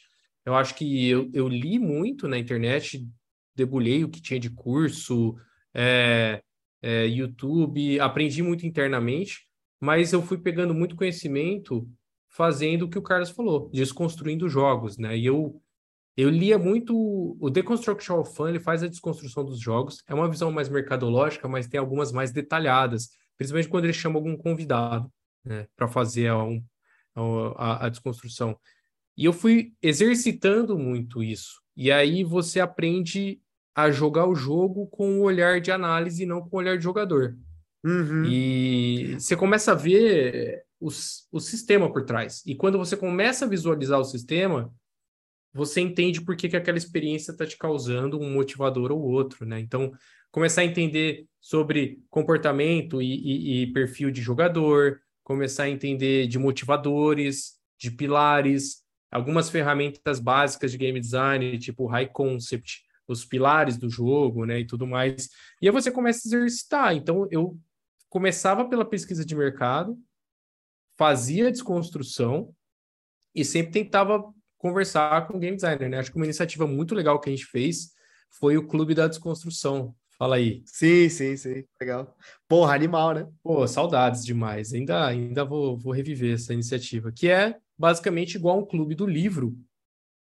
Eu 0.45 0.55
acho 0.55 0.76
que 0.76 1.07
eu, 1.07 1.32
eu 1.34 1.47
li 1.47 1.80
muito 1.80 2.28
na 2.28 2.38
internet, 2.38 3.07
debulhei 3.55 4.03
o 4.03 4.09
que 4.09 4.22
tinha 4.22 4.41
de 4.41 4.49
curso, 4.49 5.38
é, 5.74 6.41
é, 6.82 7.07
YouTube, 7.07 7.97
aprendi 8.01 8.43
muito 8.43 8.68
internamente, 8.68 9.47
mas 9.80 10.11
eu 10.11 10.22
fui 10.22 10.38
pegando 10.38 10.74
muito 10.74 10.97
conhecimento 10.97 11.89
fazendo 12.34 12.84
o 12.84 12.89
que 12.89 12.97
o 12.97 13.01
Carlos 13.01 13.29
falou, 13.29 13.69
desconstruindo 13.71 14.49
jogos, 14.49 14.97
né? 14.97 15.17
E 15.17 15.25
eu 15.25 15.61
eu 16.15 16.29
lia 16.29 16.59
muito 16.59 16.95
o 17.39 17.49
Deconstruction 17.49 18.23
Fun, 18.23 18.49
ele 18.49 18.59
faz 18.59 18.84
a 18.84 18.88
desconstrução 18.88 19.43
dos 19.43 19.59
jogos. 19.59 20.03
É 20.07 20.13
uma 20.13 20.29
visão 20.29 20.51
mais 20.51 20.69
mercadológica, 20.69 21.47
mas 21.47 21.67
tem 21.67 21.79
algumas 21.79 22.11
mais 22.11 22.31
detalhadas, 22.31 23.09
principalmente 23.36 23.67
quando 23.67 23.86
ele 23.86 23.93
chama 23.93 24.17
algum 24.17 24.38
convidado, 24.38 25.11
né, 25.43 25.65
para 25.75 25.88
fazer 25.88 26.27
a, 26.27 26.38
um, 26.38 26.63
a, 27.57 27.88
a 27.88 27.89
desconstrução. 27.89 28.55
E 29.17 29.25
eu 29.25 29.34
fui 29.34 29.73
exercitando 29.81 30.77
muito 30.77 31.23
isso. 31.23 31.59
E 31.75 31.91
aí 31.91 32.23
você 32.23 32.59
aprende 32.59 33.41
a 33.73 33.89
jogar 33.89 34.27
o 34.27 34.36
jogo 34.36 34.86
com 34.88 35.19
o 35.19 35.23
olhar 35.23 35.59
de 35.59 35.71
análise 35.71 36.21
e 36.21 36.27
não 36.27 36.47
com 36.47 36.57
o 36.57 36.59
olhar 36.59 36.77
de 36.77 36.84
jogador. 36.84 37.36
Uhum. 37.84 38.23
E 38.25 39.15
você 39.19 39.36
começa 39.36 39.71
a 39.71 39.75
ver 39.75 40.63
os, 40.84 41.27
o 41.31 41.39
sistema 41.39 41.91
por 41.91 42.03
trás. 42.03 42.43
E 42.45 42.55
quando 42.55 42.77
você 42.77 42.97
começa 42.97 43.45
a 43.45 43.47
visualizar 43.47 43.99
o 43.99 44.03
sistema, 44.03 44.73
você 45.53 45.79
entende 45.79 46.21
por 46.21 46.36
que, 46.36 46.49
que 46.49 46.57
aquela 46.57 46.77
experiência 46.77 47.31
está 47.31 47.45
te 47.45 47.57
causando 47.57 48.19
um 48.19 48.31
motivador 48.31 48.91
ou 48.91 49.01
outro, 49.01 49.45
né? 49.45 49.59
Então, 49.59 49.91
começar 50.31 50.61
a 50.61 50.65
entender 50.65 51.25
sobre 51.39 52.01
comportamento 52.09 53.01
e, 53.01 53.13
e, 53.13 53.63
e 53.63 53.73
perfil 53.73 54.11
de 54.11 54.21
jogador, 54.21 54.99
começar 55.23 55.63
a 55.63 55.69
entender 55.69 56.27
de 56.27 56.38
motivadores, 56.38 57.53
de 57.77 57.91
pilares, 57.91 58.81
algumas 59.11 59.49
ferramentas 59.49 60.19
básicas 60.19 60.71
de 60.71 60.77
game 60.77 60.99
design, 60.99 61.57
tipo 61.59 61.86
high 61.86 62.07
concept, 62.07 62.81
os 63.07 63.23
pilares 63.23 63.77
do 63.77 63.89
jogo, 63.89 64.45
né, 64.45 64.61
e 64.61 64.65
tudo 64.65 64.88
mais. 64.88 65.29
E 65.61 65.67
aí 65.67 65.71
você 65.71 65.91
começa 65.91 66.21
a 66.25 66.29
exercitar. 66.29 66.95
Então, 66.95 67.27
eu 67.31 67.57
começava 68.09 68.67
pela 68.67 68.86
pesquisa 68.86 69.23
de 69.23 69.36
mercado, 69.36 69.97
fazia 70.98 71.52
desconstrução 71.52 72.54
e 73.36 73.44
sempre 73.44 73.72
tentava 73.72 74.24
conversar 74.58 75.28
com 75.28 75.38
o 75.38 75.39
game 75.39 75.56
designer, 75.56 75.89
né? 75.89 76.00
Acho 76.00 76.12
que 76.12 76.18
uma 76.18 76.26
iniciativa 76.26 76.66
muito 76.66 76.96
legal 76.96 77.20
que 77.20 77.30
a 77.30 77.36
gente 77.36 77.46
fez 77.46 77.91
foi 78.30 78.58
o 78.58 78.66
Clube 78.66 78.96
da 78.96 79.08
Desconstrução. 79.08 79.96
Fala 80.18 80.36
aí. 80.38 80.64
Sim, 80.66 81.10
sim, 81.10 81.36
sim. 81.36 81.66
Legal. 81.82 82.16
Porra, 82.48 82.74
animal, 82.74 83.14
né? 83.14 83.28
Pô, 83.41 83.68
saudades 83.68 84.24
demais. 84.24 84.74
Ainda, 84.74 85.06
ainda 85.06 85.44
vou, 85.44 85.78
vou 85.78 85.91
reviver 85.91 86.36
essa 86.36 86.54
iniciativa, 86.54 87.12
que 87.12 87.28
é 87.28 87.58
basicamente 87.78 88.36
igual 88.36 88.60
um 88.60 88.66
clube 88.66 88.96
do 88.96 89.06
livro. 89.06 89.58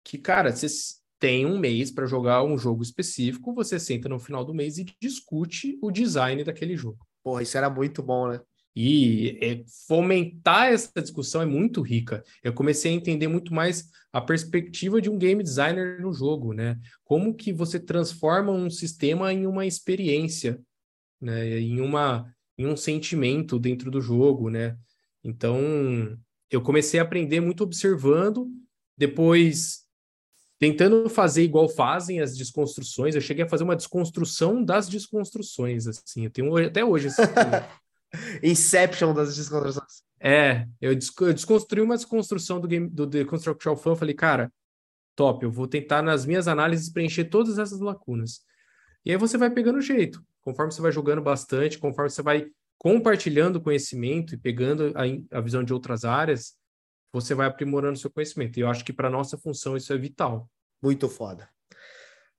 Que, 0.04 0.16
cara, 0.16 0.54
vocês 0.54 1.00
tem 1.18 1.44
um 1.44 1.58
mês 1.58 1.90
para 1.90 2.06
jogar 2.06 2.42
um 2.42 2.56
jogo 2.56 2.82
específico, 2.82 3.52
você 3.52 3.78
senta 3.78 4.08
no 4.08 4.18
final 4.18 4.44
do 4.44 4.54
mês 4.54 4.78
e 4.78 4.86
discute 5.00 5.78
o 5.82 5.90
design 5.90 6.42
daquele 6.42 6.76
jogo. 6.76 6.98
Porra, 7.22 7.42
isso 7.42 7.58
era 7.58 7.68
muito 7.68 8.02
bom, 8.02 8.28
né? 8.28 8.40
E 8.74 9.38
é, 9.42 9.64
fomentar 9.86 10.68
essa 10.68 10.90
discussão 11.00 11.42
é 11.42 11.46
muito 11.46 11.82
rica. 11.82 12.22
Eu 12.42 12.52
comecei 12.52 12.92
a 12.92 12.94
entender 12.94 13.26
muito 13.26 13.52
mais 13.52 13.90
a 14.12 14.20
perspectiva 14.20 15.00
de 15.00 15.10
um 15.10 15.18
game 15.18 15.42
designer 15.42 16.00
no 16.00 16.12
jogo, 16.12 16.52
né? 16.52 16.78
Como 17.04 17.34
que 17.34 17.52
você 17.52 17.80
transforma 17.80 18.52
um 18.52 18.70
sistema 18.70 19.32
em 19.32 19.46
uma 19.46 19.66
experiência, 19.66 20.60
né? 21.20 21.58
Em 21.58 21.80
uma 21.80 22.32
em 22.56 22.66
um 22.66 22.76
sentimento 22.76 23.58
dentro 23.58 23.90
do 23.90 24.02
jogo, 24.02 24.50
né? 24.50 24.76
Então, 25.24 25.58
eu 26.50 26.60
comecei 26.60 27.00
a 27.00 27.02
aprender 27.02 27.40
muito 27.40 27.64
observando, 27.64 28.48
depois 28.98 29.86
tentando 30.58 31.08
fazer 31.08 31.42
igual 31.42 31.70
fazem 31.70 32.20
as 32.20 32.36
desconstruções. 32.36 33.14
Eu 33.14 33.20
cheguei 33.22 33.44
a 33.44 33.48
fazer 33.48 33.64
uma 33.64 33.76
desconstrução 33.76 34.62
das 34.62 34.90
desconstruções, 34.90 35.86
assim. 35.86 36.24
Eu 36.24 36.30
tenho 36.30 36.54
até 36.56 36.84
hoje 36.84 37.06
esse 37.06 37.22
Inception 38.42 39.14
das 39.14 39.36
desconstruções. 39.36 40.02
É, 40.20 40.66
eu, 40.80 40.94
desconstruí 40.94 41.80
uma 41.80 41.96
desconstrução 41.96 42.60
do 42.60 42.68
game 42.68 42.88
do 42.88 43.08
The 43.08 43.24
Construction 43.24 43.76
Fan. 43.76 43.96
Falei, 43.96 44.14
cara, 44.14 44.52
top, 45.16 45.44
eu 45.44 45.50
vou 45.50 45.66
tentar 45.66 46.02
nas 46.02 46.26
minhas 46.26 46.46
análises 46.46 46.90
preencher 46.90 47.24
todas 47.24 47.58
essas 47.58 47.80
lacunas. 47.80 48.40
E 49.04 49.10
aí 49.10 49.16
você 49.16 49.38
vai 49.38 49.50
pegando 49.50 49.80
jeito. 49.80 50.22
Conforme 50.42 50.72
você 50.72 50.82
vai 50.82 50.92
jogando 50.92 51.22
bastante, 51.22 51.78
conforme 51.78 52.10
você 52.10 52.22
vai 52.22 52.46
compartilhando 52.78 53.60
conhecimento 53.60 54.34
e 54.34 54.38
pegando 54.38 54.92
a, 54.94 55.38
a 55.38 55.40
visão 55.40 55.62
de 55.62 55.72
outras 55.72 56.04
áreas, 56.04 56.54
você 57.12 57.34
vai 57.34 57.46
aprimorando 57.46 57.98
seu 57.98 58.10
conhecimento. 58.10 58.58
E 58.58 58.62
eu 58.62 58.68
acho 58.68 58.84
que 58.84 58.92
para 58.92 59.10
nossa 59.10 59.36
função 59.36 59.76
isso 59.76 59.92
é 59.92 59.98
vital. 59.98 60.48
Muito 60.82 61.08
foda. 61.08 61.48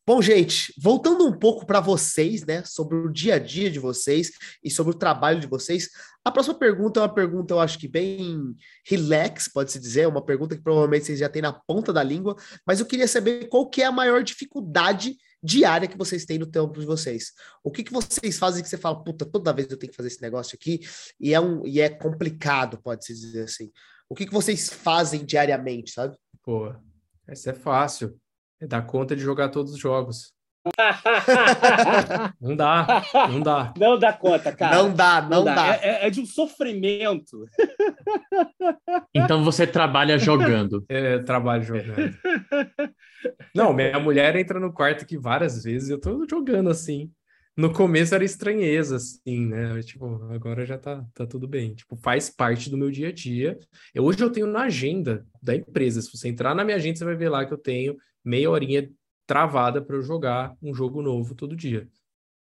Bom, 0.05 0.19
gente, 0.19 0.73
voltando 0.79 1.27
um 1.27 1.37
pouco 1.37 1.63
para 1.63 1.79
vocês, 1.79 2.43
né, 2.43 2.63
sobre 2.65 2.97
o 2.97 3.11
dia 3.11 3.35
a 3.35 3.39
dia 3.39 3.69
de 3.69 3.77
vocês 3.77 4.31
e 4.63 4.71
sobre 4.71 4.95
o 4.95 4.97
trabalho 4.97 5.39
de 5.39 5.45
vocês, 5.45 5.89
a 6.25 6.31
próxima 6.31 6.57
pergunta 6.57 6.99
é 6.99 7.03
uma 7.03 7.13
pergunta, 7.13 7.53
eu 7.53 7.59
acho 7.59 7.77
que 7.77 7.87
bem 7.87 8.55
relax, 8.83 9.47
pode-se 9.47 9.79
dizer, 9.79 10.07
uma 10.07 10.25
pergunta 10.25 10.55
que 10.55 10.63
provavelmente 10.63 11.05
vocês 11.05 11.19
já 11.19 11.29
têm 11.29 11.43
na 11.43 11.53
ponta 11.53 11.93
da 11.93 12.01
língua, 12.01 12.35
mas 12.65 12.79
eu 12.79 12.85
queria 12.87 13.07
saber 13.07 13.47
qual 13.47 13.69
que 13.69 13.83
é 13.83 13.85
a 13.85 13.91
maior 13.91 14.23
dificuldade 14.23 15.15
diária 15.43 15.87
que 15.87 15.97
vocês 15.97 16.25
têm 16.25 16.39
no 16.39 16.47
tempo 16.47 16.79
de 16.79 16.85
vocês. 16.85 17.31
O 17.63 17.71
que, 17.71 17.83
que 17.83 17.93
vocês 17.93 18.39
fazem 18.39 18.63
que 18.63 18.69
você 18.69 18.77
fala, 18.77 19.03
puta, 19.03 19.23
toda 19.23 19.53
vez 19.53 19.69
eu 19.69 19.77
tenho 19.77 19.91
que 19.91 19.97
fazer 19.97 20.07
esse 20.07 20.21
negócio 20.21 20.55
aqui 20.55 20.79
e 21.19 21.31
é, 21.31 21.39
um, 21.39 21.65
e 21.65 21.79
é 21.79 21.89
complicado, 21.89 22.81
pode-se 22.81 23.13
dizer 23.13 23.43
assim. 23.43 23.71
O 24.09 24.15
que, 24.15 24.25
que 24.25 24.33
vocês 24.33 24.67
fazem 24.67 25.23
diariamente, 25.23 25.91
sabe? 25.91 26.17
Pô, 26.43 26.73
essa 27.27 27.51
é 27.51 27.53
fácil. 27.53 28.19
É 28.61 28.67
dar 28.67 28.83
conta 28.83 29.15
de 29.15 29.21
jogar 29.21 29.49
todos 29.49 29.73
os 29.73 29.79
jogos. 29.79 30.33
não 32.39 32.55
dá, 32.55 33.03
não 33.27 33.41
dá. 33.41 33.73
Não 33.75 33.97
dá 33.97 34.13
conta, 34.13 34.51
cara. 34.51 34.75
Não 34.75 34.93
dá, 34.93 35.19
não, 35.19 35.29
não 35.29 35.43
dá. 35.45 35.55
dá. 35.55 35.75
É, 35.81 36.05
é, 36.05 36.09
de 36.11 36.21
um 36.21 36.25
sofrimento. 36.25 37.45
Então 39.13 39.43
você 39.43 39.67
trabalha 39.67 40.17
jogando. 40.17 40.83
É, 40.87 41.19
trabalho 41.19 41.63
jogando. 41.63 42.15
Não, 43.53 43.73
minha 43.73 43.99
mulher 43.99 44.35
entra 44.35 44.59
no 44.59 44.71
quarto 44.71 45.03
aqui 45.03 45.17
várias 45.17 45.63
vezes, 45.63 45.89
eu 45.89 45.99
tô 45.99 46.25
jogando 46.29 46.69
assim 46.69 47.11
no 47.55 47.71
começo 47.71 48.15
era 48.15 48.23
estranheza, 48.23 48.95
assim, 48.95 49.45
né? 49.45 49.81
Tipo, 49.83 50.23
agora 50.31 50.65
já 50.65 50.77
tá, 50.77 51.05
tá 51.13 51.25
tudo 51.25 51.47
bem. 51.47 51.75
Tipo, 51.75 51.95
faz 51.97 52.29
parte 52.29 52.69
do 52.69 52.77
meu 52.77 52.89
dia 52.89 53.09
a 53.09 53.11
dia. 53.11 53.57
Eu, 53.93 54.03
hoje 54.05 54.23
eu 54.23 54.31
tenho 54.31 54.47
na 54.47 54.63
agenda 54.63 55.25
da 55.41 55.55
empresa. 55.55 56.01
Se 56.01 56.11
você 56.11 56.29
entrar 56.29 56.55
na 56.55 56.63
minha 56.63 56.77
agenda, 56.77 56.97
você 56.97 57.05
vai 57.05 57.15
ver 57.15 57.29
lá 57.29 57.45
que 57.45 57.53
eu 57.53 57.57
tenho 57.57 57.95
meia 58.23 58.49
horinha 58.49 58.89
travada 59.25 59.81
para 59.81 59.95
eu 59.95 60.01
jogar 60.01 60.55
um 60.61 60.73
jogo 60.73 61.01
novo 61.01 61.35
todo 61.35 61.55
dia. 61.55 61.87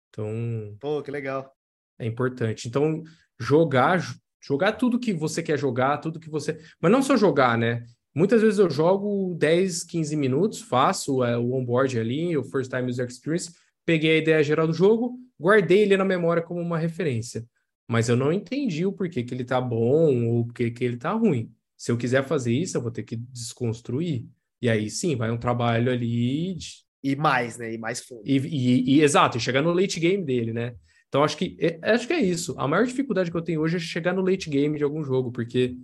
Então. 0.10 0.76
Pô, 0.80 1.02
que 1.02 1.10
legal. 1.10 1.56
É 1.98 2.06
importante. 2.06 2.68
Então, 2.68 3.04
jogar, 3.40 4.02
jogar 4.42 4.74
tudo 4.74 5.00
que 5.00 5.14
você 5.14 5.42
quer 5.42 5.58
jogar, 5.58 5.98
tudo 6.00 6.20
que 6.20 6.30
você. 6.30 6.60
Mas 6.82 6.92
não 6.92 7.02
só 7.02 7.16
jogar, 7.16 7.58
né? 7.58 7.86
Muitas 8.16 8.42
vezes 8.42 8.60
eu 8.60 8.70
jogo 8.70 9.36
10, 9.40 9.84
15 9.86 10.16
minutos, 10.16 10.62
faço 10.62 11.24
é, 11.24 11.36
o 11.38 11.54
onboard 11.54 11.98
ali, 11.98 12.38
o 12.38 12.44
First 12.44 12.70
Time 12.70 12.90
User 12.90 13.08
Experience, 13.08 13.52
peguei 13.84 14.16
a 14.16 14.18
ideia 14.20 14.44
geral 14.44 14.68
do 14.68 14.74
jogo, 14.74 15.18
guardei 15.40 15.82
ele 15.82 15.98
na 15.98 16.06
memória 16.06 16.44
como 16.44 16.62
uma 16.62 16.78
referência. 16.78 17.44
Mas 17.88 18.10
eu 18.10 18.16
não 18.16 18.32
entendi 18.32 18.86
o 18.86 18.94
porquê 18.94 19.24
que 19.24 19.34
ele 19.34 19.44
tá 19.44 19.60
bom 19.60 20.28
ou 20.28 20.42
o 20.42 20.46
porquê 20.46 20.70
que 20.70 20.84
ele 20.84 20.98
tá 20.98 21.12
ruim. 21.12 21.52
Se 21.76 21.92
eu 21.92 21.98
quiser 21.98 22.24
fazer 22.24 22.54
isso, 22.54 22.78
eu 22.78 22.82
vou 22.82 22.92
ter 22.92 23.04
que 23.04 23.16
desconstruir. 23.16 24.28
E 24.64 24.70
aí 24.70 24.90
sim, 24.90 25.18
vai 25.18 25.30
um 25.30 25.38
trabalho 25.38 25.92
ali. 25.92 26.54
De... 26.54 26.68
E 27.04 27.18
mais, 27.18 27.58
né? 27.58 27.74
E 27.74 27.78
mais 27.78 28.00
fundo. 28.00 28.22
E, 28.24 28.38
e, 28.38 28.96
e, 28.96 29.02
exato, 29.02 29.38
chegar 29.38 29.62
no 29.62 29.74
late 29.74 30.00
game 30.00 30.24
dele, 30.24 30.54
né? 30.54 30.74
Então 31.10 31.22
acho 31.22 31.36
que 31.36 31.58
é, 31.60 31.78
acho 31.92 32.08
que 32.08 32.14
é 32.14 32.22
isso. 32.22 32.56
A 32.58 32.66
maior 32.66 32.86
dificuldade 32.86 33.30
que 33.30 33.36
eu 33.36 33.42
tenho 33.42 33.60
hoje 33.60 33.76
é 33.76 33.80
chegar 33.80 34.14
no 34.14 34.22
late 34.22 34.50
game 34.50 34.78
de 34.78 34.84
algum 34.86 35.04
jogo, 35.04 35.34
porque 35.34 35.76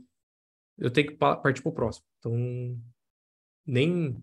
eu 0.77 0.89
tenho 0.89 1.07
que 1.07 1.15
partir 1.15 1.61
pro 1.61 1.73
próximo. 1.73 2.05
Então, 2.19 2.33
nem, 3.67 4.15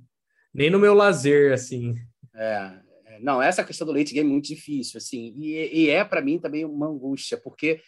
nem 0.54 0.70
no 0.70 0.78
meu 0.78 0.94
lazer, 0.94 1.52
assim. 1.52 1.94
É, 2.34 2.80
é 3.04 3.20
não, 3.20 3.42
essa 3.42 3.62
questão 3.62 3.86
do 3.86 3.92
late 3.92 4.14
game 4.14 4.26
é 4.26 4.32
muito 4.32 4.46
difícil, 4.46 4.96
assim, 4.96 5.34
e, 5.36 5.84
e 5.84 5.90
é 5.90 6.02
para 6.02 6.22
mim 6.22 6.38
também 6.38 6.64
uma 6.64 6.88
angústia, 6.88 7.36
porque 7.36 7.82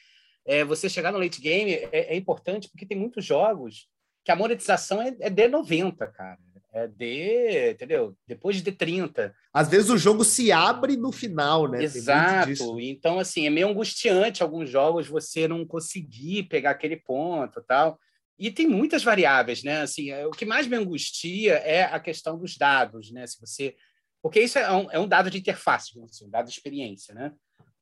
é, 0.46 0.64
você 0.64 0.86
chegar 0.86 1.12
no 1.12 1.18
late 1.18 1.40
game 1.40 1.72
é, 1.72 1.88
é, 1.92 2.14
importante 2.14 2.68
porque 2.68 2.84
tem 2.84 2.98
muitos 2.98 3.24
jogos 3.24 3.88
que 4.22 4.30
a 4.30 4.36
monetização 4.36 5.00
é, 5.00 5.16
é 5.20 5.30
D90, 5.30 5.96
cara. 6.12 6.38
É 6.72 6.86
D, 6.86 7.70
entendeu? 7.72 8.14
Depois 8.26 8.60
de 8.60 8.70
D30. 8.70 9.32
Às 9.52 9.68
vezes 9.68 9.88
o 9.88 9.96
jogo 9.96 10.22
se 10.22 10.52
abre 10.52 10.96
no 10.96 11.10
final, 11.10 11.66
né? 11.66 11.82
Exato. 11.82 12.78
Então, 12.78 13.18
assim, 13.18 13.46
é 13.46 13.50
meio 13.50 13.68
angustiante 13.68 14.42
alguns 14.42 14.68
jogos 14.68 15.06
você 15.06 15.48
não 15.48 15.66
conseguir 15.66 16.44
pegar 16.44 16.72
aquele 16.72 16.96
ponto 16.96 17.62
tal. 17.62 17.98
E 18.38 18.50
tem 18.50 18.68
muitas 18.68 19.02
variáveis, 19.02 19.62
né? 19.64 19.80
Assim, 19.80 20.10
é, 20.10 20.26
o 20.26 20.30
que 20.30 20.44
mais 20.44 20.66
me 20.66 20.76
angustia 20.76 21.54
é 21.54 21.84
a 21.84 21.98
questão 21.98 22.38
dos 22.38 22.56
dados, 22.56 23.10
né? 23.10 23.26
Se 23.26 23.40
você, 23.40 23.74
porque 24.22 24.40
isso 24.40 24.58
é 24.58 24.70
um, 24.70 24.90
é 24.92 24.98
um 24.98 25.08
dado 25.08 25.30
de 25.30 25.38
interface, 25.38 25.98
assim, 26.04 26.26
um 26.26 26.30
dado 26.30 26.46
de 26.46 26.52
experiência, 26.52 27.14
né? 27.14 27.32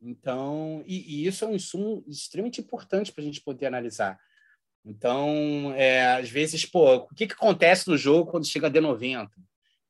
Então, 0.00 0.82
e, 0.86 1.22
e 1.22 1.26
isso 1.26 1.44
é 1.44 1.48
um 1.48 1.54
insumo 1.54 2.04
extremamente 2.06 2.60
importante 2.60 3.12
para 3.12 3.22
a 3.22 3.24
gente 3.24 3.42
poder 3.42 3.66
analisar. 3.66 4.18
Então, 4.86 5.72
é, 5.74 6.14
às 6.14 6.30
vezes, 6.30 6.64
pô, 6.64 6.94
o 6.94 7.08
que, 7.08 7.26
que 7.26 7.34
acontece 7.34 7.88
no 7.88 7.96
jogo 7.96 8.30
quando 8.30 8.46
chega 8.46 8.68
a 8.68 8.70
D90? 8.70 9.28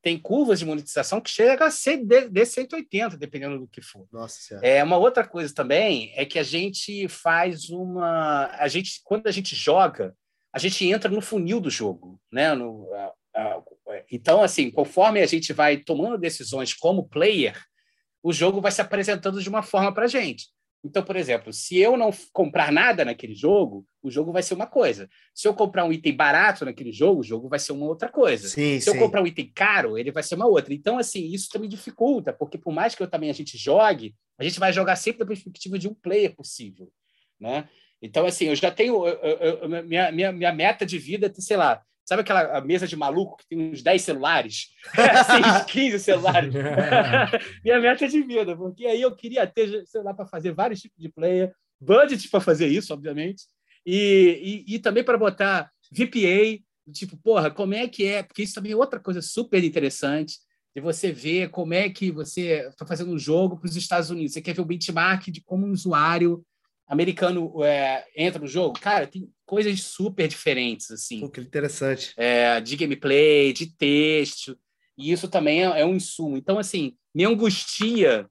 Tem 0.01 0.17
curvas 0.17 0.57
de 0.57 0.65
monetização 0.65 1.21
que 1.21 1.29
chega 1.29 1.65
a 1.65 1.71
ser 1.71 1.97
D180, 1.97 3.15
dependendo 3.17 3.59
do 3.59 3.67
que 3.67 3.81
for. 3.81 4.07
Nossa 4.11 4.59
É 4.63 4.83
uma 4.83 4.97
outra 4.97 5.27
coisa 5.27 5.53
também 5.53 6.11
é 6.15 6.25
que 6.25 6.39
a 6.39 6.43
gente 6.43 7.07
faz 7.07 7.69
uma, 7.69 8.47
a 8.57 8.67
gente 8.67 9.01
quando 9.03 9.27
a 9.27 9.31
gente 9.31 9.55
joga, 9.55 10.15
a 10.51 10.57
gente 10.57 10.87
entra 10.87 11.11
no 11.11 11.21
funil 11.21 11.59
do 11.59 11.69
jogo, 11.69 12.19
né? 12.31 12.55
No, 12.55 12.91
a, 12.93 13.13
a, 13.35 13.61
então, 14.09 14.41
assim, 14.41 14.71
conforme 14.71 15.21
a 15.21 15.25
gente 15.27 15.53
vai 15.53 15.77
tomando 15.77 16.17
decisões 16.17 16.73
como 16.73 17.07
player, 17.07 17.55
o 18.23 18.33
jogo 18.33 18.61
vai 18.61 18.71
se 18.71 18.81
apresentando 18.81 19.41
de 19.41 19.49
uma 19.49 19.61
forma 19.61 19.93
para 19.93 20.05
a 20.05 20.07
gente. 20.07 20.47
Então, 20.83 21.03
por 21.03 21.15
exemplo, 21.15 21.51
se 21.51 21.77
eu 21.77 21.97
não 21.97 22.11
comprar 22.31 22.71
nada 22.71 23.03
naquele 23.03 23.33
jogo, 23.33 23.85
o 24.01 24.09
jogo 24.09 24.31
vai 24.31 24.43
ser 24.43 24.53
uma 24.53 24.67
coisa. 24.67 25.09
Se 25.33 25.47
eu 25.47 25.53
comprar 25.53 25.83
um 25.83 25.91
item 25.91 26.15
barato 26.15 26.63
naquele 26.63 26.91
jogo, 26.91 27.21
o 27.21 27.23
jogo 27.23 27.49
vai 27.49 27.59
ser 27.59 27.73
uma 27.73 27.85
outra 27.85 28.09
coisa. 28.09 28.47
Sim, 28.47 28.79
se 28.79 28.81
sim. 28.81 28.89
eu 28.91 28.99
comprar 28.99 29.21
um 29.21 29.27
item 29.27 29.51
caro, 29.53 29.97
ele 29.97 30.11
vai 30.11 30.23
ser 30.23 30.35
uma 30.35 30.47
outra. 30.47 30.73
Então, 30.73 30.97
assim, 30.97 31.31
isso 31.31 31.49
também 31.49 31.67
dificulta, 31.67 32.31
porque 32.31 32.57
por 32.57 32.71
mais 32.71 32.95
que 32.95 33.03
eu 33.03 33.09
também 33.09 33.29
a 33.29 33.33
gente 33.33 33.57
jogue, 33.57 34.15
a 34.37 34.43
gente 34.43 34.59
vai 34.59 34.71
jogar 34.71 34.95
sempre 34.95 35.19
da 35.19 35.25
perspectiva 35.25 35.77
de 35.79 35.87
um 35.87 35.93
player 35.93 36.35
possível, 36.35 36.89
né? 37.39 37.67
Então, 38.01 38.25
assim, 38.25 38.45
eu 38.45 38.55
já 38.55 38.71
tenho. 38.71 39.07
Eu, 39.07 39.37
eu, 39.39 39.83
minha, 39.83 40.11
minha, 40.11 40.31
minha 40.31 40.53
meta 40.53 40.85
de 40.85 40.99
vida, 40.99 41.27
é 41.27 41.41
sei 41.41 41.57
lá, 41.57 41.81
sabe 42.07 42.21
aquela 42.21 42.61
mesa 42.61 42.87
de 42.87 42.95
maluco 42.95 43.35
que 43.37 43.47
tem 43.49 43.69
uns 43.69 43.83
10 43.83 44.01
celulares? 44.01 44.69
assim, 44.95 45.65
15 45.67 45.99
celulares. 45.99 46.53
minha 47.63 47.81
meta 47.81 48.05
é 48.05 48.07
de 48.07 48.21
vida, 48.21 48.55
porque 48.55 48.85
aí 48.85 49.01
eu 49.01 49.13
queria 49.13 49.45
ter 49.45 49.85
celular 49.85 50.13
para 50.13 50.25
fazer 50.25 50.53
vários 50.53 50.79
tipos 50.79 51.01
de 51.01 51.09
player, 51.09 51.53
budget 51.79 52.29
para 52.29 52.39
fazer 52.39 52.67
isso, 52.67 52.93
obviamente, 52.93 53.43
e, 53.85 54.63
e, 54.67 54.75
e 54.75 54.79
também 54.79 55.03
para 55.03 55.17
botar 55.17 55.69
VPA, 55.91 56.63
tipo, 56.93 57.17
porra, 57.17 57.51
como 57.51 57.73
é 57.73 57.87
que 57.89 58.05
é? 58.05 58.23
Porque 58.23 58.43
isso 58.43 58.55
também 58.55 58.71
é 58.71 58.75
outra 58.75 59.01
coisa 59.01 59.21
super 59.21 59.61
interessante 59.61 60.37
de 60.73 60.79
você 60.79 61.11
ver 61.11 61.49
como 61.49 61.73
é 61.73 61.89
que 61.89 62.09
você 62.09 62.67
está 62.69 62.85
fazendo 62.85 63.11
um 63.11 63.19
jogo 63.19 63.57
para 63.57 63.67
os 63.67 63.75
Estados 63.75 64.09
Unidos. 64.09 64.31
Você 64.31 64.41
quer 64.41 64.53
ver 64.53 64.61
o 64.61 64.65
benchmark 64.65 65.29
de 65.29 65.41
como 65.41 65.65
um 65.65 65.71
usuário 65.71 66.45
americano 66.87 67.63
é, 67.63 68.05
entra 68.15 68.39
no 68.39 68.47
jogo, 68.47 68.79
cara, 68.79 69.05
tem 69.05 69.29
coisas 69.47 69.81
super 69.81 70.27
diferentes, 70.27 70.91
assim. 70.91 71.21
Pô, 71.21 71.29
que 71.29 71.39
interessante. 71.39 72.13
É, 72.17 72.59
de 72.59 72.75
gameplay, 72.75 73.53
de 73.53 73.67
texto, 73.67 74.59
e 74.97 75.11
isso 75.11 75.27
também 75.29 75.63
é, 75.63 75.81
é, 75.81 75.85
um 75.85 75.95
insumo. 75.95 76.37
Então, 76.37 76.59
assim, 76.59 76.95
me 77.15 77.25
angustia 77.25 78.29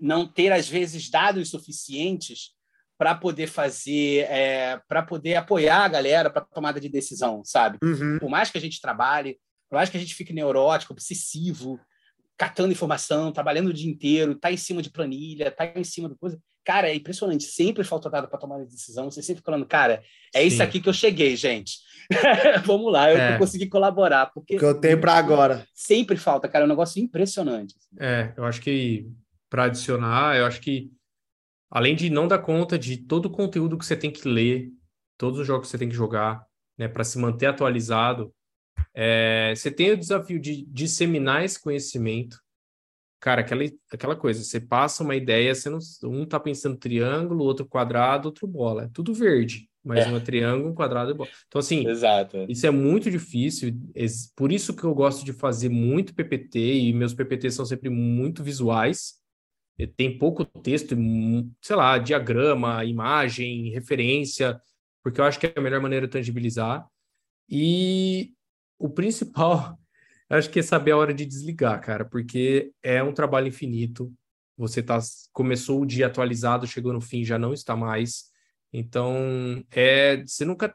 não 0.00 0.26
ter, 0.26 0.50
às 0.50 0.66
vezes, 0.68 1.10
dados 1.10 1.50
suficientes 1.50 2.52
para 2.96 3.14
poder 3.14 3.46
fazer, 3.46 4.24
é, 4.30 4.80
para 4.88 5.02
poder 5.02 5.36
apoiar 5.36 5.84
a 5.84 5.88
galera 5.88 6.30
para 6.30 6.42
tomada 6.42 6.80
de 6.80 6.88
decisão, 6.88 7.44
sabe? 7.44 7.78
Uhum. 7.82 8.18
Por 8.18 8.30
mais 8.30 8.50
que 8.50 8.58
a 8.58 8.60
gente 8.60 8.80
trabalhe, 8.80 9.38
por 9.68 9.76
mais 9.76 9.90
que 9.90 9.96
a 9.96 10.00
gente 10.00 10.14
fique 10.14 10.32
neurótico, 10.32 10.94
obsessivo, 10.94 11.78
catando 12.36 12.72
informação, 12.72 13.30
trabalhando 13.30 13.68
o 13.68 13.72
dia 13.72 13.90
inteiro, 13.90 14.34
tá 14.34 14.50
em 14.50 14.56
cima 14.56 14.80
de 14.80 14.90
planilha, 14.90 15.50
tá 15.50 15.70
em 15.76 15.84
cima 15.84 16.08
do 16.08 16.16
coisa. 16.16 16.40
Cara, 16.68 16.90
é 16.90 16.94
impressionante. 16.94 17.44
Sempre 17.44 17.82
falta 17.82 18.10
dado 18.10 18.28
para 18.28 18.38
tomar 18.38 18.56
a 18.56 18.64
decisão. 18.64 19.10
Você 19.10 19.22
sempre 19.22 19.42
falando, 19.42 19.64
cara, 19.64 20.02
é 20.34 20.42
Sim. 20.42 20.46
isso 20.48 20.62
aqui 20.62 20.82
que 20.82 20.88
eu 20.90 20.92
cheguei, 20.92 21.34
gente. 21.34 21.78
Vamos 22.66 22.92
lá, 22.92 23.10
eu 23.10 23.16
é. 23.16 23.38
consegui 23.38 23.70
colaborar. 23.70 24.26
Porque 24.26 24.56
o 24.56 24.58
que 24.58 24.64
eu 24.66 24.78
tenho 24.78 25.00
para 25.00 25.14
agora. 25.14 25.66
Sempre 25.72 26.18
falta, 26.18 26.46
cara. 26.46 26.64
É 26.64 26.66
um 26.66 26.68
negócio 26.68 27.02
impressionante. 27.02 27.74
Assim. 27.74 27.96
É, 27.98 28.34
eu 28.36 28.44
acho 28.44 28.60
que 28.60 29.10
para 29.48 29.64
adicionar, 29.64 30.36
eu 30.36 30.44
acho 30.44 30.60
que 30.60 30.92
além 31.70 31.96
de 31.96 32.10
não 32.10 32.28
dar 32.28 32.40
conta 32.40 32.78
de 32.78 32.98
todo 32.98 33.26
o 33.26 33.30
conteúdo 33.30 33.78
que 33.78 33.86
você 33.86 33.96
tem 33.96 34.10
que 34.10 34.28
ler, 34.28 34.68
todos 35.16 35.38
os 35.40 35.46
jogos 35.46 35.68
que 35.68 35.70
você 35.70 35.78
tem 35.78 35.88
que 35.88 35.94
jogar, 35.94 36.44
né, 36.76 36.86
para 36.86 37.02
se 37.02 37.18
manter 37.18 37.46
atualizado, 37.46 38.30
é, 38.92 39.54
você 39.56 39.70
tem 39.70 39.92
o 39.92 39.96
desafio 39.96 40.38
de 40.38 40.66
disseminar 40.66 41.42
esse 41.42 41.58
conhecimento. 41.58 42.38
Cara, 43.20 43.40
aquela, 43.40 43.64
aquela 43.92 44.16
coisa, 44.16 44.44
você 44.44 44.60
passa 44.60 45.02
uma 45.02 45.16
ideia, 45.16 45.54
você 45.54 45.68
não, 45.68 45.78
um 46.04 46.24
tá 46.24 46.38
pensando 46.38 46.76
triângulo, 46.76 47.44
outro 47.44 47.66
quadrado, 47.66 48.26
outro 48.26 48.46
bola. 48.46 48.84
É 48.84 48.90
tudo 48.92 49.12
verde, 49.12 49.68
mas 49.84 50.06
é. 50.06 50.08
um 50.08 50.16
é 50.16 50.20
triângulo, 50.20 50.70
um 50.70 50.74
quadrado 50.74 51.10
e 51.10 51.14
bola. 51.14 51.28
Então, 51.48 51.58
assim, 51.58 51.86
Exato. 51.88 52.46
isso 52.48 52.66
é 52.66 52.70
muito 52.70 53.10
difícil. 53.10 53.74
Por 54.36 54.52
isso 54.52 54.74
que 54.74 54.84
eu 54.84 54.94
gosto 54.94 55.24
de 55.24 55.32
fazer 55.32 55.68
muito 55.68 56.14
PPT, 56.14 56.58
e 56.58 56.92
meus 56.92 57.12
PPT 57.12 57.50
são 57.50 57.66
sempre 57.66 57.90
muito 57.90 58.42
visuais. 58.42 59.14
Tem 59.96 60.16
pouco 60.16 60.44
texto, 60.44 60.96
sei 61.62 61.76
lá, 61.76 61.98
diagrama, 61.98 62.84
imagem, 62.84 63.70
referência, 63.70 64.60
porque 65.02 65.20
eu 65.20 65.24
acho 65.24 65.38
que 65.38 65.46
é 65.46 65.52
a 65.56 65.60
melhor 65.60 65.80
maneira 65.80 66.06
de 66.06 66.12
tangibilizar. 66.12 66.86
E 67.48 68.32
o 68.78 68.90
principal, 68.90 69.78
acho 70.36 70.50
que 70.50 70.60
é 70.60 70.62
saber 70.62 70.92
a 70.92 70.96
hora 70.96 71.14
de 71.14 71.24
desligar, 71.24 71.80
cara, 71.80 72.04
porque 72.04 72.72
é 72.82 73.02
um 73.02 73.12
trabalho 73.12 73.48
infinito. 73.48 74.12
Você 74.56 74.82
tá, 74.82 74.98
começou 75.32 75.80
o 75.80 75.86
dia 75.86 76.06
atualizado, 76.06 76.66
chegou 76.66 76.92
no 76.92 77.00
fim, 77.00 77.24
já 77.24 77.38
não 77.38 77.52
está 77.52 77.76
mais. 77.76 78.30
Então, 78.72 79.64
é, 79.70 80.22
você 80.26 80.44
nunca 80.44 80.74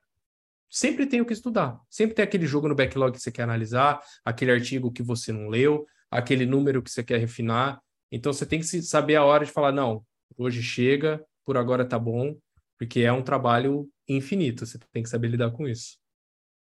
sempre 0.69 1.05
tem 1.05 1.21
o 1.21 1.25
que 1.25 1.34
estudar. 1.34 1.80
Sempre 1.89 2.15
tem 2.15 2.23
aquele 2.23 2.47
jogo 2.47 2.67
no 2.67 2.75
backlog 2.75 3.13
que 3.15 3.21
você 3.21 3.31
quer 3.31 3.43
analisar, 3.43 4.01
aquele 4.25 4.51
artigo 4.51 4.91
que 4.91 5.03
você 5.03 5.31
não 5.31 5.49
leu, 5.49 5.85
aquele 6.09 6.45
número 6.45 6.81
que 6.81 6.89
você 6.89 7.03
quer 7.03 7.19
refinar. 7.19 7.80
Então 8.11 8.34
você 8.34 8.45
tem 8.45 8.59
que 8.59 8.81
saber 8.81 9.15
a 9.15 9.23
hora 9.23 9.45
de 9.45 9.51
falar, 9.51 9.71
não, 9.71 10.03
hoje 10.38 10.63
chega, 10.63 11.23
por 11.45 11.57
agora 11.57 11.85
tá 11.85 11.99
bom, 11.99 12.35
porque 12.77 13.01
é 13.01 13.11
um 13.11 13.21
trabalho 13.21 13.89
infinito, 14.07 14.65
você 14.65 14.80
tem 14.91 15.03
que 15.03 15.09
saber 15.09 15.27
lidar 15.27 15.51
com 15.51 15.67
isso. 15.67 15.97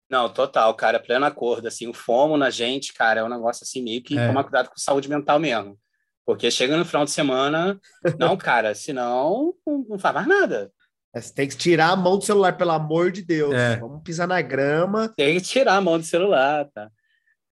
Não, 0.10 0.32
total, 0.32 0.74
cara, 0.76 1.00
pleno 1.00 1.26
acordo. 1.26 1.68
Assim, 1.68 1.88
o 1.88 1.94
fomo 1.94 2.38
na 2.38 2.50
gente, 2.50 2.94
cara, 2.94 3.22
é 3.22 3.24
um 3.24 3.30
negócio 3.30 3.64
assim, 3.64 3.82
meio 3.82 4.02
que 4.02 4.18
é. 4.18 4.28
tomar 4.28 4.44
cuidado 4.44 4.70
com 4.70 4.78
saúde 4.78 5.10
mental 5.10 5.40
mesmo. 5.40 5.78
Porque 6.26 6.50
chega 6.50 6.78
no 6.78 6.86
final 6.86 7.04
de 7.04 7.12
semana, 7.12 7.80
não, 8.20 8.38
cara, 8.38 8.74
senão 8.74 9.54
não, 9.66 10.00
faz 10.00 10.16
mais 10.16 10.28
nada. 10.28 10.72
É, 11.14 11.22
você 11.22 11.34
tem 11.34 11.48
que 11.48 11.58
tirar 11.58 11.90
a 11.90 11.96
mão 11.96 12.18
do 12.18 12.26
celular, 12.26 12.58
pelo 12.58 12.72
amor 12.72 13.12
de 13.12 13.22
Deus. 13.22 13.54
É. 13.54 13.78
Vamos 13.78 14.02
pisar 14.04 14.28
na 14.28 14.42
grama. 14.42 15.10
Tem 15.10 15.36
que 15.36 15.46
tirar 15.46 15.76
a 15.76 15.82
mão 15.82 15.98
do 16.00 16.06
celular, 16.06 16.68
tá? 16.74 16.90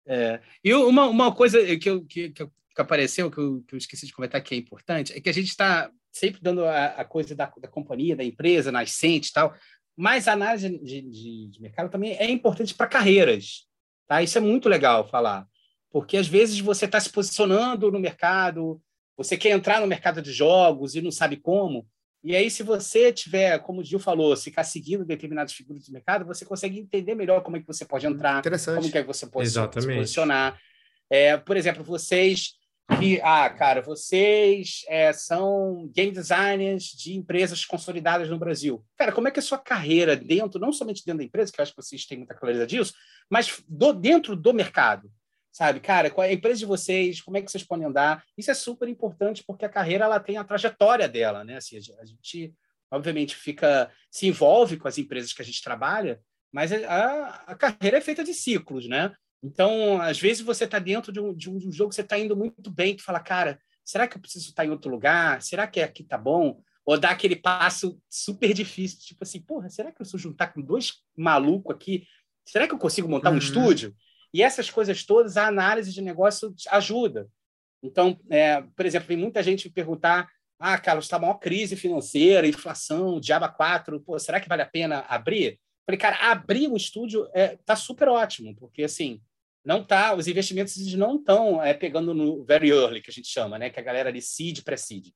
É. 0.05 0.39
E 0.63 0.73
uma, 0.73 1.05
uma 1.05 1.33
coisa 1.33 1.59
que, 1.77 1.89
eu, 1.89 2.05
que, 2.05 2.29
que, 2.29 2.47
apareceu, 2.77 3.31
que 3.31 3.39
eu, 3.39 3.63
que 3.67 3.75
eu 3.75 3.77
esqueci 3.77 4.05
de 4.05 4.13
comentar 4.13 4.41
que 4.41 4.53
é 4.53 4.57
importante, 4.57 5.13
é 5.13 5.19
que 5.19 5.29
a 5.29 5.33
gente 5.33 5.49
está 5.49 5.89
sempre 6.11 6.41
dando 6.41 6.65
a, 6.65 6.85
a 6.85 7.05
coisa 7.05 7.35
da, 7.35 7.51
da 7.59 7.67
companhia, 7.67 8.15
da 8.15 8.23
empresa, 8.23 8.71
nascente 8.71 9.29
e 9.29 9.33
tal, 9.33 9.53
mas 9.97 10.27
a 10.27 10.33
análise 10.33 10.77
de, 10.77 11.01
de, 11.01 11.47
de 11.47 11.61
mercado 11.61 11.89
também 11.89 12.15
é 12.17 12.29
importante 12.29 12.75
para 12.75 12.85
carreiras. 12.85 13.65
Tá? 14.07 14.21
Isso 14.21 14.37
é 14.37 14.41
muito 14.41 14.69
legal 14.69 15.09
falar, 15.09 15.47
porque 15.91 16.15
às 16.15 16.27
vezes 16.27 16.59
você 16.59 16.85
está 16.85 16.99
se 16.99 17.09
posicionando 17.09 17.91
no 17.91 17.99
mercado, 17.99 18.79
você 19.17 19.35
quer 19.35 19.49
entrar 19.49 19.81
no 19.81 19.87
mercado 19.87 20.21
de 20.21 20.31
jogos 20.31 20.93
e 20.93 21.01
não 21.01 21.11
sabe 21.11 21.37
como, 21.37 21.87
E 22.23 22.35
aí, 22.35 22.49
se 22.49 22.63
você 22.63 23.11
tiver, 23.11 23.59
como 23.59 23.81
o 23.81 23.83
Gil 23.83 23.99
falou, 23.99 24.35
ficar 24.35 24.63
seguindo 24.63 25.05
determinadas 25.05 25.53
figuras 25.53 25.83
de 25.83 25.91
mercado, 25.91 26.25
você 26.25 26.45
consegue 26.45 26.79
entender 26.79 27.15
melhor 27.15 27.41
como 27.41 27.57
é 27.57 27.59
que 27.59 27.67
você 27.67 27.85
pode 27.85 28.05
entrar, 28.05 28.41
como 28.43 28.55
é 28.55 28.91
que 28.91 29.03
você 29.03 29.27
pode 29.27 29.47
Exatamente. 29.47 29.91
se 29.91 29.97
posicionar. 29.97 30.59
É, 31.09 31.37
por 31.37 31.55
exemplo, 31.55 31.83
vocês 31.83 32.53
que, 32.95 33.19
ah, 33.21 33.49
cara, 33.49 33.81
vocês 33.81 34.85
é, 34.87 35.11
são 35.11 35.89
game 35.93 36.11
designers 36.11 36.85
de 36.85 37.15
empresas 37.15 37.65
consolidadas 37.65 38.29
no 38.29 38.39
Brasil. 38.39 38.83
Cara, 38.95 39.11
como 39.11 39.27
é 39.27 39.31
que 39.31 39.39
é 39.39 39.41
a 39.41 39.45
sua 39.45 39.57
carreira 39.57 40.15
dentro, 40.15 40.59
não 40.59 40.71
somente 40.71 41.03
dentro 41.05 41.19
da 41.19 41.23
empresa, 41.25 41.51
que 41.51 41.59
eu 41.59 41.63
acho 41.63 41.75
que 41.75 41.81
vocês 41.81 42.05
têm 42.05 42.19
muita 42.19 42.33
clareza 42.33 42.65
disso, 42.65 42.93
mas 43.29 43.61
do, 43.67 43.91
dentro 43.91 44.35
do 44.35 44.53
mercado? 44.53 45.11
Sabe, 45.51 45.79
cara, 45.79 46.09
qual 46.09 46.23
é 46.23 46.29
a 46.29 46.33
empresa 46.33 46.59
de 46.59 46.65
vocês, 46.65 47.19
como 47.19 47.35
é 47.35 47.41
que 47.41 47.51
vocês 47.51 47.63
podem 47.63 47.87
andar? 47.87 48.23
Isso 48.37 48.51
é 48.51 48.53
super 48.53 48.87
importante 48.87 49.43
porque 49.45 49.65
a 49.65 49.69
carreira 49.69 50.05
ela 50.05 50.19
tem 50.19 50.37
a 50.37 50.43
trajetória 50.43 51.09
dela, 51.09 51.43
né? 51.43 51.57
Assim, 51.57 51.77
a 51.77 52.05
gente, 52.05 52.53
obviamente, 52.91 53.35
fica 53.35 53.91
se 54.11 54.27
envolve 54.27 54.77
com 54.77 54.87
as 54.87 54.97
empresas 54.97 55.33
que 55.33 55.41
a 55.41 55.45
gente 55.45 55.63
trabalha, 55.63 56.21
mas 56.51 56.71
a, 56.71 57.43
a 57.47 57.55
carreira 57.55 57.97
é 57.97 58.01
feita 58.01 58.23
de 58.23 58.33
ciclos, 58.33 58.87
né? 58.87 59.11
Então, 59.43 60.01
às 60.01 60.19
vezes 60.19 60.41
você 60.41 60.65
está 60.65 60.79
dentro 60.79 61.11
de 61.11 61.19
um, 61.19 61.33
de 61.33 61.49
um, 61.49 61.71
jogo 61.71 61.89
que 61.89 61.95
você 61.95 62.01
está 62.01 62.17
indo 62.17 62.35
muito 62.35 62.71
bem, 62.71 62.95
que 62.95 63.03
fala, 63.03 63.19
cara, 63.19 63.59
será 63.85 64.07
que 64.07 64.17
eu 64.17 64.21
preciso 64.21 64.49
estar 64.49 64.65
em 64.65 64.69
outro 64.69 64.89
lugar? 64.89 65.41
Será 65.41 65.67
que 65.67 65.79
aqui 65.79 66.03
tá 66.03 66.17
bom? 66.17 66.61
Ou 66.85 66.97
dá 66.97 67.11
aquele 67.11 67.35
passo 67.35 68.01
super 68.09 68.53
difícil, 68.53 68.99
tipo 68.99 69.23
assim, 69.23 69.41
porra, 69.41 69.69
será 69.69 69.91
que 69.91 70.01
eu 70.01 70.05
sou 70.05 70.19
juntar 70.19 70.53
com 70.53 70.61
dois 70.61 70.93
malucos 71.15 71.75
aqui? 71.75 72.07
Será 72.45 72.67
que 72.67 72.73
eu 72.73 72.79
consigo 72.79 73.09
montar 73.09 73.29
uhum. 73.29 73.35
um 73.35 73.39
estúdio? 73.39 73.95
E 74.33 74.41
essas 74.41 74.69
coisas 74.69 75.03
todas, 75.03 75.37
a 75.37 75.47
análise 75.47 75.93
de 75.93 76.01
negócio 76.01 76.53
ajuda. 76.69 77.27
Então, 77.83 78.19
é, 78.29 78.61
por 78.75 78.85
exemplo, 78.85 79.07
tem 79.07 79.17
muita 79.17 79.43
gente 79.43 79.67
me 79.67 79.73
perguntar: 79.73 80.27
ah, 80.59 80.77
Carlos, 80.77 81.05
está 81.05 81.19
maior 81.19 81.35
crise 81.35 81.75
financeira, 81.75 82.47
inflação, 82.47 83.19
Diaba 83.19 83.49
4, 83.49 83.99
pô, 84.01 84.17
será 84.17 84.39
que 84.39 84.49
vale 84.49 84.61
a 84.61 84.65
pena 84.65 85.05
abrir? 85.07 85.59
Falei, 85.85 85.99
cara, 85.99 86.31
abrir 86.31 86.67
um 86.67 86.75
estúdio 86.75 87.25
está 87.27 87.39
é, 87.39 87.57
tá 87.65 87.75
super 87.75 88.09
ótimo, 88.09 88.55
porque 88.55 88.83
assim, 88.83 89.21
não 89.67 89.83
tá, 89.83 90.15
os 90.15 90.29
investimentos 90.29 90.77
não 90.93 91.17
estão 91.17 91.61
é, 91.61 91.73
pegando 91.73 92.13
no 92.13 92.41
very 92.45 92.69
early, 92.69 93.01
que 93.01 93.09
a 93.09 93.13
gente 93.13 93.27
chama, 93.27 93.59
né? 93.59 93.69
Que 93.69 93.81
a 93.81 93.83
galera 93.83 94.07
ali 94.07 94.21
seed, 94.21 94.63
pré-seed. 94.63 95.09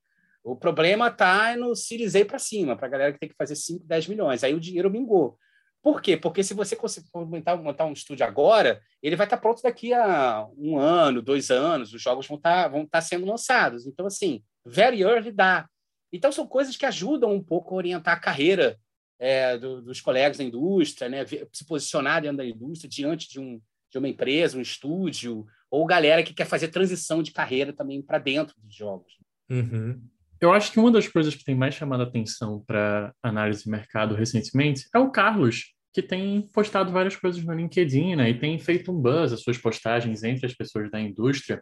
O 0.43 0.57
problema 0.57 1.07
está 1.07 1.55
no 1.55 1.73
Series 1.73 2.15
A 2.15 2.25
para 2.25 2.37
cima, 2.37 2.75
para 2.75 2.85
a 2.85 2.89
galera 2.89 3.13
que 3.13 3.19
tem 3.19 3.29
que 3.29 3.35
fazer 3.35 3.55
5, 3.55 3.85
10 3.85 4.07
milhões. 4.07 4.43
Aí 4.43 4.53
o 4.53 4.59
dinheiro 4.59 4.91
mingou. 4.91 5.37
Por 5.81 6.01
quê? 6.01 6.17
Porque 6.17 6.43
se 6.43 6.53
você 6.53 6.75
conseguir 6.75 7.07
montar, 7.13 7.55
montar 7.55 7.85
um 7.85 7.93
estúdio 7.93 8.25
agora, 8.25 8.81
ele 9.01 9.15
vai 9.15 9.25
estar 9.25 9.37
tá 9.37 9.41
pronto 9.41 9.61
daqui 9.61 9.93
a 9.93 10.45
um 10.57 10.77
ano, 10.77 11.21
dois 11.21 11.49
anos, 11.49 11.93
os 11.93 12.01
jogos 12.01 12.27
vão 12.27 12.35
estar 12.35 12.63
tá, 12.63 12.67
vão 12.67 12.85
tá 12.85 12.99
sendo 12.99 13.25
lançados. 13.25 13.87
Então, 13.87 14.05
assim, 14.05 14.43
very 14.65 15.01
early 15.01 15.31
dá. 15.31 15.65
Então, 16.11 16.29
são 16.29 16.45
coisas 16.45 16.75
que 16.75 16.85
ajudam 16.85 17.31
um 17.31 17.41
pouco 17.41 17.73
a 17.73 17.77
orientar 17.77 18.17
a 18.17 18.19
carreira 18.19 18.77
é, 19.17 19.57
do, 19.57 19.81
dos 19.81 20.01
colegas 20.01 20.39
da 20.39 20.43
indústria, 20.43 21.07
né? 21.07 21.25
se 21.25 21.65
posicionar 21.65 22.21
dentro 22.21 22.37
da 22.37 22.45
indústria 22.45 22.89
diante 22.89 23.29
de, 23.29 23.39
um, 23.39 23.61
de 23.91 23.97
uma 23.97 24.07
empresa, 24.07 24.57
um 24.57 24.61
estúdio, 24.61 25.45
ou 25.69 25.85
galera 25.85 26.23
que 26.23 26.33
quer 26.33 26.45
fazer 26.45 26.69
transição 26.69 27.21
de 27.21 27.31
carreira 27.31 27.73
também 27.73 28.01
para 28.01 28.17
dentro 28.17 28.55
dos 28.57 28.73
jogos. 28.73 29.13
Uhum. 29.49 30.01
Eu 30.39 30.51
acho 30.51 30.71
que 30.71 30.79
uma 30.79 30.91
das 30.91 31.07
coisas 31.07 31.35
que 31.35 31.43
tem 31.43 31.53
mais 31.53 31.75
chamado 31.75 32.01
a 32.01 32.05
atenção 32.05 32.63
para 32.65 33.13
análise 33.21 33.63
de 33.63 33.69
mercado 33.69 34.15
recentemente 34.15 34.87
é 34.93 34.97
o 34.97 35.11
Carlos, 35.11 35.73
que 35.93 36.01
tem 36.01 36.41
postado 36.53 36.91
várias 36.91 37.15
coisas 37.15 37.43
no 37.43 37.53
LinkedIn 37.53 38.15
né, 38.15 38.29
e 38.29 38.39
tem 38.39 38.57
feito 38.57 38.91
um 38.91 38.99
buzz 38.99 39.33
as 39.33 39.41
suas 39.41 39.57
postagens 39.57 40.23
entre 40.23 40.45
as 40.45 40.53
pessoas 40.53 40.89
da 40.89 40.99
indústria. 40.99 41.61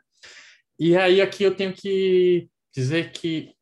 E 0.80 0.95
aí 0.95 1.22
aqui 1.22 1.43
eu 1.43 1.53
tenho 1.53 1.73
que 1.73 2.47
dizer 2.73 3.11
que 3.11 3.53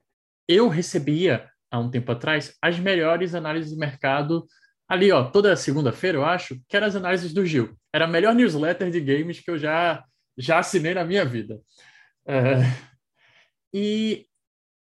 eu 0.47 0.67
recebia 0.67 1.49
há 1.71 1.79
um 1.79 1.89
tempo 1.89 2.11
atrás, 2.11 2.55
as 2.61 2.79
melhores 2.79 3.33
análises 3.33 3.71
de 3.71 3.77
mercado 3.77 4.45
ali, 4.87 5.11
ó, 5.11 5.23
toda 5.23 5.55
segunda-feira, 5.55 6.17
eu 6.17 6.25
acho, 6.25 6.59
que 6.67 6.77
eram 6.77 6.87
as 6.87 6.95
análises 6.95 7.33
do 7.33 7.45
Gil. 7.45 7.77
Era 7.93 8.05
a 8.05 8.07
melhor 8.07 8.33
newsletter 8.33 8.89
de 8.89 9.01
games 9.01 9.39
que 9.39 9.51
eu 9.51 9.57
já, 9.57 10.03
já 10.37 10.59
assinei 10.59 10.93
na 10.93 11.03
minha 11.03 11.25
vida. 11.25 11.59
É... 12.25 12.61
E 13.73 14.25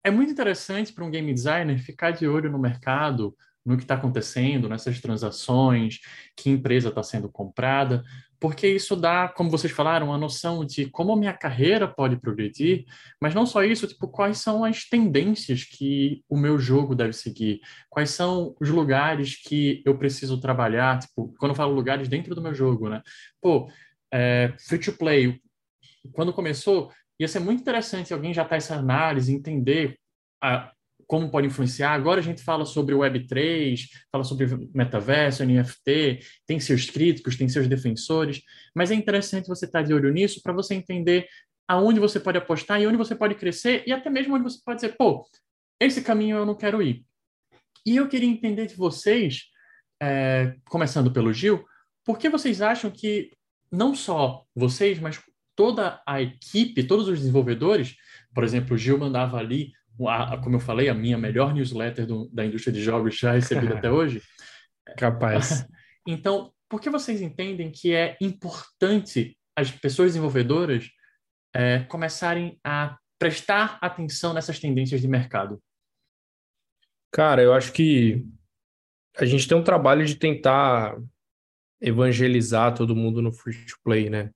é 0.04 0.10
muito 0.10 0.32
interessante 0.32 0.94
para 0.94 1.04
um 1.04 1.12
game 1.12 1.34
designer 1.34 1.78
ficar 1.80 2.12
de 2.12 2.28
olho 2.28 2.50
no 2.50 2.58
mercado, 2.58 3.36
no 3.66 3.76
que 3.76 3.84
está 3.84 3.96
acontecendo, 3.96 4.70
nessas 4.70 5.00
transações, 5.02 6.00
que 6.36 6.50
empresa 6.50 6.90
está 6.90 7.04
sendo 7.04 7.30
comprada, 7.30 8.04
porque 8.40 8.68
isso 8.68 8.96
dá, 8.96 9.28
como 9.28 9.50
vocês 9.50 9.72
falaram, 9.74 10.08
uma 10.08 10.18
noção 10.18 10.64
de 10.66 10.90
como 10.90 11.12
a 11.12 11.18
minha 11.18 11.34
carreira 11.34 11.88
pode 11.88 12.18
progredir, 12.18 12.86
mas 13.22 13.36
não 13.36 13.46
só 13.46 13.64
isso, 13.64 13.86
tipo, 13.86 14.08
quais 14.08 14.38
são 14.38 14.64
as 14.64 14.86
tendências 14.86 15.66
que 15.66 16.24
o 16.30 16.38
meu 16.38 16.58
jogo 16.58 16.96
deve 16.96 17.14
seguir, 17.14 17.60
quais 17.90 18.12
são 18.12 18.56
os 18.60 18.70
lugares 18.70 19.36
que 19.36 19.84
eu 19.86 19.98
preciso 19.98 20.40
trabalhar, 20.40 21.00
tipo, 21.00 21.34
quando 21.38 21.52
eu 21.52 21.56
falo 21.56 21.74
lugares 21.74 22.08
dentro 22.08 22.34
do 22.34 22.42
meu 22.42 22.54
jogo, 22.54 22.88
né? 22.90 23.02
Pô, 23.42 23.70
é, 24.12 24.54
free 24.58 24.80
to 24.80 24.94
play, 24.94 25.42
quando 26.14 26.34
começou, 26.34 26.92
ia 27.20 27.28
ser 27.28 27.40
muito 27.40 27.62
interessante 27.62 28.14
alguém 28.14 28.34
já 28.34 28.46
tá 28.46 28.56
essa 28.56 28.76
análise, 28.76 29.34
entender 29.34 29.98
a, 30.42 30.72
como 31.10 31.32
pode 31.32 31.48
influenciar. 31.48 31.94
Agora 31.94 32.20
a 32.20 32.24
gente 32.24 32.44
fala 32.44 32.64
sobre 32.66 32.94
Web3, 32.94 33.80
fala 34.12 34.24
sobre 34.24 34.46
metaverso, 34.76 35.44
NFT, 35.44 36.20
tem 36.46 36.60
seus 36.60 36.88
críticos, 36.88 37.36
tem 37.36 37.50
seus 37.50 37.68
defensores, 37.68 38.44
mas 38.76 38.92
é 38.92 38.94
interessante 38.94 39.48
você 39.48 39.66
estar 39.66 39.82
de 39.82 39.92
olho 39.92 40.12
nisso 40.12 40.40
para 40.44 40.54
você 40.54 40.76
entender 40.76 41.28
aonde 41.68 42.00
você 42.00 42.20
pode 42.20 42.38
apostar 42.38 42.80
e 42.80 42.86
onde 42.86 42.96
você 42.96 43.16
pode 43.16 43.34
crescer 43.34 43.84
e 43.88 43.92
até 43.92 44.08
mesmo 44.08 44.36
onde 44.36 44.44
você 44.44 44.60
pode 44.64 44.82
dizer, 44.82 44.96
pô, 44.98 45.28
esse 45.80 46.04
caminho 46.04 46.38
eu 46.38 46.46
não 46.46 46.54
quero 46.54 46.80
ir. 46.80 47.04
E 47.84 47.96
eu 47.96 48.08
queria 48.08 48.30
entender 48.30 48.68
de 48.68 48.76
vocês, 48.76 49.46
é, 50.00 50.54
começando 50.70 51.12
pelo 51.12 51.34
Gil, 51.34 51.66
por 52.06 52.20
que 52.20 52.30
vocês 52.30 52.62
acham 52.62 52.92
que 52.92 53.32
não 53.72 53.96
só 53.96 54.46
vocês, 54.56 55.00
mas 55.00 55.20
toda 55.56 56.00
a 56.06 56.22
equipe, 56.22 56.84
todos 56.84 57.08
os 57.08 57.18
desenvolvedores, 57.18 57.96
por 58.32 58.44
exemplo, 58.44 58.76
o 58.76 58.78
Gil 58.78 59.00
mandava 59.00 59.38
ali 59.38 59.72
a, 60.08 60.38
como 60.42 60.56
eu 60.56 60.60
falei, 60.60 60.88
a 60.88 60.94
minha 60.94 61.18
melhor 61.18 61.54
newsletter 61.54 62.06
do, 62.06 62.30
da 62.30 62.46
indústria 62.46 62.74
de 62.74 62.82
jogos 62.82 63.18
já 63.18 63.34
recebida 63.34 63.78
até 63.78 63.90
hoje. 63.92 64.22
Capaz. 64.98 65.68
Então, 66.08 66.52
por 66.68 66.82
que 66.82 66.90
vocês 66.90 67.22
entendem 67.22 67.70
que 67.70 67.94
é 67.94 68.18
importante 68.20 69.38
as 69.56 69.70
pessoas 69.70 70.12
desenvolvedoras 70.12 70.90
é, 71.54 71.80
começarem 71.84 72.60
a 72.64 72.98
prestar 73.20 73.78
atenção 73.82 74.34
nessas 74.34 74.60
tendências 74.60 75.02
de 75.02 75.08
mercado? 75.08 75.62
Cara, 77.12 77.44
eu 77.44 77.54
acho 77.54 77.74
que 77.74 78.26
a 79.18 79.26
gente 79.26 79.48
tem 79.48 79.58
um 79.58 79.64
trabalho 79.64 80.06
de 80.06 80.16
tentar 80.16 80.98
evangelizar 81.82 82.74
todo 82.74 82.96
mundo 82.96 83.22
no 83.22 83.32
free 83.32 83.66
to 83.66 83.76
play, 83.84 84.10
né? 84.10 84.32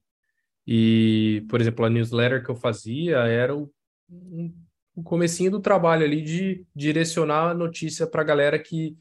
E, 0.68 1.46
por 1.50 1.60
exemplo, 1.60 1.86
a 1.86 1.90
newsletter 1.90 2.44
que 2.44 2.50
eu 2.50 2.56
fazia 2.56 3.18
era 3.20 3.56
um 3.56 4.54
o 4.96 5.04
comecinho 5.04 5.52
do 5.52 5.60
trabalho 5.60 6.04
ali 6.04 6.22
de 6.22 6.66
direcionar 6.76 7.52
a 7.52 7.54
notícia 7.54 8.06
para 8.06 8.22
a 8.22 8.26
galera 8.26 8.60
que 8.60 8.96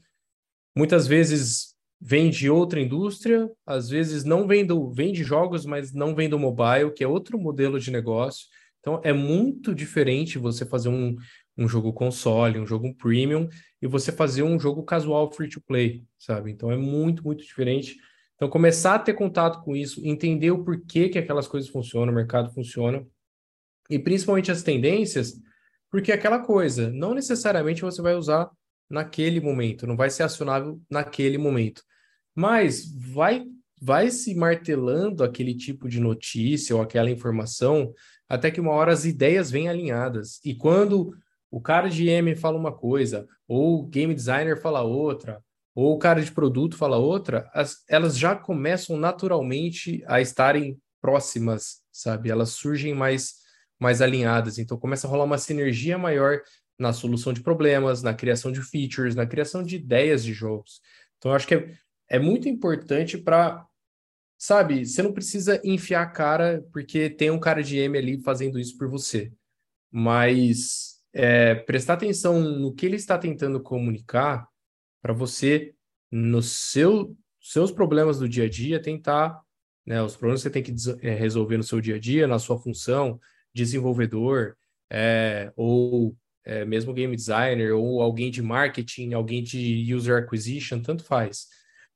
muitas 0.75 1.05
vezes 1.07 1.73
vem 2.01 2.29
de 2.29 2.49
outra 2.49 2.81
indústria, 2.81 3.49
às 3.65 3.89
vezes 3.89 4.23
não 4.23 4.45
vem, 4.45 4.65
do, 4.65 4.91
vem 4.91 5.13
de 5.13 5.23
jogos, 5.23 5.65
mas 5.65 5.93
não 5.93 6.13
vem 6.13 6.27
do 6.27 6.37
mobile, 6.37 6.91
que 6.93 7.03
é 7.03 7.07
outro 7.07 7.37
modelo 7.39 7.79
de 7.79 7.91
negócio. 7.91 8.47
Então 8.79 8.99
é 9.03 9.13
muito 9.13 9.73
diferente 9.73 10.37
você 10.37 10.65
fazer 10.65 10.89
um, 10.89 11.15
um 11.57 11.67
jogo 11.67 11.93
console, 11.93 12.59
um 12.59 12.67
jogo 12.67 12.93
premium, 12.95 13.47
e 13.81 13.87
você 13.87 14.11
fazer 14.11 14.43
um 14.43 14.59
jogo 14.59 14.83
casual 14.83 15.31
free 15.31 15.47
to 15.47 15.61
play, 15.61 16.03
sabe? 16.19 16.51
Então 16.51 16.71
é 16.71 16.75
muito, 16.75 17.23
muito 17.23 17.43
diferente. 17.43 17.95
Então 18.35 18.49
começar 18.49 18.95
a 18.95 18.99
ter 18.99 19.13
contato 19.13 19.63
com 19.63 19.75
isso, 19.75 20.01
entender 20.05 20.51
o 20.51 20.63
porquê 20.63 21.07
que 21.07 21.19
aquelas 21.19 21.47
coisas 21.47 21.69
funcionam, 21.69 22.11
o 22.11 22.15
mercado 22.15 22.51
funciona, 22.53 23.05
e 23.89 23.97
principalmente 23.97 24.51
as 24.51 24.63
tendências, 24.63 25.39
porque 25.93 26.11
é 26.11 26.15
aquela 26.15 26.39
coisa, 26.39 26.89
não 26.89 27.13
necessariamente 27.13 27.83
você 27.83 28.01
vai 28.01 28.15
usar 28.15 28.49
naquele 28.89 29.39
momento, 29.39 29.85
não 29.85 29.95
vai 29.95 30.09
ser 30.09 30.23
acionável 30.23 30.81
naquele 30.89 31.37
momento. 31.37 31.83
Mas 32.33 32.91
vai 33.13 33.45
vai 33.79 34.09
se 34.09 34.33
martelando 34.33 35.23
aquele 35.23 35.53
tipo 35.53 35.87
de 35.87 35.99
notícia 35.99 36.75
ou 36.75 36.81
aquela 36.81 37.11
informação 37.11 37.93
até 38.27 38.49
que 38.49 38.59
uma 38.59 38.71
hora 38.71 38.91
as 38.91 39.05
ideias 39.05 39.51
vêm 39.51 39.69
alinhadas. 39.69 40.39
E 40.43 40.55
quando 40.55 41.15
o 41.51 41.61
cara 41.61 41.87
de 41.87 42.07
M 42.09 42.35
fala 42.35 42.57
uma 42.57 42.75
coisa, 42.75 43.27
ou 43.47 43.81
o 43.81 43.85
game 43.85 44.15
designer 44.15 44.59
fala 44.59 44.81
outra, 44.81 45.43
ou 45.75 45.93
o 45.93 45.99
cara 45.99 46.23
de 46.23 46.31
produto 46.31 46.75
fala 46.75 46.97
outra, 46.97 47.47
as, 47.53 47.83
elas 47.87 48.17
já 48.17 48.35
começam 48.35 48.97
naturalmente 48.97 50.03
a 50.07 50.19
estarem 50.19 50.75
próximas, 50.99 51.83
sabe? 51.91 52.31
Elas 52.31 52.49
surgem 52.49 52.95
mais 52.95 53.42
mais 53.83 54.01
alinhadas. 54.01 54.57
Então 54.57 54.77
começa 54.77 55.05
a 55.05 55.09
rolar 55.09 55.25
uma 55.25 55.37
sinergia 55.37 55.97
maior 55.97 56.41
na 56.79 56.91
solução 56.91 57.31
de 57.31 57.41
problemas, 57.41 58.01
na 58.01 58.13
criação 58.13 58.51
de 58.51 58.61
features, 58.61 59.13
na 59.13 59.27
criação 59.27 59.61
de 59.61 59.75
ideias 59.75 60.23
de 60.23 60.33
jogos. 60.33 60.81
Então 61.17 61.31
eu 61.31 61.35
acho 61.35 61.45
que 61.45 61.53
é, 61.53 61.73
é 62.09 62.17
muito 62.17 62.49
importante 62.49 63.17
para 63.17 63.65
sabe, 64.37 64.85
você 64.85 65.01
não 65.01 65.13
precisa 65.13 65.61
enfiar 65.63 66.01
a 66.01 66.09
cara 66.09 66.65
porque 66.73 67.09
tem 67.09 67.31
um 67.31 67.39
cara 67.39 67.63
de 67.63 67.77
M 67.77 67.97
ali 67.97 68.19
fazendo 68.21 68.59
isso 68.59 68.77
por 68.77 68.89
você. 68.89 69.31
Mas 69.91 70.99
é, 71.13 71.55
prestar 71.55 71.93
atenção 71.93 72.41
no 72.41 72.73
que 72.73 72.85
ele 72.85 72.95
está 72.95 73.17
tentando 73.17 73.61
comunicar 73.61 74.47
para 75.01 75.13
você, 75.13 75.73
nos 76.11 76.51
seu, 76.51 77.15
seus 77.39 77.71
problemas 77.71 78.19
do 78.19 78.27
dia 78.27 78.45
a 78.45 78.49
dia, 78.49 78.81
tentar, 78.81 79.39
né, 79.85 80.01
os 80.01 80.15
problemas 80.15 80.41
que 80.41 80.49
você 80.49 80.49
tem 80.49 80.63
que 80.63 80.73
é, 81.01 81.13
resolver 81.13 81.57
no 81.57 81.63
seu 81.63 81.79
dia 81.79 81.95
a 81.95 81.99
dia, 81.99 82.27
na 82.27 82.39
sua 82.39 82.59
função, 82.59 83.19
desenvolvedor, 83.53 84.55
é, 84.89 85.51
ou 85.55 86.15
é, 86.45 86.65
mesmo 86.65 86.93
game 86.93 87.15
designer, 87.15 87.73
ou 87.73 88.01
alguém 88.01 88.29
de 88.29 88.41
marketing, 88.41 89.13
alguém 89.13 89.43
de 89.43 89.93
user 89.93 90.23
acquisition, 90.23 90.81
tanto 90.81 91.03
faz. 91.03 91.47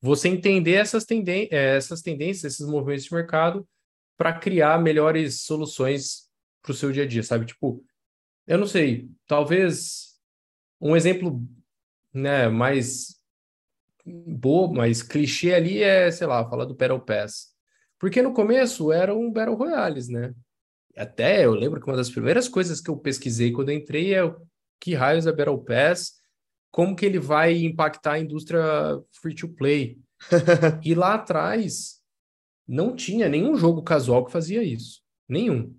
Você 0.01 0.29
entender 0.29 0.73
essas, 0.73 1.05
é, 1.09 1.75
essas 1.75 2.01
tendências, 2.01 2.53
esses 2.53 2.67
movimentos 2.67 3.05
de 3.05 3.13
mercado, 3.13 3.67
para 4.17 4.33
criar 4.33 4.81
melhores 4.81 5.41
soluções 5.41 6.27
para 6.61 6.71
o 6.71 6.75
seu 6.75 6.91
dia 6.91 7.03
a 7.03 7.07
dia, 7.07 7.23
sabe? 7.23 7.45
Tipo, 7.45 7.83
eu 8.45 8.57
não 8.57 8.67
sei, 8.67 9.09
talvez 9.27 10.15
um 10.81 10.95
exemplo 10.95 11.41
né, 12.13 12.47
mais 12.47 13.17
bobo, 14.05 14.73
mais 14.73 15.03
clichê 15.03 15.53
ali 15.53 15.83
é, 15.83 16.09
sei 16.11 16.27
lá, 16.27 16.47
falar 16.49 16.65
do 16.65 16.75
Battle 16.75 16.99
Pass. 16.99 17.55
Porque 17.99 18.21
no 18.21 18.33
começo 18.33 18.91
era 18.91 19.15
um 19.15 19.31
Battle 19.31 19.55
Royales, 19.55 20.07
né? 20.07 20.33
Até 20.97 21.45
eu 21.45 21.53
lembro 21.53 21.79
que 21.79 21.87
uma 21.87 21.95
das 21.95 22.09
primeiras 22.09 22.49
coisas 22.49 22.81
que 22.81 22.89
eu 22.89 22.97
pesquisei 22.97 23.51
quando 23.51 23.69
eu 23.69 23.75
entrei 23.75 24.15
é 24.15 24.35
que 24.79 24.95
raios 24.95 25.27
é 25.27 25.31
Battle 25.31 25.63
Pass, 25.63 26.13
como 26.71 26.95
que 26.95 27.05
ele 27.05 27.19
vai 27.19 27.57
impactar 27.57 28.13
a 28.13 28.19
indústria 28.19 28.61
free 29.11 29.35
to 29.35 29.49
play. 29.49 29.99
e 30.83 30.95
lá 30.95 31.13
atrás 31.13 32.01
não 32.67 32.95
tinha 32.95 33.29
nenhum 33.29 33.55
jogo 33.55 33.83
casual 33.83 34.25
que 34.25 34.31
fazia 34.31 34.63
isso. 34.63 35.01
Nenhum. 35.29 35.75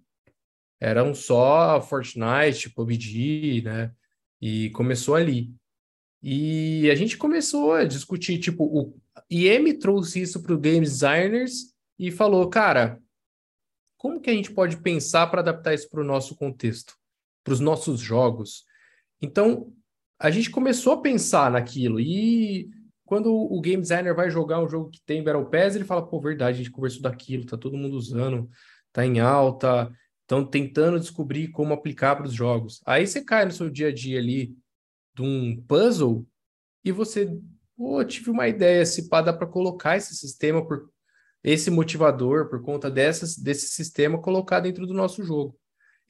Eram 0.81 1.13
só 1.13 1.81
Fortnite, 1.81 2.71
PUBG, 2.71 3.63
né? 3.63 3.93
E 4.41 4.71
começou 4.71 5.17
ali. 5.17 5.53
E 6.23 6.89
a 6.91 6.95
gente 6.95 7.17
começou 7.17 7.73
a 7.73 7.85
discutir, 7.85 8.39
tipo, 8.39 8.65
o 8.65 8.97
IEM 9.31 9.79
trouxe 9.79 10.23
isso 10.23 10.43
para 10.43 10.55
os 10.55 10.61
game 10.61 10.85
designers 10.85 11.75
e 11.99 12.11
falou, 12.11 12.49
cara, 12.49 13.01
como 13.99 14.21
que 14.21 14.31
a 14.31 14.33
gente 14.33 14.53
pode 14.53 14.79
pensar 14.79 15.27
para 15.27 15.41
adaptar 15.41 15.75
isso 15.75 15.91
para 15.91 16.01
o 16.01 16.05
nosso 16.05 16.37
contexto, 16.37 16.95
para 17.45 17.53
os 17.53 17.61
nossos 17.61 18.01
jogos? 18.01 18.65
Então, 19.21 19.73
a 20.19 20.31
gente 20.31 20.51
começou 20.51 20.95
a 20.95 21.03
pensar 21.03 21.51
naquilo 21.51 22.01
e 22.01 22.71
quando 23.05 23.33
o 23.35 23.61
game 23.61 23.83
designer 23.83 24.15
vai 24.15 24.31
jogar 24.31 24.63
um 24.63 24.69
jogo 24.69 24.91
que 24.91 25.01
tem 25.05 25.23
Battle 25.23 25.51
Pass, 25.51 25.75
ele 25.75 25.85
fala, 25.85 26.07
pô, 26.07 26.21
verdade, 26.21 26.55
a 26.55 26.59
gente 26.59 26.71
conversou 26.71 27.03
daquilo, 27.03 27.47
tá 27.47 27.57
todo 27.57 27.77
mundo 27.77 27.97
usando, 27.97 28.49
tá 28.93 29.05
em 29.05 29.19
alta, 29.19 29.91
estão 30.23 30.45
tentando 30.45 31.01
descobrir 31.01 31.49
como 31.49 31.73
aplicar 31.73 32.17
para 32.17 32.27
os 32.27 32.35
jogos. 32.35 32.83
Aí 32.85 33.07
você 33.07 33.25
cai 33.25 33.47
no 33.47 33.51
seu 33.51 33.71
dia 33.71 33.89
a 33.89 33.95
dia 33.95 34.19
ali 34.19 34.55
de 35.15 35.23
um 35.23 35.61
puzzle 35.63 36.27
e 36.85 36.93
você, 36.93 37.35
pô, 37.77 38.05
tive 38.05 38.31
uma 38.31 38.47
ideia, 38.47 38.85
se 38.85 39.09
pá, 39.09 39.23
dá 39.23 39.33
para 39.33 39.47
colocar 39.47 39.97
esse 39.97 40.15
sistema 40.15 40.65
por 40.65 40.91
esse 41.43 41.71
motivador 41.71 42.49
por 42.49 42.63
conta 42.63 42.91
dessas, 42.91 43.37
desse 43.37 43.69
sistema 43.69 44.21
colocar 44.21 44.61
dentro 44.61 44.87
do 44.87 44.95
nosso 44.95 45.23
jogo. 45.23 45.59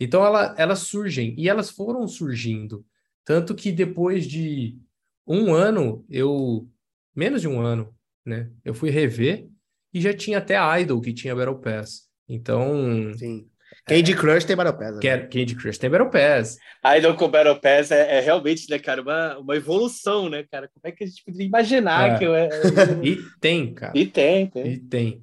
Então 0.01 0.25
ela, 0.25 0.55
elas 0.57 0.81
surgem 0.81 1.35
e 1.37 1.49
elas 1.49 1.71
foram 1.71 2.07
surgindo. 2.07 2.85
Tanto 3.25 3.55
que 3.55 3.73
depois 3.73 4.27
de 4.27 4.79
um 5.27 5.53
ano, 5.53 6.05
eu. 6.09 6.69
Menos 7.15 7.41
de 7.41 7.49
um 7.49 7.61
ano, 7.61 7.95
né? 8.25 8.51
Eu 8.65 8.73
fui 8.73 8.91
rever 8.91 9.49
e 9.93 10.01
já 10.01 10.15
tinha 10.15 10.39
até 10.39 10.57
Idol 10.81 11.01
que 11.01 11.13
tinha 11.13 11.35
Battle 11.35 11.59
Pass. 11.59 12.09
Então. 12.29 13.13
Sim. 13.15 13.51
Candy 13.89 14.15
Crush 14.15 14.45
tem 14.45 14.57
Battle 14.57 14.77
Pass. 14.77 14.95
Né? 14.97 15.19
Candy 15.19 15.55
Crush 15.55 15.79
tem 15.79 15.91
Battle 15.91 16.11
Pass. 16.11 16.59
Idol 16.97 17.15
com 17.15 17.29
Battle 17.29 17.61
Pass 17.61 17.91
é, 17.91 18.19
é, 18.19 18.21
realmente, 18.21 18.71
né, 18.71 18.79
cara, 18.79 19.03
uma, 19.03 19.39
uma 19.39 19.57
evolução, 19.57 20.29
né, 20.29 20.45
cara? 20.51 20.69
Como 20.69 20.83
é 20.85 20.93
que 20.93 21.05
a 21.05 21.07
gente 21.07 21.25
poderia 21.25 21.47
imaginar 21.47 22.11
é. 22.11 22.19
que 22.19 22.25
eu, 22.25 22.35
eu... 22.35 22.49
E 23.03 23.19
tem, 23.41 23.75
cara. 23.75 23.93
E 23.97 24.07
tem, 24.07 24.47
tem. 24.47 24.67
E 24.67 24.79
tem. 24.79 25.23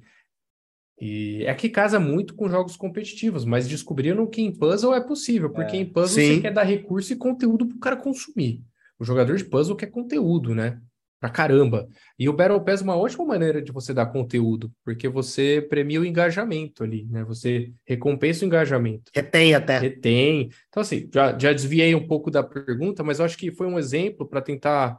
E 1.00 1.44
é 1.44 1.54
que 1.54 1.68
casa 1.68 2.00
muito 2.00 2.34
com 2.34 2.48
jogos 2.48 2.76
competitivos, 2.76 3.44
mas 3.44 3.68
descobriram 3.68 4.26
que 4.26 4.40
em 4.40 4.52
puzzle 4.52 4.94
é 4.94 5.00
possível, 5.00 5.50
porque 5.50 5.76
é. 5.76 5.80
em 5.80 5.86
puzzle 5.86 6.22
Sim. 6.22 6.34
você 6.36 6.40
quer 6.40 6.52
dar 6.52 6.62
recurso 6.62 7.12
e 7.12 7.16
conteúdo 7.16 7.66
para 7.66 7.76
o 7.76 7.80
cara 7.80 7.96
consumir. 7.96 8.62
O 8.98 9.04
jogador 9.04 9.36
de 9.36 9.44
puzzle 9.44 9.76
quer 9.76 9.86
conteúdo, 9.86 10.54
né? 10.54 10.80
Pra 11.18 11.30
caramba. 11.30 11.88
E 12.18 12.28
o 12.28 12.32
Battle 12.32 12.62
Pass 12.62 12.82
é 12.82 12.84
uma 12.84 12.96
ótima 12.96 13.24
maneira 13.24 13.62
de 13.62 13.72
você 13.72 13.94
dar 13.94 14.06
conteúdo, 14.06 14.70
porque 14.84 15.08
você 15.08 15.64
premia 15.66 16.00
o 16.00 16.04
engajamento 16.04 16.84
ali, 16.84 17.06
né? 17.10 17.24
Você 17.24 17.72
recompensa 17.86 18.44
o 18.44 18.46
engajamento. 18.46 19.10
Retém 19.14 19.54
até. 19.54 19.78
Retém. 19.78 20.50
Então, 20.68 20.82
assim, 20.82 21.08
já, 21.12 21.36
já 21.38 21.52
desviei 21.52 21.94
um 21.94 22.06
pouco 22.06 22.30
da 22.30 22.42
pergunta, 22.42 23.02
mas 23.02 23.18
eu 23.18 23.24
acho 23.24 23.38
que 23.38 23.50
foi 23.50 23.66
um 23.66 23.78
exemplo 23.78 24.28
para 24.28 24.42
tentar 24.42 24.98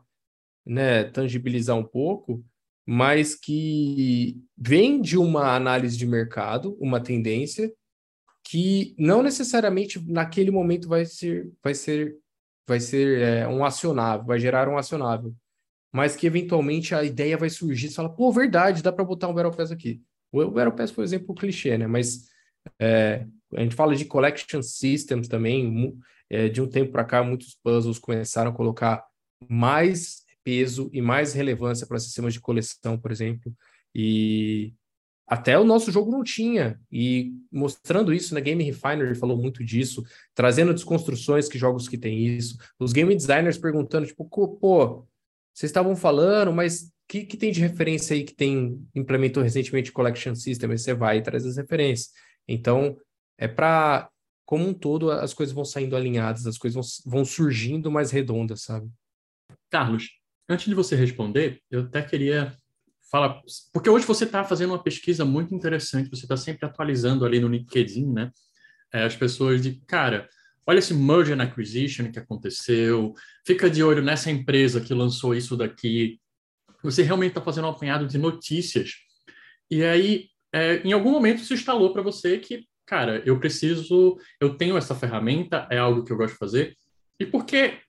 né, 0.65 1.03
tangibilizar 1.05 1.77
um 1.77 1.83
pouco 1.83 2.43
mas 2.89 3.35
que 3.35 4.41
vem 4.57 5.01
de 5.01 5.17
uma 5.17 5.53
análise 5.53 5.97
de 5.97 6.07
mercado, 6.07 6.77
uma 6.79 7.01
tendência 7.01 7.69
que 8.41 8.95
não 8.97 9.21
necessariamente 9.21 10.01
naquele 10.09 10.49
momento 10.49 10.87
vai 10.87 11.05
ser 11.05 11.51
vai 11.61 11.73
ser 11.73 12.15
vai 12.65 12.79
ser 12.79 13.21
é, 13.21 13.47
um 13.47 13.65
acionável, 13.65 14.25
vai 14.25 14.39
gerar 14.39 14.69
um 14.69 14.77
acionável, 14.77 15.35
mas 15.97 16.15
que 16.15 16.27
eventualmente 16.27 16.93
a 16.93 17.03
ideia 17.03 17.35
vai 17.35 17.49
surgir, 17.49 17.89
você 17.89 17.95
fala, 17.95 18.07
pô, 18.07 18.31
verdade, 18.31 18.83
dá 18.83 18.91
para 18.91 19.03
botar 19.03 19.29
um 19.29 19.33
Battle 19.33 19.51
Pass 19.51 19.71
aqui. 19.71 19.99
O 20.31 20.51
Battle 20.51 20.75
Pass 20.75 20.95
um 20.95 21.01
exemplo 21.01 21.33
clichê, 21.33 21.75
né? 21.75 21.87
Mas 21.87 22.27
é, 22.79 23.25
a 23.55 23.61
gente 23.61 23.73
fala 23.73 23.95
de 23.95 24.05
collection 24.05 24.61
systems 24.61 25.27
também, 25.27 25.97
é, 26.29 26.49
de 26.49 26.61
um 26.61 26.67
tempo 26.69 26.91
para 26.91 27.03
cá 27.03 27.23
muitos 27.23 27.57
puzzles 27.63 27.97
começaram 27.97 28.51
a 28.51 28.53
colocar 28.53 29.03
mais 29.49 30.21
peso 30.43 30.87
e 30.93 31.01
mais 31.01 31.33
relevância 31.33 31.87
para 31.87 31.97
sistemas 31.97 32.31
de 32.31 32.39
coleção, 32.39 32.95
por 32.95 33.11
exemplo. 33.11 33.51
E 33.95 34.75
até 35.25 35.57
o 35.57 35.63
nosso 35.63 35.91
jogo 35.91 36.11
não 36.11 36.23
tinha. 36.23 36.79
E 36.91 37.33
mostrando 37.51 38.13
isso 38.13 38.35
na 38.35 38.39
Game 38.39 38.63
Refinery 38.63 39.15
falou 39.15 39.35
muito 39.35 39.65
disso, 39.65 40.03
trazendo 40.35 40.75
desconstruções 40.75 41.49
que 41.49 41.57
jogos 41.57 41.89
que 41.89 41.97
tem 41.97 42.23
isso. 42.23 42.55
Os 42.77 42.93
game 42.93 43.15
designers 43.15 43.57
perguntando, 43.57 44.05
tipo, 44.05 44.25
pô, 44.25 45.07
vocês 45.57 45.69
estavam 45.69 45.95
falando, 45.95 46.53
mas 46.53 46.83
o 46.83 46.91
que, 47.07 47.25
que 47.25 47.37
tem 47.37 47.51
de 47.51 47.61
referência 47.61 48.15
aí 48.15 48.23
que 48.23 48.35
tem 48.35 48.85
implementou 48.93 49.41
recentemente 49.41 49.91
Collection 49.91 50.35
System? 50.35 50.69
Você 50.69 50.93
vai 50.93 51.17
e 51.17 51.21
traz 51.21 51.45
as 51.45 51.57
referências. 51.57 52.11
Então, 52.47 52.97
é 53.37 53.47
para 53.47 54.09
como 54.45 54.67
um 54.67 54.73
todo 54.73 55.11
as 55.11 55.33
coisas 55.33 55.53
vão 55.53 55.65
saindo 55.65 55.95
alinhadas, 55.95 56.45
as 56.45 56.57
coisas 56.57 56.75
vão, 57.03 57.11
vão 57.11 57.25
surgindo 57.25 57.91
mais 57.91 58.11
redondas, 58.11 58.61
sabe? 58.61 58.89
Carlos, 59.69 60.09
Antes 60.49 60.65
de 60.65 60.73
você 60.73 60.95
responder, 60.95 61.61
eu 61.69 61.81
até 61.81 62.01
queria 62.01 62.55
falar, 63.11 63.41
porque 63.73 63.89
hoje 63.89 64.05
você 64.05 64.23
está 64.23 64.45
fazendo 64.45 64.69
uma 64.71 64.81
pesquisa 64.81 65.25
muito 65.25 65.53
interessante, 65.53 66.09
você 66.09 66.23
está 66.23 66.37
sempre 66.37 66.65
atualizando 66.65 67.25
ali 67.25 67.39
no 67.39 67.49
LinkedIn, 67.49 68.13
né? 68.13 68.31
É, 68.93 69.03
as 69.03 69.15
pessoas 69.15 69.61
de, 69.61 69.81
cara, 69.85 70.29
olha 70.67 70.79
esse 70.79 70.93
merger 70.93 71.39
and 71.39 71.43
acquisition 71.43 72.11
que 72.11 72.19
aconteceu, 72.19 73.13
fica 73.45 73.69
de 73.69 73.81
olho 73.81 74.03
nessa 74.03 74.29
empresa 74.29 74.81
que 74.81 74.93
lançou 74.93 75.33
isso 75.33 75.55
daqui. 75.55 76.19
Você 76.83 77.03
realmente 77.03 77.31
está 77.31 77.41
fazendo 77.41 77.65
um 77.65 77.71
apanhado 77.71 78.05
de 78.05 78.17
notícias. 78.17 78.95
E 79.71 79.83
aí, 79.83 80.27
é, 80.53 80.77
em 80.83 80.91
algum 80.91 81.11
momento, 81.11 81.41
se 81.41 81.53
instalou 81.53 81.93
para 81.93 82.01
você 82.01 82.37
que, 82.37 82.65
cara, 82.85 83.23
eu 83.25 83.39
preciso, 83.39 84.17
eu 84.39 84.55
tenho 84.55 84.77
essa 84.77 84.93
ferramenta, 84.93 85.67
é 85.71 85.77
algo 85.77 86.03
que 86.03 86.11
eu 86.11 86.17
gosto 86.17 86.33
de 86.33 86.39
fazer. 86.39 86.77
E 87.19 87.25
por 87.25 87.45
que 87.45 87.79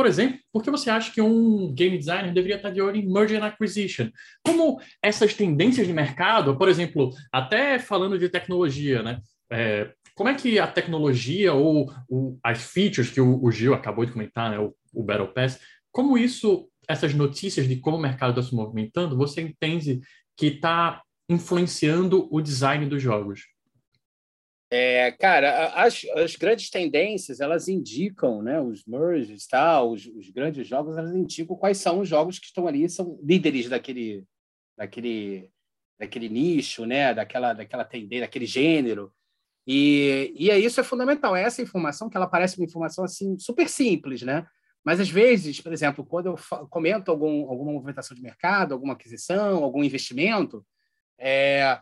por 0.00 0.06
exemplo, 0.06 0.38
por 0.50 0.62
que 0.62 0.70
você 0.70 0.88
acha 0.88 1.12
que 1.12 1.20
um 1.20 1.74
game 1.74 1.98
designer 1.98 2.32
deveria 2.32 2.56
estar 2.56 2.70
de 2.70 2.80
olho 2.80 2.96
em 2.96 3.06
merger 3.06 3.38
and 3.38 3.44
acquisition? 3.44 4.08
Como 4.42 4.80
essas 5.02 5.34
tendências 5.34 5.86
de 5.86 5.92
mercado, 5.92 6.56
por 6.56 6.70
exemplo, 6.70 7.10
até 7.30 7.78
falando 7.78 8.18
de 8.18 8.30
tecnologia, 8.30 9.02
né? 9.02 9.20
É, 9.52 9.92
como 10.14 10.28
é 10.28 10.34
que 10.34 10.58
a 10.58 10.66
tecnologia 10.66 11.52
ou 11.52 11.90
as 12.42 12.62
features 12.62 13.10
que 13.10 13.20
o, 13.20 13.42
o, 13.42 13.50
Gil 13.50 13.74
acabou 13.74 14.04
de 14.04 14.12
comentar, 14.12 14.50
né, 14.50 14.58
o, 14.58 14.74
o 14.92 15.02
Battle 15.02 15.32
Pass, 15.32 15.60
como 15.92 16.16
isso, 16.16 16.68
essas 16.88 17.14
notícias 17.14 17.66
de 17.66 17.76
como 17.76 17.96
o 17.96 18.00
mercado 18.00 18.30
está 18.30 18.42
se 18.42 18.54
movimentando, 18.54 19.16
você 19.16 19.40
entende 19.40 20.00
que 20.36 20.46
está 20.46 21.02
influenciando 21.28 22.28
o 22.30 22.40
design 22.40 22.86
dos 22.86 23.02
jogos? 23.02 23.42
É, 24.72 25.10
cara, 25.12 25.66
as, 25.74 26.04
as 26.14 26.36
grandes 26.36 26.70
tendências, 26.70 27.40
elas 27.40 27.66
indicam, 27.66 28.40
né, 28.40 28.60
os 28.60 28.84
merges, 28.84 29.46
tá, 29.48 29.82
os, 29.82 30.06
os 30.06 30.30
grandes 30.30 30.66
jogos, 30.66 30.96
elas 30.96 31.12
indicam 31.12 31.56
quais 31.56 31.78
são 31.78 32.00
os 32.00 32.08
jogos 32.08 32.38
que 32.38 32.46
estão 32.46 32.68
ali, 32.68 32.88
são 32.88 33.18
líderes 33.20 33.68
daquele, 33.68 34.24
daquele, 34.78 35.50
daquele 35.98 36.28
nicho, 36.28 36.86
né, 36.86 37.12
daquela, 37.12 37.52
daquela 37.52 37.84
tendência, 37.84 38.26
daquele 38.26 38.46
gênero. 38.46 39.12
E, 39.66 40.32
e 40.36 40.50
é 40.50 40.58
isso 40.58 40.80
é 40.80 40.84
fundamental, 40.84 41.36
é 41.36 41.42
essa 41.42 41.62
informação 41.62 42.08
que 42.08 42.16
ela 42.16 42.26
parece 42.26 42.56
uma 42.56 42.64
informação 42.64 43.04
assim 43.04 43.38
super 43.38 43.68
simples, 43.68 44.22
né? 44.22 44.46
Mas 44.84 44.98
às 44.98 45.10
vezes, 45.10 45.60
por 45.60 45.72
exemplo, 45.72 46.04
quando 46.04 46.26
eu 46.26 46.36
comento 46.68 47.10
algum, 47.10 47.48
alguma 47.50 47.72
movimentação 47.72 48.14
de 48.14 48.22
mercado, 48.22 48.72
alguma 48.72 48.94
aquisição, 48.94 49.62
algum 49.62 49.84
investimento, 49.84 50.64
é, 51.18 51.78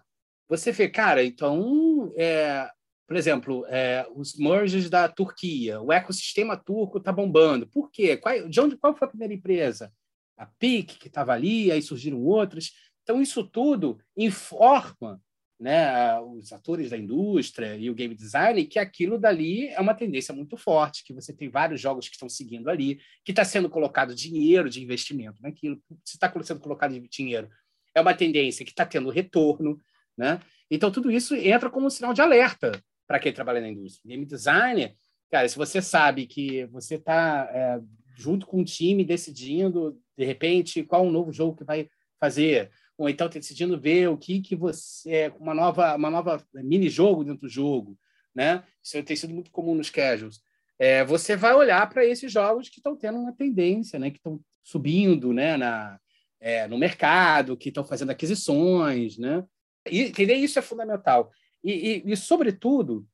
você 0.48 0.72
vê, 0.72 0.88
cara, 0.88 1.22
então 1.22 2.12
é, 2.16 2.68
por 3.08 3.16
exemplo, 3.16 3.64
é, 3.68 4.06
os 4.14 4.36
merges 4.36 4.90
da 4.90 5.08
Turquia, 5.08 5.80
o 5.80 5.90
ecossistema 5.90 6.58
turco 6.58 6.98
está 6.98 7.10
bombando. 7.10 7.66
Por 7.66 7.90
quê? 7.90 8.18
Qual, 8.18 8.46
de 8.46 8.60
onde, 8.60 8.76
qual 8.76 8.94
foi 8.94 9.06
a 9.06 9.10
primeira 9.10 9.32
empresa? 9.32 9.90
A 10.36 10.44
PIC, 10.44 10.98
que 10.98 11.08
estava 11.08 11.32
ali, 11.32 11.72
aí 11.72 11.80
surgiram 11.80 12.22
outras. 12.22 12.70
Então, 13.02 13.22
isso 13.22 13.42
tudo 13.42 13.98
informa 14.14 15.18
né, 15.58 16.20
os 16.20 16.52
atores 16.52 16.90
da 16.90 16.96
indústria 16.96 17.76
e 17.76 17.90
o 17.90 17.94
game 17.94 18.14
design 18.14 18.64
que 18.64 18.78
aquilo 18.78 19.18
dali 19.18 19.68
é 19.68 19.80
uma 19.80 19.94
tendência 19.94 20.32
muito 20.32 20.56
forte, 20.56 21.02
que 21.02 21.12
você 21.12 21.32
tem 21.32 21.48
vários 21.48 21.80
jogos 21.80 22.08
que 22.08 22.14
estão 22.14 22.28
seguindo 22.28 22.70
ali, 22.70 23.00
que 23.24 23.32
está 23.32 23.44
sendo 23.44 23.68
colocado 23.68 24.14
dinheiro 24.14 24.70
de 24.70 24.82
investimento 24.82 25.42
naquilo. 25.42 25.82
Se 26.04 26.14
está 26.14 26.32
sendo 26.42 26.60
colocado 26.60 26.98
dinheiro, 27.08 27.48
é 27.94 28.00
uma 28.00 28.14
tendência 28.14 28.64
que 28.64 28.70
está 28.70 28.86
tendo 28.86 29.10
retorno. 29.10 29.80
Né? 30.16 30.40
Então, 30.70 30.90
tudo 30.92 31.10
isso 31.10 31.34
entra 31.34 31.68
como 31.68 31.86
um 31.86 31.90
sinal 31.90 32.14
de 32.14 32.20
alerta 32.20 32.72
para 33.06 33.18
quem 33.18 33.32
trabalha 33.32 33.60
na 33.60 33.68
indústria. 33.68 34.08
Game 34.08 34.24
designer, 34.24 34.94
cara, 35.30 35.48
se 35.48 35.56
você 35.56 35.82
sabe 35.82 36.26
que 36.26 36.66
você 36.66 36.94
está 36.94 37.50
é, 37.52 37.80
junto 38.16 38.46
com 38.46 38.60
um 38.60 38.64
time 38.64 39.04
decidindo, 39.04 39.98
de 40.16 40.24
repente, 40.24 40.84
qual 40.84 41.04
um 41.04 41.10
novo 41.10 41.32
jogo 41.32 41.56
que 41.56 41.64
vai 41.64 41.88
fazer, 42.20 42.70
ou 42.98 43.08
então 43.08 43.28
decidindo 43.28 43.80
ver 43.80 44.08
o 44.08 44.18
que 44.18 44.40
que 44.40 44.56
você 44.56 45.32
uma 45.38 45.54
nova 45.54 45.94
uma 45.94 46.10
nova 46.10 46.44
mini 46.52 46.90
jogo 46.90 47.24
dentro 47.24 47.42
do 47.42 47.48
jogo, 47.48 47.96
né? 48.34 48.64
Isso 48.82 49.02
tem 49.04 49.16
sido 49.16 49.32
muito 49.32 49.50
comum 49.50 49.74
nos 49.74 49.88
casuals. 49.88 50.42
É, 50.78 51.04
você 51.04 51.36
vai 51.36 51.54
olhar 51.54 51.88
para 51.88 52.04
esses 52.04 52.30
jogos 52.30 52.68
que 52.68 52.78
estão 52.78 52.96
tendo 52.96 53.18
uma 53.18 53.32
tendência, 53.32 53.98
né? 53.98 54.10
Que 54.10 54.18
estão 54.18 54.40
subindo, 54.62 55.32
né? 55.32 55.56
Na 55.56 55.98
é, 56.40 56.68
no 56.68 56.78
mercado, 56.78 57.56
que 57.56 57.68
estão 57.68 57.84
fazendo 57.84 58.10
aquisições, 58.10 59.18
né? 59.18 59.44
E 59.90 60.02
entender 60.02 60.34
isso 60.34 60.58
é 60.58 60.62
fundamental. 60.62 61.32
E, 61.62 62.02
e, 62.06 62.12
e, 62.12 62.16
sobretudo, 62.16 63.06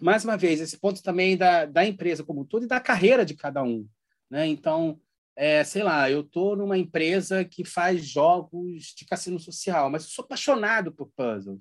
mais 0.00 0.24
uma 0.24 0.36
vez, 0.36 0.60
esse 0.60 0.78
ponto 0.78 1.02
também 1.02 1.36
da, 1.36 1.64
da 1.64 1.84
empresa 1.84 2.24
como 2.24 2.42
um 2.42 2.44
todo 2.44 2.64
e 2.64 2.68
da 2.68 2.80
carreira 2.80 3.24
de 3.24 3.34
cada 3.34 3.62
um. 3.62 3.86
Né? 4.30 4.46
Então, 4.46 5.00
é, 5.36 5.64
sei 5.64 5.82
lá, 5.82 6.10
eu 6.10 6.20
estou 6.20 6.56
numa 6.56 6.76
empresa 6.76 7.44
que 7.44 7.64
faz 7.64 8.04
jogos 8.04 8.94
de 8.96 9.04
cassino 9.06 9.38
social, 9.38 9.90
mas 9.90 10.04
eu 10.04 10.10
sou 10.10 10.24
apaixonado 10.24 10.92
por 10.92 11.10
puzzles. 11.16 11.60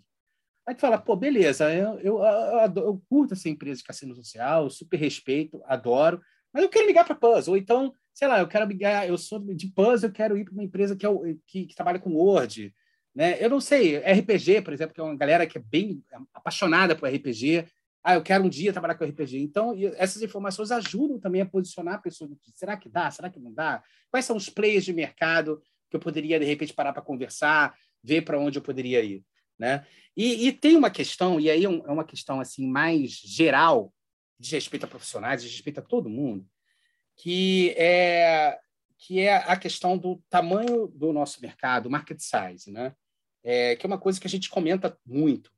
Aí 0.68 0.76
tu 0.76 0.81
fala, 0.81 0.98
pô, 0.98 1.15
beleza, 1.15 1.73
eu, 1.73 1.99
eu, 1.99 2.19
eu, 2.19 2.84
eu 2.84 3.03
curto 3.10 3.34
essa 3.34 3.49
empresa 3.49 3.80
de 3.80 3.84
cassino 3.84 4.15
social, 4.15 4.69
super 4.69 4.98
respeito, 4.98 5.61
adoro, 5.65 6.22
mas 6.53 6.64
eu 6.64 6.69
quero 6.69 6.88
ligar 6.88 7.06
para 7.06 7.15
puzzle. 7.15 7.53
Ou 7.53 7.57
então, 7.57 7.93
sei 8.14 8.27
lá, 8.27 8.39
eu 8.39 8.48
quero 8.48 8.65
ligar, 8.65 9.07
eu 9.07 9.18
sou 9.18 9.39
de 9.39 9.68
puzzle, 9.68 10.10
eu 10.10 10.14
quero 10.14 10.38
ir 10.38 10.43
para 10.43 10.53
uma 10.53 10.64
empresa 10.64 10.95
que, 10.95 11.06
é, 11.06 11.10
que, 11.48 11.65
que 11.65 11.76
trabalha 11.76 11.99
com 11.99 12.14
Word. 12.14 12.73
Né? 13.15 13.43
Eu 13.43 13.49
não 13.49 13.60
sei, 13.60 13.98
RPG, 13.98 14.61
por 14.61 14.73
exemplo, 14.73 14.93
que 14.93 15.02
é 15.02 15.03
uma 15.03 15.18
galera 15.18 15.48
que 15.48 15.57
é 15.57 15.61
bem 15.61 16.03
apaixonada 16.34 16.95
por 16.95 17.10
RPG, 17.10 17.65
ah, 18.03 18.15
eu 18.15 18.23
quero 18.23 18.44
um 18.44 18.49
dia 18.49 18.72
trabalhar 18.72 18.95
com 18.95 19.06
RPG. 19.06 19.40
Então, 19.40 19.73
essas 19.95 20.22
informações 20.22 20.72
ajudam 20.72 21.19
também 21.19 21.41
a 21.41 21.45
posicionar 21.45 21.95
a 21.95 21.99
pessoa. 21.99 22.30
Será 22.56 22.76
que 22.76 22.90
dá? 22.90 23.11
Será 23.11 23.30
que 23.30 23.40
não 23.40 23.53
dá? 23.53 23.84
Quais 24.10 24.26
são 24.26 24.36
os 24.36 24.49
players 24.49 24.86
de 24.86 24.94
mercado 24.94 25.61
que 25.90 25.95
eu 25.95 25.99
poderia, 25.99 26.40
de 26.40 26.45
repente, 26.45 26.73
parar 26.73 26.94
para 26.94 27.02
conversar, 27.02 27.76
ver 28.03 28.23
para 28.23 28.40
onde 28.40 28.57
eu 28.57 28.64
poderia 28.64 29.02
ir? 29.03 29.23
Né? 29.57 29.86
E, 30.18 30.48
e, 30.48 30.52
tem 30.52 30.76
uma 30.76 30.90
questão, 30.90 31.40
e 31.40 31.49
aí 31.49 31.64
é, 31.64 31.68
é 31.68 31.91
uma 31.91 32.03
questão 32.03 32.40
assim 32.40 32.68
mais 32.68 33.11
geral, 33.11 33.94
de 34.40 34.56
respeito 34.56 34.86
a 34.86 34.90
profissionais, 34.90 35.44
de 35.44 35.48
respeito 35.48 35.80
a 35.80 35.84
todo 35.84 36.10
mundo, 36.10 36.44
que 37.15 37.76
é, 37.78 38.57
que 38.98 39.19
é 39.19 39.36
a 39.36 39.56
questão 39.56 39.95
do 39.95 40.19
tamanho 40.28 40.88
do 40.88 41.14
nosso 41.14 41.40
mercado, 41.40 41.91
market 41.91 42.19
size, 42.19 42.72
né? 42.72 42.95
É, 43.44 43.76
que 43.76 43.86
é 43.86 43.88
uma 43.88 43.99
coisa 43.99 44.19
que 44.19 44.26
a 44.26 44.30
gente 44.30 44.49
comenta 44.49 44.98
muito. 45.06 45.52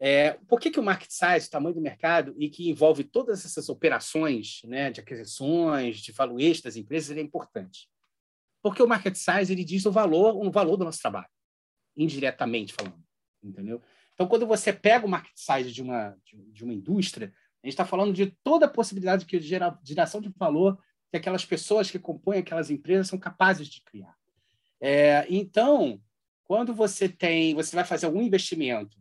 É, 0.00 0.34
por 0.46 0.60
que, 0.60 0.70
que 0.70 0.78
o 0.78 0.82
market 0.82 1.10
size, 1.10 1.48
o 1.48 1.50
tamanho 1.50 1.74
do 1.74 1.80
mercado, 1.80 2.34
e 2.38 2.48
que 2.48 2.70
envolve 2.70 3.02
todas 3.02 3.44
essas 3.44 3.68
operações 3.68 4.60
né, 4.64 4.90
de 4.90 5.00
aquisições, 5.00 5.98
de 5.98 6.12
valuation 6.12 6.62
das 6.62 6.76
empresas, 6.76 7.16
é 7.16 7.20
importante? 7.20 7.88
Porque 8.62 8.82
o 8.82 8.86
market 8.86 9.14
size 9.16 9.52
ele 9.52 9.64
diz 9.64 9.86
o 9.86 9.92
valor, 9.92 10.36
o 10.36 10.50
valor 10.50 10.76
do 10.76 10.84
nosso 10.84 11.00
trabalho, 11.00 11.28
indiretamente 11.96 12.72
falando, 12.72 13.02
entendeu? 13.42 13.82
Então, 14.14 14.26
quando 14.26 14.46
você 14.46 14.72
pega 14.72 15.06
o 15.06 15.08
market 15.08 15.36
size 15.36 15.72
de 15.72 15.82
uma, 15.82 16.16
de, 16.52 16.64
uma 16.64 16.74
indústria, 16.74 17.32
a 17.62 17.66
gente 17.66 17.74
está 17.74 17.84
falando 17.84 18.12
de 18.12 18.26
toda 18.42 18.66
a 18.66 18.70
possibilidade 18.70 19.24
de 19.24 19.40
geração 19.84 20.20
de 20.20 20.28
valor 20.36 20.78
que 21.10 21.16
aquelas 21.16 21.44
pessoas 21.44 21.90
que 21.90 21.98
compõem 21.98 22.38
aquelas 22.38 22.70
empresas 22.70 23.08
são 23.08 23.18
capazes 23.18 23.68
de 23.68 23.82
criar. 23.82 24.14
É, 24.80 25.26
então, 25.28 26.00
quando 26.44 26.74
você 26.74 27.08
tem, 27.08 27.54
você 27.54 27.74
vai 27.74 27.84
fazer 27.84 28.06
algum 28.06 28.22
investimento 28.22 28.96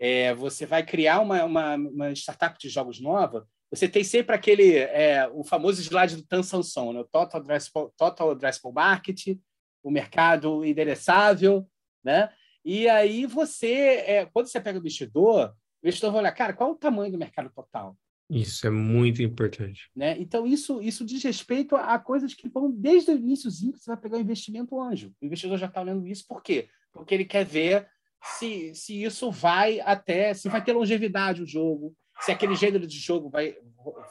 é, 0.00 0.32
você 0.34 0.64
vai 0.64 0.84
criar 0.84 1.20
uma, 1.20 1.44
uma, 1.44 1.74
uma, 1.76 2.12
startup 2.12 2.58
de 2.58 2.70
jogos 2.70 2.98
nova, 2.98 3.46
você 3.70 3.86
tem 3.86 4.02
sempre 4.02 4.34
aquele, 4.34 4.78
é, 4.78 5.28
o 5.28 5.44
famoso 5.44 5.80
slide 5.82 6.16
do 6.16 6.26
Tan 6.26 6.42
Sanson, 6.42 6.94
né? 6.94 7.00
o 7.00 7.04
Total 7.04 7.38
Addressable, 7.38 7.90
Total 7.96 8.30
Addressable 8.30 8.74
Market, 8.74 9.38
o 9.82 9.90
mercado 9.90 10.64
endereçável, 10.64 11.68
né? 12.02 12.30
E 12.64 12.88
aí 12.88 13.26
você, 13.26 14.02
é, 14.06 14.26
quando 14.26 14.46
você 14.46 14.60
pega 14.60 14.78
o 14.78 14.80
investidor, 14.80 15.54
o 15.82 15.86
investidor 15.86 16.12
vai 16.12 16.20
olhar, 16.22 16.32
cara, 16.32 16.52
qual 16.52 16.70
é 16.70 16.72
o 16.72 16.76
tamanho 16.76 17.12
do 17.12 17.18
mercado 17.18 17.50
total? 17.50 17.96
Isso 18.28 18.66
é 18.66 18.70
muito 18.70 19.22
importante. 19.22 19.90
Né? 19.96 20.16
Então, 20.18 20.46
isso, 20.46 20.80
isso 20.80 21.04
diz 21.04 21.22
respeito 21.22 21.74
a, 21.74 21.94
a 21.94 21.98
coisas 21.98 22.34
que 22.34 22.48
vão 22.48 22.70
desde 22.70 23.10
o 23.10 23.16
iníciozinho, 23.16 23.72
que 23.72 23.80
você 23.80 23.90
vai 23.90 23.96
pegar 23.96 24.18
o 24.18 24.20
investimento 24.20 24.80
anjo. 24.80 25.12
O 25.20 25.26
investidor 25.26 25.58
já 25.58 25.66
está 25.66 25.80
olhando 25.80 26.06
isso, 26.06 26.26
por 26.28 26.42
quê? 26.42 26.68
Porque 26.92 27.14
ele 27.14 27.24
quer 27.24 27.44
ver 27.44 27.88
se, 28.22 28.74
se 28.74 29.02
isso 29.02 29.30
vai 29.30 29.80
até, 29.80 30.34
se 30.34 30.48
vai 30.48 30.62
ter 30.62 30.72
longevidade 30.72 31.42
o 31.42 31.46
jogo, 31.46 31.94
se 32.20 32.30
aquele 32.30 32.54
gênero 32.54 32.86
de 32.86 32.98
jogo 32.98 33.30
vai 33.30 33.56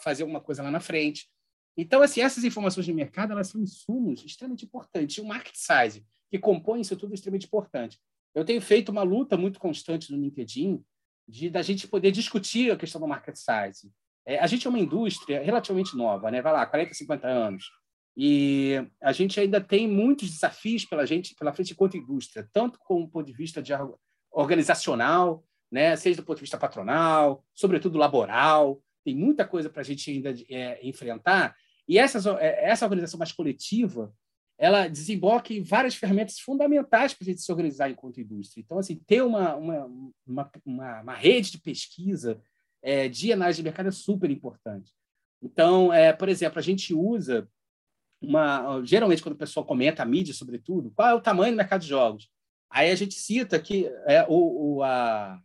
fazer 0.02 0.24
alguma 0.24 0.42
coisa 0.42 0.64
lá 0.64 0.72
na 0.72 0.80
frente. 0.80 1.30
Então, 1.78 2.02
assim, 2.02 2.22
essas 2.22 2.44
informações 2.44 2.86
de 2.86 2.94
mercado, 2.94 3.32
elas 3.32 3.48
são 3.48 3.62
insumos 3.62 4.26
extremamente 4.26 4.66
importantes. 4.66 5.18
E 5.18 5.22
o 5.22 5.26
market 5.26 5.56
size, 5.56 6.06
que 6.30 6.40
compõe 6.40 6.82
isso 6.82 6.98
tudo, 6.98 7.12
é 7.12 7.16
extremamente 7.16 7.46
importante. 7.46 8.00
Eu 8.34 8.44
tenho 8.44 8.62
feito 8.62 8.90
uma 8.90 9.04
luta 9.04 9.38
muito 9.38 9.60
constante 9.60 10.12
no 10.12 10.18
LinkedIn 10.18 10.84
de 11.28 11.50
da 11.50 11.62
gente 11.62 11.88
poder 11.88 12.12
discutir 12.12 12.72
a 12.72 12.76
questão 12.76 13.00
do 13.00 13.08
market 13.08 13.36
size. 13.36 13.92
É, 14.26 14.40
a 14.40 14.48
gente 14.48 14.66
é 14.66 14.70
uma 14.70 14.80
indústria 14.80 15.42
relativamente 15.42 15.96
nova, 15.96 16.30
né? 16.30 16.42
Vai 16.42 16.54
lá, 16.54 16.66
40, 16.66 16.94
50 16.94 17.28
anos. 17.28 17.72
E 18.18 18.76
a 19.02 19.12
gente 19.12 19.40
ainda 19.40 19.62
tem 19.62 19.88
muitos 19.88 20.30
desafios 20.30 20.86
pela 20.86 21.06
gente, 21.06 21.36
pela 21.36 21.54
frente 21.54 21.74
enquanto 21.74 21.98
indústria, 21.98 22.48
tanto 22.52 22.80
com 22.80 23.02
o 23.02 23.08
ponto 23.08 23.26
de 23.26 23.34
vista 23.34 23.62
de 23.62 23.72
organizacional, 24.32 25.44
né, 25.72 25.96
seja 25.96 26.18
do 26.18 26.26
ponto 26.26 26.38
de 26.38 26.44
vista 26.44 26.58
patronal, 26.58 27.44
sobretudo 27.54 27.98
laboral. 27.98 28.82
Tem 29.06 29.16
muita 29.16 29.48
coisa 29.48 29.70
para 29.70 29.82
a 29.82 29.86
gente 29.86 30.10
ainda 30.12 30.34
é, 30.50 30.80
enfrentar. 30.86 31.56
E 31.88 31.98
essa, 31.98 32.38
é, 32.40 32.70
essa 32.70 32.86
organização 32.86 33.18
mais 33.18 33.32
coletiva, 33.32 34.14
ela 34.58 34.88
desemboca 34.88 35.54
em 35.54 35.64
várias 35.64 35.96
ferramentas 35.96 36.40
fundamentais 36.40 37.14
para 37.14 37.24
a 37.24 37.30
gente 37.30 37.42
se 37.42 37.52
organizar 37.52 37.90
enquanto 37.90 38.20
indústria. 38.20 38.62
Então, 38.62 38.78
assim, 38.78 38.96
ter 39.08 39.24
uma, 39.24 39.56
uma, 39.56 39.86
uma, 40.28 40.52
uma, 40.66 41.02
uma 41.02 41.16
rede 41.16 41.52
de 41.52 41.62
pesquisa 41.62 42.42
é, 42.82 43.08
de 43.08 43.32
análise 43.32 43.58
de 43.58 43.64
mercado 43.64 43.88
é 43.88 43.92
super 43.92 44.30
importante. 44.30 44.92
Então, 45.42 45.94
é, 45.94 46.12
por 46.12 46.28
exemplo, 46.28 46.60
a 46.60 46.62
gente 46.62 46.94
usa 46.94 47.48
uma. 48.22 48.82
Geralmente, 48.84 49.22
quando 49.22 49.36
o 49.36 49.40
pessoal 49.40 49.66
comenta 49.66 50.04
a 50.04 50.06
mídia, 50.06 50.34
sobretudo, 50.34 50.92
qual 50.96 51.10
é 51.10 51.14
o 51.14 51.22
tamanho 51.22 51.54
do 51.54 51.58
mercado 51.58 51.82
de 51.82 51.88
jogos? 51.88 52.30
Aí 52.70 52.92
a 52.92 52.96
gente 52.96 53.16
cita 53.16 53.60
que 53.60 53.88
é 54.06 54.26
o, 54.28 54.78
o, 54.78 54.84
a, 54.84 55.40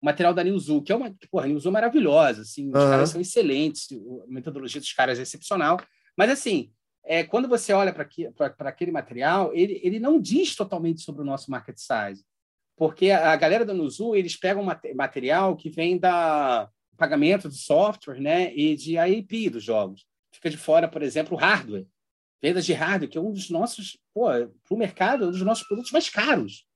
o 0.00 0.06
material 0.06 0.32
da 0.32 0.44
Newzoo, 0.44 0.82
que 0.82 0.92
é 0.92 0.96
uma. 0.96 1.14
Porra, 1.30 1.44
a 1.44 1.48
Newzoo 1.48 1.70
é 1.70 1.72
maravilhosa, 1.72 2.42
assim, 2.42 2.68
os 2.68 2.74
uhum. 2.74 2.90
caras 2.90 3.10
são 3.10 3.20
excelentes, 3.20 3.88
a 3.92 4.32
metodologia 4.32 4.80
dos 4.80 4.92
caras 4.92 5.18
é 5.18 5.22
excepcional. 5.22 5.80
Mas, 6.16 6.30
assim, 6.30 6.70
é, 7.04 7.24
quando 7.24 7.48
você 7.48 7.72
olha 7.72 7.92
para 7.92 8.68
aquele 8.68 8.90
material, 8.90 9.52
ele, 9.54 9.80
ele 9.82 9.98
não 9.98 10.20
diz 10.20 10.54
totalmente 10.54 11.00
sobre 11.00 11.22
o 11.22 11.24
nosso 11.24 11.50
market 11.50 11.76
size. 11.78 12.24
Porque 12.76 13.10
a, 13.10 13.34
galera 13.34 13.64
da 13.64 13.74
Newzoo, 13.74 14.14
eles 14.14 14.36
pegam 14.36 14.64
material 14.94 15.56
que 15.56 15.68
vem 15.68 15.98
da 15.98 16.68
pagamento 16.96 17.48
de 17.48 17.56
software 17.56 18.20
né, 18.20 18.52
e 18.54 18.76
de 18.76 18.96
IP 18.98 19.50
dos 19.50 19.64
jogos. 19.64 20.04
Fica 20.32 20.50
de 20.50 20.56
fora, 20.56 20.88
por 20.88 21.02
exemplo, 21.02 21.36
o 21.36 21.40
hardware 21.40 21.86
vendas 22.40 22.64
de 22.64 22.72
hardware, 22.72 23.10
que 23.10 23.18
é 23.18 23.20
um 23.20 23.32
dos 23.32 23.50
nossos, 23.50 23.98
pô, 24.14 24.26
para 24.26 24.74
o 24.74 24.76
mercado, 24.76 25.24
é 25.24 25.26
um 25.28 25.30
dos 25.30 25.42
nossos 25.42 25.66
produtos 25.66 25.90
mais 25.90 26.08
caros, 26.08 26.66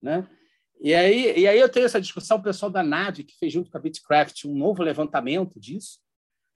né? 0.00 0.28
E 0.80 0.94
aí, 0.94 1.38
e 1.38 1.46
aí 1.46 1.60
eu 1.60 1.68
tenho 1.68 1.86
essa 1.86 2.00
discussão, 2.00 2.38
o 2.38 2.42
pessoal 2.42 2.70
da 2.70 2.82
NAV, 2.82 3.22
que 3.22 3.38
fez 3.38 3.52
junto 3.52 3.70
com 3.70 3.78
a 3.78 3.80
Bitcraft 3.80 4.44
um 4.46 4.54
novo 4.54 4.82
levantamento 4.82 5.60
disso, 5.60 6.00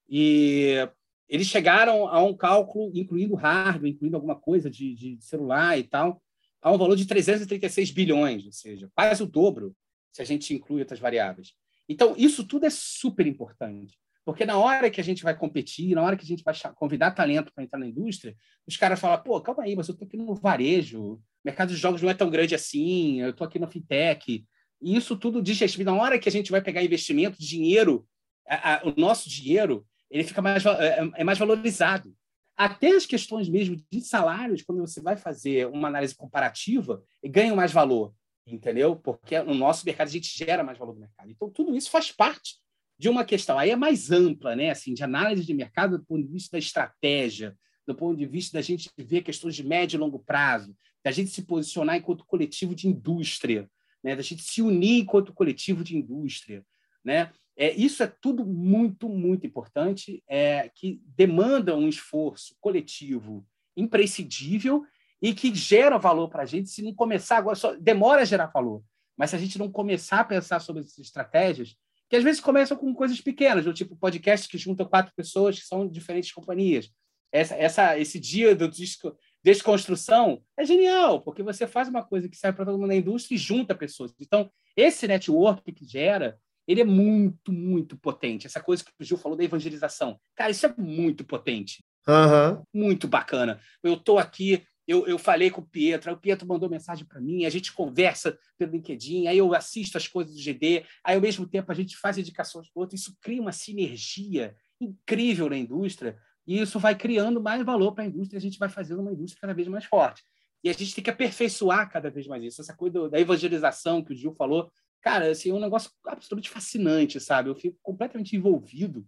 e 0.08 0.88
eles 1.28 1.46
chegaram 1.46 2.08
a 2.08 2.22
um 2.22 2.36
cálculo, 2.36 2.90
incluindo 2.94 3.34
hardware, 3.34 3.90
incluindo 3.90 4.16
alguma 4.16 4.34
coisa 4.34 4.68
de, 4.68 4.94
de 4.94 5.18
celular 5.20 5.78
e 5.78 5.84
tal, 5.84 6.20
a 6.60 6.72
um 6.72 6.78
valor 6.78 6.96
de 6.96 7.06
336 7.06 7.90
bilhões, 7.92 8.44
ou 8.44 8.52
seja, 8.52 8.90
quase 8.94 9.22
o 9.22 9.26
dobro 9.26 9.76
se 10.12 10.22
a 10.22 10.24
gente 10.24 10.54
inclui 10.54 10.80
outras 10.80 10.98
variáveis. 10.98 11.52
Então, 11.88 12.14
isso 12.16 12.44
tudo 12.44 12.66
é 12.66 12.70
super 12.70 13.26
importante. 13.26 13.96
Porque 14.26 14.44
na 14.44 14.58
hora 14.58 14.90
que 14.90 15.00
a 15.00 15.04
gente 15.04 15.22
vai 15.22 15.36
competir, 15.36 15.94
na 15.94 16.02
hora 16.02 16.16
que 16.16 16.24
a 16.24 16.26
gente 16.26 16.42
vai 16.42 16.52
convidar 16.74 17.12
talento 17.12 17.52
para 17.54 17.62
entrar 17.62 17.78
na 17.78 17.86
indústria, 17.86 18.36
os 18.66 18.76
caras 18.76 18.98
falam, 18.98 19.22
pô, 19.22 19.40
calma 19.40 19.62
aí, 19.62 19.76
mas 19.76 19.86
eu 19.86 19.92
estou 19.92 20.04
aqui 20.04 20.16
no 20.16 20.34
varejo, 20.34 21.00
o 21.00 21.22
mercado 21.44 21.68
de 21.68 21.76
jogos 21.76 22.02
não 22.02 22.10
é 22.10 22.14
tão 22.14 22.28
grande 22.28 22.52
assim, 22.52 23.20
eu 23.20 23.30
estou 23.30 23.46
aqui 23.46 23.56
no 23.56 23.70
fintech. 23.70 24.44
E 24.82 24.96
isso 24.96 25.16
tudo 25.16 25.40
diz 25.40 25.60
respeito. 25.60 25.88
Na 25.88 25.96
hora 25.96 26.18
que 26.18 26.28
a 26.28 26.32
gente 26.32 26.50
vai 26.50 26.60
pegar 26.60 26.82
investimento, 26.82 27.38
dinheiro 27.38 28.04
a, 28.48 28.74
a, 28.74 28.88
o 28.88 29.00
nosso 29.00 29.30
dinheiro 29.30 29.86
ele 30.10 30.24
fica 30.24 30.42
mais, 30.42 30.66
é, 30.66 31.08
é 31.18 31.24
mais 31.24 31.38
valorizado. 31.38 32.12
Até 32.56 32.96
as 32.96 33.06
questões 33.06 33.48
mesmo 33.48 33.76
de 33.88 34.00
salários, 34.00 34.62
quando 34.62 34.80
você 34.80 35.00
vai 35.00 35.16
fazer 35.16 35.68
uma 35.68 35.86
análise 35.86 36.16
comparativa, 36.16 37.00
ganham 37.24 37.54
mais 37.54 37.70
valor, 37.70 38.12
entendeu? 38.44 38.96
Porque 38.96 39.40
no 39.40 39.54
nosso 39.54 39.86
mercado 39.86 40.08
a 40.08 40.10
gente 40.10 40.36
gera 40.36 40.64
mais 40.64 40.76
valor 40.76 40.94
no 40.94 41.00
mercado. 41.00 41.30
Então, 41.30 41.48
tudo 41.48 41.76
isso 41.76 41.88
faz 41.88 42.10
parte 42.10 42.56
de 42.98 43.08
uma 43.08 43.24
questão. 43.24 43.58
Aí 43.58 43.70
é 43.70 43.76
mais 43.76 44.10
ampla, 44.10 44.56
né? 44.56 44.70
Assim, 44.70 44.94
de 44.94 45.04
análise 45.04 45.44
de 45.44 45.54
mercado 45.54 45.98
do 45.98 46.04
ponto 46.04 46.22
de 46.22 46.32
vista 46.32 46.52
da 46.52 46.58
estratégia, 46.58 47.56
do 47.86 47.94
ponto 47.94 48.16
de 48.16 48.26
vista 48.26 48.58
da 48.58 48.62
gente 48.62 48.90
ver 48.98 49.22
questões 49.22 49.54
de 49.54 49.64
médio 49.64 49.96
e 49.96 50.00
longo 50.00 50.18
prazo, 50.18 50.74
da 51.04 51.10
gente 51.10 51.30
se 51.30 51.42
posicionar 51.42 51.96
enquanto 51.96 52.26
coletivo 52.26 52.74
de 52.74 52.88
indústria, 52.88 53.70
né? 54.02 54.16
da 54.16 54.22
gente 54.22 54.42
se 54.42 54.60
unir 54.60 55.02
enquanto 55.02 55.32
coletivo 55.32 55.84
de 55.84 55.96
indústria. 55.96 56.64
Né? 57.04 57.30
É, 57.56 57.72
isso 57.74 58.02
é 58.02 58.06
tudo 58.06 58.44
muito, 58.44 59.08
muito 59.08 59.46
importante, 59.46 60.22
é, 60.28 60.68
que 60.74 61.00
demanda 61.06 61.76
um 61.76 61.88
esforço 61.88 62.56
coletivo 62.60 63.46
imprescindível 63.76 64.84
e 65.22 65.32
que 65.32 65.54
gera 65.54 65.96
valor 65.96 66.28
para 66.28 66.42
a 66.42 66.46
gente 66.46 66.68
se 66.70 66.82
não 66.82 66.94
começar 66.94 67.38
agora, 67.38 67.54
só, 67.56 67.74
demora 67.76 68.22
a 68.22 68.24
gerar 68.24 68.46
valor, 68.46 68.82
mas 69.16 69.30
se 69.30 69.36
a 69.36 69.38
gente 69.38 69.58
não 69.58 69.70
começar 69.70 70.20
a 70.20 70.24
pensar 70.24 70.60
sobre 70.60 70.82
essas 70.82 70.98
estratégias, 70.98 71.76
que 72.08 72.16
às 72.16 72.24
vezes 72.24 72.40
começam 72.40 72.76
com 72.76 72.94
coisas 72.94 73.20
pequenas, 73.20 73.64
do 73.64 73.74
tipo 73.74 73.96
podcast 73.96 74.48
que 74.48 74.58
junta 74.58 74.84
quatro 74.84 75.12
pessoas 75.16 75.58
que 75.58 75.66
são 75.66 75.88
diferentes 75.88 76.32
companhias. 76.32 76.90
Essa, 77.32 77.54
essa, 77.56 77.98
esse 77.98 78.20
dia 78.20 78.54
do 78.54 78.68
disco, 78.68 79.16
desconstrução 79.42 80.42
é 80.56 80.64
genial, 80.64 81.20
porque 81.20 81.42
você 81.42 81.66
faz 81.66 81.88
uma 81.88 82.04
coisa 82.04 82.28
que 82.28 82.36
serve 82.36 82.56
para 82.56 82.66
todo 82.66 82.78
mundo 82.78 82.88
na 82.88 82.94
indústria 82.94 83.34
e 83.34 83.38
junta 83.38 83.74
pessoas. 83.74 84.12
Então, 84.20 84.50
esse 84.76 85.06
network 85.06 85.72
que 85.72 85.86
gera 85.86 86.38
ele 86.66 86.80
é 86.80 86.84
muito, 86.84 87.52
muito 87.52 87.96
potente. 87.96 88.46
Essa 88.46 88.60
coisa 88.60 88.84
que 88.84 88.90
o 89.00 89.04
Gil 89.04 89.16
falou 89.16 89.38
da 89.38 89.44
evangelização. 89.44 90.18
Cara, 90.34 90.50
isso 90.50 90.66
é 90.66 90.74
muito 90.76 91.24
potente. 91.24 91.84
Uhum. 92.08 92.62
Muito 92.74 93.06
bacana. 93.06 93.60
Eu 93.82 93.94
estou 93.94 94.18
aqui, 94.18 94.64
eu, 94.86 95.06
eu 95.06 95.18
falei 95.18 95.50
com 95.50 95.60
o 95.60 95.66
Pietro, 95.66 96.10
aí 96.10 96.16
o 96.16 96.20
Pietro 96.20 96.46
mandou 96.46 96.70
mensagem 96.70 97.04
para 97.04 97.20
mim, 97.20 97.44
a 97.44 97.50
gente 97.50 97.72
conversa 97.72 98.38
pelo 98.56 98.72
LinkedIn, 98.72 99.26
aí 99.26 99.38
eu 99.38 99.52
assisto 99.52 99.96
as 99.98 100.06
coisas 100.06 100.34
do 100.34 100.40
GD, 100.40 100.84
aí 101.02 101.16
ao 101.16 101.20
mesmo 101.20 101.46
tempo 101.46 101.72
a 101.72 101.74
gente 101.74 101.96
faz 101.96 102.18
indicações 102.18 102.68
do 102.68 102.80
outro. 102.80 102.94
Isso 102.94 103.16
cria 103.20 103.42
uma 103.42 103.52
sinergia 103.52 104.54
incrível 104.80 105.48
na 105.48 105.56
indústria 105.56 106.16
e 106.46 106.60
isso 106.60 106.78
vai 106.78 106.94
criando 106.94 107.42
mais 107.42 107.64
valor 107.64 107.92
para 107.92 108.04
a 108.04 108.06
indústria, 108.06 108.38
a 108.38 108.40
gente 108.40 108.58
vai 108.58 108.68
fazendo 108.68 109.00
uma 109.00 109.12
indústria 109.12 109.40
cada 109.40 109.54
vez 109.54 109.66
mais 109.66 109.84
forte. 109.84 110.22
E 110.62 110.70
a 110.70 110.72
gente 110.72 110.94
tem 110.94 111.02
que 111.02 111.10
aperfeiçoar 111.10 111.90
cada 111.90 112.10
vez 112.10 112.26
mais 112.26 112.42
isso. 112.42 112.60
Essa 112.60 112.74
coisa 112.74 113.08
da 113.08 113.20
evangelização 113.20 114.02
que 114.02 114.12
o 114.12 114.16
Gil 114.16 114.32
falou, 114.32 114.70
cara, 115.00 115.30
assim, 115.30 115.50
é 115.50 115.54
um 115.54 115.60
negócio 115.60 115.90
absolutamente 116.04 116.50
fascinante, 116.50 117.20
sabe? 117.20 117.50
Eu 117.50 117.54
fico 117.54 117.76
completamente 117.82 118.36
envolvido 118.36 119.06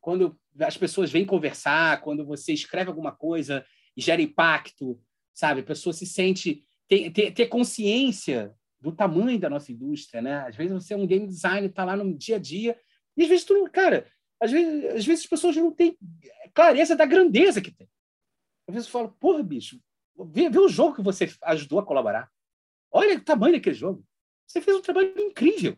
quando 0.00 0.38
as 0.58 0.76
pessoas 0.76 1.10
vêm 1.10 1.24
conversar, 1.24 2.00
quando 2.00 2.24
você 2.24 2.52
escreve 2.52 2.88
alguma 2.88 3.12
coisa 3.12 3.64
e 3.96 4.00
gera 4.00 4.22
impacto, 4.22 5.00
sabe? 5.40 5.60
A 5.60 5.64
pessoa 5.64 5.92
se 5.92 6.04
sente 6.04 6.62
ter, 6.86 7.10
ter, 7.10 7.32
ter 7.32 7.46
consciência 7.46 8.54
do 8.78 8.92
tamanho 8.92 9.38
da 9.38 9.48
nossa 9.48 9.72
indústria, 9.72 10.20
né? 10.20 10.46
Às 10.46 10.54
vezes 10.54 10.72
você 10.72 10.94
é 10.94 10.96
um 10.96 11.06
game 11.06 11.26
designer, 11.26 11.70
está 11.70 11.84
lá 11.84 11.96
no 11.96 12.16
dia 12.16 12.36
a 12.36 12.38
dia, 12.38 12.78
e 13.16 13.22
às 13.22 13.28
vezes 13.28 13.44
tu 13.44 13.68
cara, 13.70 14.06
às 14.38 14.50
vezes, 14.50 14.84
às 14.84 15.04
vezes 15.06 15.24
as 15.24 15.30
pessoas 15.30 15.56
não 15.56 15.72
têm 15.72 15.96
clareza 16.54 16.94
da 16.94 17.06
grandeza 17.06 17.60
que 17.60 17.70
tem. 17.70 17.88
Às 18.68 18.74
vezes 18.74 18.88
eu 18.88 18.92
falo, 18.92 19.16
porra, 19.18 19.42
bicho, 19.42 19.80
vê, 20.30 20.48
vê 20.50 20.58
o 20.58 20.68
jogo 20.68 20.96
que 20.96 21.02
você 21.02 21.30
ajudou 21.44 21.78
a 21.78 21.86
colaborar. 21.86 22.30
Olha 22.92 23.16
o 23.16 23.24
tamanho 23.24 23.54
daquele 23.54 23.74
jogo. 23.74 24.04
Você 24.46 24.60
fez 24.60 24.76
um 24.76 24.82
trabalho 24.82 25.12
incrível. 25.18 25.76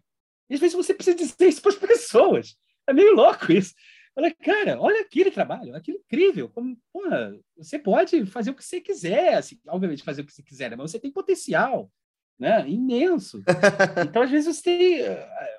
E 0.51 0.55
às 0.55 0.61
vezes 0.61 0.75
você 0.75 0.93
precisa 0.93 1.17
dizer 1.17 1.49
isso 1.49 1.63
para 1.63 1.71
as 1.71 1.79
pessoas. 1.79 2.57
É 2.89 2.93
meio 2.93 3.15
louco 3.15 3.53
isso. 3.53 3.75
Olha, 4.15 4.35
cara, 4.35 4.79
olha 4.79 5.01
aquele 5.01 5.31
trabalho, 5.31 5.75
aquilo 5.75 5.99
incrível. 5.99 6.49
Como, 6.51 6.77
porra, 6.93 7.39
você 7.57 7.79
pode 7.79 8.27
fazer 8.27 8.51
o 8.51 8.55
que 8.55 8.65
você 8.65 8.81
quiser, 8.81 9.35
assim, 9.35 9.59
obviamente 9.67 10.03
fazer 10.03 10.23
o 10.23 10.27
que 10.27 10.33
você 10.33 10.43
quiser, 10.43 10.71
né? 10.71 10.77
mas 10.77 10.91
você 10.91 10.99
tem 10.99 11.11
potencial, 11.11 11.91
né? 12.39 12.69
Imenso. 12.69 13.43
Então, 14.09 14.23
às 14.23 14.31
vezes 14.31 14.57
você 14.57 14.63
tem, 14.63 15.01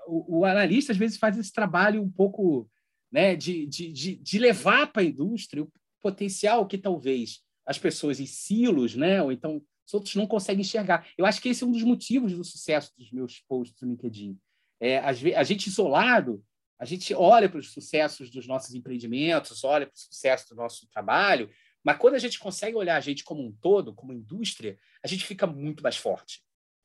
o, 0.05 0.39
o, 0.39 0.45
analista 0.45 0.91
às 0.91 0.97
vezes 0.97 1.17
faz 1.17 1.37
esse 1.37 1.51
trabalho 1.51 2.01
um 2.01 2.11
pouco, 2.11 2.69
né, 3.11 3.35
de, 3.35 3.65
de, 3.65 3.91
de, 3.91 4.15
de 4.15 4.39
levar 4.39 4.91
para 4.91 5.01
a 5.01 5.05
indústria 5.05 5.63
o 5.63 5.71
potencial 5.99 6.67
que 6.67 6.77
talvez 6.77 7.41
as 7.65 7.79
pessoas 7.79 8.19
em 8.19 8.25
silos, 8.25 8.95
né, 8.95 9.21
ou 9.21 9.31
então 9.31 9.63
os 9.87 9.93
outros 9.93 10.15
não 10.15 10.27
conseguem 10.27 10.61
enxergar. 10.61 11.07
Eu 11.17 11.25
acho 11.25 11.41
que 11.41 11.49
esse 11.49 11.63
é 11.63 11.67
um 11.67 11.71
dos 11.71 11.83
motivos 11.83 12.33
do 12.33 12.43
sucesso 12.43 12.91
dos 12.97 13.11
meus 13.11 13.39
posts 13.47 13.81
no 13.81 13.89
LinkedIn. 13.89 14.37
É, 14.79 14.99
a 14.99 15.43
gente 15.43 15.67
isolado, 15.67 16.43
a 16.83 16.85
gente 16.85 17.13
olha 17.13 17.47
para 17.47 17.59
os 17.59 17.71
sucessos 17.71 18.29
dos 18.29 18.45
nossos 18.45 18.75
empreendimentos, 18.75 19.63
olha 19.63 19.87
para 19.87 19.95
o 19.95 19.97
sucesso 19.97 20.49
do 20.49 20.55
nosso 20.55 20.85
trabalho, 20.89 21.49
mas 21.81 21.97
quando 21.97 22.15
a 22.15 22.19
gente 22.19 22.37
consegue 22.37 22.75
olhar 22.75 22.97
a 22.97 22.99
gente 22.99 23.23
como 23.23 23.41
um 23.41 23.53
todo, 23.53 23.93
como 23.93 24.11
indústria, 24.11 24.77
a 25.01 25.07
gente 25.07 25.23
fica 25.23 25.47
muito 25.47 25.81
mais 25.81 25.95
forte. 25.95 26.41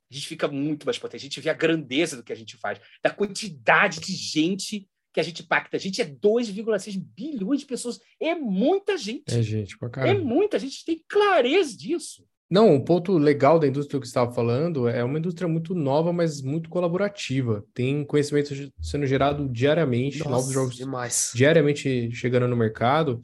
A 0.08 0.14
gente 0.14 0.28
fica 0.28 0.46
muito 0.46 0.86
mais 0.86 0.98
potente. 0.98 1.22
A 1.22 1.24
gente 1.24 1.40
vê 1.40 1.50
a 1.50 1.54
grandeza 1.54 2.16
do 2.16 2.22
que 2.22 2.32
a 2.32 2.36
gente 2.36 2.56
faz, 2.56 2.80
da 3.02 3.10
quantidade 3.10 3.98
de 3.98 4.14
gente 4.14 4.88
que 5.12 5.18
a 5.18 5.22
gente 5.24 5.42
impacta. 5.42 5.76
A 5.76 5.80
gente 5.80 6.00
é 6.00 6.04
2,6 6.04 6.96
bilhões 6.96 7.60
de 7.60 7.66
pessoas. 7.66 7.98
É 8.20 8.36
muita 8.36 8.96
gente. 8.96 9.34
É 9.34 9.42
gente, 9.42 9.76
pra 9.76 9.90
caramba. 9.90 10.20
É 10.20 10.22
muita. 10.22 10.58
A 10.58 10.60
gente 10.60 10.84
tem 10.84 11.04
clareza 11.08 11.76
disso. 11.76 12.24
Não, 12.50 12.74
o 12.74 12.82
ponto 12.82 13.18
legal 13.18 13.58
da 13.58 13.66
indústria 13.66 14.00
que 14.00 14.06
você 14.06 14.10
estava 14.10 14.32
falando 14.32 14.88
é 14.88 15.04
uma 15.04 15.18
indústria 15.18 15.46
muito 15.46 15.74
nova, 15.74 16.12
mas 16.12 16.40
muito 16.40 16.70
colaborativa. 16.70 17.62
Tem 17.74 18.02
conhecimento 18.04 18.54
sendo 18.80 19.06
gerado 19.06 19.46
diariamente, 19.48 20.20
Nossa, 20.20 20.30
novos 20.30 20.52
jogos 20.52 20.76
demais. 20.76 21.30
diariamente 21.34 22.10
chegando 22.12 22.48
no 22.48 22.56
mercado. 22.56 23.20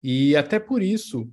E 0.00 0.36
até 0.36 0.60
por 0.60 0.80
isso, 0.80 1.28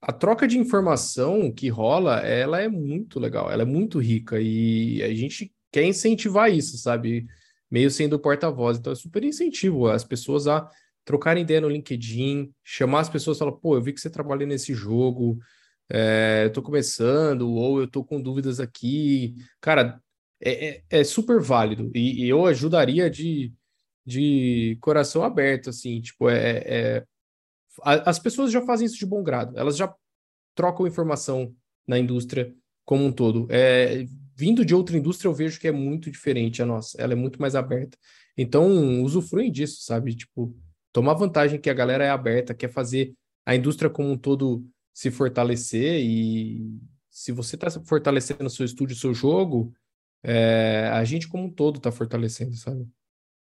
a 0.00 0.12
troca 0.12 0.46
de 0.46 0.56
informação 0.56 1.50
que 1.50 1.68
rola, 1.68 2.20
ela 2.20 2.60
é 2.60 2.68
muito 2.68 3.18
legal, 3.18 3.50
ela 3.50 3.62
é 3.62 3.66
muito 3.66 3.98
rica 3.98 4.40
e 4.40 5.02
a 5.02 5.12
gente 5.14 5.52
quer 5.72 5.84
incentivar 5.84 6.52
isso, 6.52 6.78
sabe? 6.78 7.26
Meio 7.68 7.90
sendo 7.90 8.18
porta-voz. 8.20 8.78
Então, 8.78 8.92
é 8.92 8.96
super 8.96 9.24
incentivo 9.24 9.88
as 9.88 10.04
pessoas 10.04 10.46
a 10.46 10.68
trocarem 11.04 11.42
ideia 11.42 11.60
no 11.60 11.68
LinkedIn, 11.68 12.52
chamar 12.62 13.00
as 13.00 13.08
pessoas 13.08 13.36
e 13.36 13.40
falar, 13.40 13.52
pô, 13.52 13.74
eu 13.74 13.82
vi 13.82 13.92
que 13.92 14.00
você 14.00 14.10
trabalha 14.10 14.46
nesse 14.46 14.72
jogo, 14.74 15.38
é, 15.94 16.44
eu 16.46 16.52
tô 16.52 16.62
começando, 16.62 17.50
ou 17.50 17.80
eu 17.80 17.86
tô 17.86 18.02
com 18.02 18.20
dúvidas 18.20 18.58
aqui. 18.58 19.34
Cara, 19.60 20.00
é, 20.40 20.68
é, 20.68 20.82
é 20.88 21.04
super 21.04 21.38
válido. 21.40 21.90
E, 21.94 22.24
e, 22.24 22.28
eu 22.28 22.46
ajudaria 22.46 23.10
de, 23.10 23.52
de 24.06 24.78
coração 24.80 25.22
aberto, 25.22 25.68
assim, 25.68 26.00
tipo, 26.00 26.30
é, 26.30 26.62
é 26.66 27.04
as 27.84 28.18
pessoas 28.18 28.52
já 28.52 28.60
fazem 28.62 28.86
isso 28.86 28.98
de 28.98 29.06
bom 29.06 29.22
grado, 29.22 29.58
elas 29.58 29.78
já 29.78 29.94
trocam 30.54 30.86
informação 30.86 31.54
na 31.86 31.98
indústria 31.98 32.54
como 32.84 33.04
um 33.04 33.12
todo. 33.12 33.46
É, 33.50 34.04
vindo 34.36 34.64
de 34.64 34.74
outra 34.74 34.96
indústria, 34.96 35.28
eu 35.28 35.34
vejo 35.34 35.58
que 35.58 35.68
é 35.68 35.72
muito 35.72 36.10
diferente 36.10 36.62
a 36.62 36.66
nossa, 36.66 37.00
ela 37.00 37.12
é 37.12 37.16
muito 37.16 37.40
mais 37.40 37.54
aberta. 37.54 37.96
Então, 38.36 39.02
usufruem 39.02 39.50
disso, 39.50 39.82
sabe? 39.82 40.14
Tipo, 40.14 40.54
tomar 40.92 41.14
vantagem 41.14 41.60
que 41.60 41.70
a 41.70 41.74
galera 41.74 42.04
é 42.04 42.10
aberta, 42.10 42.54
quer 42.54 42.68
fazer 42.70 43.14
a 43.44 43.54
indústria 43.54 43.90
como 43.90 44.10
um 44.10 44.18
todo 44.18 44.64
se 44.92 45.10
fortalecer 45.10 46.00
e 46.04 46.78
se 47.10 47.32
você 47.32 47.56
está 47.56 47.70
fortalecendo 47.70 48.46
o 48.46 48.50
seu 48.50 48.64
estúdio, 48.64 48.96
o 48.96 48.98
seu 48.98 49.14
jogo, 49.14 49.74
é, 50.22 50.88
a 50.92 51.04
gente 51.04 51.28
como 51.28 51.44
um 51.44 51.50
todo 51.50 51.76
está 51.76 51.90
fortalecendo, 51.90 52.54
sabe? 52.54 52.86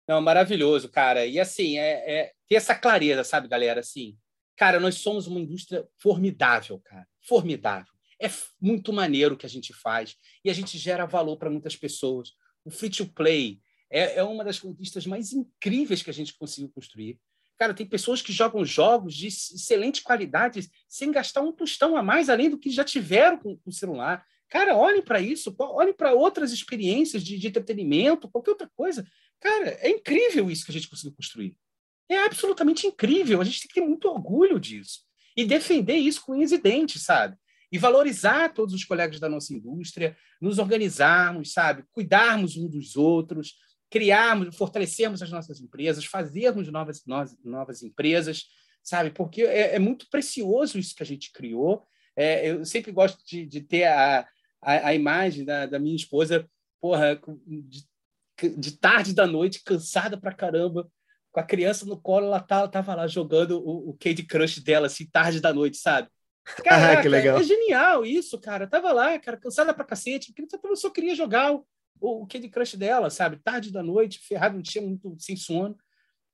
Não, 0.07 0.21
maravilhoso, 0.21 0.89
cara. 0.89 1.25
E 1.25 1.39
assim, 1.39 1.77
é, 1.77 2.19
é, 2.19 2.31
ter 2.47 2.55
essa 2.55 2.75
clareza, 2.75 3.23
sabe, 3.23 3.47
galera? 3.47 3.79
Assim, 3.79 4.17
cara, 4.55 4.79
nós 4.79 4.95
somos 4.95 5.27
uma 5.27 5.39
indústria 5.39 5.87
formidável, 5.97 6.79
cara. 6.83 7.07
Formidável. 7.21 7.93
É 8.21 8.29
muito 8.61 8.93
maneiro 8.93 9.35
o 9.35 9.37
que 9.37 9.45
a 9.45 9.49
gente 9.49 9.73
faz 9.73 10.15
e 10.43 10.49
a 10.49 10.53
gente 10.53 10.77
gera 10.77 11.05
valor 11.05 11.37
para 11.37 11.49
muitas 11.49 11.75
pessoas. 11.75 12.31
O 12.63 12.69
free 12.69 12.89
to 12.89 13.07
play 13.07 13.59
é, 13.89 14.17
é 14.17 14.23
uma 14.23 14.43
das 14.43 14.59
conquistas 14.59 15.05
mais 15.05 15.33
incríveis 15.33 16.01
que 16.01 16.09
a 16.09 16.13
gente 16.13 16.37
conseguiu 16.37 16.69
construir. 16.69 17.19
Cara, 17.57 17.73
tem 17.73 17.85
pessoas 17.85 18.21
que 18.21 18.33
jogam 18.33 18.65
jogos 18.65 19.15
de 19.15 19.27
excelente 19.27 20.03
qualidade 20.03 20.69
sem 20.89 21.11
gastar 21.11 21.41
um 21.41 21.53
tostão 21.53 21.95
a 21.95 22.03
mais, 22.03 22.29
além 22.29 22.49
do 22.49 22.57
que 22.57 22.69
já 22.69 22.83
tiveram 22.83 23.37
com 23.37 23.57
o 23.65 23.71
celular. 23.71 24.25
Cara, 24.49 24.75
olhem 24.75 25.01
para 25.01 25.21
isso, 25.21 25.55
olhem 25.57 25.93
para 25.93 26.13
outras 26.13 26.51
experiências 26.51 27.23
de, 27.23 27.37
de, 27.37 27.47
entretenimento, 27.47 28.29
qualquer 28.29 28.51
outra 28.51 28.69
coisa. 28.75 29.07
Cara, 29.39 29.69
é 29.79 29.89
incrível 29.89 30.51
isso 30.51 30.65
que 30.65 30.71
a 30.71 30.73
gente 30.73 30.89
conseguiu 30.89 31.15
construir. 31.15 31.57
É 32.09 32.19
absolutamente 32.19 32.85
incrível. 32.85 33.41
A 33.41 33.43
gente 33.43 33.61
tem 33.61 33.67
que 33.69 33.73
ter 33.75 33.85
muito 33.85 34.07
orgulho 34.07 34.59
disso. 34.59 35.01
E 35.35 35.45
defender 35.45 35.95
isso 35.95 36.23
com 36.23 36.33
unhas 36.33 36.51
e 36.51 36.57
dentes, 36.57 37.03
sabe? 37.03 37.37
E 37.71 37.77
valorizar 37.77 38.53
todos 38.53 38.73
os 38.73 38.83
colegas 38.83 39.19
da 39.19 39.27
nossa 39.27 39.53
indústria, 39.53 40.15
nos 40.39 40.59
organizarmos, 40.59 41.51
sabe? 41.51 41.83
Cuidarmos 41.91 42.55
uns 42.55 42.69
dos 42.69 42.95
outros, 42.95 43.55
criarmos, 43.89 44.55
fortalecermos 44.55 45.21
as 45.21 45.29
nossas 45.29 45.61
empresas, 45.61 46.05
fazermos 46.05 46.71
novas, 46.71 47.05
novas, 47.05 47.37
novas 47.43 47.83
empresas, 47.83 48.45
sabe? 48.83 49.09
Porque 49.11 49.43
é, 49.43 49.75
é, 49.75 49.79
muito 49.79 50.07
precioso 50.09 50.77
isso 50.77 50.95
que 50.95 51.03
a 51.03 51.05
gente 51.05 51.31
criou. 51.31 51.85
É, 52.15 52.51
eu 52.51 52.65
sempre 52.65 52.91
gosto 52.91 53.23
de, 53.25 53.45
de 53.45 53.61
ter 53.61 53.85
a, 53.85 54.27
a, 54.61 54.87
a 54.89 54.93
imagem 54.93 55.45
da, 55.45 55.65
da, 55.65 55.79
minha 55.79 55.95
esposa, 55.95 56.49
porra, 56.79 57.19
de, 57.45 57.85
de, 58.57 58.71
tarde 58.77 59.13
da 59.13 59.27
noite, 59.27 59.63
cansada 59.63 60.17
pra 60.17 60.33
caramba, 60.33 60.89
com 61.31 61.39
a 61.39 61.43
criança 61.43 61.85
no 61.85 61.99
colo, 61.99 62.27
ela, 62.27 62.39
tá, 62.39 62.59
ela 62.59 62.67
tava 62.67 62.95
lá 62.95 63.07
jogando 63.07 63.59
o, 63.59 63.89
o 63.89 63.97
Candy 63.99 64.23
Crush 64.23 64.61
dela, 64.61 64.87
assim, 64.87 65.05
tarde 65.05 65.41
da 65.41 65.53
noite, 65.53 65.77
sabe? 65.77 66.07
Caraca, 66.63 66.99
ah, 66.99 67.01
que 67.01 67.09
legal. 67.09 67.39
É, 67.39 67.43
genial 67.43 68.05
isso, 68.05 68.39
cara. 68.39 68.67
tava 68.67 68.91
lá, 68.91 69.17
cara, 69.19 69.37
cansada 69.37 69.73
pra 69.73 69.83
cacete. 69.83 70.33
Eu 70.63 70.75
só 70.75 70.89
queria 70.89 71.15
jogar 71.15 71.53
o, 71.53 71.65
o 71.99 72.25
Candy 72.27 72.49
Crush 72.49 72.75
dela, 72.75 73.09
sabe? 73.09 73.37
Tarde 73.37 73.71
da 73.71 73.81
noite, 73.81 74.19
ferrado, 74.19 74.55
não 74.55 74.61
tinha 74.61 74.83
muito 74.83 75.15
sem 75.19 75.35
sono. 75.35 75.77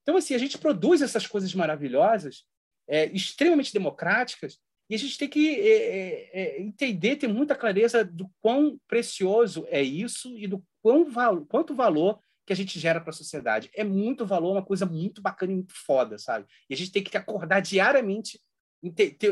Então, 0.01 0.17
assim, 0.17 0.33
a 0.33 0.37
gente 0.37 0.57
produz 0.57 1.01
essas 1.01 1.27
coisas 1.27 1.53
maravilhosas, 1.53 2.43
é, 2.87 3.05
extremamente 3.11 3.73
democráticas, 3.73 4.59
e 4.89 4.95
a 4.95 4.97
gente 4.97 5.17
tem 5.17 5.29
que 5.29 5.59
é, 5.61 5.69
é, 5.69 6.29
é 6.33 6.61
entender, 6.61 7.15
ter 7.15 7.27
muita 7.27 7.55
clareza 7.55 8.03
do 8.03 8.29
quão 8.41 8.77
precioso 8.87 9.65
é 9.69 9.81
isso 9.81 10.37
e 10.37 10.47
do 10.47 10.61
quão 10.81 11.07
quanto 11.47 11.73
valor 11.73 12.19
que 12.45 12.51
a 12.51 12.55
gente 12.55 12.77
gera 12.77 12.99
para 12.99 13.11
a 13.11 13.13
sociedade. 13.13 13.69
É 13.73 13.83
muito 13.83 14.25
valor, 14.25 14.51
uma 14.51 14.65
coisa 14.65 14.85
muito 14.85 15.21
bacana 15.21 15.53
e 15.53 15.55
muito 15.55 15.73
foda, 15.73 16.17
sabe? 16.17 16.45
E 16.69 16.73
a 16.73 16.77
gente 16.77 16.91
tem 16.91 17.01
que 17.03 17.15
acordar 17.15 17.61
diariamente 17.61 18.41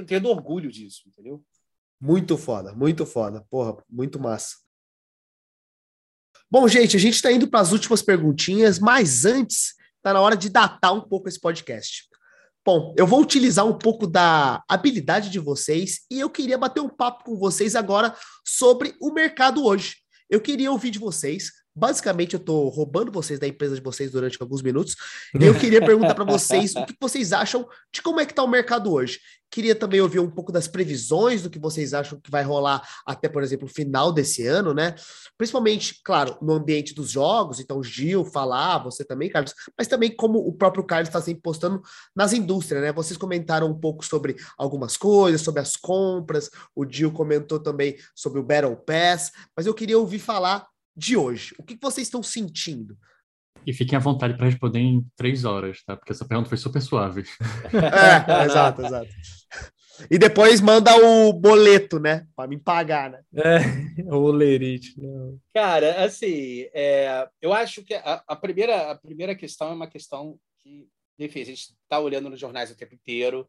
tendo 0.08 0.30
orgulho 0.30 0.72
disso, 0.72 1.04
entendeu? 1.08 1.44
Muito 2.00 2.38
foda, 2.38 2.74
muito 2.74 3.06
foda. 3.06 3.46
Porra, 3.50 3.84
muito 3.90 4.18
massa. 4.18 4.56
Bom, 6.52 6.68
gente, 6.68 6.98
a 6.98 7.00
gente 7.00 7.14
está 7.14 7.32
indo 7.32 7.48
para 7.48 7.60
as 7.60 7.72
últimas 7.72 8.02
perguntinhas, 8.02 8.80
mas 8.80 9.24
antes, 9.24 9.76
está 9.98 10.14
na 10.14 10.20
hora 10.20 10.36
de 10.36 10.50
datar 10.50 10.94
um 10.94 11.02
pouco 11.02 11.30
esse 11.30 11.40
podcast. 11.40 12.10
Bom, 12.66 12.94
eu 12.98 13.06
vou 13.06 13.22
utilizar 13.22 13.68
um 13.68 13.78
pouco 13.78 14.08
da 14.08 14.64
habilidade 14.68 15.30
de 15.30 15.38
vocês 15.38 16.02
e 16.10 16.20
eu 16.20 16.30
queria 16.30 16.58
bater 16.58 16.80
um 16.80 16.90
papo 16.90 17.24
com 17.24 17.38
vocês 17.38 17.76
agora 17.76 18.16
sobre 18.44 18.96
o 19.00 19.14
mercado 19.14 19.64
hoje. 19.64 19.98
Eu 20.28 20.42
queria 20.42 20.72
ouvir 20.72 20.90
de 20.90 20.98
vocês 20.98 21.52
Basicamente, 21.80 22.34
eu 22.34 22.40
estou 22.40 22.68
roubando 22.68 23.10
vocês 23.10 23.40
da 23.40 23.48
empresa 23.48 23.76
de 23.76 23.82
vocês 23.82 24.12
durante 24.12 24.38
alguns 24.42 24.62
minutos. 24.62 24.98
E 25.40 25.46
eu 25.46 25.58
queria 25.58 25.80
perguntar 25.80 26.14
para 26.14 26.26
vocês 26.26 26.76
o 26.76 26.86
que 26.86 26.94
vocês 27.00 27.32
acham 27.32 27.66
de 27.94 28.02
como 28.02 28.20
é 28.20 28.26
que 28.26 28.34
está 28.34 28.44
o 28.44 28.48
mercado 28.48 28.92
hoje. 28.92 29.20
Queria 29.52 29.74
também 29.74 30.00
ouvir 30.00 30.20
um 30.20 30.30
pouco 30.30 30.52
das 30.52 30.68
previsões 30.68 31.42
do 31.42 31.50
que 31.50 31.58
vocês 31.58 31.94
acham 31.94 32.20
que 32.20 32.30
vai 32.30 32.44
rolar 32.44 32.88
até, 33.06 33.28
por 33.28 33.42
exemplo, 33.42 33.66
o 33.66 33.72
final 33.72 34.12
desse 34.12 34.46
ano, 34.46 34.74
né? 34.74 34.94
Principalmente, 35.38 36.02
claro, 36.04 36.38
no 36.42 36.54
ambiente 36.54 36.94
dos 36.94 37.10
jogos. 37.10 37.60
Então, 37.60 37.82
Gil 37.82 38.24
falar, 38.24 38.78
você 38.80 39.04
também, 39.04 39.30
Carlos, 39.30 39.56
mas 39.76 39.88
também 39.88 40.16
como 40.16 40.38
o 40.38 40.54
próprio 40.54 40.84
Carlos 40.84 41.10
está 41.10 41.22
sempre 41.22 41.42
postando 41.42 41.82
nas 42.16 42.34
indústrias, 42.34 42.84
né? 42.84 42.92
Vocês 42.92 43.18
comentaram 43.18 43.68
um 43.68 43.80
pouco 43.80 44.06
sobre 44.06 44.36
algumas 44.58 44.98
coisas, 44.98 45.42
sobre 45.42 45.62
as 45.62 45.76
compras. 45.76 46.52
O 46.76 46.86
Gil 46.86 47.12
comentou 47.12 47.60
também 47.60 47.96
sobre 48.14 48.40
o 48.40 48.44
Battle 48.44 48.76
Pass, 48.76 49.32
mas 49.58 49.66
eu 49.66 49.74
queria 49.74 49.98
ouvir 49.98 50.20
falar 50.20 50.68
de 51.00 51.16
hoje? 51.16 51.56
O 51.58 51.64
que 51.64 51.78
vocês 51.82 52.08
estão 52.08 52.22
sentindo? 52.22 52.98
E 53.66 53.74
fiquem 53.74 53.98
à 53.98 54.00
vontade 54.00 54.36
para 54.36 54.46
responder 54.46 54.80
em 54.80 55.06
três 55.16 55.46
horas, 55.46 55.84
tá? 55.84 55.96
Porque 55.96 56.12
essa 56.12 56.28
pergunta 56.28 56.50
foi 56.50 56.58
super 56.58 56.82
suave. 56.82 57.24
É, 57.74 58.44
exato, 58.46 58.86
exato. 58.86 59.10
E 60.10 60.18
depois 60.18 60.62
manda 60.62 60.96
o 60.96 61.34
boleto, 61.34 62.00
né? 62.00 62.26
Para 62.36 62.48
me 62.48 62.58
pagar, 62.58 63.12
né? 63.12 63.22
É, 63.34 64.04
o 64.14 64.32
lerite. 64.32 64.96
Cara, 65.54 66.04
assim, 66.04 66.68
é, 66.74 67.28
eu 67.42 67.54
acho 67.54 67.84
que 67.84 67.94
a, 67.94 68.24
a, 68.28 68.36
primeira, 68.36 68.92
a 68.92 68.96
primeira 68.96 69.36
questão 69.36 69.70
é 69.70 69.74
uma 69.74 69.88
questão 69.88 70.40
que, 70.60 70.88
enfim, 71.18 71.42
a 71.42 71.46
gente 71.46 71.74
está 71.84 72.00
olhando 72.00 72.30
nos 72.30 72.40
jornais 72.40 72.72
o 72.72 72.78
tempo 72.78 72.96
inteiro, 72.96 73.48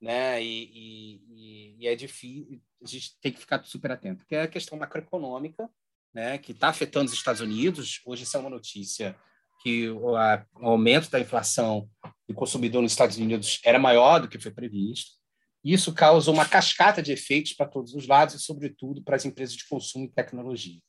né? 0.00 0.42
E, 0.42 0.70
e, 0.72 1.76
e 1.80 1.88
é 1.88 1.96
difícil, 1.96 2.60
a 2.82 2.86
gente 2.86 3.18
tem 3.20 3.32
que 3.32 3.40
ficar 3.40 3.62
super 3.64 3.90
atento, 3.90 4.24
que 4.26 4.34
é 4.34 4.42
a 4.42 4.48
questão 4.48 4.78
macroeconômica, 4.78 5.68
né, 6.14 6.38
que 6.38 6.52
está 6.52 6.68
afetando 6.68 7.06
os 7.06 7.12
Estados 7.12 7.40
Unidos. 7.40 8.00
Hoje 8.06 8.24
isso 8.24 8.36
é 8.36 8.40
uma 8.40 8.50
notícia 8.50 9.16
que 9.62 9.88
o, 9.90 10.16
aumento 10.56 11.10
da 11.10 11.20
inflação 11.20 11.88
do 12.28 12.34
consumidor 12.34 12.82
nos 12.82 12.92
Estados 12.92 13.16
Unidos 13.16 13.60
era 13.64 13.78
maior 13.78 14.20
do 14.20 14.28
que 14.28 14.38
foi 14.38 14.52
previsto. 14.52 15.18
Isso 15.64 15.92
causa 15.92 16.30
uma 16.30 16.46
cascata 16.46 17.02
de 17.02 17.12
efeitos 17.12 17.52
para 17.52 17.66
todos 17.66 17.92
os 17.94 18.06
lados 18.06 18.34
e, 18.34 18.38
sobretudo, 18.38 19.02
para 19.02 19.16
as 19.16 19.24
empresas 19.24 19.56
de 19.56 19.66
consumo 19.66 20.04
e 20.04 20.12
tecnologia. 20.12 20.80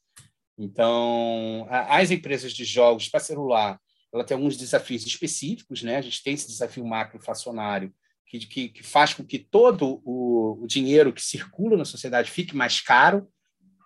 Então, 0.57 1.65
as 1.69 2.11
empresas 2.11 2.53
de 2.53 2.63
jogos 2.63 3.09
para 3.09 3.19
celular, 3.19 3.79
ela 4.13 4.23
tem 4.23 4.35
alguns 4.35 4.57
desafios 4.57 5.05
específicos, 5.05 5.81
né? 5.81 5.97
A 5.97 6.01
gente 6.01 6.21
tem 6.21 6.33
esse 6.33 6.47
desafio 6.47 6.85
macroinflacionário 6.85 7.93
que, 8.27 8.39
que, 8.39 8.69
que 8.69 8.83
faz 8.83 9.13
com 9.13 9.23
que 9.25 9.39
todo 9.39 10.01
o, 10.05 10.63
o 10.63 10.67
dinheiro 10.67 11.13
que 11.13 11.21
circula 11.21 11.77
na 11.77 11.85
sociedade 11.85 12.29
fique 12.29 12.55
mais 12.55 12.79
caro, 12.79 13.27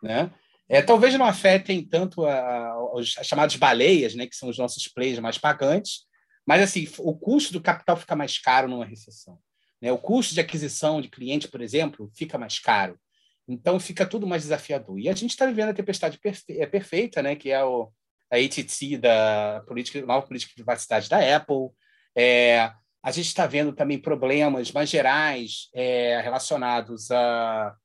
né? 0.02 0.34
É, 0.74 0.82
talvez 0.82 1.14
não 1.14 1.26
afetem 1.26 1.86
tanto 1.86 2.26
as 2.26 3.08
chamadas 3.24 3.56
baleias, 3.56 4.16
né, 4.16 4.26
que 4.26 4.36
são 4.36 4.50
os 4.50 4.58
nossos 4.58 4.88
players 4.88 5.20
mais 5.20 5.38
pagantes, 5.38 6.02
mas 6.48 6.64
assim, 6.64 6.88
o 6.98 7.16
custo 7.16 7.54
do 7.54 7.62
capital 7.62 7.96
fica 7.96 8.16
mais 8.16 8.40
caro 8.40 8.68
numa 8.68 8.84
recessão. 8.84 9.38
Né? 9.80 9.92
O 9.92 10.00
custo 10.00 10.34
de 10.34 10.42
aquisição 10.42 11.00
de 11.00 11.10
cliente, 11.10 11.48
por 11.48 11.62
exemplo, 11.62 12.12
fica 12.16 12.40
mais 12.40 12.58
caro. 12.58 13.00
Então 13.48 13.80
fica 13.80 14.04
tudo 14.04 14.26
mais 14.26 14.42
desafiador. 14.42 14.98
E 15.00 15.08
a 15.08 15.14
gente 15.14 15.30
está 15.30 15.46
vivendo 15.46 15.70
a 15.70 15.74
tempestade 15.76 16.18
perfe 16.18 16.60
é 16.60 16.66
perfeita, 16.66 17.22
né, 17.22 17.36
que 17.36 17.52
é 17.52 17.64
o, 17.64 17.92
a 18.32 18.38
ATT 18.38 18.98
da 18.98 19.64
política, 19.68 20.02
nova 20.04 20.26
política 20.26 20.50
de 20.50 20.56
privacidade 20.56 21.08
da 21.08 21.36
Apple. 21.36 21.70
É, 22.18 22.72
a 23.04 23.12
gente 23.12 23.28
está 23.28 23.46
vendo 23.46 23.74
também 23.74 24.00
problemas 24.00 24.72
mais 24.72 24.90
gerais 24.90 25.70
é, 25.72 26.20
relacionados 26.22 27.12
a 27.12 27.76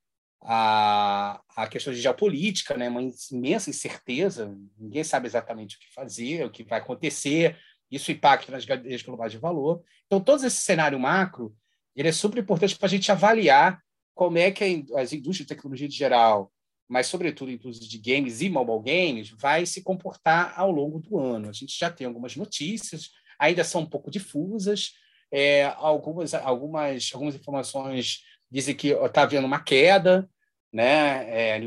a, 0.40 1.40
a 1.56 1.66
questão 1.66 1.93
de 1.93 2.01
geopolítica, 2.01 2.77
né? 2.77 2.89
uma 2.89 3.02
imensa 3.32 3.70
incerteza, 3.70 4.56
ninguém 4.78 5.05
sabe 5.05 5.27
exatamente 5.27 5.77
o 5.77 5.81
que 5.81 5.93
fazer, 5.93 6.44
o 6.44 6.51
que 6.51 6.62
vai 6.62 6.78
acontecer, 6.78 7.56
isso 7.90 8.12
impacta 8.12 8.52
nas 8.52 8.65
cadeias 8.65 9.02
globais 9.02 9.32
de 9.32 9.39
valor. 9.39 9.82
Então, 10.06 10.20
todo 10.20 10.44
esse 10.47 10.56
cenário 10.56 10.98
macro 10.98 11.55
ele 11.97 12.09
é 12.09 12.12
super 12.12 12.39
importante 12.39 12.77
para 12.77 12.86
a 12.86 12.90
gente 12.90 13.10
avaliar 13.10 13.82
como 14.15 14.39
é 14.39 14.51
que 14.51 14.86
as 14.94 15.12
indústrias 15.12 15.47
de 15.48 15.55
tecnologia 15.55 15.89
de 15.89 15.97
geral, 15.97 16.52
mas 16.89 17.09
sobretudo 17.09 17.51
indústrias 17.51 17.90
de 17.90 17.98
games 17.98 18.40
e 18.40 18.48
mobile 18.48 18.82
games, 18.82 19.31
vai 19.31 19.66
se 19.66 19.82
comportar 19.82 20.55
ao 20.56 20.70
longo 20.70 21.01
do 21.01 21.19
ano. 21.19 21.48
A 21.48 21.52
gente 21.52 21.77
já 21.77 21.90
tem 21.90 22.06
algumas 22.06 22.36
notícias, 22.36 23.10
ainda 23.39 23.65
são 23.65 23.82
um 23.82 23.86
pouco 23.86 24.10
difusas, 24.10 24.93
é, 25.31 25.65
algumas, 25.77 26.35
algumas, 26.35 27.10
algumas 27.12 27.35
informações 27.35 28.23
dizem 28.51 28.75
que 28.75 28.89
está 28.89 29.23
havendo 29.23 29.47
uma 29.47 29.61
queda, 29.61 30.29
né? 30.73 31.55
É, 31.55 31.61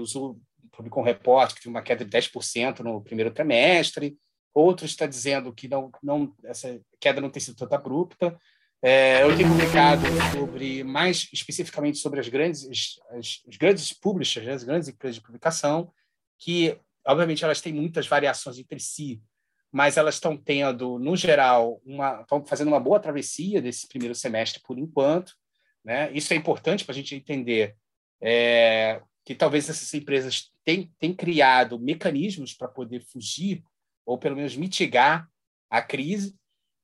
publicou 0.71 1.03
um 1.03 1.05
repórter 1.05 1.55
que 1.55 1.61
teve 1.61 1.69
uma 1.69 1.81
queda 1.81 2.03
de 2.05 2.11
10% 2.11 2.79
no 2.79 3.01
primeiro 3.01 3.31
trimestre, 3.31 4.17
outros 4.53 4.91
está 4.91 5.05
dizendo 5.05 5.53
que 5.53 5.67
não, 5.67 5.91
não, 6.01 6.33
essa 6.43 6.79
queda 6.99 7.21
não 7.21 7.29
tem 7.29 7.41
sido 7.41 7.55
tão 7.55 7.77
abrupta. 7.77 8.37
É, 8.83 9.21
eu 9.21 9.37
tenho 9.37 9.49
publicado 9.49 10.01
sobre, 10.31 10.83
mais 10.83 11.29
especificamente 11.31 11.99
sobre 11.99 12.19
as 12.19 12.27
grandes, 12.27 12.67
as, 12.67 13.39
as 13.47 13.57
grandes 13.57 13.93
publishers, 13.93 14.45
né, 14.45 14.53
as 14.53 14.63
grandes 14.63 14.89
empresas 14.89 15.15
de 15.15 15.21
publicação, 15.21 15.93
que, 16.39 16.75
obviamente, 17.05 17.43
elas 17.43 17.61
têm 17.61 17.71
muitas 17.71 18.07
variações 18.07 18.57
entre 18.57 18.79
si, 18.79 19.21
mas 19.71 19.97
elas 19.97 20.15
estão 20.15 20.35
tendo, 20.35 20.97
no 20.97 21.15
geral, 21.15 21.79
uma, 21.85 22.21
estão 22.21 22.43
fazendo 22.43 22.69
uma 22.69 22.79
boa 22.79 22.99
travessia 22.99 23.61
desse 23.61 23.87
primeiro 23.87 24.15
semestre 24.15 24.61
por 24.63 24.79
enquanto. 24.79 25.33
Né? 25.83 26.11
Isso 26.11 26.33
é 26.33 26.35
importante 26.37 26.85
para 26.85 26.93
a 26.93 26.95
gente 26.95 27.15
entender 27.15 27.75
é, 28.21 29.01
que 29.25 29.35
talvez 29.35 29.69
essas 29.69 29.93
empresas 29.93 30.51
tenham, 30.63 30.89
tenham 30.99 31.15
criado 31.15 31.79
mecanismos 31.79 32.53
para 32.53 32.67
poder 32.67 33.01
fugir 33.01 33.63
ou 34.05 34.17
pelo 34.17 34.35
menos 34.35 34.55
mitigar 34.55 35.29
a 35.69 35.81
crise. 35.81 36.35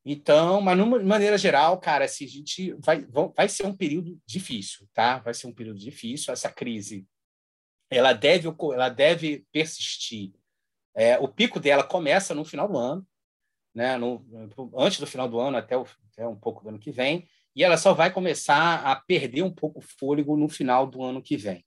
Então, 0.06 0.62
mas 0.62 0.78
de 0.78 1.04
maneira 1.04 1.38
geral, 1.38 1.80
cara, 1.80 2.06
assim, 2.06 2.26
a 2.26 2.30
gente 2.30 2.74
vai, 2.80 3.06
vai 3.36 3.50
ser 3.50 3.66
um 3.66 3.76
período 3.76 4.18
difícil, 4.26 4.88
tá? 4.94 5.20
Vai 5.20 5.34
ser 5.34 5.48
um 5.48 5.54
período 5.54 5.80
difícil. 5.80 6.32
Essa 6.32 6.50
crise, 6.50 7.06
ela 7.90 8.14
deve, 8.14 8.48
ela 8.48 8.90
deve 8.90 9.46
persistir. 9.52 10.34
É, 10.96 11.20
o 11.20 11.28
pico 11.28 11.60
dela 11.60 11.84
começa 11.84 12.34
no 12.34 12.46
final 12.46 12.68
do 12.70 12.78
ano, 12.78 13.06
né? 13.76 13.98
No, 13.98 14.26
antes 14.78 15.00
do 15.00 15.06
final 15.06 15.28
do 15.28 15.40
ano 15.40 15.58
até, 15.58 15.76
o, 15.76 15.86
até 16.14 16.26
um 16.26 16.38
pouco 16.38 16.64
do 16.64 16.70
ano 16.70 16.80
que 16.80 16.92
vem 16.92 17.28
e 17.58 17.64
ela 17.64 17.76
só 17.76 17.92
vai 17.92 18.14
começar 18.14 18.84
a 18.86 18.96
perder 18.96 19.42
um 19.42 19.50
pouco 19.50 19.80
o 19.80 19.82
fôlego 19.82 20.38
no 20.38 20.48
final 20.48 20.86
do 20.86 21.02
ano 21.02 21.24
que 21.24 21.36
vem. 21.36 21.66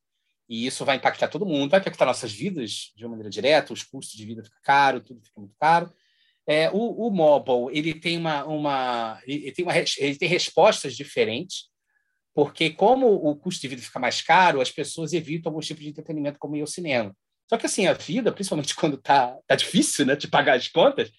E 0.48 0.64
isso 0.64 0.84
vai 0.84 0.96
impactar 0.96 1.26
todo 1.26 1.44
mundo, 1.44 1.72
vai 1.72 1.80
impactar 1.80 2.06
nossas 2.06 2.30
vidas 2.32 2.92
de 2.94 3.04
uma 3.04 3.10
maneira 3.10 3.28
direta, 3.28 3.72
os 3.72 3.82
custos 3.82 4.16
de 4.16 4.24
vida 4.24 4.44
ficam 4.44 4.60
caro, 4.62 5.00
tudo 5.00 5.20
fica 5.20 5.40
muito 5.40 5.56
caro. 5.58 5.92
É, 6.46 6.70
o, 6.70 7.08
o 7.08 7.10
mobile 7.10 7.76
ele 7.76 7.92
tem 7.92 8.16
uma, 8.16 8.44
uma, 8.44 9.20
ele 9.26 9.50
tem 9.50 9.64
uma 9.64 9.76
ele 9.76 10.14
tem 10.16 10.28
respostas 10.28 10.94
diferentes, 10.94 11.64
porque 12.32 12.70
como 12.70 13.12
o 13.12 13.34
custo 13.34 13.60
de 13.60 13.68
vida 13.68 13.82
fica 13.82 13.98
mais 13.98 14.22
caro, 14.22 14.60
as 14.60 14.70
pessoas 14.70 15.12
evitam 15.12 15.50
alguns 15.50 15.66
tipos 15.66 15.82
de 15.82 15.90
entretenimento 15.90 16.38
como 16.38 16.54
ir 16.54 16.60
ao 16.60 16.68
cinema. 16.68 17.12
Só 17.48 17.56
que 17.56 17.66
assim 17.66 17.88
a 17.88 17.94
vida, 17.94 18.30
principalmente 18.30 18.74
quando 18.76 18.96
tá, 18.96 19.36
tá 19.44 19.56
difícil, 19.56 20.06
né, 20.06 20.14
de 20.14 20.28
pagar 20.28 20.56
as 20.56 20.68
contas, 20.68 21.10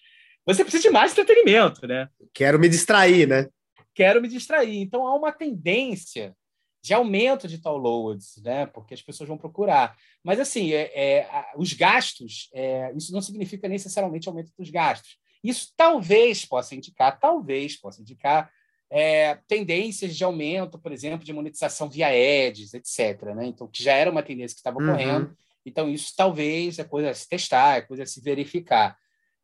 você 0.46 0.64
precisa 0.64 0.84
de 0.84 0.90
mais 0.90 1.12
entretenimento, 1.12 1.86
né? 1.86 2.08
Quero 2.32 2.58
me 2.58 2.70
distrair, 2.70 3.28
né? 3.28 3.48
Quero 3.94 4.20
me 4.20 4.28
distrair. 4.28 4.80
Então 4.80 5.06
há 5.06 5.14
uma 5.14 5.32
tendência 5.32 6.36
de 6.82 6.92
aumento 6.92 7.46
de 7.46 7.58
downloads, 7.58 8.42
né? 8.42 8.66
Porque 8.66 8.92
as 8.92 9.02
pessoas 9.02 9.28
vão 9.28 9.38
procurar. 9.38 9.96
Mas 10.22 10.40
assim, 10.40 10.72
é, 10.72 10.90
é 10.94 11.52
os 11.56 11.72
gastos, 11.72 12.50
é, 12.52 12.92
isso 12.96 13.12
não 13.12 13.22
significa 13.22 13.68
necessariamente 13.68 14.28
aumento 14.28 14.52
dos 14.58 14.68
gastos. 14.68 15.16
Isso 15.44 15.72
talvez 15.76 16.44
possa 16.44 16.74
indicar, 16.74 17.18
talvez 17.20 17.76
possa 17.76 18.00
indicar 18.00 18.50
é, 18.90 19.36
tendências 19.46 20.16
de 20.16 20.22
aumento, 20.22 20.78
por 20.78 20.92
exemplo, 20.92 21.24
de 21.24 21.32
monetização 21.32 21.88
via 21.88 22.08
ads, 22.08 22.74
etc. 22.74 23.34
Né? 23.34 23.46
Então, 23.46 23.66
que 23.68 23.82
já 23.82 23.94
era 23.94 24.10
uma 24.10 24.22
tendência 24.22 24.54
que 24.54 24.60
estava 24.60 24.78
uhum. 24.78 24.88
ocorrendo. 24.88 25.36
Então, 25.64 25.88
isso 25.88 26.12
talvez 26.16 26.78
é 26.78 26.84
coisa 26.84 27.10
a 27.10 27.14
se 27.14 27.28
testar, 27.28 27.78
é 27.78 27.82
coisa 27.82 28.02
a 28.02 28.06
se 28.06 28.20
verificar. 28.20 28.96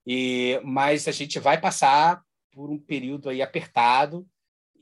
E, 0.07 0.61
mas 0.65 1.07
a 1.07 1.13
gente 1.13 1.39
vai 1.39 1.61
passar 1.61 2.21
por 2.53 2.69
um 2.69 2.79
período 2.79 3.29
aí 3.29 3.41
apertado 3.41 4.27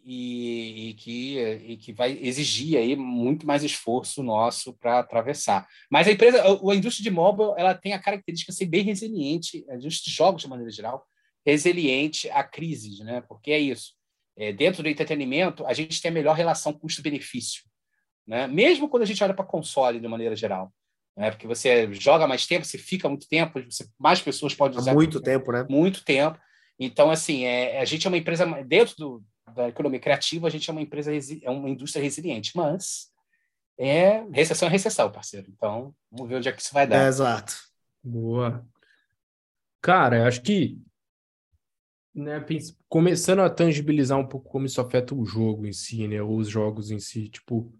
e, 0.08 0.90
e, 0.90 0.94
que, 0.94 1.38
e 1.40 1.76
que 1.76 1.92
vai 1.92 2.16
exigir 2.22 2.78
aí 2.78 2.94
muito 2.94 3.44
mais 3.44 3.64
esforço 3.64 4.22
nosso 4.22 4.72
para 4.74 5.00
atravessar. 5.00 5.66
Mas 5.90 6.06
a 6.06 6.12
empresa, 6.12 6.40
a, 6.40 6.46
a, 6.46 6.76
indústria 6.76 7.02
de 7.02 7.10
mobile, 7.10 7.52
ela 7.56 7.74
tem 7.74 7.92
a 7.92 7.98
característica 7.98 8.52
de 8.52 8.58
ser 8.58 8.66
bem 8.66 8.84
resiliente, 8.84 9.66
a 9.68 9.74
indústria 9.74 10.08
de 10.08 10.16
jogos 10.16 10.42
de 10.42 10.48
maneira 10.48 10.70
geral, 10.70 11.04
resiliente 11.44 12.30
a 12.30 12.44
crises, 12.44 13.00
né? 13.00 13.20
Porque 13.28 13.50
é 13.50 13.58
isso. 13.58 13.94
É, 14.36 14.52
dentro 14.52 14.80
do 14.80 14.88
entretenimento, 14.88 15.66
a 15.66 15.72
gente 15.72 16.00
tem 16.00 16.10
a 16.10 16.14
melhor 16.14 16.36
relação 16.36 16.72
custo-benefício, 16.72 17.64
né? 18.24 18.46
Mesmo 18.46 18.88
quando 18.88 19.02
a 19.02 19.06
gente 19.06 19.24
olha 19.24 19.34
para 19.34 19.44
console 19.44 19.98
de 19.98 20.06
maneira 20.06 20.36
geral, 20.36 20.72
né? 21.16 21.32
Porque 21.32 21.48
você 21.48 21.92
joga 21.94 22.28
mais 22.28 22.46
tempo, 22.46 22.64
você 22.64 22.78
fica 22.78 23.08
muito 23.08 23.26
tempo, 23.28 23.60
você, 23.60 23.84
mais 23.98 24.20
pessoas 24.20 24.54
podem 24.54 24.78
usar 24.78 24.94
muito 24.94 25.20
tempo, 25.20 25.50
né? 25.50 25.66
Muito 25.68 26.04
tempo. 26.04 26.38
Então, 26.78 27.10
assim, 27.10 27.44
é, 27.44 27.80
a 27.80 27.84
gente 27.84 28.06
é 28.06 28.08
uma 28.08 28.18
empresa 28.18 28.46
dentro 28.62 28.94
do, 28.96 29.24
da 29.54 29.68
economia 29.68 30.00
criativa, 30.00 30.46
a 30.46 30.50
gente 30.50 30.68
é 30.68 30.72
uma 30.72 30.82
empresa, 30.82 31.12
é 31.42 31.50
uma 31.50 31.68
indústria 31.68 32.02
resiliente, 32.02 32.56
mas 32.56 33.10
é 33.78 34.24
recessão 34.32 34.68
é 34.68 34.70
recessão, 34.70 35.10
parceiro. 35.10 35.50
Então, 35.50 35.94
vamos 36.10 36.28
ver 36.28 36.36
onde 36.36 36.48
é 36.48 36.52
que 36.52 36.60
isso 36.60 36.72
vai 36.72 36.86
dar. 36.86 37.04
É, 37.04 37.08
exato. 37.08 37.54
Boa. 38.02 38.66
Cara, 39.80 40.26
acho 40.26 40.42
que 40.42 40.80
né, 42.14 42.44
começando 42.88 43.40
a 43.40 43.50
tangibilizar 43.50 44.18
um 44.18 44.26
pouco 44.26 44.48
como 44.48 44.64
isso 44.64 44.80
afeta 44.80 45.14
o 45.14 45.26
jogo 45.26 45.66
em 45.66 45.72
si, 45.72 46.08
né, 46.08 46.22
ou 46.22 46.38
os 46.38 46.48
jogos 46.48 46.90
em 46.90 46.98
si, 46.98 47.28
tipo, 47.28 47.72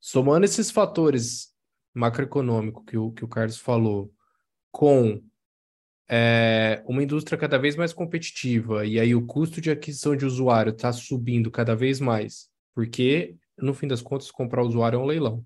somando 0.00 0.44
esses 0.44 0.70
fatores 0.70 1.54
macroeconômicos 1.94 2.84
que 2.84 2.98
o, 2.98 3.12
que 3.12 3.24
o 3.24 3.28
Carlos 3.28 3.58
falou, 3.58 4.12
com 4.72 5.22
é, 6.08 6.82
uma 6.86 7.02
indústria 7.02 7.38
cada 7.38 7.58
vez 7.58 7.74
mais 7.74 7.92
competitiva 7.92 8.86
e 8.86 9.00
aí 9.00 9.14
o 9.14 9.26
custo 9.26 9.60
de 9.60 9.70
aquisição 9.70 10.14
de 10.16 10.24
usuário 10.24 10.70
está 10.70 10.92
subindo 10.92 11.50
cada 11.50 11.74
vez 11.74 12.00
mais, 12.00 12.48
porque 12.74 13.36
no 13.58 13.74
fim 13.74 13.88
das 13.88 14.02
contas 14.02 14.30
comprar 14.30 14.62
usuário 14.62 14.98
é 14.98 15.02
um 15.02 15.06
leilão. 15.06 15.44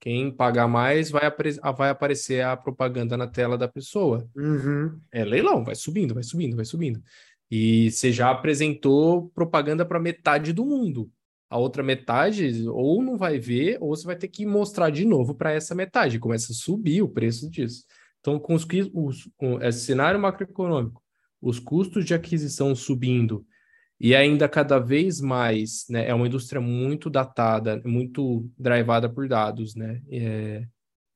Quem 0.00 0.30
pagar 0.30 0.66
mais 0.66 1.10
vai, 1.10 1.26
apare 1.26 1.52
vai 1.76 1.90
aparecer 1.90 2.42
a 2.42 2.56
propaganda 2.56 3.16
na 3.18 3.26
tela 3.26 3.58
da 3.58 3.68
pessoa. 3.68 4.26
Uhum. 4.34 4.98
É 5.12 5.24
leilão, 5.24 5.62
vai 5.62 5.74
subindo, 5.74 6.14
vai 6.14 6.22
subindo, 6.22 6.56
vai 6.56 6.64
subindo. 6.64 7.02
E 7.50 7.90
você 7.90 8.10
já 8.10 8.30
apresentou 8.30 9.28
propaganda 9.34 9.84
para 9.84 10.00
metade 10.00 10.52
do 10.52 10.64
mundo. 10.64 11.10
A 11.50 11.58
outra 11.58 11.82
metade 11.82 12.66
ou 12.68 13.02
não 13.02 13.18
vai 13.18 13.38
ver, 13.38 13.76
ou 13.80 13.94
você 13.94 14.06
vai 14.06 14.16
ter 14.16 14.28
que 14.28 14.46
mostrar 14.46 14.88
de 14.88 15.04
novo 15.04 15.34
para 15.34 15.52
essa 15.52 15.74
metade. 15.74 16.18
Começa 16.18 16.52
a 16.52 16.54
subir 16.54 17.02
o 17.02 17.08
preço 17.08 17.50
disso. 17.50 17.84
Então, 18.20 18.38
com, 18.38 18.54
os, 18.54 18.64
com 19.36 19.62
esse 19.62 19.80
cenário 19.80 20.20
macroeconômico, 20.20 21.02
os 21.40 21.58
custos 21.58 22.04
de 22.04 22.14
aquisição 22.14 22.74
subindo 22.74 23.46
e 23.98 24.14
ainda 24.14 24.48
cada 24.48 24.78
vez 24.78 25.20
mais, 25.20 25.84
né, 25.88 26.08
é 26.08 26.14
uma 26.14 26.26
indústria 26.26 26.60
muito 26.60 27.10
datada, 27.10 27.82
muito 27.84 28.50
drivada 28.58 29.10
por 29.10 29.28
dados, 29.28 29.74
né, 29.74 30.00
é, 30.10 30.66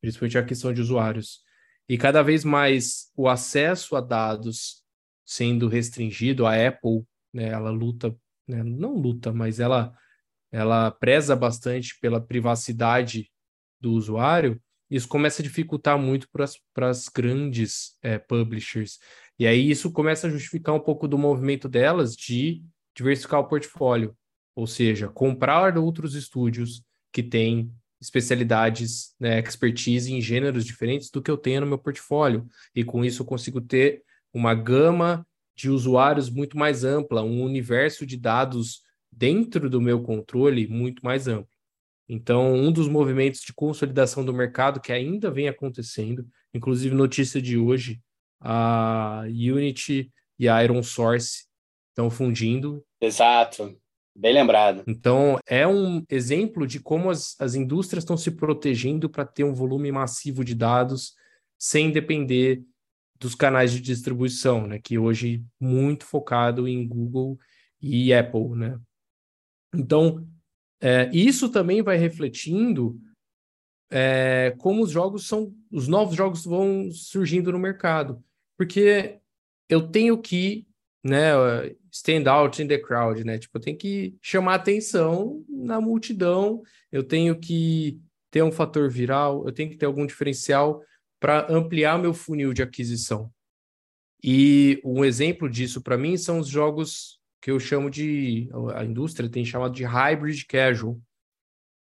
principalmente 0.03 0.37
a 0.37 0.45
questão 0.45 0.73
de 0.73 0.83
usuários. 0.83 1.41
E 1.89 1.97
cada 1.97 2.23
vez 2.23 2.45
mais 2.45 3.11
o 3.17 3.27
acesso 3.27 3.97
a 3.97 4.03
dados 4.03 4.83
sendo 5.25 5.67
restringido, 5.67 6.47
a 6.47 6.55
Apple, 6.55 7.05
né, 7.33 7.49
ela 7.49 7.71
luta, 7.71 8.15
né, 8.47 8.63
não 8.63 8.95
luta, 8.95 9.33
mas 9.33 9.61
ela, 9.61 9.95
ela 10.53 10.91
preza 10.91 11.35
bastante 11.35 11.99
pela 12.01 12.21
privacidade 12.21 13.31
do 13.81 13.93
usuário, 13.93 14.61
isso 14.91 15.09
começa 15.09 15.43
a 15.43 15.45
dificultar 15.45 15.99
muito 15.99 16.29
para 16.31 16.89
as 16.89 17.09
grandes 17.09 17.97
é, 18.03 18.19
publishers. 18.19 18.99
E 19.39 19.47
aí 19.47 19.71
isso 19.71 19.91
começa 19.91 20.27
a 20.27 20.31
justificar 20.31 20.75
um 20.75 20.81
pouco 20.81 21.09
do 21.09 21.19
movimento 21.19 21.69
delas 21.69 22.15
de 22.15 22.63
diversificar 22.95 23.41
o 23.41 23.49
portfólio, 23.49 24.17
ou 24.55 24.67
seja, 24.67 25.09
comprar 25.09 25.77
outros 25.77 26.15
estúdios 26.15 26.83
que 27.13 27.23
têm 27.23 27.73
especialidades, 28.01 29.15
né, 29.19 29.41
expertise 29.41 30.13
em 30.13 30.21
gêneros 30.21 30.65
diferentes 30.65 31.11
do 31.11 31.23
que 31.23 31.31
eu 31.31 31.37
tenho 31.37 31.63
no 31.63 31.67
meu 31.67 31.79
portfólio. 31.79 32.47
E 32.75 32.85
com 32.85 33.05
isso 33.05 33.23
eu 33.23 33.27
consigo 33.27 33.61
ter 33.61 34.03
uma 34.33 34.55
gama 34.55 35.27
de 35.57 35.71
usuários 35.71 36.29
muito 36.29 36.59
mais 36.59 36.85
ampla, 36.85 37.23
um 37.23 37.43
universo 37.43 38.05
de 38.05 38.17
dados 38.17 38.83
dentro 39.11 39.71
do 39.71 39.81
meu 39.81 40.03
controle 40.03 40.67
muito 40.67 41.05
mais 41.05 41.29
amplo. 41.29 41.54
Então, 42.09 42.55
um 42.55 42.71
dos 42.71 42.89
movimentos 42.89 43.41
de 43.41 43.53
consolidação 43.53 44.25
do 44.25 44.33
mercado 44.33 44.81
que 44.81 44.93
ainda 44.93 45.31
vem 45.31 45.49
acontecendo, 45.49 46.27
inclusive 46.53 46.95
notícia 46.95 47.41
de 47.41 47.57
hoje, 47.57 48.01
a 48.41 49.23
Unity 49.27 50.13
e 50.39 50.49
a 50.49 50.63
Iron 50.63 50.83
Source 50.83 51.47
estão 51.91 52.11
fundindo. 52.11 52.85
Exato, 53.01 53.75
bem 54.15 54.35
lembrado. 54.35 54.85
Então, 54.87 55.39
é 55.47 55.67
um 55.67 56.05
exemplo 56.11 56.67
de 56.67 56.79
como 56.79 57.11
as, 57.11 57.35
as 57.41 57.55
indústrias 57.55 58.05
estão 58.05 58.17
se 58.17 58.33
protegendo 58.33 59.09
para 59.09 59.25
ter 59.25 59.45
um 59.45 59.55
volume 59.55 59.91
massivo 59.91 60.45
de 60.45 60.55
dados 60.55 61.15
sem 61.59 61.91
depender 61.91 62.63
dos 63.19 63.35
canais 63.35 63.73
de 63.73 63.81
distribuição, 63.81 64.67
né? 64.67 64.79
Que 64.79 64.99
hoje 64.99 65.43
muito 65.59 66.05
focado 66.05 66.69
em 66.69 66.87
Google 66.87 67.39
e 67.81 68.13
Apple, 68.13 68.51
né? 68.51 68.79
Então, 69.75 70.27
é, 70.85 71.09
isso 71.15 71.49
também 71.49 71.81
vai 71.81 71.97
refletindo 71.97 73.01
é, 73.91 74.55
como 74.59 74.83
os 74.83 74.91
jogos 74.91 75.27
são, 75.27 75.51
os 75.73 75.89
novos 75.89 76.15
jogos 76.15 76.45
vão 76.45 76.91
surgindo 76.91 77.51
no 77.51 77.59
mercado, 77.59 78.23
porque 78.55 79.19
eu 79.67 79.89
tenho 79.89 80.19
que, 80.19 80.67
né, 81.03 81.33
stand 81.91 82.31
out 82.31 82.63
in 82.63 82.69
the 82.69 82.77
crowd, 82.77 83.25
né? 83.25 83.39
Tipo, 83.39 83.57
eu 83.57 83.63
tenho 83.63 83.79
que 83.79 84.15
chamar 84.21 84.57
atenção 84.57 85.43
na 85.49 85.81
multidão, 85.81 86.63
eu 86.93 87.03
tenho 87.03 87.41
que 87.41 87.99
ter 88.31 88.43
um 88.43 88.53
fator 88.53 88.91
viral, 88.91 89.47
eu 89.47 89.53
tenho 89.53 89.71
que 89.71 89.79
ter 89.79 89.87
algum 89.87 90.05
diferencial 90.05 90.83
para 91.19 91.51
ampliar 91.51 91.99
meu 91.99 92.13
funil 92.13 92.53
de 92.53 92.63
aquisição. 92.63 93.33
E 94.23 94.83
um 94.85 95.03
exemplo 95.03 95.49
disso 95.49 95.81
para 95.81 95.97
mim 95.97 96.19
são 96.19 96.41
os 96.41 96.49
jogos 96.49 97.19
que 97.45 97.51
eu 97.51 97.61
chamo 97.61 97.91
de 97.91 98.49
a 98.75 98.87
indústria 98.87 99.29
tem 99.29 99.45
chamado 99.45 99.75
de 99.75 99.85
hybrid 99.85 100.47
casual, 100.47 100.99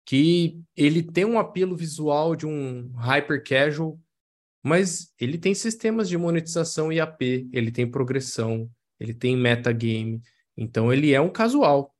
que 0.05 0.61
ele 0.75 1.01
tem 1.01 1.23
um 1.23 1.39
apelo 1.39 1.73
visual 1.73 2.35
de 2.35 2.45
um 2.45 2.91
hyper 2.97 3.41
casual, 3.41 3.97
mas 4.61 5.13
ele 5.17 5.37
tem 5.37 5.55
sistemas 5.55 6.09
de 6.09 6.17
monetização 6.17 6.91
IAP, 6.91 7.47
ele 7.53 7.71
tem 7.71 7.89
progressão, 7.89 8.69
ele 8.99 9.13
tem 9.13 9.37
metagame, 9.37 10.21
então 10.57 10.91
ele 10.91 11.13
é 11.13 11.21
um 11.21 11.29
casual, 11.29 11.95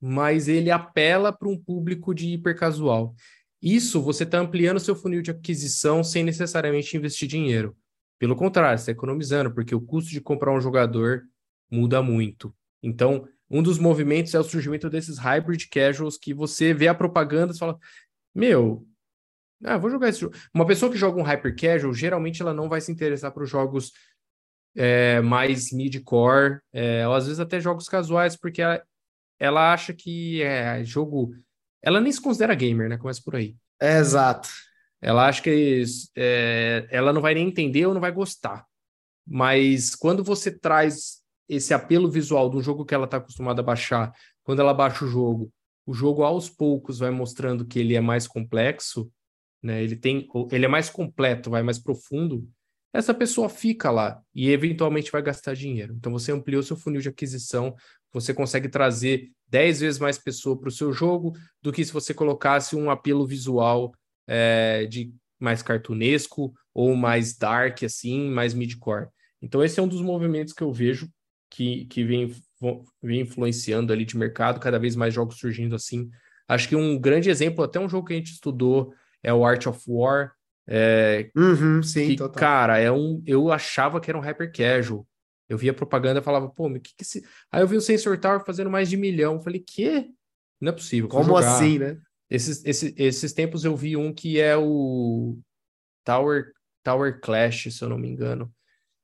mas 0.00 0.46
ele 0.46 0.70
apela 0.70 1.32
para 1.32 1.48
um 1.48 1.58
público 1.58 2.14
de 2.14 2.28
hiper 2.28 2.56
casual. 2.56 3.16
Isso 3.60 4.00
você 4.00 4.22
está 4.22 4.38
ampliando 4.38 4.78
seu 4.78 4.94
funil 4.94 5.22
de 5.22 5.32
aquisição 5.32 6.04
sem 6.04 6.22
necessariamente 6.22 6.96
investir 6.96 7.26
dinheiro. 7.26 7.76
Pelo 8.16 8.36
contrário, 8.36 8.78
você 8.78 8.82
está 8.82 8.92
economizando, 8.92 9.52
porque 9.52 9.74
o 9.74 9.80
custo 9.80 10.12
de 10.12 10.20
comprar 10.20 10.54
um 10.56 10.60
jogador 10.60 11.24
muda 11.68 12.00
muito. 12.00 12.54
Então, 12.82 13.28
um 13.48 13.62
dos 13.62 13.78
movimentos 13.78 14.34
é 14.34 14.40
o 14.40 14.44
surgimento 14.44 14.90
desses 14.90 15.18
hybrid 15.18 15.68
casuals 15.68 16.16
que 16.16 16.34
você 16.34 16.72
vê 16.74 16.88
a 16.88 16.94
propaganda 16.94 17.52
e 17.52 17.58
fala: 17.58 17.78
Meu, 18.34 18.86
ah, 19.64 19.78
vou 19.78 19.90
jogar 19.90 20.08
esse 20.08 20.20
jogo. 20.20 20.34
Uma 20.52 20.66
pessoa 20.66 20.90
que 20.90 20.98
joga 20.98 21.20
um 21.20 21.24
hyper 21.24 21.54
casual, 21.54 21.94
geralmente 21.94 22.42
ela 22.42 22.52
não 22.52 22.68
vai 22.68 22.80
se 22.80 22.90
interessar 22.90 23.30
para 23.30 23.44
os 23.44 23.50
jogos 23.50 23.92
é, 24.74 25.20
mais 25.20 25.70
mid-core, 25.70 26.60
é, 26.72 27.06
ou 27.06 27.14
às 27.14 27.26
vezes 27.26 27.38
até 27.38 27.60
jogos 27.60 27.88
casuais, 27.88 28.36
porque 28.36 28.62
ela, 28.62 28.82
ela 29.38 29.72
acha 29.72 29.92
que 29.92 30.42
é 30.42 30.82
jogo. 30.84 31.34
Ela 31.80 32.00
nem 32.00 32.12
se 32.12 32.20
considera 32.20 32.54
gamer, 32.54 32.88
né? 32.88 32.98
Começa 32.98 33.20
por 33.24 33.36
aí. 33.36 33.56
É, 33.80 33.98
exato. 33.98 34.48
Ela 35.00 35.28
acha 35.28 35.42
que 35.42 35.82
é, 36.16 36.86
ela 36.90 37.12
não 37.12 37.20
vai 37.20 37.34
nem 37.34 37.48
entender 37.48 37.86
ou 37.86 37.94
não 37.94 38.00
vai 38.00 38.12
gostar. 38.12 38.64
Mas 39.26 39.94
quando 39.94 40.24
você 40.24 40.50
traz 40.50 41.21
esse 41.48 41.74
apelo 41.74 42.10
visual 42.10 42.48
do 42.48 42.62
jogo 42.62 42.84
que 42.84 42.94
ela 42.94 43.04
está 43.04 43.18
acostumada 43.18 43.60
a 43.60 43.64
baixar, 43.64 44.12
quando 44.42 44.60
ela 44.60 44.74
baixa 44.74 45.04
o 45.04 45.08
jogo, 45.08 45.52
o 45.86 45.92
jogo 45.92 46.22
aos 46.22 46.48
poucos 46.48 46.98
vai 46.98 47.10
mostrando 47.10 47.66
que 47.66 47.78
ele 47.78 47.94
é 47.94 48.00
mais 48.00 48.26
complexo, 48.26 49.10
né? 49.62 49.82
Ele 49.82 49.96
tem, 49.96 50.28
ele 50.50 50.64
é 50.64 50.68
mais 50.68 50.90
completo, 50.90 51.50
vai 51.50 51.62
mais 51.62 51.78
profundo. 51.78 52.48
Essa 52.92 53.14
pessoa 53.14 53.48
fica 53.48 53.90
lá 53.90 54.20
e 54.34 54.50
eventualmente 54.50 55.10
vai 55.10 55.22
gastar 55.22 55.54
dinheiro. 55.54 55.94
Então 55.94 56.12
você 56.12 56.30
ampliou 56.30 56.62
seu 56.62 56.76
funil 56.76 57.00
de 57.00 57.08
aquisição, 57.08 57.74
você 58.12 58.34
consegue 58.34 58.68
trazer 58.68 59.30
10 59.48 59.80
vezes 59.80 60.00
mais 60.00 60.18
pessoa 60.18 60.58
para 60.58 60.68
o 60.68 60.72
seu 60.72 60.92
jogo 60.92 61.32
do 61.60 61.72
que 61.72 61.84
se 61.84 61.92
você 61.92 62.12
colocasse 62.12 62.76
um 62.76 62.90
apelo 62.90 63.26
visual 63.26 63.92
é, 64.26 64.86
de 64.86 65.12
mais 65.40 65.62
cartunesco 65.62 66.52
ou 66.74 66.94
mais 66.94 67.36
dark, 67.36 67.82
assim, 67.82 68.30
mais 68.30 68.54
midcore. 68.54 69.08
Então, 69.40 69.62
esse 69.64 69.80
é 69.80 69.82
um 69.82 69.88
dos 69.88 70.00
movimentos 70.00 70.52
que 70.52 70.62
eu 70.62 70.72
vejo 70.72 71.10
que, 71.52 71.84
que 71.84 72.02
vem, 72.02 72.34
vem 73.02 73.20
influenciando 73.20 73.92
ali 73.92 74.06
de 74.06 74.16
mercado, 74.16 74.58
cada 74.58 74.78
vez 74.78 74.96
mais 74.96 75.12
jogos 75.12 75.38
surgindo 75.38 75.76
assim. 75.76 76.10
Acho 76.48 76.66
que 76.66 76.74
um 76.74 76.98
grande 76.98 77.28
exemplo, 77.28 77.62
até 77.62 77.78
um 77.78 77.88
jogo 77.88 78.06
que 78.06 78.14
a 78.14 78.16
gente 78.16 78.32
estudou, 78.32 78.94
é 79.22 79.32
o 79.32 79.44
Art 79.44 79.66
of 79.66 79.80
War. 79.86 80.32
É, 80.66 81.30
uhum, 81.36 81.82
sim, 81.82 82.08
que, 82.08 82.16
total. 82.16 82.40
Cara, 82.40 82.78
é 82.78 82.90
um, 82.90 83.22
eu 83.26 83.52
achava 83.52 84.00
que 84.00 84.10
era 84.10 84.18
um 84.18 84.22
hyper 84.22 84.50
casual. 84.50 85.06
Eu 85.46 85.58
via 85.58 85.74
propaganda 85.74 86.20
e 86.20 86.22
falava, 86.22 86.48
pô, 86.48 86.68
o 86.68 86.80
que 86.80 86.94
que 86.96 87.02
esse... 87.02 87.22
Aí 87.50 87.62
eu 87.62 87.68
vi 87.68 87.76
o 87.76 87.80
Sensor 87.82 88.18
Tower 88.18 88.42
fazendo 88.46 88.70
mais 88.70 88.88
de 88.88 88.96
milhão. 88.96 89.34
Eu 89.34 89.40
falei, 89.40 89.60
que? 89.60 90.08
Não 90.58 90.70
é 90.70 90.72
possível. 90.72 91.10
Como 91.10 91.36
assim, 91.36 91.78
né? 91.78 91.98
Esses, 92.30 92.64
esses, 92.64 92.94
esses 92.96 93.32
tempos 93.34 93.62
eu 93.62 93.76
vi 93.76 93.94
um 93.94 94.10
que 94.14 94.40
é 94.40 94.56
o 94.56 95.38
Tower, 96.02 96.52
Tower 96.82 97.20
Clash, 97.20 97.68
se 97.70 97.84
eu 97.84 97.90
não 97.90 97.98
me 97.98 98.08
engano. 98.08 98.50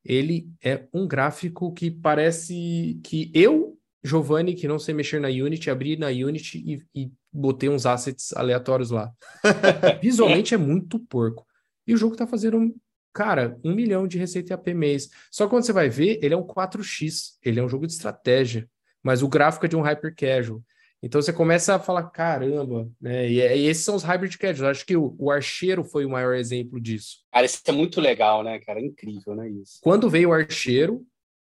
Ele 0.09 0.51
é 0.65 0.89
um 0.91 1.07
gráfico 1.07 1.71
que 1.75 1.91
parece 1.91 2.99
que 3.05 3.31
eu, 3.35 3.79
Giovanni, 4.03 4.55
que 4.55 4.67
não 4.67 4.79
sei 4.79 4.95
mexer 4.95 5.21
na 5.21 5.29
Unity, 5.29 5.71
abri 5.71 5.99
na 5.99 6.07
Unity 6.07 6.83
e, 6.95 7.03
e 7.03 7.13
botei 7.31 7.69
uns 7.69 7.85
assets 7.85 8.33
aleatórios 8.33 8.91
lá. 8.91 9.13
Visualmente 10.01 10.55
é 10.55 10.57
muito 10.57 10.99
porco. 10.99 11.47
E 11.87 11.93
o 11.93 11.97
jogo 11.99 12.17
tá 12.17 12.27
fazendo, 12.27 12.75
cara, 13.13 13.59
um 13.63 13.75
milhão 13.75 14.09
de 14.09 14.17
receita 14.17 14.55
AP 14.55 14.69
mês. 14.69 15.11
Só 15.31 15.45
que 15.45 15.51
quando 15.51 15.65
você 15.65 15.75
vai 15.75 15.91
ver, 15.91 16.19
ele 16.23 16.33
é 16.33 16.37
um 16.37 16.47
4x. 16.47 17.37
Ele 17.45 17.61
é 17.61 17.63
um 17.63 17.69
jogo 17.69 17.87
de 17.87 17.93
estratégia. 17.93 18.67
Mas 19.03 19.23
o 19.23 19.29
gráfico 19.29 19.67
é 19.67 19.69
de 19.69 19.77
um 19.77 19.83
hyper 19.83 20.15
casual. 20.17 20.63
Então 21.03 21.23
você 21.23 21.33
começa 21.33 21.77
a 21.77 21.79
falar, 21.79 22.05
caramba, 22.11 22.91
né? 23.01 23.31
E, 23.31 23.37
e 23.37 23.67
esses 23.67 23.85
são 23.85 23.95
os 23.95 24.03
hybrid 24.03 24.37
casuals. 24.37 24.71
Acho 24.71 24.87
que 24.87 24.97
o, 24.97 25.15
o, 25.19 25.31
Archeiro 25.31 25.85
foi 25.85 26.05
o 26.05 26.11
maior 26.11 26.35
exemplo 26.35 26.81
disso. 26.81 27.19
Cara, 27.33 27.47
isso 27.47 27.61
é 27.65 27.73
muito 27.73 28.01
legal, 28.01 28.43
né, 28.43 28.59
cara? 28.59 28.81
Incrível, 28.81 29.37
né? 29.37 29.49
Isso. 29.49 29.79
Quando 29.81 30.11
veio 30.11 30.31
o 30.31 30.33
Archeiro, 30.33 31.07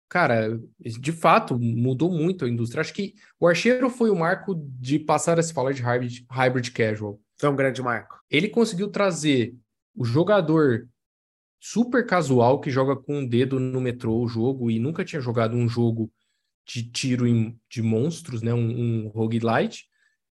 cara, 0.07 0.59
de 0.79 1.11
fato, 1.11 1.57
mudou 1.59 2.11
muito 2.11 2.45
a 2.45 2.49
indústria. 2.49 2.81
Acho 2.81 2.93
que 2.93 3.15
o 3.39 3.47
Archeiro 3.47 3.89
foi 3.89 4.11
o 4.11 4.15
marco 4.15 4.53
de 4.79 4.99
passar 4.99 5.39
a 5.39 5.43
se 5.43 5.53
falar 5.53 5.73
de 5.73 5.81
hybrid, 5.81 6.25
hybrid 6.29 6.71
casual. 6.71 7.19
Foi 7.39 7.49
um 7.49 7.55
grande 7.55 7.81
marco. 7.81 8.19
Ele 8.29 8.49
conseguiu 8.49 8.89
trazer 8.89 9.55
o 9.95 10.05
jogador 10.05 10.87
super 11.59 12.05
casual 12.05 12.61
que 12.61 12.69
joga 12.69 12.95
com 12.95 13.19
um 13.19 13.27
dedo 13.27 13.59
no 13.59 13.81
metrô 13.81 14.17
o 14.19 14.27
jogo 14.27 14.69
e 14.71 14.79
nunca 14.79 15.03
tinha 15.03 15.21
jogado 15.21 15.55
um 15.55 15.67
jogo 15.67 16.11
de 16.69 16.83
tiro 16.83 17.25
em, 17.25 17.59
de 17.67 17.81
monstros, 17.81 18.43
né? 18.43 18.53
Um, 18.53 19.05
um 19.05 19.07
roguelite, 19.07 19.85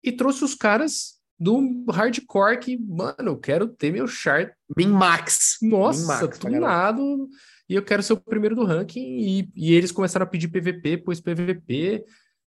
e 0.03 0.11
trouxe 0.11 0.43
os 0.43 0.55
caras 0.55 1.21
do 1.39 1.85
hardcore 1.91 2.59
que, 2.59 2.79
mano, 2.79 3.17
eu 3.27 3.37
quero 3.37 3.69
ter 3.69 3.93
meu 3.93 4.07
char. 4.07 4.53
Min 4.77 4.89
Max. 4.89 5.59
Nossa, 5.61 6.01
Min 6.01 6.07
Max, 6.07 6.39
tunado. 6.39 7.29
E 7.69 7.75
eu 7.75 7.83
quero 7.83 8.03
ser 8.03 8.15
o 8.15 8.21
primeiro 8.21 8.57
do 8.57 8.65
ranking. 8.65 9.19
E, 9.19 9.49
e 9.55 9.75
eles 9.75 9.93
começaram 9.93 10.25
a 10.25 10.29
pedir 10.29 10.49
PVP, 10.49 10.99
pois 10.99 11.21
PVP. 11.21 12.05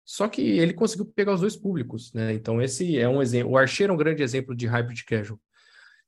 Só 0.04 0.28
que 0.28 0.42
ele 0.42 0.74
conseguiu 0.74 1.06
pegar 1.06 1.32
os 1.32 1.40
dois 1.40 1.56
públicos, 1.56 2.12
né? 2.12 2.34
Então, 2.34 2.60
esse 2.60 2.98
é 2.98 3.08
um 3.08 3.22
exemplo. 3.22 3.52
O 3.52 3.58
Archer 3.58 3.88
é 3.88 3.92
um 3.92 3.96
grande 3.96 4.22
exemplo 4.22 4.54
de 4.54 4.66
hybrid 4.66 5.02
casual. 5.04 5.40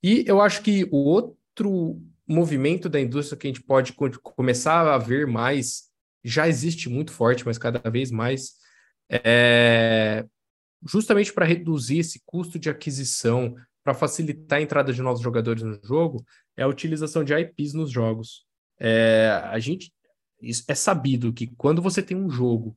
E 0.03 0.25
eu 0.27 0.41
acho 0.41 0.63
que 0.63 0.87
o 0.93 0.99
outro 0.99 2.01
movimento 2.29 2.89
da 2.89 3.01
indústria 3.01 3.39
que 3.39 3.47
a 3.47 3.51
gente 3.51 3.63
pode 3.63 3.95
começar 4.23 4.87
a 4.93 4.99
ver 4.99 5.27
mais 5.27 5.86
já 6.27 6.49
existe 6.49 6.89
muito 6.89 7.13
forte, 7.13 7.47
mas 7.47 7.57
cada 7.57 7.79
vez 7.89 8.11
mais, 8.11 8.55
é, 9.09 10.27
justamente 10.85 11.33
para 11.33 11.47
reduzir 11.47 11.99
esse 11.99 12.21
custo 12.27 12.59
de 12.59 12.69
aquisição, 12.69 13.55
para 13.85 13.95
facilitar 13.95 14.59
a 14.59 14.63
entrada 14.63 14.93
de 14.93 15.01
novos 15.01 15.23
jogadores 15.23 15.63
no 15.63 15.79
jogo, 15.85 16.25
é 16.57 16.65
a 16.65 16.69
utilização 16.69 17.23
de 17.23 17.33
IPs 17.33 17.75
nos 17.75 17.93
jogos. 17.93 18.45
É, 18.81 19.41
a 19.45 19.61
gente 19.61 19.93
é 20.69 20.75
sabido 20.75 21.33
que 21.33 21.47
quando 21.57 21.81
você 21.81 22.03
tem 22.03 22.17
um 22.17 22.29
jogo, 22.29 22.77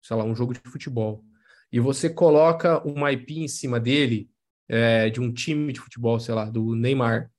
sei 0.00 0.16
lá, 0.16 0.22
um 0.22 0.34
jogo 0.34 0.54
de 0.54 0.60
futebol, 0.70 1.24
e 1.72 1.80
você 1.80 2.08
coloca 2.08 2.80
uma 2.86 3.10
IP 3.10 3.40
em 3.40 3.48
cima 3.48 3.80
dele, 3.80 4.30
é, 4.68 5.10
de 5.10 5.20
um 5.20 5.32
time 5.32 5.72
de 5.72 5.80
futebol, 5.80 6.20
sei 6.20 6.34
lá, 6.34 6.44
do 6.44 6.76
Neymar, 6.76 7.30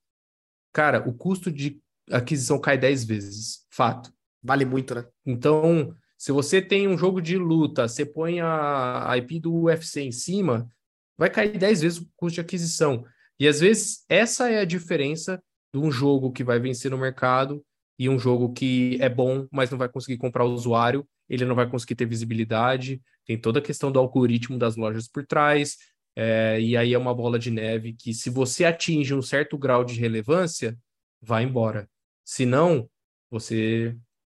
cara, 0.74 1.08
o 1.08 1.14
custo 1.14 1.50
de 1.50 1.80
aquisição 2.10 2.60
cai 2.60 2.76
10 2.76 3.04
vezes. 3.04 3.66
Fato. 3.70 4.12
Vale 4.42 4.64
muito, 4.64 4.94
né? 4.94 5.04
Então, 5.24 5.94
se 6.18 6.32
você 6.32 6.60
tem 6.60 6.88
um 6.88 6.98
jogo 6.98 7.20
de 7.20 7.36
luta, 7.36 7.88
você 7.88 8.04
põe 8.04 8.40
a 8.40 9.12
IP 9.16 9.40
do 9.40 9.64
UFC 9.64 10.02
em 10.02 10.12
cima, 10.12 10.68
vai 11.16 11.30
cair 11.30 11.58
10 11.58 11.82
vezes 11.82 11.98
o 11.98 12.08
custo 12.16 12.36
de 12.36 12.40
aquisição. 12.40 13.04
E 13.38 13.48
às 13.48 13.60
vezes 13.60 14.04
essa 14.08 14.50
é 14.50 14.60
a 14.60 14.64
diferença 14.64 15.42
de 15.72 15.80
um 15.80 15.90
jogo 15.90 16.32
que 16.32 16.44
vai 16.44 16.60
vencer 16.60 16.90
no 16.90 16.98
mercado 16.98 17.64
e 17.98 18.08
um 18.08 18.18
jogo 18.18 18.52
que 18.52 18.98
é 19.00 19.08
bom, 19.08 19.46
mas 19.50 19.70
não 19.70 19.78
vai 19.78 19.88
conseguir 19.88 20.18
comprar 20.18 20.44
o 20.44 20.52
usuário, 20.52 21.06
ele 21.28 21.44
não 21.44 21.54
vai 21.54 21.68
conseguir 21.68 21.94
ter 21.94 22.06
visibilidade, 22.06 23.00
tem 23.24 23.40
toda 23.40 23.58
a 23.58 23.62
questão 23.62 23.90
do 23.90 23.98
algoritmo 23.98 24.58
das 24.58 24.76
lojas 24.76 25.08
por 25.08 25.24
trás, 25.24 25.76
é, 26.14 26.60
e 26.60 26.76
aí 26.76 26.92
é 26.92 26.98
uma 26.98 27.14
bola 27.14 27.38
de 27.38 27.50
neve 27.50 27.94
que, 27.94 28.12
se 28.12 28.28
você 28.28 28.64
atinge 28.64 29.14
um 29.14 29.22
certo 29.22 29.56
grau 29.56 29.84
de 29.84 29.98
relevância, 29.98 30.76
vai 31.20 31.44
embora. 31.44 31.88
Se 32.24 32.44
não, 32.44 32.88
você 33.30 33.96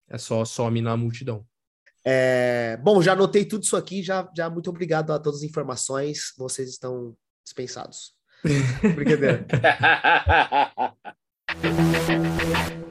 é 0.09 0.17
só 0.17 0.45
some 0.45 0.81
na 0.81 0.95
multidão. 0.97 1.45
É, 2.05 2.77
bom, 2.83 3.01
já 3.01 3.13
anotei 3.13 3.45
tudo 3.45 3.63
isso 3.63 3.77
aqui, 3.77 4.03
já, 4.03 4.29
já 4.35 4.49
muito 4.49 4.69
obrigado 4.69 5.11
a 5.11 5.19
todas 5.19 5.39
as 5.39 5.45
informações, 5.45 6.33
vocês 6.37 6.69
estão 6.69 7.15
dispensados. 7.43 8.13
Brincadeira. 8.95 9.45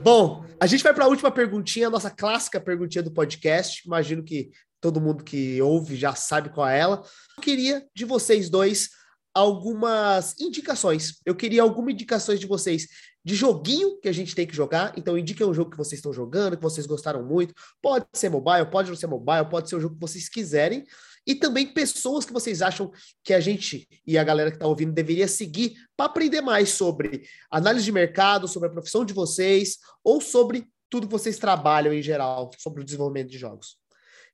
Bom, 0.02 0.44
a 0.58 0.66
gente 0.66 0.82
vai 0.82 0.94
para 0.94 1.04
a 1.04 1.08
última 1.08 1.30
perguntinha, 1.30 1.88
a 1.88 1.90
nossa 1.90 2.10
clássica 2.10 2.60
perguntinha 2.60 3.02
do 3.02 3.12
podcast. 3.12 3.86
Imagino 3.86 4.22
que 4.22 4.50
todo 4.80 5.00
mundo 5.00 5.22
que 5.22 5.60
ouve 5.60 5.94
já 5.96 6.14
sabe 6.14 6.48
qual 6.48 6.66
é 6.68 6.78
ela. 6.78 7.04
Eu 7.36 7.42
queria 7.42 7.86
de 7.94 8.04
vocês 8.04 8.48
dois 8.48 8.90
algumas 9.34 10.38
indicações. 10.40 11.20
Eu 11.24 11.34
queria 11.34 11.62
algumas 11.62 11.94
indicações 11.94 12.40
de 12.40 12.46
vocês 12.46 12.88
de 13.24 13.34
joguinho 13.34 14.00
que 14.00 14.08
a 14.08 14.12
gente 14.12 14.34
tem 14.34 14.46
que 14.46 14.54
jogar. 14.54 14.92
Então, 14.96 15.16
indiquem 15.16 15.46
um 15.46 15.54
jogo 15.54 15.70
que 15.70 15.76
vocês 15.76 15.98
estão 15.98 16.12
jogando, 16.12 16.56
que 16.56 16.62
vocês 16.62 16.86
gostaram 16.86 17.24
muito. 17.24 17.54
Pode 17.80 18.06
ser 18.12 18.28
mobile, 18.28 18.70
pode 18.70 18.88
não 18.88 18.96
ser 18.96 19.06
mobile, 19.06 19.48
pode 19.48 19.68
ser 19.68 19.76
o 19.76 19.80
jogo 19.80 19.94
que 19.94 20.00
vocês 20.00 20.28
quiserem. 20.28 20.84
E 21.24 21.34
também 21.34 21.72
pessoas 21.72 22.24
que 22.24 22.32
vocês 22.32 22.62
acham 22.62 22.90
que 23.22 23.32
a 23.32 23.38
gente 23.38 23.88
e 24.04 24.18
a 24.18 24.24
galera 24.24 24.50
que 24.50 24.56
está 24.56 24.66
ouvindo 24.66 24.92
deveria 24.92 25.28
seguir 25.28 25.74
para 25.96 26.06
aprender 26.06 26.40
mais 26.40 26.70
sobre 26.70 27.22
análise 27.48 27.84
de 27.84 27.92
mercado, 27.92 28.48
sobre 28.48 28.68
a 28.68 28.72
profissão 28.72 29.04
de 29.04 29.12
vocês, 29.12 29.78
ou 30.02 30.20
sobre 30.20 30.66
tudo 30.90 31.06
que 31.06 31.12
vocês 31.12 31.38
trabalham 31.38 31.94
em 31.94 32.02
geral, 32.02 32.50
sobre 32.58 32.82
o 32.82 32.84
desenvolvimento 32.84 33.30
de 33.30 33.38
jogos. 33.38 33.76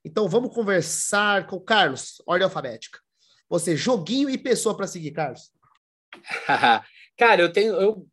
Então, 0.03 0.29
vamos 0.29 0.55
conversar 0.55 1.47
com 1.47 1.57
o 1.57 1.61
Carlos, 1.61 2.23
ordem 2.27 2.45
alfabética. 2.45 2.99
Você, 3.51 3.77
joguinho 3.77 4.31
e 4.31 4.39
pessoa 4.39 4.75
para 4.75 4.87
seguir, 4.87 5.11
Carlos. 5.11 5.51
Cara, 7.19 7.43
eu 7.43 7.53
tenho. 7.53 7.75
Eu 7.75 8.07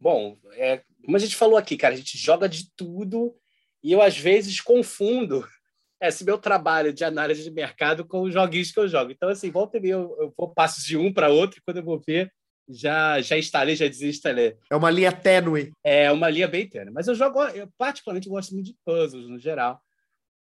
Bom, 0.00 0.38
é, 0.52 0.82
como 1.04 1.16
a 1.16 1.20
gente 1.20 1.36
falou 1.36 1.56
aqui, 1.56 1.76
cara, 1.76 1.94
a 1.94 1.96
gente 1.96 2.16
joga 2.16 2.48
de 2.48 2.70
tudo 2.74 3.34
e 3.82 3.92
eu, 3.92 4.00
às 4.00 4.16
vezes, 4.16 4.60
confundo 4.60 5.46
esse 6.00 6.24
meu 6.24 6.38
trabalho 6.38 6.92
de 6.92 7.04
análise 7.04 7.42
de 7.42 7.50
mercado 7.50 8.04
com 8.04 8.22
os 8.22 8.32
joguinhos 8.32 8.72
que 8.72 8.78
eu 8.78 8.88
jogo. 8.88 9.10
Então, 9.10 9.28
assim, 9.28 9.50
volta 9.50 9.76
e 9.76 9.80
meia, 9.80 9.92
eu, 9.92 10.16
eu 10.18 10.34
vou 10.36 10.52
passo 10.52 10.84
de 10.86 10.96
um 10.96 11.12
para 11.12 11.28
outro 11.28 11.58
e 11.58 11.62
quando 11.62 11.78
eu 11.78 11.84
vou 11.84 12.00
ver, 12.00 12.32
já, 12.68 13.20
já 13.20 13.36
instalei, 13.36 13.76
já 13.76 13.88
desinstalei. 13.88 14.56
É 14.70 14.76
uma 14.76 14.90
linha 14.90 15.12
tênue. 15.12 15.72
É 15.82 16.10
uma 16.10 16.30
linha 16.30 16.48
bem 16.48 16.68
tênue. 16.68 16.92
Mas 16.92 17.08
eu 17.08 17.14
jogo, 17.14 17.42
eu 17.48 17.68
particularmente 17.76 18.28
gosto 18.28 18.54
muito 18.54 18.66
de 18.66 18.76
puzzles, 18.84 19.28
no 19.28 19.38
geral. 19.38 19.80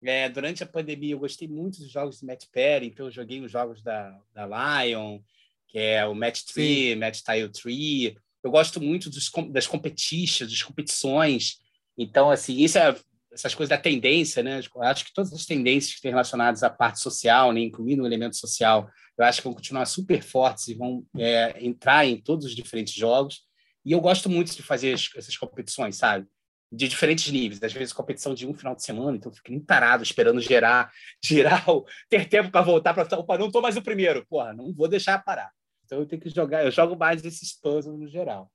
É, 0.04 0.30
durante 0.30 0.62
a 0.62 0.68
pandemia, 0.68 1.14
eu 1.14 1.20
gostei 1.20 1.48
muito 1.48 1.80
dos 1.80 1.90
jogos 1.90 2.20
de 2.20 2.26
Match 2.26 2.46
Pair, 2.54 2.84
então 2.84 3.08
eu 3.08 3.12
joguei 3.12 3.42
os 3.42 3.52
jogos 3.52 3.82
da, 3.82 4.16
da 4.32 4.46
Lion, 4.84 5.20
que 5.68 5.80
é 5.80 6.06
o 6.06 6.14
Match 6.14 6.44
Tree. 6.44 6.96
Match 6.96 7.22
Tile 7.22 7.50
Tree. 7.50 8.18
Eu 8.44 8.52
gosto 8.52 8.82
muito 8.82 9.10
dos, 9.10 9.32
das 9.52 9.68
competições, 9.68 10.50
das 10.50 10.64
competições. 10.64 11.58
Então, 11.98 12.30
assim, 12.30 12.58
isso 12.58 12.78
é, 12.78 12.96
essas 13.32 13.54
coisas 13.54 13.70
da 13.70 13.78
tendência, 13.78 14.42
né? 14.42 14.60
Eu 14.60 14.82
acho 14.84 15.06
que 15.06 15.14
todas 15.14 15.32
as 15.34 15.46
tendências 15.46 15.92
que 15.92 15.98
estão 15.98 16.12
relacionadas 16.12 16.64
à 16.64 16.70
parte 16.70 17.00
social, 17.00 17.52
né? 17.52 17.62
incluindo 17.62 18.04
o 18.04 18.06
elemento 18.06 18.36
social, 18.36 18.90
eu 19.18 19.26
acho 19.26 19.40
que 19.40 19.46
vão 19.46 19.54
continuar 19.54 19.86
super 19.86 20.22
fortes 20.22 20.68
e 20.68 20.74
vão 20.74 21.06
é, 21.18 21.56
entrar 21.64 22.06
em 22.06 22.20
todos 22.20 22.46
os 22.46 22.56
diferentes 22.56 22.94
jogos. 22.94 23.42
E 23.86 23.92
eu 23.92 24.02
gosto 24.02 24.30
muito 24.30 24.56
de 24.56 24.62
fazer 24.62 24.94
essas 25.16 25.38
competições, 25.38 25.96
sabe? 25.96 26.28
De 26.72 26.88
diferentes 26.88 27.32
níveis. 27.32 27.64
Às 27.64 27.72
vezes, 27.72 27.94
competição 27.94 28.34
de 28.34 28.46
um 28.46 28.54
final 28.54 28.76
de 28.76 28.84
semana, 28.84 29.16
então 29.16 29.32
eu 29.32 29.36
fico 29.36 29.66
parado 29.66 30.04
esperando 30.04 30.42
gerar, 30.42 30.92
girar, 31.24 31.64
ter 32.10 32.28
tempo 32.28 32.52
para 32.52 32.62
voltar 32.62 32.94
para. 32.94 33.38
Não 33.38 33.48
estou 33.48 33.62
mais 33.62 33.78
o 33.78 33.82
primeiro. 33.82 34.26
Porra, 34.28 34.54
não 34.54 34.74
vou 34.74 34.88
deixar 34.88 35.24
parar. 35.24 35.52
Então 35.88 36.00
eu 36.00 36.06
tenho 36.06 36.22
que 36.22 36.30
jogar, 36.30 36.66
eu 36.66 36.72
jogo 36.72 36.98
mais 36.98 37.24
esses 37.24 37.54
puzzles 37.54 37.98
no 37.98 38.08
geral. 38.10 38.52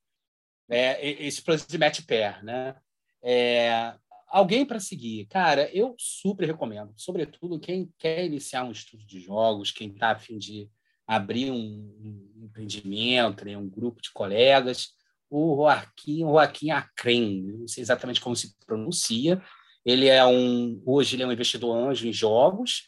É, 0.69 1.25
esse 1.27 1.43
puzzle 1.43 1.67
de 1.67 1.79
match 1.79 2.03
pair, 2.07 2.45
né? 2.45 2.77
É, 3.23 3.95
alguém 4.29 4.67
para 4.67 4.79
seguir, 4.79 5.27
cara, 5.27 5.71
eu 5.75 5.95
super 5.99 6.47
recomendo, 6.47 6.93
sobretudo 6.97 7.59
quem 7.59 7.91
quer 7.99 8.25
iniciar 8.27 8.65
um 8.65 8.71
estudo 8.71 9.05
de 9.05 9.19
jogos, 9.19 9.71
quem 9.71 9.89
está 9.89 10.11
a 10.11 10.19
fim 10.19 10.37
de 10.39 10.69
abrir 11.07 11.51
um, 11.51 11.57
um 11.57 12.45
empreendimento, 12.45 13.45
né, 13.45 13.57
um 13.57 13.69
grupo 13.69 14.03
de 14.03 14.11
colegas, 14.13 14.91
o 15.31 15.57
Joaquim, 15.57 16.21
Joaquim 16.21 16.71
Acren, 16.71 17.43
não 17.43 17.69
sei 17.69 17.83
exatamente 17.83 18.21
como 18.21 18.37
se 18.37 18.55
pronuncia, 18.67 19.43
Ele 19.85 20.09
é 20.09 20.25
um 20.25 20.83
hoje 20.85 21.17
ele 21.17 21.23
é 21.23 21.27
um 21.27 21.33
investidor 21.33 21.77
anjo 21.77 22.07
em 22.07 22.13
jogos, 22.13 22.87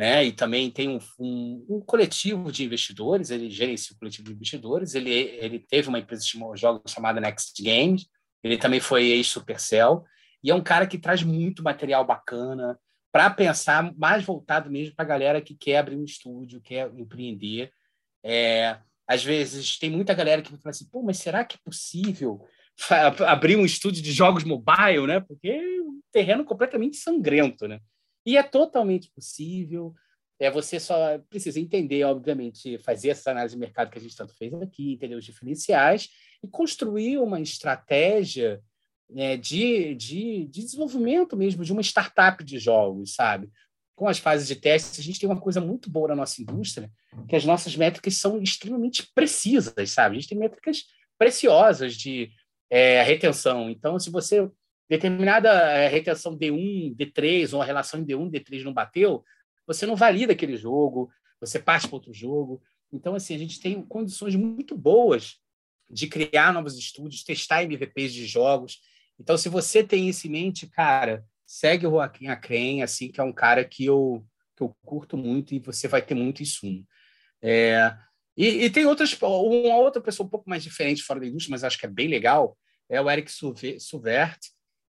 né? 0.00 0.24
E 0.24 0.32
também 0.32 0.70
tem 0.70 0.88
um, 0.88 0.98
um, 1.18 1.66
um 1.68 1.80
coletivo 1.82 2.50
de 2.50 2.64
investidores. 2.64 3.28
Ele 3.28 3.50
gerencia 3.50 3.94
o 3.94 3.98
coletivo 3.98 4.28
de 4.28 4.32
investidores. 4.32 4.94
Ele 4.94 5.10
ele 5.10 5.58
teve 5.58 5.90
uma 5.90 5.98
empresa 5.98 6.22
de 6.22 6.38
jogos 6.58 6.90
chamada 6.90 7.20
Next 7.20 7.62
Games. 7.62 8.06
Ele 8.42 8.56
também 8.56 8.80
foi 8.80 9.04
ex-Supercell 9.08 10.02
e 10.42 10.50
é 10.50 10.54
um 10.54 10.62
cara 10.62 10.86
que 10.86 10.96
traz 10.96 11.22
muito 11.22 11.62
material 11.62 12.02
bacana 12.02 12.78
para 13.12 13.28
pensar 13.28 13.94
mais 13.94 14.24
voltado 14.24 14.70
mesmo 14.70 14.96
para 14.96 15.04
a 15.04 15.08
galera 15.08 15.42
que 15.42 15.54
quer 15.54 15.76
abrir 15.76 15.96
um 15.96 16.04
estúdio, 16.04 16.62
quer 16.62 16.90
empreender. 16.96 17.70
É, 18.24 18.78
às 19.06 19.22
vezes 19.22 19.78
tem 19.78 19.90
muita 19.90 20.14
galera 20.14 20.40
que 20.40 20.48
fala 20.48 20.70
assim, 20.70 20.88
pô, 20.90 21.02
mas 21.02 21.18
será 21.18 21.44
que 21.44 21.56
é 21.56 21.60
possível 21.62 22.40
abrir 23.28 23.56
um 23.56 23.66
estúdio 23.66 24.02
de 24.02 24.12
jogos 24.12 24.44
mobile, 24.44 25.06
né? 25.06 25.20
Porque 25.20 25.48
é 25.48 25.82
um 25.82 26.00
terreno 26.10 26.42
completamente 26.42 26.96
sangrento, 26.96 27.68
né? 27.68 27.80
E 28.24 28.36
é 28.36 28.42
totalmente 28.42 29.10
possível. 29.10 29.94
É, 30.38 30.50
você 30.50 30.80
só 30.80 31.18
precisa 31.28 31.60
entender, 31.60 32.02
obviamente, 32.04 32.78
fazer 32.78 33.10
essa 33.10 33.30
análise 33.30 33.54
de 33.54 33.60
mercado 33.60 33.90
que 33.90 33.98
a 33.98 34.00
gente 34.00 34.16
tanto 34.16 34.34
fez 34.34 34.54
aqui, 34.54 34.94
entender 34.94 35.14
os 35.14 35.24
diferenciais 35.24 36.08
e 36.42 36.48
construir 36.48 37.18
uma 37.18 37.40
estratégia 37.40 38.62
né, 39.08 39.36
de, 39.36 39.94
de, 39.94 40.46
de 40.46 40.62
desenvolvimento 40.62 41.36
mesmo 41.36 41.64
de 41.64 41.72
uma 41.72 41.82
startup 41.82 42.42
de 42.42 42.58
jogos, 42.58 43.14
sabe? 43.14 43.50
Com 43.94 44.08
as 44.08 44.18
fases 44.18 44.48
de 44.48 44.56
teste, 44.56 45.00
a 45.00 45.04
gente 45.04 45.20
tem 45.20 45.28
uma 45.28 45.40
coisa 45.40 45.60
muito 45.60 45.90
boa 45.90 46.08
na 46.08 46.16
nossa 46.16 46.40
indústria, 46.40 46.90
que 47.28 47.36
as 47.36 47.44
nossas 47.44 47.76
métricas 47.76 48.16
são 48.16 48.40
extremamente 48.40 49.10
precisas, 49.14 49.90
sabe? 49.90 50.16
A 50.16 50.20
gente 50.20 50.30
tem 50.30 50.38
métricas 50.38 50.84
preciosas 51.18 51.94
de 51.96 52.30
é, 52.70 53.02
retenção. 53.02 53.68
Então, 53.68 53.98
se 53.98 54.08
você 54.08 54.48
determinada 54.90 55.48
é, 55.48 55.86
retenção 55.86 56.36
D1, 56.36 56.96
D3, 56.96 57.54
ou 57.54 57.62
a 57.62 57.64
relação 57.64 58.00
em 58.00 58.04
D1, 58.04 58.28
D3 58.28 58.64
não 58.64 58.72
bateu, 58.72 59.24
você 59.64 59.86
não 59.86 59.94
valida 59.94 60.32
aquele 60.32 60.56
jogo, 60.56 61.08
você 61.40 61.60
parte 61.60 61.86
para 61.86 61.94
outro 61.94 62.12
jogo. 62.12 62.60
Então, 62.92 63.14
assim, 63.14 63.36
a 63.36 63.38
gente 63.38 63.60
tem 63.60 63.80
condições 63.82 64.34
muito 64.34 64.76
boas 64.76 65.36
de 65.88 66.08
criar 66.08 66.52
novos 66.52 66.76
estúdios, 66.76 67.22
testar 67.22 67.62
MVPs 67.62 68.12
de 68.12 68.26
jogos. 68.26 68.80
Então, 69.16 69.38
se 69.38 69.48
você 69.48 69.84
tem 69.84 70.08
isso 70.08 70.26
em 70.26 70.30
mente, 70.30 70.66
cara, 70.66 71.24
segue 71.46 71.86
o 71.86 71.90
Joaquim 71.90 72.26
Acren, 72.26 72.82
assim, 72.82 73.12
que 73.12 73.20
é 73.20 73.24
um 73.24 73.32
cara 73.32 73.64
que 73.64 73.84
eu, 73.84 74.26
que 74.56 74.62
eu 74.64 74.74
curto 74.84 75.16
muito 75.16 75.54
e 75.54 75.60
você 75.60 75.86
vai 75.86 76.02
ter 76.02 76.16
muito 76.16 76.42
insumo. 76.42 76.84
É, 77.40 77.96
e, 78.36 78.64
e, 78.64 78.70
tem 78.70 78.86
outras, 78.86 79.16
uma 79.22 79.76
outra 79.76 80.02
pessoa 80.02 80.26
um 80.26 80.30
pouco 80.30 80.50
mais 80.50 80.64
diferente 80.64 81.02
fora 81.02 81.20
da 81.20 81.26
indústria, 81.26 81.52
mas 81.52 81.62
acho 81.62 81.78
que 81.78 81.86
é 81.86 81.88
bem 81.88 82.08
legal, 82.08 82.58
é 82.88 83.00
o 83.00 83.08
Eric 83.08 83.30
Suvert, 83.30 84.40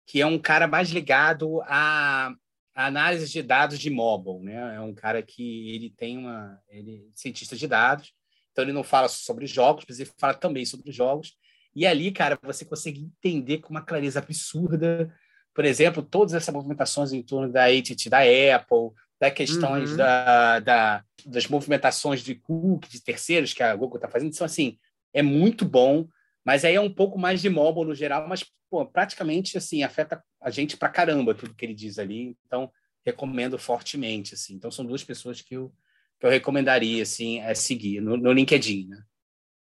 que 0.06 0.20
é 0.20 0.26
um 0.26 0.38
cara 0.38 0.66
mais 0.66 0.90
ligado 0.90 1.60
à, 1.62 2.32
à 2.74 2.86
análise 2.86 3.30
de 3.30 3.42
dados 3.42 3.78
de 3.78 3.90
mobile, 3.90 4.38
né? 4.38 4.76
É 4.76 4.80
um 4.80 4.94
cara 4.94 5.20
que 5.20 5.74
ele 5.74 5.90
tem 5.90 6.16
uma, 6.16 6.58
ele 6.68 7.08
é 7.08 7.10
cientista 7.14 7.56
de 7.56 7.66
dados, 7.66 8.12
então 8.52 8.64
ele 8.64 8.72
não 8.72 8.84
fala 8.84 9.08
sobre 9.08 9.46
jogos, 9.46 9.84
mas 9.88 9.98
ele 9.98 10.10
fala 10.16 10.34
também 10.34 10.64
sobre 10.64 10.92
jogos. 10.92 11.36
E 11.74 11.86
ali, 11.86 12.10
cara, 12.10 12.38
você 12.42 12.64
consegue 12.64 13.00
entender 13.00 13.58
com 13.58 13.70
uma 13.70 13.82
clareza 13.82 14.20
absurda, 14.20 15.12
por 15.52 15.64
exemplo, 15.64 16.02
todas 16.02 16.32
essas 16.32 16.54
movimentações 16.54 17.12
em 17.12 17.22
torno 17.22 17.52
da 17.52 17.66
AT&T 17.66 18.08
da 18.08 18.20
Apple, 18.20 18.92
da 19.20 19.30
questões 19.30 19.90
uhum. 19.90 19.96
da, 19.96 20.60
da, 20.60 21.04
das 21.24 21.46
movimentações 21.48 22.22
de 22.22 22.34
cookie, 22.34 22.90
de 22.90 23.02
terceiros 23.02 23.52
que 23.52 23.62
a 23.62 23.74
Google 23.74 23.96
está 23.96 24.08
fazendo, 24.08 24.34
são 24.34 24.44
assim, 24.44 24.78
é 25.12 25.22
muito 25.22 25.64
bom, 25.64 26.06
mas 26.47 26.64
aí 26.64 26.77
é 26.77 26.81
um 26.81 26.93
pouco 26.93 27.18
mais 27.18 27.43
de 27.43 27.51
mobile 27.51 27.86
no 27.86 27.94
geral, 27.94 28.28
mas 28.28 28.44
pô, 28.70 28.86
praticamente 28.86 29.59
assim 29.59 29.82
afeta 29.82 30.23
a 30.40 30.48
gente 30.48 30.77
pra 30.77 30.89
caramba 30.89 31.35
tudo 31.35 31.55
que 31.55 31.66
ele 31.66 31.74
diz 31.74 31.98
ali, 31.98 32.36
então 32.47 32.70
recomendo 33.05 33.59
fortemente 33.59 34.35
assim. 34.35 34.55
Então 34.55 34.70
são 34.70 34.86
duas 34.86 35.02
pessoas 35.02 35.43
que 35.43 35.56
eu 35.56 35.74
que 36.20 36.24
eu 36.24 36.31
recomendaria 36.31 37.02
assim 37.02 37.40
é 37.40 37.52
seguir 37.52 38.01
no, 38.01 38.16
no 38.16 38.32
LinkedIn, 38.32 38.86
né? 38.89 39.02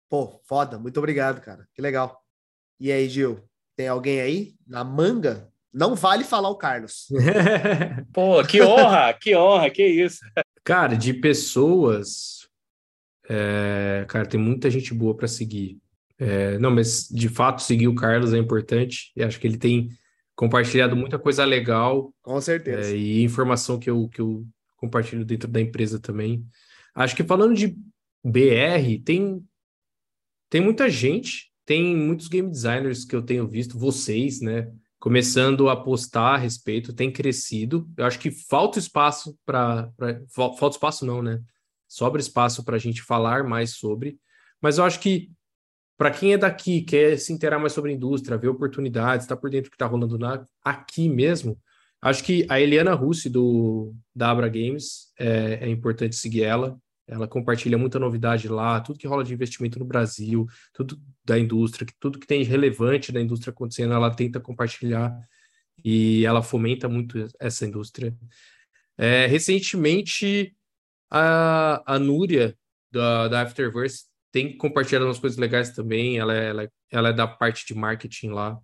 Pô, 0.07 0.39
foda, 0.45 0.77
muito 0.77 0.97
obrigado, 0.97 1.41
cara. 1.41 1.67
Que 1.73 1.81
legal. 1.81 2.23
E 2.79 2.91
aí, 2.91 3.09
Gil, 3.09 3.43
tem 3.75 3.87
alguém 3.87 4.21
aí 4.21 4.55
na 4.65 4.83
manga? 4.83 5.51
Não 5.73 5.95
vale 5.95 6.23
falar 6.23 6.49
o 6.49 6.57
Carlos. 6.57 7.07
Pô, 8.13 8.41
que 8.45 8.61
honra, 8.61 9.13
que 9.13 9.35
honra, 9.35 9.69
que 9.69 9.85
isso. 9.85 10.19
Cara, 10.63 10.95
de 10.95 11.13
pessoas, 11.13 12.47
é, 13.27 14.05
cara, 14.07 14.25
tem 14.25 14.39
muita 14.39 14.69
gente 14.69 14.93
boa 14.93 15.15
para 15.15 15.27
seguir. 15.27 15.77
É, 16.17 16.57
não, 16.59 16.71
mas 16.71 17.07
de 17.09 17.27
fato 17.27 17.61
seguir 17.61 17.87
o 17.87 17.95
Carlos 17.95 18.33
é 18.33 18.37
importante. 18.37 19.11
E 19.15 19.23
acho 19.23 19.39
que 19.39 19.47
ele 19.47 19.57
tem 19.57 19.89
compartilhado 20.35 20.95
muita 20.95 21.17
coisa 21.17 21.45
legal. 21.45 22.13
Com 22.21 22.39
certeza. 22.41 22.91
É, 22.91 22.97
e 22.97 23.23
informação 23.23 23.79
que 23.79 23.89
eu, 23.89 24.07
que 24.09 24.21
eu 24.21 24.45
compartilho 24.77 25.25
dentro 25.25 25.49
da 25.49 25.61
empresa 25.61 25.99
também. 25.99 26.45
Acho 26.93 27.15
que 27.15 27.23
falando 27.23 27.55
de 27.55 27.75
BR, 28.23 29.03
tem, 29.03 29.43
tem 30.49 30.61
muita 30.61 30.89
gente, 30.89 31.51
tem 31.65 31.95
muitos 31.95 32.27
game 32.27 32.49
designers 32.49 33.03
que 33.05 33.15
eu 33.15 33.21
tenho 33.21 33.47
visto, 33.47 33.77
vocês, 33.77 34.41
né? 34.41 34.71
Começando 34.99 35.69
a 35.69 35.73
apostar 35.73 36.35
a 36.35 36.37
respeito, 36.37 36.93
tem 36.93 37.11
crescido. 37.11 37.87
Eu 37.97 38.05
acho 38.05 38.17
que 38.17 38.31
falta 38.31 38.79
espaço 38.79 39.37
para. 39.45 39.91
Falta 40.33 40.75
espaço, 40.75 41.05
não, 41.05 41.21
né? 41.21 41.41
Sobra 41.87 42.19
espaço 42.19 42.63
para 42.63 42.77
a 42.77 42.79
gente 42.79 43.03
falar 43.03 43.43
mais 43.43 43.75
sobre. 43.75 44.17
Mas 44.59 44.77
eu 44.77 44.83
acho 44.83 44.99
que 44.99 45.29
para 45.97 46.11
quem 46.11 46.33
é 46.33 46.37
daqui, 46.37 46.81
quer 46.81 47.17
se 47.17 47.31
inteirar 47.33 47.59
mais 47.59 47.73
sobre 47.73 47.91
a 47.91 47.93
indústria, 47.95 48.37
ver 48.37 48.49
oportunidades, 48.49 49.25
está 49.25 49.35
por 49.35 49.49
dentro 49.49 49.69
do 49.69 49.71
que 49.71 49.75
está 49.75 49.85
rolando 49.85 50.17
na, 50.17 50.45
aqui 50.63 51.07
mesmo, 51.09 51.57
Acho 52.05 52.23
que 52.23 52.45
a 52.49 52.61
Eliana 52.61 52.93
Russi, 52.93 53.31
do, 53.31 53.95
da 54.15 54.29
Abra 54.29 54.47
Games, 54.47 55.11
é, 55.17 55.57
é, 55.61 55.69
importante 55.69 56.15
seguir 56.15 56.43
ela. 56.43 56.79
Ela 57.07 57.27
compartilha 57.27 57.79
muita 57.79 57.97
novidade 57.97 58.47
lá, 58.47 58.79
tudo 58.79 58.99
que 58.99 59.07
rola 59.07 59.23
de 59.23 59.33
investimento 59.33 59.79
no 59.79 59.85
Brasil, 59.85 60.45
tudo 60.71 61.01
da 61.23 61.39
indústria, 61.39 61.87
tudo 61.99 62.19
que 62.19 62.27
tem 62.27 62.43
relevante 62.43 63.11
da 63.11 63.19
indústria 63.19 63.51
acontecendo, 63.51 63.91
ela 63.95 64.13
tenta 64.13 64.39
compartilhar 64.39 65.19
e 65.83 66.23
ela 66.27 66.43
fomenta 66.43 66.87
muito 66.87 67.27
essa 67.39 67.65
indústria. 67.65 68.15
É, 68.95 69.25
recentemente, 69.25 70.55
a, 71.09 71.95
a 71.95 71.97
Núria, 71.97 72.55
da, 72.91 73.27
da 73.27 73.41
Afterverse, 73.41 74.05
tem 74.35 74.57
compartilhado 74.57 75.05
umas 75.05 75.17
coisas 75.17 75.39
legais 75.39 75.69
também. 75.69 76.19
Ela 76.19 76.35
é, 76.35 76.49
ela, 76.49 76.63
é, 76.63 76.69
ela 76.91 77.09
é 77.09 77.13
da 77.13 77.25
parte 77.25 77.65
de 77.65 77.73
marketing 77.73 78.31
lá. 78.31 78.59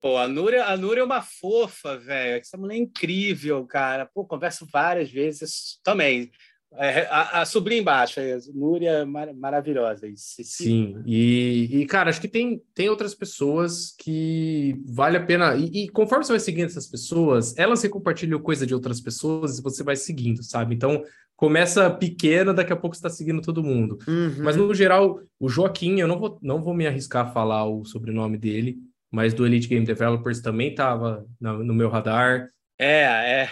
Pô, 0.00 0.18
a 0.18 0.26
Núria, 0.26 0.64
a 0.64 0.76
Núria 0.76 1.02
é 1.02 1.04
uma 1.04 1.22
fofa, 1.22 1.96
velho. 1.96 2.40
Essa 2.40 2.56
mulher 2.56 2.74
é 2.74 2.78
incrível, 2.78 3.64
cara. 3.64 4.04
Pô, 4.12 4.24
converso 4.24 4.66
várias 4.66 5.08
vezes 5.08 5.78
também. 5.84 6.32
É, 6.74 7.06
a, 7.06 7.42
a 7.42 7.44
sobrinha 7.44 7.80
embaixo, 7.80 8.20
a 8.20 8.24
Núria 8.54 9.06
mar, 9.06 9.32
maravilhosa. 9.32 10.06
Sim, 10.16 11.00
e, 11.06 11.80
e, 11.80 11.86
cara, 11.86 12.10
acho 12.10 12.20
que 12.20 12.28
tem, 12.28 12.60
tem 12.74 12.88
outras 12.88 13.14
pessoas 13.14 13.94
que 13.98 14.78
vale 14.86 15.16
a 15.16 15.24
pena. 15.24 15.56
E, 15.56 15.84
e, 15.84 15.88
conforme 15.88 16.24
você 16.24 16.32
vai 16.32 16.40
seguindo 16.40 16.66
essas 16.66 16.86
pessoas, 16.86 17.56
elas 17.56 17.78
se 17.78 17.88
compartilham 17.88 18.40
coisa 18.40 18.66
de 18.66 18.74
outras 18.74 19.00
pessoas 19.00 19.58
e 19.58 19.62
você 19.62 19.82
vai 19.82 19.96
seguindo, 19.96 20.42
sabe? 20.42 20.74
Então, 20.74 21.02
começa 21.34 21.88
pequena, 21.90 22.52
daqui 22.52 22.72
a 22.72 22.76
pouco 22.76 22.94
você 22.94 23.00
está 23.00 23.10
seguindo 23.10 23.40
todo 23.40 23.62
mundo. 23.62 23.98
Uhum. 24.06 24.42
Mas, 24.42 24.56
no 24.56 24.74
geral, 24.74 25.20
o 25.40 25.48
Joaquim, 25.48 26.00
eu 26.00 26.08
não 26.08 26.18
vou, 26.18 26.38
não 26.42 26.62
vou 26.62 26.74
me 26.74 26.86
arriscar 26.86 27.26
a 27.26 27.32
falar 27.32 27.64
o 27.64 27.84
sobrenome 27.84 28.36
dele 28.36 28.78
mas 29.10 29.32
do 29.32 29.46
Elite 29.46 29.68
Game 29.68 29.86
Developers 29.86 30.40
também 30.40 30.70
estava 30.70 31.26
no 31.40 31.72
meu 31.72 31.88
radar. 31.88 32.50
É, 32.78 33.42
é. 33.42 33.50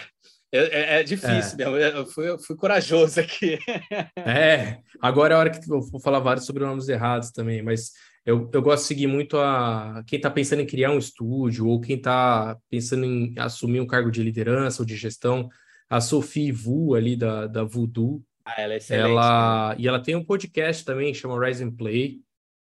É, 0.55 0.99
é 0.99 1.03
difícil, 1.03 1.59
é. 1.59 1.97
Eu, 1.97 2.05
fui, 2.05 2.29
eu 2.29 2.39
fui 2.39 2.55
corajoso 2.55 3.19
aqui. 3.19 3.57
é, 4.17 4.79
agora 5.01 5.33
é 5.33 5.37
a 5.37 5.39
hora 5.39 5.49
que 5.49 5.59
eu 5.71 5.81
vou 5.81 5.99
falar 5.99 6.19
vários 6.19 6.45
sobrenomes 6.45 6.87
errados 6.87 7.31
também, 7.31 7.61
mas 7.61 7.91
eu, 8.25 8.49
eu 8.51 8.61
gosto 8.61 8.81
de 8.81 8.87
seguir 8.87 9.07
muito 9.07 9.37
a 9.37 10.03
quem 10.07 10.17
está 10.17 10.31
pensando 10.31 10.61
em 10.61 10.65
criar 10.65 10.91
um 10.91 10.97
estúdio 10.97 11.67
ou 11.67 11.79
quem 11.79 11.95
está 11.95 12.57
pensando 12.69 13.05
em 13.05 13.35
assumir 13.37 13.79
um 13.79 13.85
cargo 13.85 14.09
de 14.09 14.23
liderança 14.23 14.81
ou 14.81 14.85
de 14.85 14.95
gestão. 14.95 15.47
A 15.87 16.01
Sophie 16.01 16.51
Vu 16.51 16.95
ali 16.95 17.15
da, 17.15 17.45
da 17.45 17.63
Voodoo. 17.63 18.23
Ah, 18.43 18.59
ela 18.59 18.73
é 18.73 18.77
excelente. 18.77 19.11
Ela, 19.11 19.69
né? 19.69 19.75
E 19.77 19.87
ela 19.87 20.01
tem 20.01 20.15
um 20.15 20.23
podcast 20.23 20.83
também, 20.83 21.13
chama 21.13 21.45
Rise 21.45 21.63
and 21.63 21.75
Play. 21.75 22.19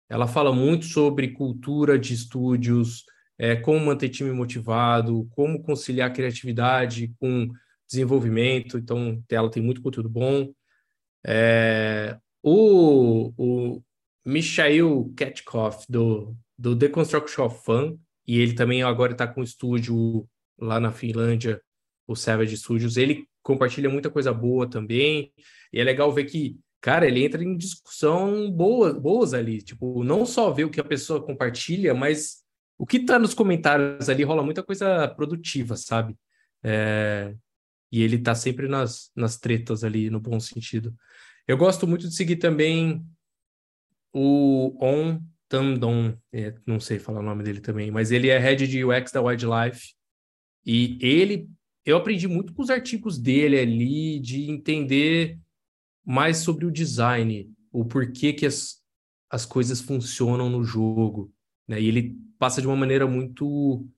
Ela 0.08 0.26
fala 0.26 0.52
muito 0.52 0.84
sobre 0.84 1.28
cultura 1.28 1.98
de 1.98 2.12
estúdios, 2.12 3.04
é, 3.38 3.56
como 3.56 3.86
manter 3.86 4.10
time 4.10 4.32
motivado, 4.32 5.26
como 5.30 5.62
conciliar 5.62 6.12
criatividade 6.12 7.12
com 7.18 7.48
desenvolvimento. 7.94 8.78
Então, 8.78 9.22
ela 9.30 9.50
tem 9.50 9.62
muito 9.62 9.82
conteúdo 9.82 10.08
bom. 10.08 10.52
É, 11.26 12.18
o, 12.42 13.32
o 13.36 13.82
Michael 14.24 15.12
Ketchkoff, 15.16 15.86
do, 15.88 16.36
do 16.58 16.76
The 16.76 16.88
Construction 16.88 17.44
of 17.44 17.64
Fun, 17.64 17.98
e 18.26 18.40
ele 18.40 18.54
também 18.54 18.82
agora 18.82 19.12
está 19.12 19.26
com 19.26 19.40
um 19.40 19.44
estúdio 19.44 20.28
lá 20.58 20.78
na 20.80 20.92
Finlândia, 20.92 21.60
o 22.06 22.14
Savage 22.14 22.56
Studios. 22.56 22.96
Ele 22.96 23.26
compartilha 23.42 23.88
muita 23.88 24.10
coisa 24.10 24.32
boa 24.32 24.68
também. 24.68 25.32
E 25.72 25.80
é 25.80 25.84
legal 25.84 26.12
ver 26.12 26.24
que 26.24 26.58
cara, 26.84 27.06
ele 27.06 27.24
entra 27.24 27.42
em 27.42 27.56
discussão 27.56 28.50
boa, 28.50 28.92
boas 28.92 29.32
ali. 29.32 29.62
Tipo, 29.62 30.04
não 30.04 30.26
só 30.26 30.50
ver 30.50 30.64
o 30.64 30.70
que 30.70 30.78
a 30.78 30.84
pessoa 30.84 31.24
compartilha, 31.24 31.94
mas 31.94 32.44
o 32.76 32.84
que 32.84 33.00
tá 33.00 33.18
nos 33.18 33.32
comentários 33.32 34.10
ali 34.10 34.22
rola 34.22 34.42
muita 34.42 34.62
coisa 34.62 35.08
produtiva, 35.08 35.78
sabe? 35.78 36.14
É, 36.62 37.34
e 37.94 38.02
ele 38.02 38.18
tá 38.18 38.34
sempre 38.34 38.66
nas, 38.66 39.12
nas 39.14 39.38
tretas 39.38 39.84
ali, 39.84 40.10
no 40.10 40.18
bom 40.18 40.40
sentido. 40.40 40.92
Eu 41.46 41.56
gosto 41.56 41.86
muito 41.86 42.08
de 42.08 42.14
seguir 42.16 42.38
também 42.38 43.06
o 44.12 44.76
On 44.84 45.20
Tandon, 45.48 46.18
é, 46.32 46.56
não 46.66 46.80
sei 46.80 46.98
falar 46.98 47.20
o 47.20 47.22
nome 47.22 47.44
dele 47.44 47.60
também, 47.60 47.92
mas 47.92 48.10
ele 48.10 48.30
é 48.30 48.36
head 48.36 48.66
de 48.66 48.84
UX 48.84 49.12
da 49.12 49.22
Wildlife. 49.22 49.94
E 50.66 50.98
ele, 51.00 51.48
eu 51.86 51.96
aprendi 51.96 52.26
muito 52.26 52.52
com 52.52 52.62
os 52.62 52.70
artigos 52.70 53.16
dele 53.16 53.60
ali, 53.60 54.18
de 54.18 54.50
entender 54.50 55.38
mais 56.04 56.38
sobre 56.38 56.66
o 56.66 56.72
design, 56.72 57.48
o 57.70 57.84
porquê 57.84 58.32
que 58.32 58.44
as, 58.44 58.82
as 59.30 59.46
coisas 59.46 59.80
funcionam 59.80 60.50
no 60.50 60.64
jogo. 60.64 61.32
Né? 61.68 61.80
E 61.80 61.86
ele 61.86 62.18
passa 62.40 62.60
de 62.60 62.66
uma 62.66 62.74
maneira 62.74 63.06
muito, 63.06 63.88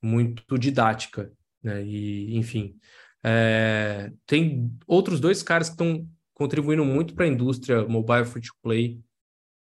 muito 0.00 0.56
didática. 0.56 1.32
Né? 1.60 1.84
E, 1.84 2.36
enfim, 2.36 2.78
é, 3.24 4.12
tem 4.26 4.70
outros 4.86 5.18
dois 5.18 5.42
caras 5.42 5.68
que 5.68 5.74
estão 5.74 6.06
contribuindo 6.34 6.84
muito 6.84 7.14
para 7.14 7.24
a 7.24 7.28
indústria 7.28 7.86
mobile 7.86 8.26
free 8.26 8.42
to 8.42 8.52
play, 8.62 9.00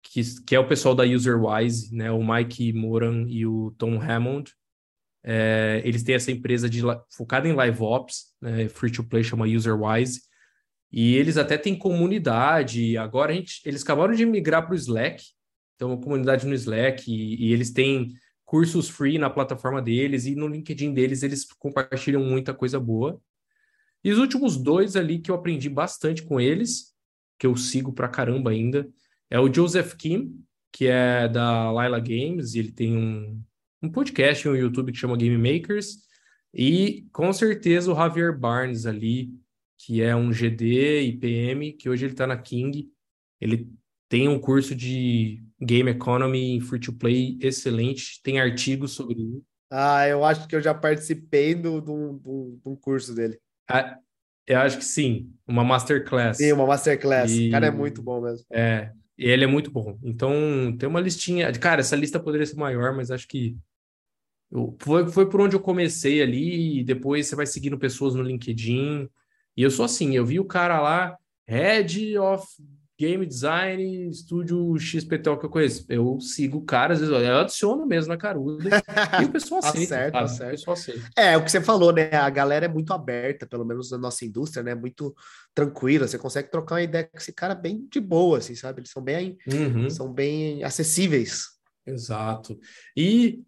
que, 0.01 0.21
que 0.45 0.55
é 0.55 0.59
o 0.59 0.67
pessoal 0.67 0.95
da 0.95 1.03
UserWise, 1.03 1.93
né? 1.93 2.09
o 2.09 2.23
Mike 2.23 2.71
Moran 2.71 3.25
e 3.27 3.45
o 3.45 3.71
Tom 3.77 4.01
Hammond. 4.01 4.53
É, 5.21 5.81
eles 5.83 6.03
têm 6.03 6.15
essa 6.15 6.31
empresa 6.31 6.69
de, 6.69 6.81
focada 7.09 7.49
em 7.49 7.53
live 7.53 7.81
ops, 7.81 8.33
né? 8.41 8.69
free 8.69 8.91
to 8.91 9.03
play, 9.03 9.23
chama 9.23 9.45
UserWise, 9.45 10.21
e 10.89 11.15
eles 11.15 11.35
até 11.35 11.57
têm 11.57 11.75
comunidade. 11.75 12.95
Agora 12.97 13.33
a 13.33 13.35
gente, 13.35 13.61
eles 13.65 13.83
acabaram 13.83 14.13
de 14.13 14.25
migrar 14.25 14.65
para 14.65 14.71
o 14.73 14.77
Slack, 14.77 15.21
então 15.75 15.89
uma 15.89 16.01
comunidade 16.01 16.47
no 16.47 16.53
Slack, 16.53 17.11
e, 17.11 17.47
e, 17.47 17.51
eles 17.51 17.71
têm 17.71 18.13
cursos 18.45 18.87
free 18.89 19.17
na 19.17 19.29
plataforma 19.29 19.81
deles, 19.81 20.25
e 20.25 20.33
no 20.33 20.47
LinkedIn 20.47 20.93
deles 20.93 21.23
eles 21.23 21.45
compartilham 21.59 22.23
muita 22.23 22.53
coisa 22.53 22.79
boa. 22.79 23.21
E 24.03 24.11
os 24.11 24.17
últimos 24.17 24.57
dois 24.57 24.95
ali 24.95 25.19
que 25.19 25.29
eu 25.29 25.35
aprendi 25.35 25.69
bastante 25.69 26.23
com 26.23 26.39
eles, 26.39 26.93
que 27.37 27.45
eu 27.45 27.55
sigo 27.55 27.91
pra 27.91 28.07
caramba 28.07 28.51
ainda, 28.51 28.89
é 29.29 29.39
o 29.39 29.51
Joseph 29.53 29.93
Kim, 29.95 30.43
que 30.71 30.87
é 30.87 31.27
da 31.27 31.69
Lila 31.71 31.99
Games, 31.99 32.53
e 32.53 32.59
ele 32.59 32.71
tem 32.71 32.95
um, 32.95 33.41
um 33.81 33.89
podcast 33.89 34.47
no 34.47 34.55
YouTube 34.55 34.91
que 34.91 34.97
chama 34.97 35.17
Game 35.17 35.37
Makers, 35.37 35.97
e 36.53 37.07
com 37.11 37.31
certeza 37.31 37.91
o 37.91 37.95
Javier 37.95 38.37
Barnes 38.37 38.85
ali, 38.85 39.31
que 39.77 40.01
é 40.01 40.15
um 40.15 40.31
GD 40.31 41.01
e 41.01 41.17
PM, 41.17 41.73
que 41.73 41.89
hoje 41.89 42.05
ele 42.05 42.13
está 42.13 42.27
na 42.27 42.37
King. 42.37 42.91
Ele 43.39 43.69
tem 44.09 44.27
um 44.27 44.39
curso 44.39 44.75
de 44.75 45.41
Game 45.61 45.89
Economy 45.89 46.55
em 46.55 46.61
Free 46.61 46.79
to 46.79 46.93
Play 46.93 47.37
excelente, 47.41 48.21
tem 48.23 48.39
artigos 48.39 48.91
sobre 48.91 49.21
isso. 49.21 49.43
Ah, 49.71 50.07
eu 50.07 50.25
acho 50.25 50.47
que 50.47 50.55
eu 50.55 50.61
já 50.61 50.73
participei 50.73 51.53
do, 51.53 51.79
do, 51.79 52.13
do, 52.13 52.59
do 52.63 52.77
curso 52.77 53.13
dele. 53.13 53.39
Eu 54.47 54.59
acho 54.59 54.77
que 54.79 54.85
sim, 54.85 55.31
uma 55.47 55.63
masterclass. 55.63 56.37
Sim, 56.37 56.51
uma 56.53 56.65
masterclass. 56.65 57.31
E... 57.31 57.49
O 57.49 57.51
cara 57.51 57.67
é 57.67 57.71
muito 57.71 58.01
bom 58.01 58.19
mesmo. 58.21 58.45
É, 58.51 58.91
ele 59.17 59.43
é 59.43 59.47
muito 59.47 59.69
bom. 59.69 59.97
Então, 60.03 60.75
tem 60.77 60.89
uma 60.89 60.99
listinha. 60.99 61.51
Cara, 61.53 61.81
essa 61.81 61.95
lista 61.95 62.19
poderia 62.19 62.45
ser 62.45 62.55
maior, 62.55 62.95
mas 62.95 63.11
acho 63.11 63.27
que 63.27 63.55
eu... 64.51 64.75
foi, 64.79 65.07
foi 65.07 65.29
por 65.29 65.41
onde 65.41 65.55
eu 65.55 65.59
comecei 65.59 66.21
ali, 66.21 66.79
e 66.79 66.83
depois 66.83 67.27
você 67.27 67.35
vai 67.35 67.45
seguindo 67.45 67.77
pessoas 67.77 68.15
no 68.15 68.23
LinkedIn. 68.23 69.07
E 69.55 69.61
eu 69.61 69.69
sou 69.69 69.85
assim, 69.85 70.15
eu 70.15 70.25
vi 70.25 70.39
o 70.39 70.45
cara 70.45 70.81
lá, 70.81 71.17
Head 71.47 72.17
of 72.17 72.47
Game 72.99 73.25
Design, 73.25 74.09
estúdio 74.09 74.77
XPTO 74.77 75.37
que 75.37 75.45
eu 75.45 75.49
conheço. 75.49 75.85
Eu 75.87 76.19
sigo 76.19 76.65
caras, 76.65 77.01
eu 77.01 77.37
adiciono 77.37 77.85
mesmo 77.85 78.09
na 78.09 78.17
caruda 78.17 78.69
e 79.21 79.23
o 79.23 79.31
pessoal 79.31 79.61
aceita. 79.63 79.87
certo, 79.87 80.13
tá 80.13 80.27
certo. 80.27 80.51
Pessoal 80.51 80.73
aceita. 80.73 81.09
É, 81.15 81.37
o 81.37 81.43
que 81.45 81.49
você 81.49 81.61
falou, 81.61 81.93
né? 81.93 82.13
A 82.13 82.29
galera 82.29 82.65
é 82.65 82.67
muito 82.67 82.91
aberta, 82.91 83.47
pelo 83.47 83.63
menos 83.63 83.89
na 83.91 83.97
nossa 83.97 84.25
indústria, 84.25 84.61
né? 84.61 84.75
Muito 84.75 85.15
tranquila. 85.55 86.09
Você 86.09 86.17
consegue 86.17 86.51
trocar 86.51 86.75
uma 86.75 86.81
ideia 86.81 87.05
com 87.05 87.17
esse 87.17 87.31
cara 87.31 87.55
bem 87.55 87.87
de 87.89 88.01
boa, 88.01 88.39
assim, 88.39 88.53
sabe? 88.53 88.81
Eles 88.81 88.91
são 88.91 89.01
bem, 89.01 89.37
uhum. 89.47 89.89
são 89.89 90.11
bem 90.11 90.61
acessíveis. 90.65 91.45
Exato. 91.87 92.59
E, 92.97 93.41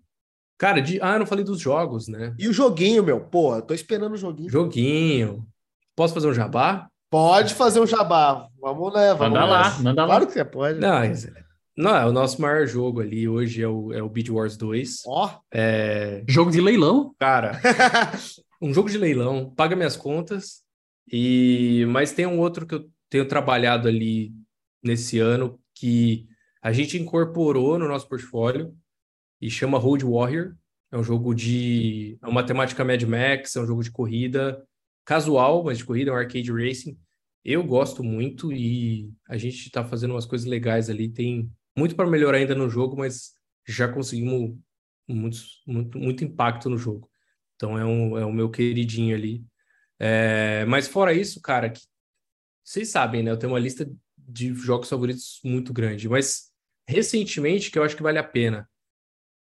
cara, 0.57 0.80
de... 0.80 0.98
ah, 1.02 1.15
eu 1.15 1.19
não 1.19 1.26
falei 1.26 1.44
dos 1.44 1.60
jogos, 1.60 2.07
né? 2.07 2.34
E 2.40 2.48
o 2.48 2.53
joguinho, 2.53 3.03
meu? 3.03 3.19
Pô, 3.19 3.61
tô 3.61 3.73
esperando 3.73 4.14
o 4.14 4.18
joguinho. 4.18 4.49
Joguinho. 4.49 5.45
Posso 5.94 6.14
fazer 6.14 6.28
um 6.28 6.34
jabá? 6.34 6.90
Pode 7.11 7.53
fazer 7.55 7.81
um 7.81 7.85
jabá. 7.85 8.47
Vamos 8.61 8.93
né? 8.93 9.13
Vamos 9.13 9.38
manda 9.38 9.45
lá, 9.45 9.79
manda 9.79 10.01
lá. 10.03 10.07
Claro 10.07 10.27
que 10.27 10.33
você 10.33 10.45
pode. 10.45 10.79
Não, 10.79 11.01
não, 11.75 11.95
é 11.95 12.05
o 12.05 12.13
nosso 12.13 12.41
maior 12.41 12.65
jogo 12.65 13.01
ali 13.01 13.27
hoje 13.27 13.61
é 13.61 13.67
o, 13.67 13.91
é 13.91 14.01
o 14.01 14.07
Beat 14.07 14.29
Wars 14.29 14.55
2. 14.55 15.01
Ó. 15.05 15.27
Oh. 15.27 15.39
É... 15.53 16.23
Jogo 16.25 16.51
de 16.51 16.61
leilão? 16.61 17.13
Cara, 17.19 17.59
um 18.61 18.73
jogo 18.73 18.89
de 18.89 18.97
leilão, 18.97 19.53
paga 19.53 19.75
minhas 19.75 19.97
contas. 19.97 20.61
E 21.11 21.85
Mas 21.89 22.13
tem 22.13 22.25
um 22.25 22.39
outro 22.39 22.65
que 22.65 22.75
eu 22.75 22.89
tenho 23.09 23.27
trabalhado 23.27 23.89
ali 23.89 24.31
nesse 24.81 25.19
ano 25.19 25.59
que 25.75 26.25
a 26.63 26.71
gente 26.71 26.97
incorporou 26.97 27.77
no 27.77 27.89
nosso 27.89 28.07
portfólio 28.07 28.73
e 29.41 29.49
chama 29.49 29.77
Road 29.77 30.05
Warrior. 30.05 30.53
É 30.89 30.97
um 30.97 31.03
jogo 31.03 31.33
de. 31.33 32.17
É 32.23 32.27
uma 32.27 32.43
temática 32.43 32.85
Mad 32.85 33.03
Max, 33.03 33.57
é 33.57 33.59
um 33.59 33.65
jogo 33.67 33.83
de 33.83 33.91
corrida 33.91 34.65
casual, 35.06 35.64
mas 35.64 35.78
de 35.78 35.86
corrida, 35.86 36.11
é 36.11 36.14
um 36.14 36.18
arcade 36.18 36.52
racing. 36.52 36.98
Eu 37.44 37.64
gosto 37.64 38.03
muito 38.03 38.52
e 38.53 39.11
a 39.28 39.38
gente 39.38 39.65
está 39.65 39.84
fazendo 39.84 40.11
umas 40.11 40.26
coisas 40.26 40.48
legais 40.48 40.90
ali. 40.90 41.10
Tem 41.10 41.52
muito 41.76 41.95
para 41.95 42.10
melhorar 42.10 42.38
ainda 42.38 42.53
no 42.53 42.69
jogo, 42.69 42.98
mas 42.98 43.32
já 43.68 43.88
conseguimos 43.88 44.56
muito, 45.07 45.40
muito, 45.65 45.98
muito 45.98 46.23
impacto 46.23 46.69
no 46.69 46.78
jogo. 46.78 47.10
Então 47.56 47.78
é, 47.78 47.86
um, 47.86 48.18
é 48.18 48.26
o 48.26 48.32
meu 48.32 48.49
queridinho 48.49 49.15
ali. 49.15 49.44
É, 49.99 50.65
mas 50.65 50.88
fora 50.88 51.14
isso, 51.14 51.41
cara, 51.41 51.69
que, 51.69 51.82
vocês 52.64 52.90
sabem, 52.90 53.23
né? 53.23 53.32
Eu 53.32 53.38
tenho 53.38 53.52
uma 53.52 53.60
lista 53.60 53.90
de 54.18 54.53
jogos 54.53 54.90
favoritos 54.90 55.40
muito 55.44 55.73
grande, 55.73 56.07
mas 56.07 56.52
recentemente 56.88 57.69
que 57.69 57.78
eu 57.78 57.84
acho 57.84 57.95
que 57.95 58.03
vale 58.03 58.18
a 58.18 58.23
pena. 58.23 58.69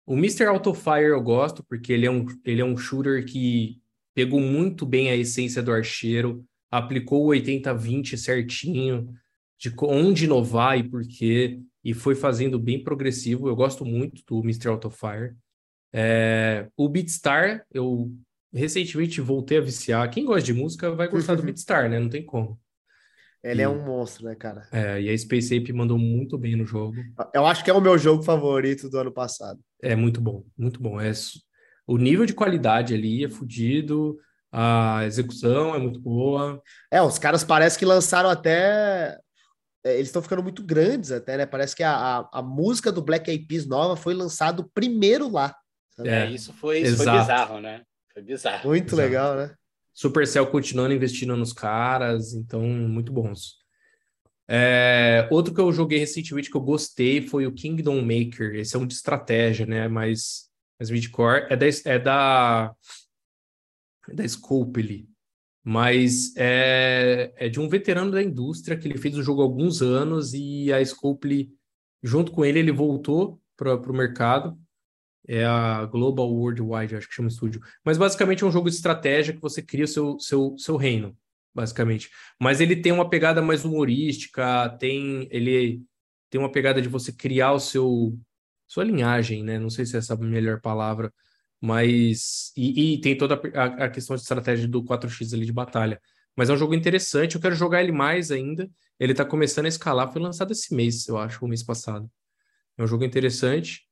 O 0.07 0.15
Mr. 0.15 0.47
Autofire 0.47 1.11
eu 1.11 1.23
gosto 1.23 1.65
porque 1.65 1.93
ele 1.93 2.07
é 2.07 2.11
um, 2.11 2.27
ele 2.45 2.61
é 2.61 2.65
um 2.65 2.77
shooter 2.77 3.25
que 3.25 3.82
pegou 4.15 4.41
muito 4.41 4.85
bem 4.85 5.11
a 5.11 5.17
essência 5.17 5.63
do 5.63 5.73
archeiro, 5.73 6.45
aplicou 6.71 7.27
o 7.27 7.31
80-20 7.31 8.17
certinho, 8.17 9.13
de 9.59 9.73
onde 9.83 10.25
inovar 10.25 10.79
e 10.79 10.83
por 10.83 11.03
quê, 11.07 11.61
e 11.85 11.95
foi 11.95 12.15
fazendo 12.15 12.59
bem 12.59 12.83
progressivo. 12.83 13.49
Eu 13.49 13.57
gosto 13.57 13.85
muito 13.85 14.23
do 14.27 14.41
Mr. 14.41 14.69
Autofire. 14.69 15.35
É, 15.93 16.69
o 16.77 16.89
Beatstar, 16.89 17.67
eu 17.73 18.11
recentemente 18.53 19.21
voltei 19.21 19.59
a 19.59 19.63
viciar. 19.63 20.11
Quem 20.11 20.25
gosta 20.25 20.43
de 20.43 20.55
música 20.55 20.91
vai 20.95 21.09
gostar 21.09 21.35
do 21.35 21.43
Beatstar, 21.45 21.89
né? 21.89 21.99
Não 21.99 22.09
tem 22.09 22.25
como. 22.25 22.59
Ele 23.43 23.61
é 23.61 23.65
e, 23.65 23.67
é 23.67 23.69
um 23.69 23.85
monstro, 23.85 24.25
né, 24.25 24.35
cara? 24.37 24.69
É, 24.71 25.03
e 25.03 25.11
a 25.11 25.19
Space 25.19 25.57
Ape 25.57 25.73
mandou 25.73 25.99
muito 25.99 26.39
bem 26.39 26.55
no 26.55 26.65
jogo. 26.65 26.97
Eu 27.35 27.45
acho 27.45 27.65
que 27.65 27.71
é 27.71 27.75
o 27.75 27.81
meu 27.81 27.99
jogo 27.99 28.23
favorito 28.23 28.89
do 28.89 28.99
ano 28.99 29.13
passado. 29.13 29.61
É 29.83 29.97
muito 29.97 30.21
bom, 30.21 30.45
muito 30.57 30.81
bom. 30.81 31.01
É 31.01 31.13
o 31.93 31.99
nível 31.99 32.25
de 32.25 32.33
qualidade 32.33 32.95
ali 32.95 33.25
é 33.25 33.29
fodido, 33.29 34.19
a 34.51 35.05
execução 35.05 35.75
é 35.75 35.79
muito 35.79 36.01
boa. 36.01 36.63
É, 36.91 37.03
os 37.03 37.19
caras 37.19 37.45
parece 37.45 37.79
que 37.79 37.85
lançaram 37.85 38.31
até. 38.31 39.19
É, 39.85 39.95
eles 39.95 40.09
estão 40.09 40.23
ficando 40.23 40.43
muito 40.43 40.63
grandes 40.63 41.13
até, 41.13 41.37
né? 41.37 41.45
Parece 41.45 41.77
que 41.77 41.83
a, 41.83 41.93
a, 41.93 42.29
a, 42.33 42.43
música 42.43 42.91
do 42.91 43.03
Black 43.03 43.31
Eyed 43.31 43.47
Peas 43.47 43.67
nova 43.67 43.95
foi 43.95 44.15
lançado 44.15 44.71
primeiro 44.73 45.29
lá. 45.29 45.55
É, 45.99 46.31
isso 46.31 46.53
foi, 46.55 46.81
isso 46.81 46.97
foi 46.97 47.13
bizarro, 47.13 47.61
né? 47.61 47.83
Foi 48.13 48.23
bizarro. 48.23 48.69
Muito 48.69 48.85
bizarro. 48.85 49.03
legal, 49.03 49.37
né? 49.37 49.55
Supercell 49.93 50.47
continuando 50.47 50.95
investindo 50.95 51.37
nos 51.37 51.53
caras, 51.53 52.33
então 52.33 52.63
muito 52.63 53.13
bons. 53.13 53.57
É, 54.49 55.29
outro 55.31 55.53
que 55.53 55.61
eu 55.61 55.71
joguei 55.73 55.99
recentemente 55.99 56.51
que 56.51 56.57
eu 56.57 56.63
gostei 56.63 57.21
foi 57.27 57.47
o 57.47 57.53
Kingdom 57.53 58.01
Maker. 58.01 58.55
Esse 58.55 58.77
é 58.77 58.79
um 58.79 58.87
de 58.87 58.95
estratégia, 58.95 59.67
né? 59.67 59.89
Mas 59.89 60.52
mas 60.79 60.91
Midcore 60.91 61.47
é 61.49 61.57
da, 61.57 61.67
é 61.67 61.99
da, 61.99 62.75
é 64.09 64.15
da 64.15 64.29
Scopely, 64.29 65.09
mas 65.65 66.35
é, 66.37 67.33
é 67.37 67.49
de 67.49 67.61
um 67.61 67.69
veterano 67.69 68.11
da 68.11 68.23
indústria 68.23 68.77
que 68.77 68.89
ele 68.89 68.99
fez 68.99 69.17
o 69.17 69.23
jogo 69.23 69.43
há 69.43 69.45
alguns 69.45 69.81
anos 69.81 70.35
e 70.35 70.73
a 70.73 70.85
Scopely, 70.85 71.51
junto 72.03 72.33
com 72.33 72.45
ele, 72.45 72.59
ele 72.59 72.73
voltou 72.73 73.41
para 73.57 73.75
o 73.75 73.95
mercado. 73.95 74.59
É 75.27 75.45
a 75.45 75.87
Global 75.87 76.29
Worldwide, 76.29 76.97
acho 76.97 77.09
que 77.09 77.15
chama 77.15 77.29
o 77.29 77.31
estúdio. 77.31 77.61
Mas 77.85 77.97
basicamente 77.97 78.43
é 78.43 78.47
um 78.47 78.51
jogo 78.51 78.69
de 78.69 78.75
estratégia 78.75 79.33
que 79.33 79.41
você 79.41 79.63
cria 79.63 79.85
o 79.85 79.89
seu, 79.89 80.19
seu, 80.19 80.57
seu 80.59 80.77
reino, 80.77 81.17
basicamente. 81.55 82.11
Mas 82.41 82.61
ele 82.61 82.75
tem 82.75 82.91
uma 82.91 83.09
pegada 83.09 83.41
mais 83.41 83.65
humorística, 83.65 84.69
tem 84.81 85.29
ele 85.31 85.81
tem 86.29 86.41
uma 86.41 86.51
pegada 86.51 86.83
de 86.83 86.89
você 86.89 87.13
criar 87.13 87.53
o 87.53 87.61
seu 87.61 88.19
sua 88.73 88.85
linhagem, 88.85 89.43
né? 89.45 89.59
Não 89.59 89.69
sei 89.69 89.85
se 89.85 89.97
é 89.97 89.99
essa 89.99 90.15
a 90.15 90.17
melhor 90.17 90.61
palavra, 90.61 91.13
mas. 91.61 92.53
E, 92.57 92.95
e 92.95 93.01
tem 93.01 93.17
toda 93.17 93.35
a, 93.55 93.85
a, 93.85 93.91
questão 93.91 94.17
de 94.17 94.23
estratégia 94.23 94.67
do 94.67 94.83
4x 94.83 95.35
ali 95.35 95.45
de 95.45 95.53
batalha. 95.53 96.01
Mas 96.35 96.49
é 96.49 96.55
um 96.55 96.57
jogo 96.57 96.75
interessante, 96.75 97.35
eu 97.35 97.41
quero 97.41 97.55
jogar 97.55 97.83
ele 97.83 97.93
mais 97.93 98.31
ainda. 98.31 98.71
Ele 98.99 99.13
tá 99.15 99.25
começando 99.25 99.67
a 99.67 99.69
escalar, 99.69 100.11
foi 100.11 100.23
lançado 100.23 100.53
esse 100.53 100.75
mês, 100.75 101.07
eu 101.07 101.19
acho, 101.19 101.45
o 101.45 101.49
mês 101.49 101.63
passado. 101.63 102.11
É 102.79 102.83
um 102.83 102.87
jogo 102.87 103.05
interessante. 103.05 103.83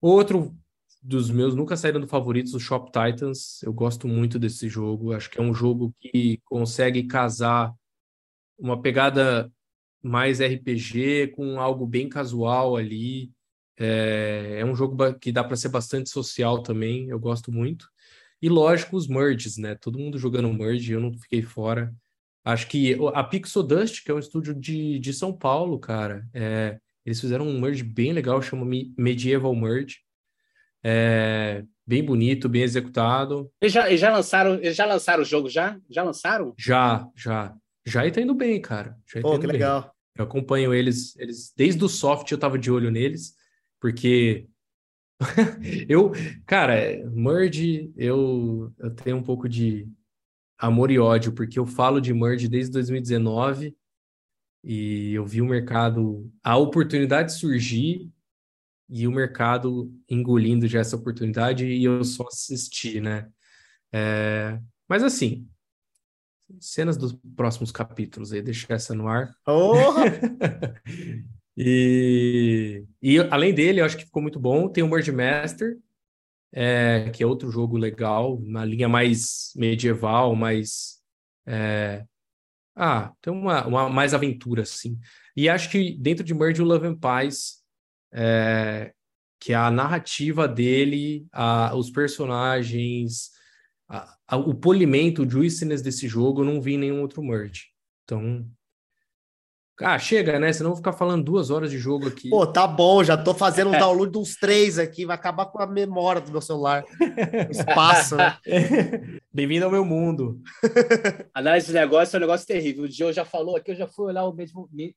Outro 0.00 0.54
dos 1.02 1.30
meus 1.30 1.54
nunca 1.54 1.76
saíram 1.76 2.00
do 2.00 2.08
favoritos, 2.08 2.52
o 2.54 2.60
Shop 2.60 2.90
Titans. 2.92 3.62
Eu 3.62 3.72
gosto 3.72 4.06
muito 4.06 4.38
desse 4.38 4.68
jogo. 4.68 5.12
Acho 5.12 5.30
que 5.30 5.38
é 5.38 5.42
um 5.42 5.54
jogo 5.54 5.94
que 6.00 6.40
consegue 6.44 7.04
casar 7.04 7.72
uma 8.58 8.80
pegada 8.82 9.50
mais 10.02 10.40
RPG 10.40 11.28
com 11.28 11.58
algo 11.60 11.86
bem 11.86 12.08
casual 12.08 12.76
ali. 12.76 13.30
É, 13.78 14.58
é 14.60 14.64
um 14.64 14.74
jogo 14.74 15.14
que 15.14 15.30
dá 15.30 15.44
para 15.44 15.56
ser 15.56 15.68
bastante 15.68 16.10
social 16.10 16.62
também. 16.62 17.08
Eu 17.08 17.18
gosto 17.18 17.52
muito. 17.52 17.88
E 18.40 18.48
lógico, 18.48 18.96
os 18.96 19.08
merges, 19.08 19.56
né? 19.56 19.74
Todo 19.74 19.98
mundo 19.98 20.18
jogando 20.18 20.52
merge, 20.52 20.92
eu 20.92 21.00
não 21.00 21.12
fiquei 21.12 21.42
fora. 21.42 21.92
Acho 22.44 22.66
que 22.68 22.96
a 23.14 23.22
Pixodust, 23.22 24.02
que 24.02 24.10
é 24.10 24.14
um 24.14 24.18
estúdio 24.18 24.54
de, 24.54 24.98
de 24.98 25.12
São 25.12 25.32
Paulo, 25.32 25.78
cara, 25.78 26.26
é, 26.32 26.78
eles 27.04 27.20
fizeram 27.20 27.46
um 27.46 27.60
merge 27.60 27.82
bem 27.82 28.12
legal, 28.12 28.40
chama 28.40 28.66
Medieval 28.96 29.54
Merge. 29.54 29.98
É, 30.82 31.64
bem 31.86 32.04
bonito, 32.04 32.48
bem 32.48 32.62
executado. 32.62 33.50
Eles 33.60 33.72
já, 33.72 33.88
eles 33.88 34.00
já 34.00 34.12
lançaram, 34.12 34.54
eles 34.54 34.76
já 34.76 34.86
lançaram 34.86 35.22
o 35.22 35.26
jogo 35.26 35.48
já? 35.48 35.78
Já 35.90 36.02
lançaram? 36.02 36.54
Já, 36.56 37.08
já. 37.16 37.54
Já 37.84 38.06
e 38.06 38.12
tá 38.12 38.20
indo 38.20 38.34
bem, 38.34 38.60
cara. 38.60 38.96
Já 39.12 39.20
Pô, 39.20 39.38
que 39.38 39.46
bem. 39.46 39.54
legal. 39.54 39.92
Eu 40.14 40.24
acompanho 40.24 40.74
eles, 40.74 41.16
eles 41.16 41.52
desde 41.56 41.82
o 41.84 41.88
soft 41.88 42.30
eu 42.30 42.38
tava 42.38 42.58
de 42.58 42.70
olho 42.70 42.90
neles, 42.90 43.34
porque 43.80 44.48
eu, 45.88 46.12
cara, 46.46 46.76
Merge, 47.10 47.92
eu, 47.96 48.72
eu 48.78 48.94
tenho 48.94 49.16
um 49.16 49.22
pouco 49.22 49.48
de 49.48 49.88
amor 50.56 50.90
e 50.90 50.98
ódio, 50.98 51.32
porque 51.32 51.58
eu 51.58 51.66
falo 51.66 52.00
de 52.00 52.12
Merge 52.12 52.48
desde 52.48 52.72
2019 52.72 53.76
e 54.64 55.12
eu 55.14 55.24
vi 55.24 55.40
o 55.40 55.46
mercado, 55.46 56.30
a 56.42 56.56
oportunidade 56.56 57.32
surgir 57.32 58.10
e 58.88 59.06
o 59.06 59.12
mercado 59.12 59.92
engolindo 60.08 60.66
já 60.66 60.80
essa 60.80 60.96
oportunidade 60.96 61.66
e 61.66 61.84
eu 61.84 62.02
só 62.04 62.26
assisti, 62.26 63.00
né? 63.00 63.30
É, 63.92 64.60
mas 64.88 65.02
assim, 65.02 65.48
cenas 66.60 66.96
dos 66.96 67.12
próximos 67.36 67.70
capítulos 67.70 68.32
aí, 68.32 68.42
deixar 68.42 68.74
essa 68.74 68.94
no 68.94 69.08
ar. 69.08 69.34
Oh! 69.46 69.74
e, 71.60 72.84
e 73.02 73.18
além 73.18 73.52
dele, 73.52 73.80
eu 73.80 73.84
acho 73.84 73.96
que 73.96 74.04
ficou 74.04 74.22
muito 74.22 74.38
bom. 74.38 74.68
Tem 74.68 74.84
o 74.84 74.88
Merge 74.88 75.10
Master, 75.10 75.76
é, 76.52 77.10
que 77.10 77.20
é 77.20 77.26
outro 77.26 77.50
jogo 77.50 77.76
legal, 77.76 78.40
na 78.42 78.64
linha 78.64 78.88
mais 78.88 79.52
medieval, 79.56 80.36
mais. 80.36 81.02
É, 81.44 82.04
ah, 82.76 83.12
tem 83.20 83.32
uma, 83.32 83.66
uma 83.66 83.88
mais 83.88 84.14
aventura, 84.14 84.62
assim. 84.62 85.00
E 85.36 85.48
acho 85.48 85.68
que 85.68 85.96
dentro 85.98 86.22
de 86.22 86.32
Merge, 86.32 86.62
o 86.62 86.64
Love 86.64 86.86
and 86.86 86.96
Pies, 86.96 87.56
é, 88.12 88.92
que 89.40 89.52
a 89.52 89.68
narrativa 89.68 90.46
dele, 90.46 91.26
a, 91.32 91.74
os 91.74 91.90
personagens, 91.90 93.32
a, 93.88 94.16
a, 94.28 94.36
o 94.36 94.54
polimento, 94.54 95.24
o 95.24 95.28
juiciness 95.28 95.82
desse 95.82 96.06
jogo, 96.06 96.42
eu 96.42 96.44
não 96.44 96.60
vi 96.60 96.74
em 96.74 96.78
nenhum 96.78 97.00
outro 97.00 97.20
merge. 97.20 97.72
Então. 98.04 98.48
Ah, 99.80 99.98
chega, 99.98 100.40
né? 100.40 100.52
Senão 100.52 100.70
eu 100.70 100.74
vou 100.74 100.78
ficar 100.78 100.92
falando 100.92 101.22
duas 101.22 101.50
horas 101.50 101.70
de 101.70 101.78
jogo 101.78 102.08
aqui. 102.08 102.28
Pô, 102.28 102.46
tá 102.46 102.66
bom, 102.66 103.04
já 103.04 103.16
tô 103.16 103.32
fazendo 103.32 103.70
um 103.70 103.72
download 103.78 104.10
de 104.10 104.18
uns 104.18 104.34
três 104.34 104.78
aqui, 104.78 105.06
vai 105.06 105.14
acabar 105.14 105.46
com 105.46 105.62
a 105.62 105.66
memória 105.66 106.20
do 106.20 106.32
meu 106.32 106.40
celular. 106.40 106.84
O 107.48 107.50
espaço, 107.52 108.16
né? 108.16 108.36
Bem-vindo 109.32 109.64
ao 109.64 109.70
meu 109.70 109.84
mundo. 109.84 110.42
Análise 111.32 111.68
de 111.68 111.74
negócio 111.74 112.16
é 112.16 112.18
um 112.18 112.20
negócio 112.20 112.46
terrível. 112.46 112.84
O 112.84 112.90
Gio 112.90 113.12
já 113.12 113.24
falou 113.24 113.56
aqui, 113.56 113.70
eu 113.70 113.76
já 113.76 113.86
fui 113.86 114.06
olhar 114.06 114.24
o 114.24 114.34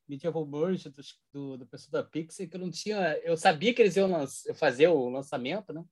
Medieval 0.08 0.46
Merge 0.46 0.90
do, 0.90 1.02
do, 1.32 1.56
do 1.58 1.66
pessoal 1.66 2.02
da 2.02 2.08
Pixel, 2.08 2.48
que 2.48 2.56
eu 2.56 2.60
não 2.60 2.70
tinha. 2.70 3.16
Eu 3.22 3.36
sabia 3.36 3.72
que 3.72 3.80
eles 3.80 3.96
iam 3.96 4.26
fazer 4.54 4.88
o 4.88 5.08
lançamento, 5.08 5.72
né? 5.72 5.84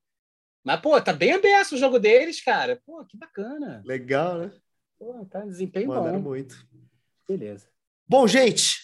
Mas, 0.64 0.80
pô, 0.80 1.00
tá 1.00 1.12
bem 1.12 1.32
aberto 1.32 1.72
o 1.72 1.78
jogo 1.78 1.98
deles, 1.98 2.42
cara. 2.42 2.80
Pô, 2.84 3.04
que 3.04 3.16
bacana. 3.16 3.82
Legal, 3.84 4.38
né? 4.38 4.52
Pô, 4.98 5.24
tá 5.30 5.40
desempenho 5.40 5.88
Mandaram 5.88 6.20
bom. 6.20 6.30
muito. 6.30 6.66
Beleza. 7.26 7.66
Bom, 8.06 8.26
gente, 8.26 8.79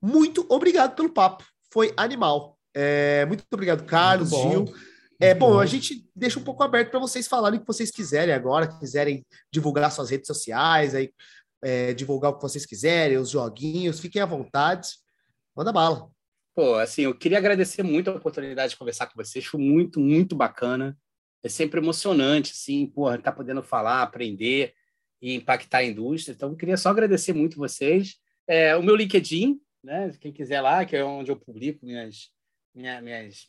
muito 0.00 0.46
obrigado 0.48 0.94
pelo 0.94 1.10
papo. 1.10 1.44
Foi 1.72 1.92
animal. 1.96 2.58
É, 2.74 3.26
muito 3.26 3.44
obrigado, 3.50 3.84
Carlos, 3.84 4.30
Muito 4.30 4.44
bom. 4.44 4.66
Gil. 4.66 4.76
É 5.20 5.34
bom, 5.34 5.54
bom. 5.54 5.58
a 5.58 5.66
gente 5.66 6.08
deixa 6.14 6.38
um 6.38 6.44
pouco 6.44 6.62
aberto 6.62 6.90
para 6.90 7.00
vocês 7.00 7.26
falarem 7.26 7.58
o 7.58 7.60
que 7.60 7.66
vocês 7.66 7.90
quiserem 7.90 8.32
agora, 8.32 8.68
quiserem 8.68 9.26
divulgar 9.52 9.90
suas 9.90 10.10
redes 10.10 10.28
sociais, 10.28 10.94
aí, 10.94 11.12
é, 11.60 11.92
divulgar 11.92 12.30
o 12.30 12.36
que 12.36 12.42
vocês 12.42 12.64
quiserem, 12.64 13.18
os 13.18 13.30
joguinhos, 13.30 13.98
fiquem 13.98 14.22
à 14.22 14.26
vontade. 14.26 14.90
Manda 15.56 15.72
bala. 15.72 16.08
Pô, 16.54 16.74
assim, 16.74 17.02
eu 17.02 17.14
queria 17.14 17.38
agradecer 17.38 17.82
muito 17.82 18.10
a 18.10 18.14
oportunidade 18.14 18.70
de 18.70 18.76
conversar 18.76 19.06
com 19.06 19.14
vocês. 19.16 19.44
Foi 19.44 19.60
muito, 19.60 19.98
muito 19.98 20.36
bacana. 20.36 20.96
É 21.42 21.48
sempre 21.48 21.80
emocionante, 21.80 22.52
assim, 22.52 22.86
porra, 22.86 23.16
estar 23.16 23.32
podendo 23.32 23.62
falar, 23.62 24.02
aprender 24.02 24.72
e 25.20 25.34
impactar 25.34 25.78
a 25.78 25.84
indústria. 25.84 26.32
Então, 26.32 26.50
eu 26.50 26.56
queria 26.56 26.76
só 26.76 26.90
agradecer 26.90 27.32
muito 27.32 27.56
vocês. 27.56 28.16
É, 28.46 28.76
o 28.76 28.82
meu 28.82 28.96
LinkedIn, 28.96 29.60
né? 29.88 30.12
Quem 30.20 30.30
quiser 30.32 30.60
lá, 30.60 30.84
que 30.84 30.94
é 30.94 31.02
onde 31.02 31.30
eu 31.30 31.36
publico 31.36 31.84
minhas, 31.84 32.30
minha, 32.74 33.00
minhas, 33.00 33.46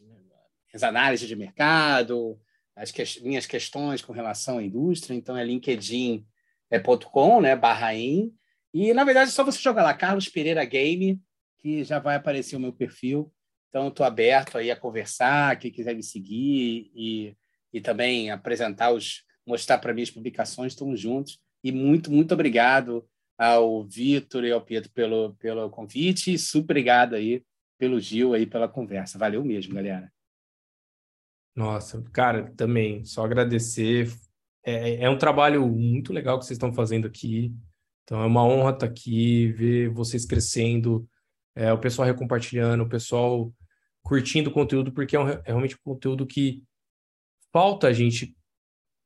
minhas 0.68 0.84
análises 0.84 1.28
de 1.28 1.36
mercado, 1.36 2.40
as 2.76 2.92
que, 2.92 3.04
minhas 3.22 3.46
questões 3.46 4.02
com 4.02 4.14
relação 4.14 4.58
à 4.58 4.64
indústria. 4.64 5.14
Então, 5.14 5.38
é 5.38 5.44
linkedin.com, 5.44 7.42
né? 7.42 7.56
Barra 7.56 7.94
in. 7.94 8.34
E, 8.74 8.94
na 8.94 9.04
verdade, 9.04 9.30
é 9.30 9.34
só 9.34 9.44
você 9.44 9.60
jogar 9.60 9.84
lá, 9.84 9.94
Carlos 9.94 10.30
Pereira 10.30 10.64
Game, 10.64 11.22
que 11.58 11.84
já 11.84 12.00
vai 12.00 12.16
aparecer 12.16 12.56
o 12.56 12.60
meu 12.60 12.72
perfil. 12.72 13.32
Então, 13.68 13.90
estou 13.90 14.06
aberto 14.06 14.58
aí 14.58 14.72
a 14.72 14.76
conversar, 14.76 15.60
quem 15.60 15.72
quiser 15.72 15.94
me 15.94 16.02
seguir 16.02 16.90
e, 16.96 17.38
e 17.74 17.82
também 17.82 18.32
apresentar 18.32 18.92
os, 18.92 19.24
mostrar 19.46 19.78
para 19.78 19.94
mim 19.94 20.02
as 20.04 20.10
publicações, 20.10 20.72
estamos 20.72 21.00
juntos. 21.00 21.40
E 21.62 21.72
muito, 21.72 22.10
muito 22.10 22.34
obrigado 22.34 23.08
ao 23.40 23.84
Vitor 23.86 24.44
e 24.44 24.52
ao 24.52 24.62
Pedro 24.62 24.92
pelo, 24.92 25.34
pelo 25.36 25.70
convite 25.70 26.34
e 26.34 26.38
super 26.38 26.74
obrigado 26.74 27.16
aí 27.16 27.42
pelo 27.78 28.00
Gil 28.00 28.34
aí 28.34 28.46
pela 28.46 28.68
conversa. 28.68 29.18
Valeu 29.18 29.44
mesmo, 29.44 29.74
galera. 29.74 30.12
Nossa, 31.56 32.04
cara, 32.12 32.52
também, 32.56 33.04
só 33.06 33.24
agradecer. 33.24 34.14
É, 34.64 35.04
é 35.06 35.10
um 35.10 35.18
trabalho 35.18 35.66
muito 35.68 36.12
legal 36.12 36.38
que 36.38 36.46
vocês 36.46 36.58
estão 36.58 36.74
fazendo 36.74 37.08
aqui. 37.08 37.54
Então, 38.04 38.22
é 38.22 38.26
uma 38.26 38.44
honra 38.46 38.72
estar 38.72 38.86
aqui, 38.86 39.52
ver 39.54 39.90
vocês 39.90 40.26
crescendo, 40.26 41.08
é, 41.56 41.72
o 41.72 41.78
pessoal 41.80 42.06
recompartilhando, 42.08 42.84
o 42.84 42.90
pessoal 42.90 43.54
curtindo 44.04 44.50
o 44.50 44.54
conteúdo, 44.54 44.92
porque 44.92 45.16
é, 45.16 45.20
um- 45.20 45.30
é 45.30 45.42
realmente 45.46 45.76
um 45.76 45.92
conteúdo 45.94 46.26
que 46.26 46.64
falta 47.52 47.88
a 47.88 47.94
gente 47.94 48.36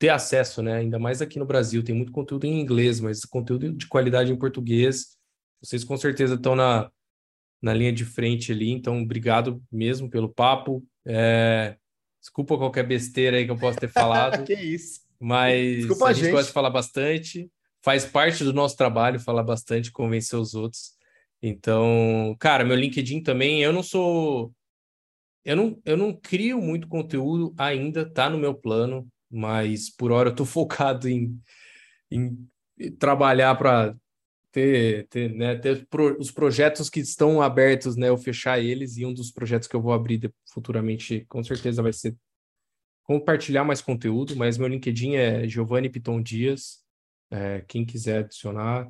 ter 0.04 0.10
acesso, 0.10 0.62
né? 0.62 0.74
Ainda 0.74 1.00
mais 1.00 1.22
aqui 1.22 1.40
no 1.40 1.46
Brasil, 1.46 1.82
tem 1.82 1.96
muito 1.96 2.12
conteúdo 2.12 2.44
em 2.44 2.60
inglês, 2.60 3.00
mas 3.00 3.24
conteúdo 3.24 3.72
de 3.72 3.88
qualidade 3.88 4.34
em 4.34 4.36
português. 4.36 5.16
Vocês 5.62 5.86
com 5.86 5.96
certeza 5.96 6.34
estão 6.36 6.58
na, 6.58 6.92
na 7.62 7.74
linha 7.74 7.94
de 7.94 8.04
frente 8.04 8.52
ali, 8.52 8.70
então 8.70 9.02
obrigado 9.02 9.64
mesmo 9.72 10.10
pelo 10.10 10.28
papo. 10.28 10.86
É, 11.06 11.78
desculpa 12.20 12.58
qualquer 12.58 12.86
besteira 12.86 13.38
aí 13.38 13.46
que 13.46 13.52
eu 13.52 13.56
possa 13.58 13.80
ter 13.80 13.88
falado, 13.88 14.44
que 14.46 14.54
isso. 14.54 15.00
mas 15.18 15.78
Desculpa 15.78 16.08
a 16.08 16.12
gente 16.12 16.26
gente. 16.26 16.34
gosta 16.34 16.48
de 16.48 16.54
falar 16.54 16.70
bastante, 16.70 17.50
faz 17.82 18.04
parte 18.04 18.44
do 18.44 18.52
nosso 18.52 18.76
trabalho 18.76 19.22
falar 19.22 19.44
bastante, 19.44 19.90
convencer 19.90 20.38
os 20.38 20.54
outros. 20.54 20.98
Então, 21.42 22.36
cara, 22.42 22.66
meu 22.66 22.76
LinkedIn 22.76 23.24
também, 23.24 23.64
eu 23.64 23.72
não 23.72 23.82
sou. 23.82 24.54
Eu 25.46 25.56
não, 25.56 25.82
eu 25.86 25.96
não 25.96 26.14
crio 26.14 26.62
muito 26.62 26.90
conteúdo 26.90 27.54
ainda, 27.58 28.06
tá 28.06 28.30
no 28.30 28.38
meu 28.38 28.54
plano, 28.54 29.10
mas 29.34 29.90
por 29.90 30.12
hora 30.12 30.30
eu 30.30 30.36
tô 30.36 30.46
focado 30.46 31.10
em, 31.10 31.40
em 32.12 32.48
trabalhar 33.00 33.56
para 33.56 33.96
ter, 34.52 35.08
ter, 35.10 35.34
né, 35.34 35.56
ter 35.56 35.86
pro- 35.88 36.18
os 36.20 36.32
projetos 36.32 36.90
que 36.90 37.00
estão 37.00 37.42
abertos, 37.42 37.96
né, 37.98 38.10
eu 38.10 38.18
fechar 38.18 38.60
eles, 38.60 38.98
e 38.98 39.06
um 39.06 39.14
dos 39.14 39.32
projetos 39.32 39.68
que 39.68 39.76
eu 39.76 39.82
vou 39.82 39.94
abrir 39.94 40.32
futuramente, 40.54 41.26
com 41.28 41.44
certeza, 41.44 41.82
vai 41.82 41.92
ser 41.92 42.16
compartilhar 43.04 43.64
mais 43.64 43.82
conteúdo, 43.82 44.36
mas 44.36 44.58
meu 44.58 44.68
LinkedIn 44.68 45.16
é 45.16 45.48
Giovanni 45.48 45.90
Piton 45.90 46.22
Dias, 46.22 46.80
é, 47.30 47.62
quem 47.68 47.86
quiser 47.86 48.20
adicionar. 48.20 48.90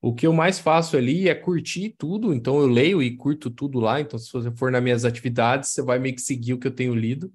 O 0.00 0.14
que 0.14 0.26
eu 0.26 0.32
mais 0.32 0.58
faço 0.58 0.96
ali 0.96 1.28
é 1.28 1.34
curtir 1.34 1.94
tudo, 1.96 2.34
então 2.34 2.58
eu 2.58 2.66
leio 2.66 3.02
e 3.02 3.16
curto 3.16 3.50
tudo 3.50 3.80
lá, 3.80 4.00
então 4.00 4.18
se 4.18 4.30
você 4.32 4.50
for 4.50 4.70
nas 4.70 4.82
minhas 4.82 5.04
atividades, 5.04 5.70
você 5.70 5.82
vai 5.82 5.98
meio 5.98 6.14
que 6.14 6.20
seguir 6.20 6.52
o 6.52 6.58
que 6.58 6.66
eu 6.66 6.74
tenho 6.74 6.94
lido, 6.94 7.32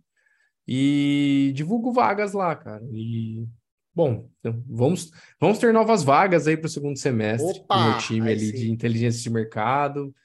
e 0.68 1.52
divulgo 1.56 1.92
vagas 1.92 2.34
lá, 2.34 2.56
cara, 2.56 2.84
e... 2.92 3.46
Bom, 3.94 4.30
então, 4.40 4.64
vamos, 4.70 5.12
vamos 5.38 5.60
ter 5.60 5.74
novas 5.74 6.02
vagas 6.02 6.48
aí 6.48 6.56
para 6.56 6.68
o 6.68 6.70
segundo 6.70 6.98
semestre, 6.98 7.60
Opa, 7.60 7.76
pro 7.76 7.90
meu 7.90 7.98
time 7.98 8.32
ali 8.32 8.46
sim. 8.46 8.54
de 8.54 8.72
inteligência 8.72 9.22
de 9.22 9.30
mercado, 9.30 10.16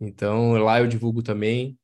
então 0.00 0.52
lá 0.52 0.80
eu 0.80 0.86
divulgo 0.86 1.22
também. 1.22 1.78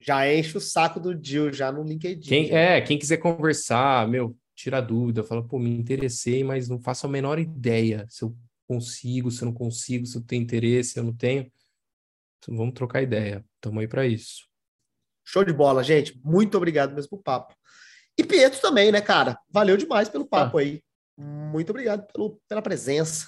Já 0.00 0.32
enche 0.32 0.56
o 0.56 0.60
saco 0.60 0.98
do 0.98 1.12
Jill 1.22 1.52
já 1.52 1.70
no 1.70 1.82
LinkedIn. 1.82 2.26
Quem, 2.26 2.46
já. 2.46 2.58
é, 2.58 2.80
quem 2.80 2.98
quiser 2.98 3.18
conversar, 3.18 4.08
meu, 4.08 4.34
tira 4.54 4.80
dúvida, 4.80 5.22
fala, 5.22 5.46
pô, 5.46 5.58
me 5.58 5.70
interessei, 5.70 6.42
mas 6.42 6.68
não 6.68 6.80
faço 6.80 7.06
a 7.06 7.10
menor 7.10 7.38
ideia 7.38 8.06
se 8.08 8.24
eu 8.24 8.34
consigo, 8.66 9.30
se 9.30 9.42
eu 9.42 9.46
não 9.46 9.52
consigo, 9.52 10.06
se 10.06 10.16
eu 10.16 10.22
tenho 10.22 10.42
interesse, 10.42 10.92
se 10.92 10.98
eu 10.98 11.04
não 11.04 11.14
tenho. 11.14 11.50
Então, 12.38 12.56
vamos 12.56 12.74
trocar 12.74 13.02
ideia. 13.02 13.44
Estamos 13.56 13.80
aí 13.80 13.88
para 13.88 14.06
isso. 14.06 14.49
Show 15.24 15.44
de 15.44 15.52
bola, 15.52 15.82
gente. 15.82 16.20
Muito 16.24 16.56
obrigado 16.56 16.94
mesmo 16.94 17.10
pelo 17.10 17.22
papo. 17.22 17.54
E 18.18 18.24
Pietro 18.24 18.60
também, 18.60 18.92
né, 18.92 19.00
cara? 19.00 19.38
Valeu 19.50 19.76
demais 19.76 20.08
pelo 20.08 20.26
papo 20.26 20.58
ah. 20.58 20.60
aí. 20.60 20.82
Muito 21.16 21.70
obrigado 21.70 22.06
pelo, 22.12 22.40
pela 22.48 22.62
presença. 22.62 23.26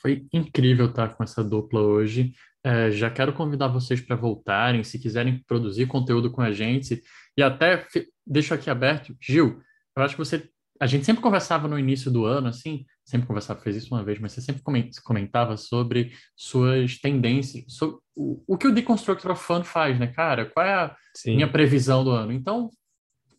Foi 0.00 0.26
incrível 0.32 0.86
estar 0.86 1.14
com 1.14 1.24
essa 1.24 1.42
dupla 1.42 1.80
hoje. 1.80 2.32
É, 2.64 2.90
já 2.90 3.10
quero 3.10 3.32
convidar 3.32 3.68
vocês 3.68 4.00
para 4.00 4.16
voltarem, 4.16 4.84
se 4.84 4.98
quiserem 4.98 5.42
produzir 5.46 5.86
conteúdo 5.86 6.30
com 6.30 6.40
a 6.40 6.52
gente. 6.52 7.02
E 7.36 7.42
até 7.42 7.86
deixo 8.26 8.54
aqui 8.54 8.68
aberto, 8.68 9.16
Gil, 9.20 9.60
eu 9.96 10.02
acho 10.02 10.14
que 10.14 10.24
você. 10.24 10.48
A 10.80 10.86
gente 10.86 11.04
sempre 11.04 11.22
conversava 11.22 11.66
no 11.66 11.78
início 11.78 12.10
do 12.10 12.24
ano, 12.24 12.48
assim, 12.48 12.84
sempre 13.04 13.26
conversava, 13.26 13.60
fez 13.60 13.76
isso 13.76 13.94
uma 13.94 14.04
vez, 14.04 14.18
mas 14.18 14.32
você 14.32 14.40
sempre 14.40 14.62
comentava 15.02 15.56
sobre 15.56 16.12
suas 16.36 16.98
tendências, 16.98 17.64
sobre 17.68 17.98
o, 18.14 18.42
o 18.46 18.56
que 18.56 18.66
o 18.66 18.72
Deconstructor 18.72 19.32
of 19.32 19.42
Fun 19.42 19.64
faz, 19.64 19.98
né, 19.98 20.06
cara? 20.06 20.46
Qual 20.46 20.64
é 20.64 20.74
a 20.74 20.96
Sim. 21.16 21.36
minha 21.36 21.50
previsão 21.50 22.04
do 22.04 22.10
ano? 22.10 22.32
Então, 22.32 22.70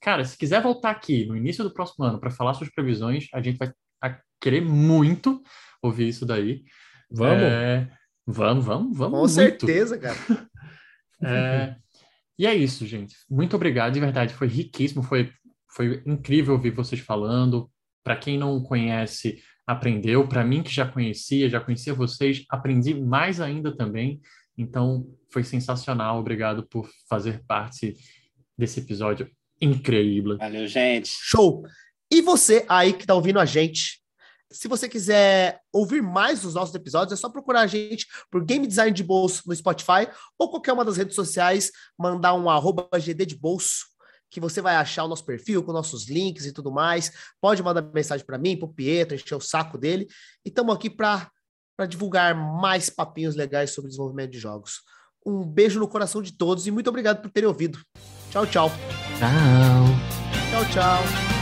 cara, 0.01 0.25
se 0.25 0.37
quiser 0.37 0.61
voltar 0.61 0.91
aqui 0.91 1.25
no 1.25 1.35
início 1.35 1.63
do 1.63 1.73
próximo 1.73 2.05
ano 2.05 2.19
para 2.19 2.31
falar 2.31 2.53
suas 2.53 2.69
previsões, 2.69 3.27
a 3.33 3.41
gente 3.41 3.57
vai 3.57 3.71
querer 4.39 4.61
muito 4.61 5.41
ouvir 5.81 6.07
isso 6.09 6.25
daí. 6.25 6.63
Vamos. 7.11 7.43
É, 7.43 7.89
vamos, 8.25 8.65
vamos, 8.65 8.97
vamos. 8.97 9.11
Com 9.11 9.17
muito. 9.17 9.29
certeza, 9.29 9.97
cara. 9.97 10.17
é, 11.23 11.75
e 12.37 12.45
é 12.45 12.55
isso, 12.55 12.85
gente. 12.85 13.15
Muito 13.29 13.55
obrigado, 13.55 13.93
de 13.93 13.99
verdade. 13.99 14.33
Foi 14.33 14.47
riquíssimo, 14.47 15.03
foi, 15.03 15.31
foi 15.69 16.01
incrível 16.05 16.53
ouvir 16.53 16.71
vocês 16.71 17.01
falando. 17.01 17.69
Para 18.03 18.15
quem 18.15 18.37
não 18.37 18.61
conhece, 18.61 19.41
aprendeu. 19.65 20.27
Para 20.27 20.43
mim, 20.43 20.63
que 20.63 20.71
já 20.71 20.85
conhecia, 20.85 21.49
já 21.49 21.59
conhecia 21.59 21.93
vocês, 21.93 22.43
aprendi 22.49 22.93
mais 22.93 23.39
ainda 23.39 23.75
também. 23.75 24.21
Então, 24.57 25.07
foi 25.31 25.43
sensacional. 25.43 26.19
Obrigado 26.19 26.63
por 26.67 26.89
fazer 27.07 27.43
parte 27.45 27.95
desse 28.57 28.79
episódio 28.79 29.29
incrível. 29.61 30.37
Valeu, 30.37 30.67
gente. 30.67 31.09
Show! 31.09 31.63
E 32.11 32.21
você 32.21 32.65
aí 32.67 32.93
que 32.93 33.03
está 33.03 33.13
ouvindo 33.13 33.39
a 33.39 33.45
gente, 33.45 34.01
se 34.51 34.67
você 34.67 34.89
quiser 34.89 35.61
ouvir 35.71 36.01
mais 36.01 36.41
dos 36.41 36.55
nossos 36.55 36.73
episódios, 36.73 37.13
é 37.13 37.21
só 37.21 37.29
procurar 37.29 37.61
a 37.61 37.67
gente 37.67 38.07
por 38.31 38.43
Game 38.43 38.65
Design 38.65 38.91
de 38.91 39.03
Bolso 39.03 39.43
no 39.45 39.55
Spotify 39.55 40.07
ou 40.37 40.49
qualquer 40.49 40.73
uma 40.73 40.83
das 40.83 40.97
redes 40.97 41.13
sociais, 41.13 41.71
mandar 41.97 42.33
um 42.33 42.49
arroba 42.49 42.89
GD 42.97 43.27
de 43.27 43.35
Bolso, 43.35 43.85
que 44.29 44.39
você 44.39 44.61
vai 44.61 44.75
achar 44.75 45.03
o 45.03 45.07
nosso 45.07 45.25
perfil 45.25 45.63
com 45.63 45.71
nossos 45.71 46.07
links 46.07 46.45
e 46.45 46.53
tudo 46.53 46.71
mais. 46.71 47.11
Pode 47.41 47.63
mandar 47.63 47.81
mensagem 47.81 48.25
para 48.25 48.37
mim, 48.37 48.57
para 48.57 48.67
o 48.67 48.73
Pietro, 48.73 49.15
encher 49.15 49.35
o 49.35 49.41
saco 49.41 49.77
dele. 49.77 50.07
E 50.45 50.49
estamos 50.49 50.75
aqui 50.75 50.89
para 50.89 51.31
divulgar 51.87 52.35
mais 52.35 52.89
papinhos 52.89 53.35
legais 53.35 53.71
sobre 53.71 53.89
desenvolvimento 53.89 54.31
de 54.31 54.39
jogos. 54.39 54.81
Um 55.25 55.45
beijo 55.45 55.79
no 55.79 55.87
coração 55.87 56.21
de 56.21 56.31
todos 56.31 56.67
e 56.67 56.71
muito 56.71 56.89
obrigado 56.89 57.21
por 57.21 57.29
terem 57.29 57.47
ouvido. 57.47 57.79
Tchau, 58.31 58.45
tchau. 58.45 58.69
Tchau. 59.17 60.09
Tchau, 60.51 60.65
tchau. 60.71 61.38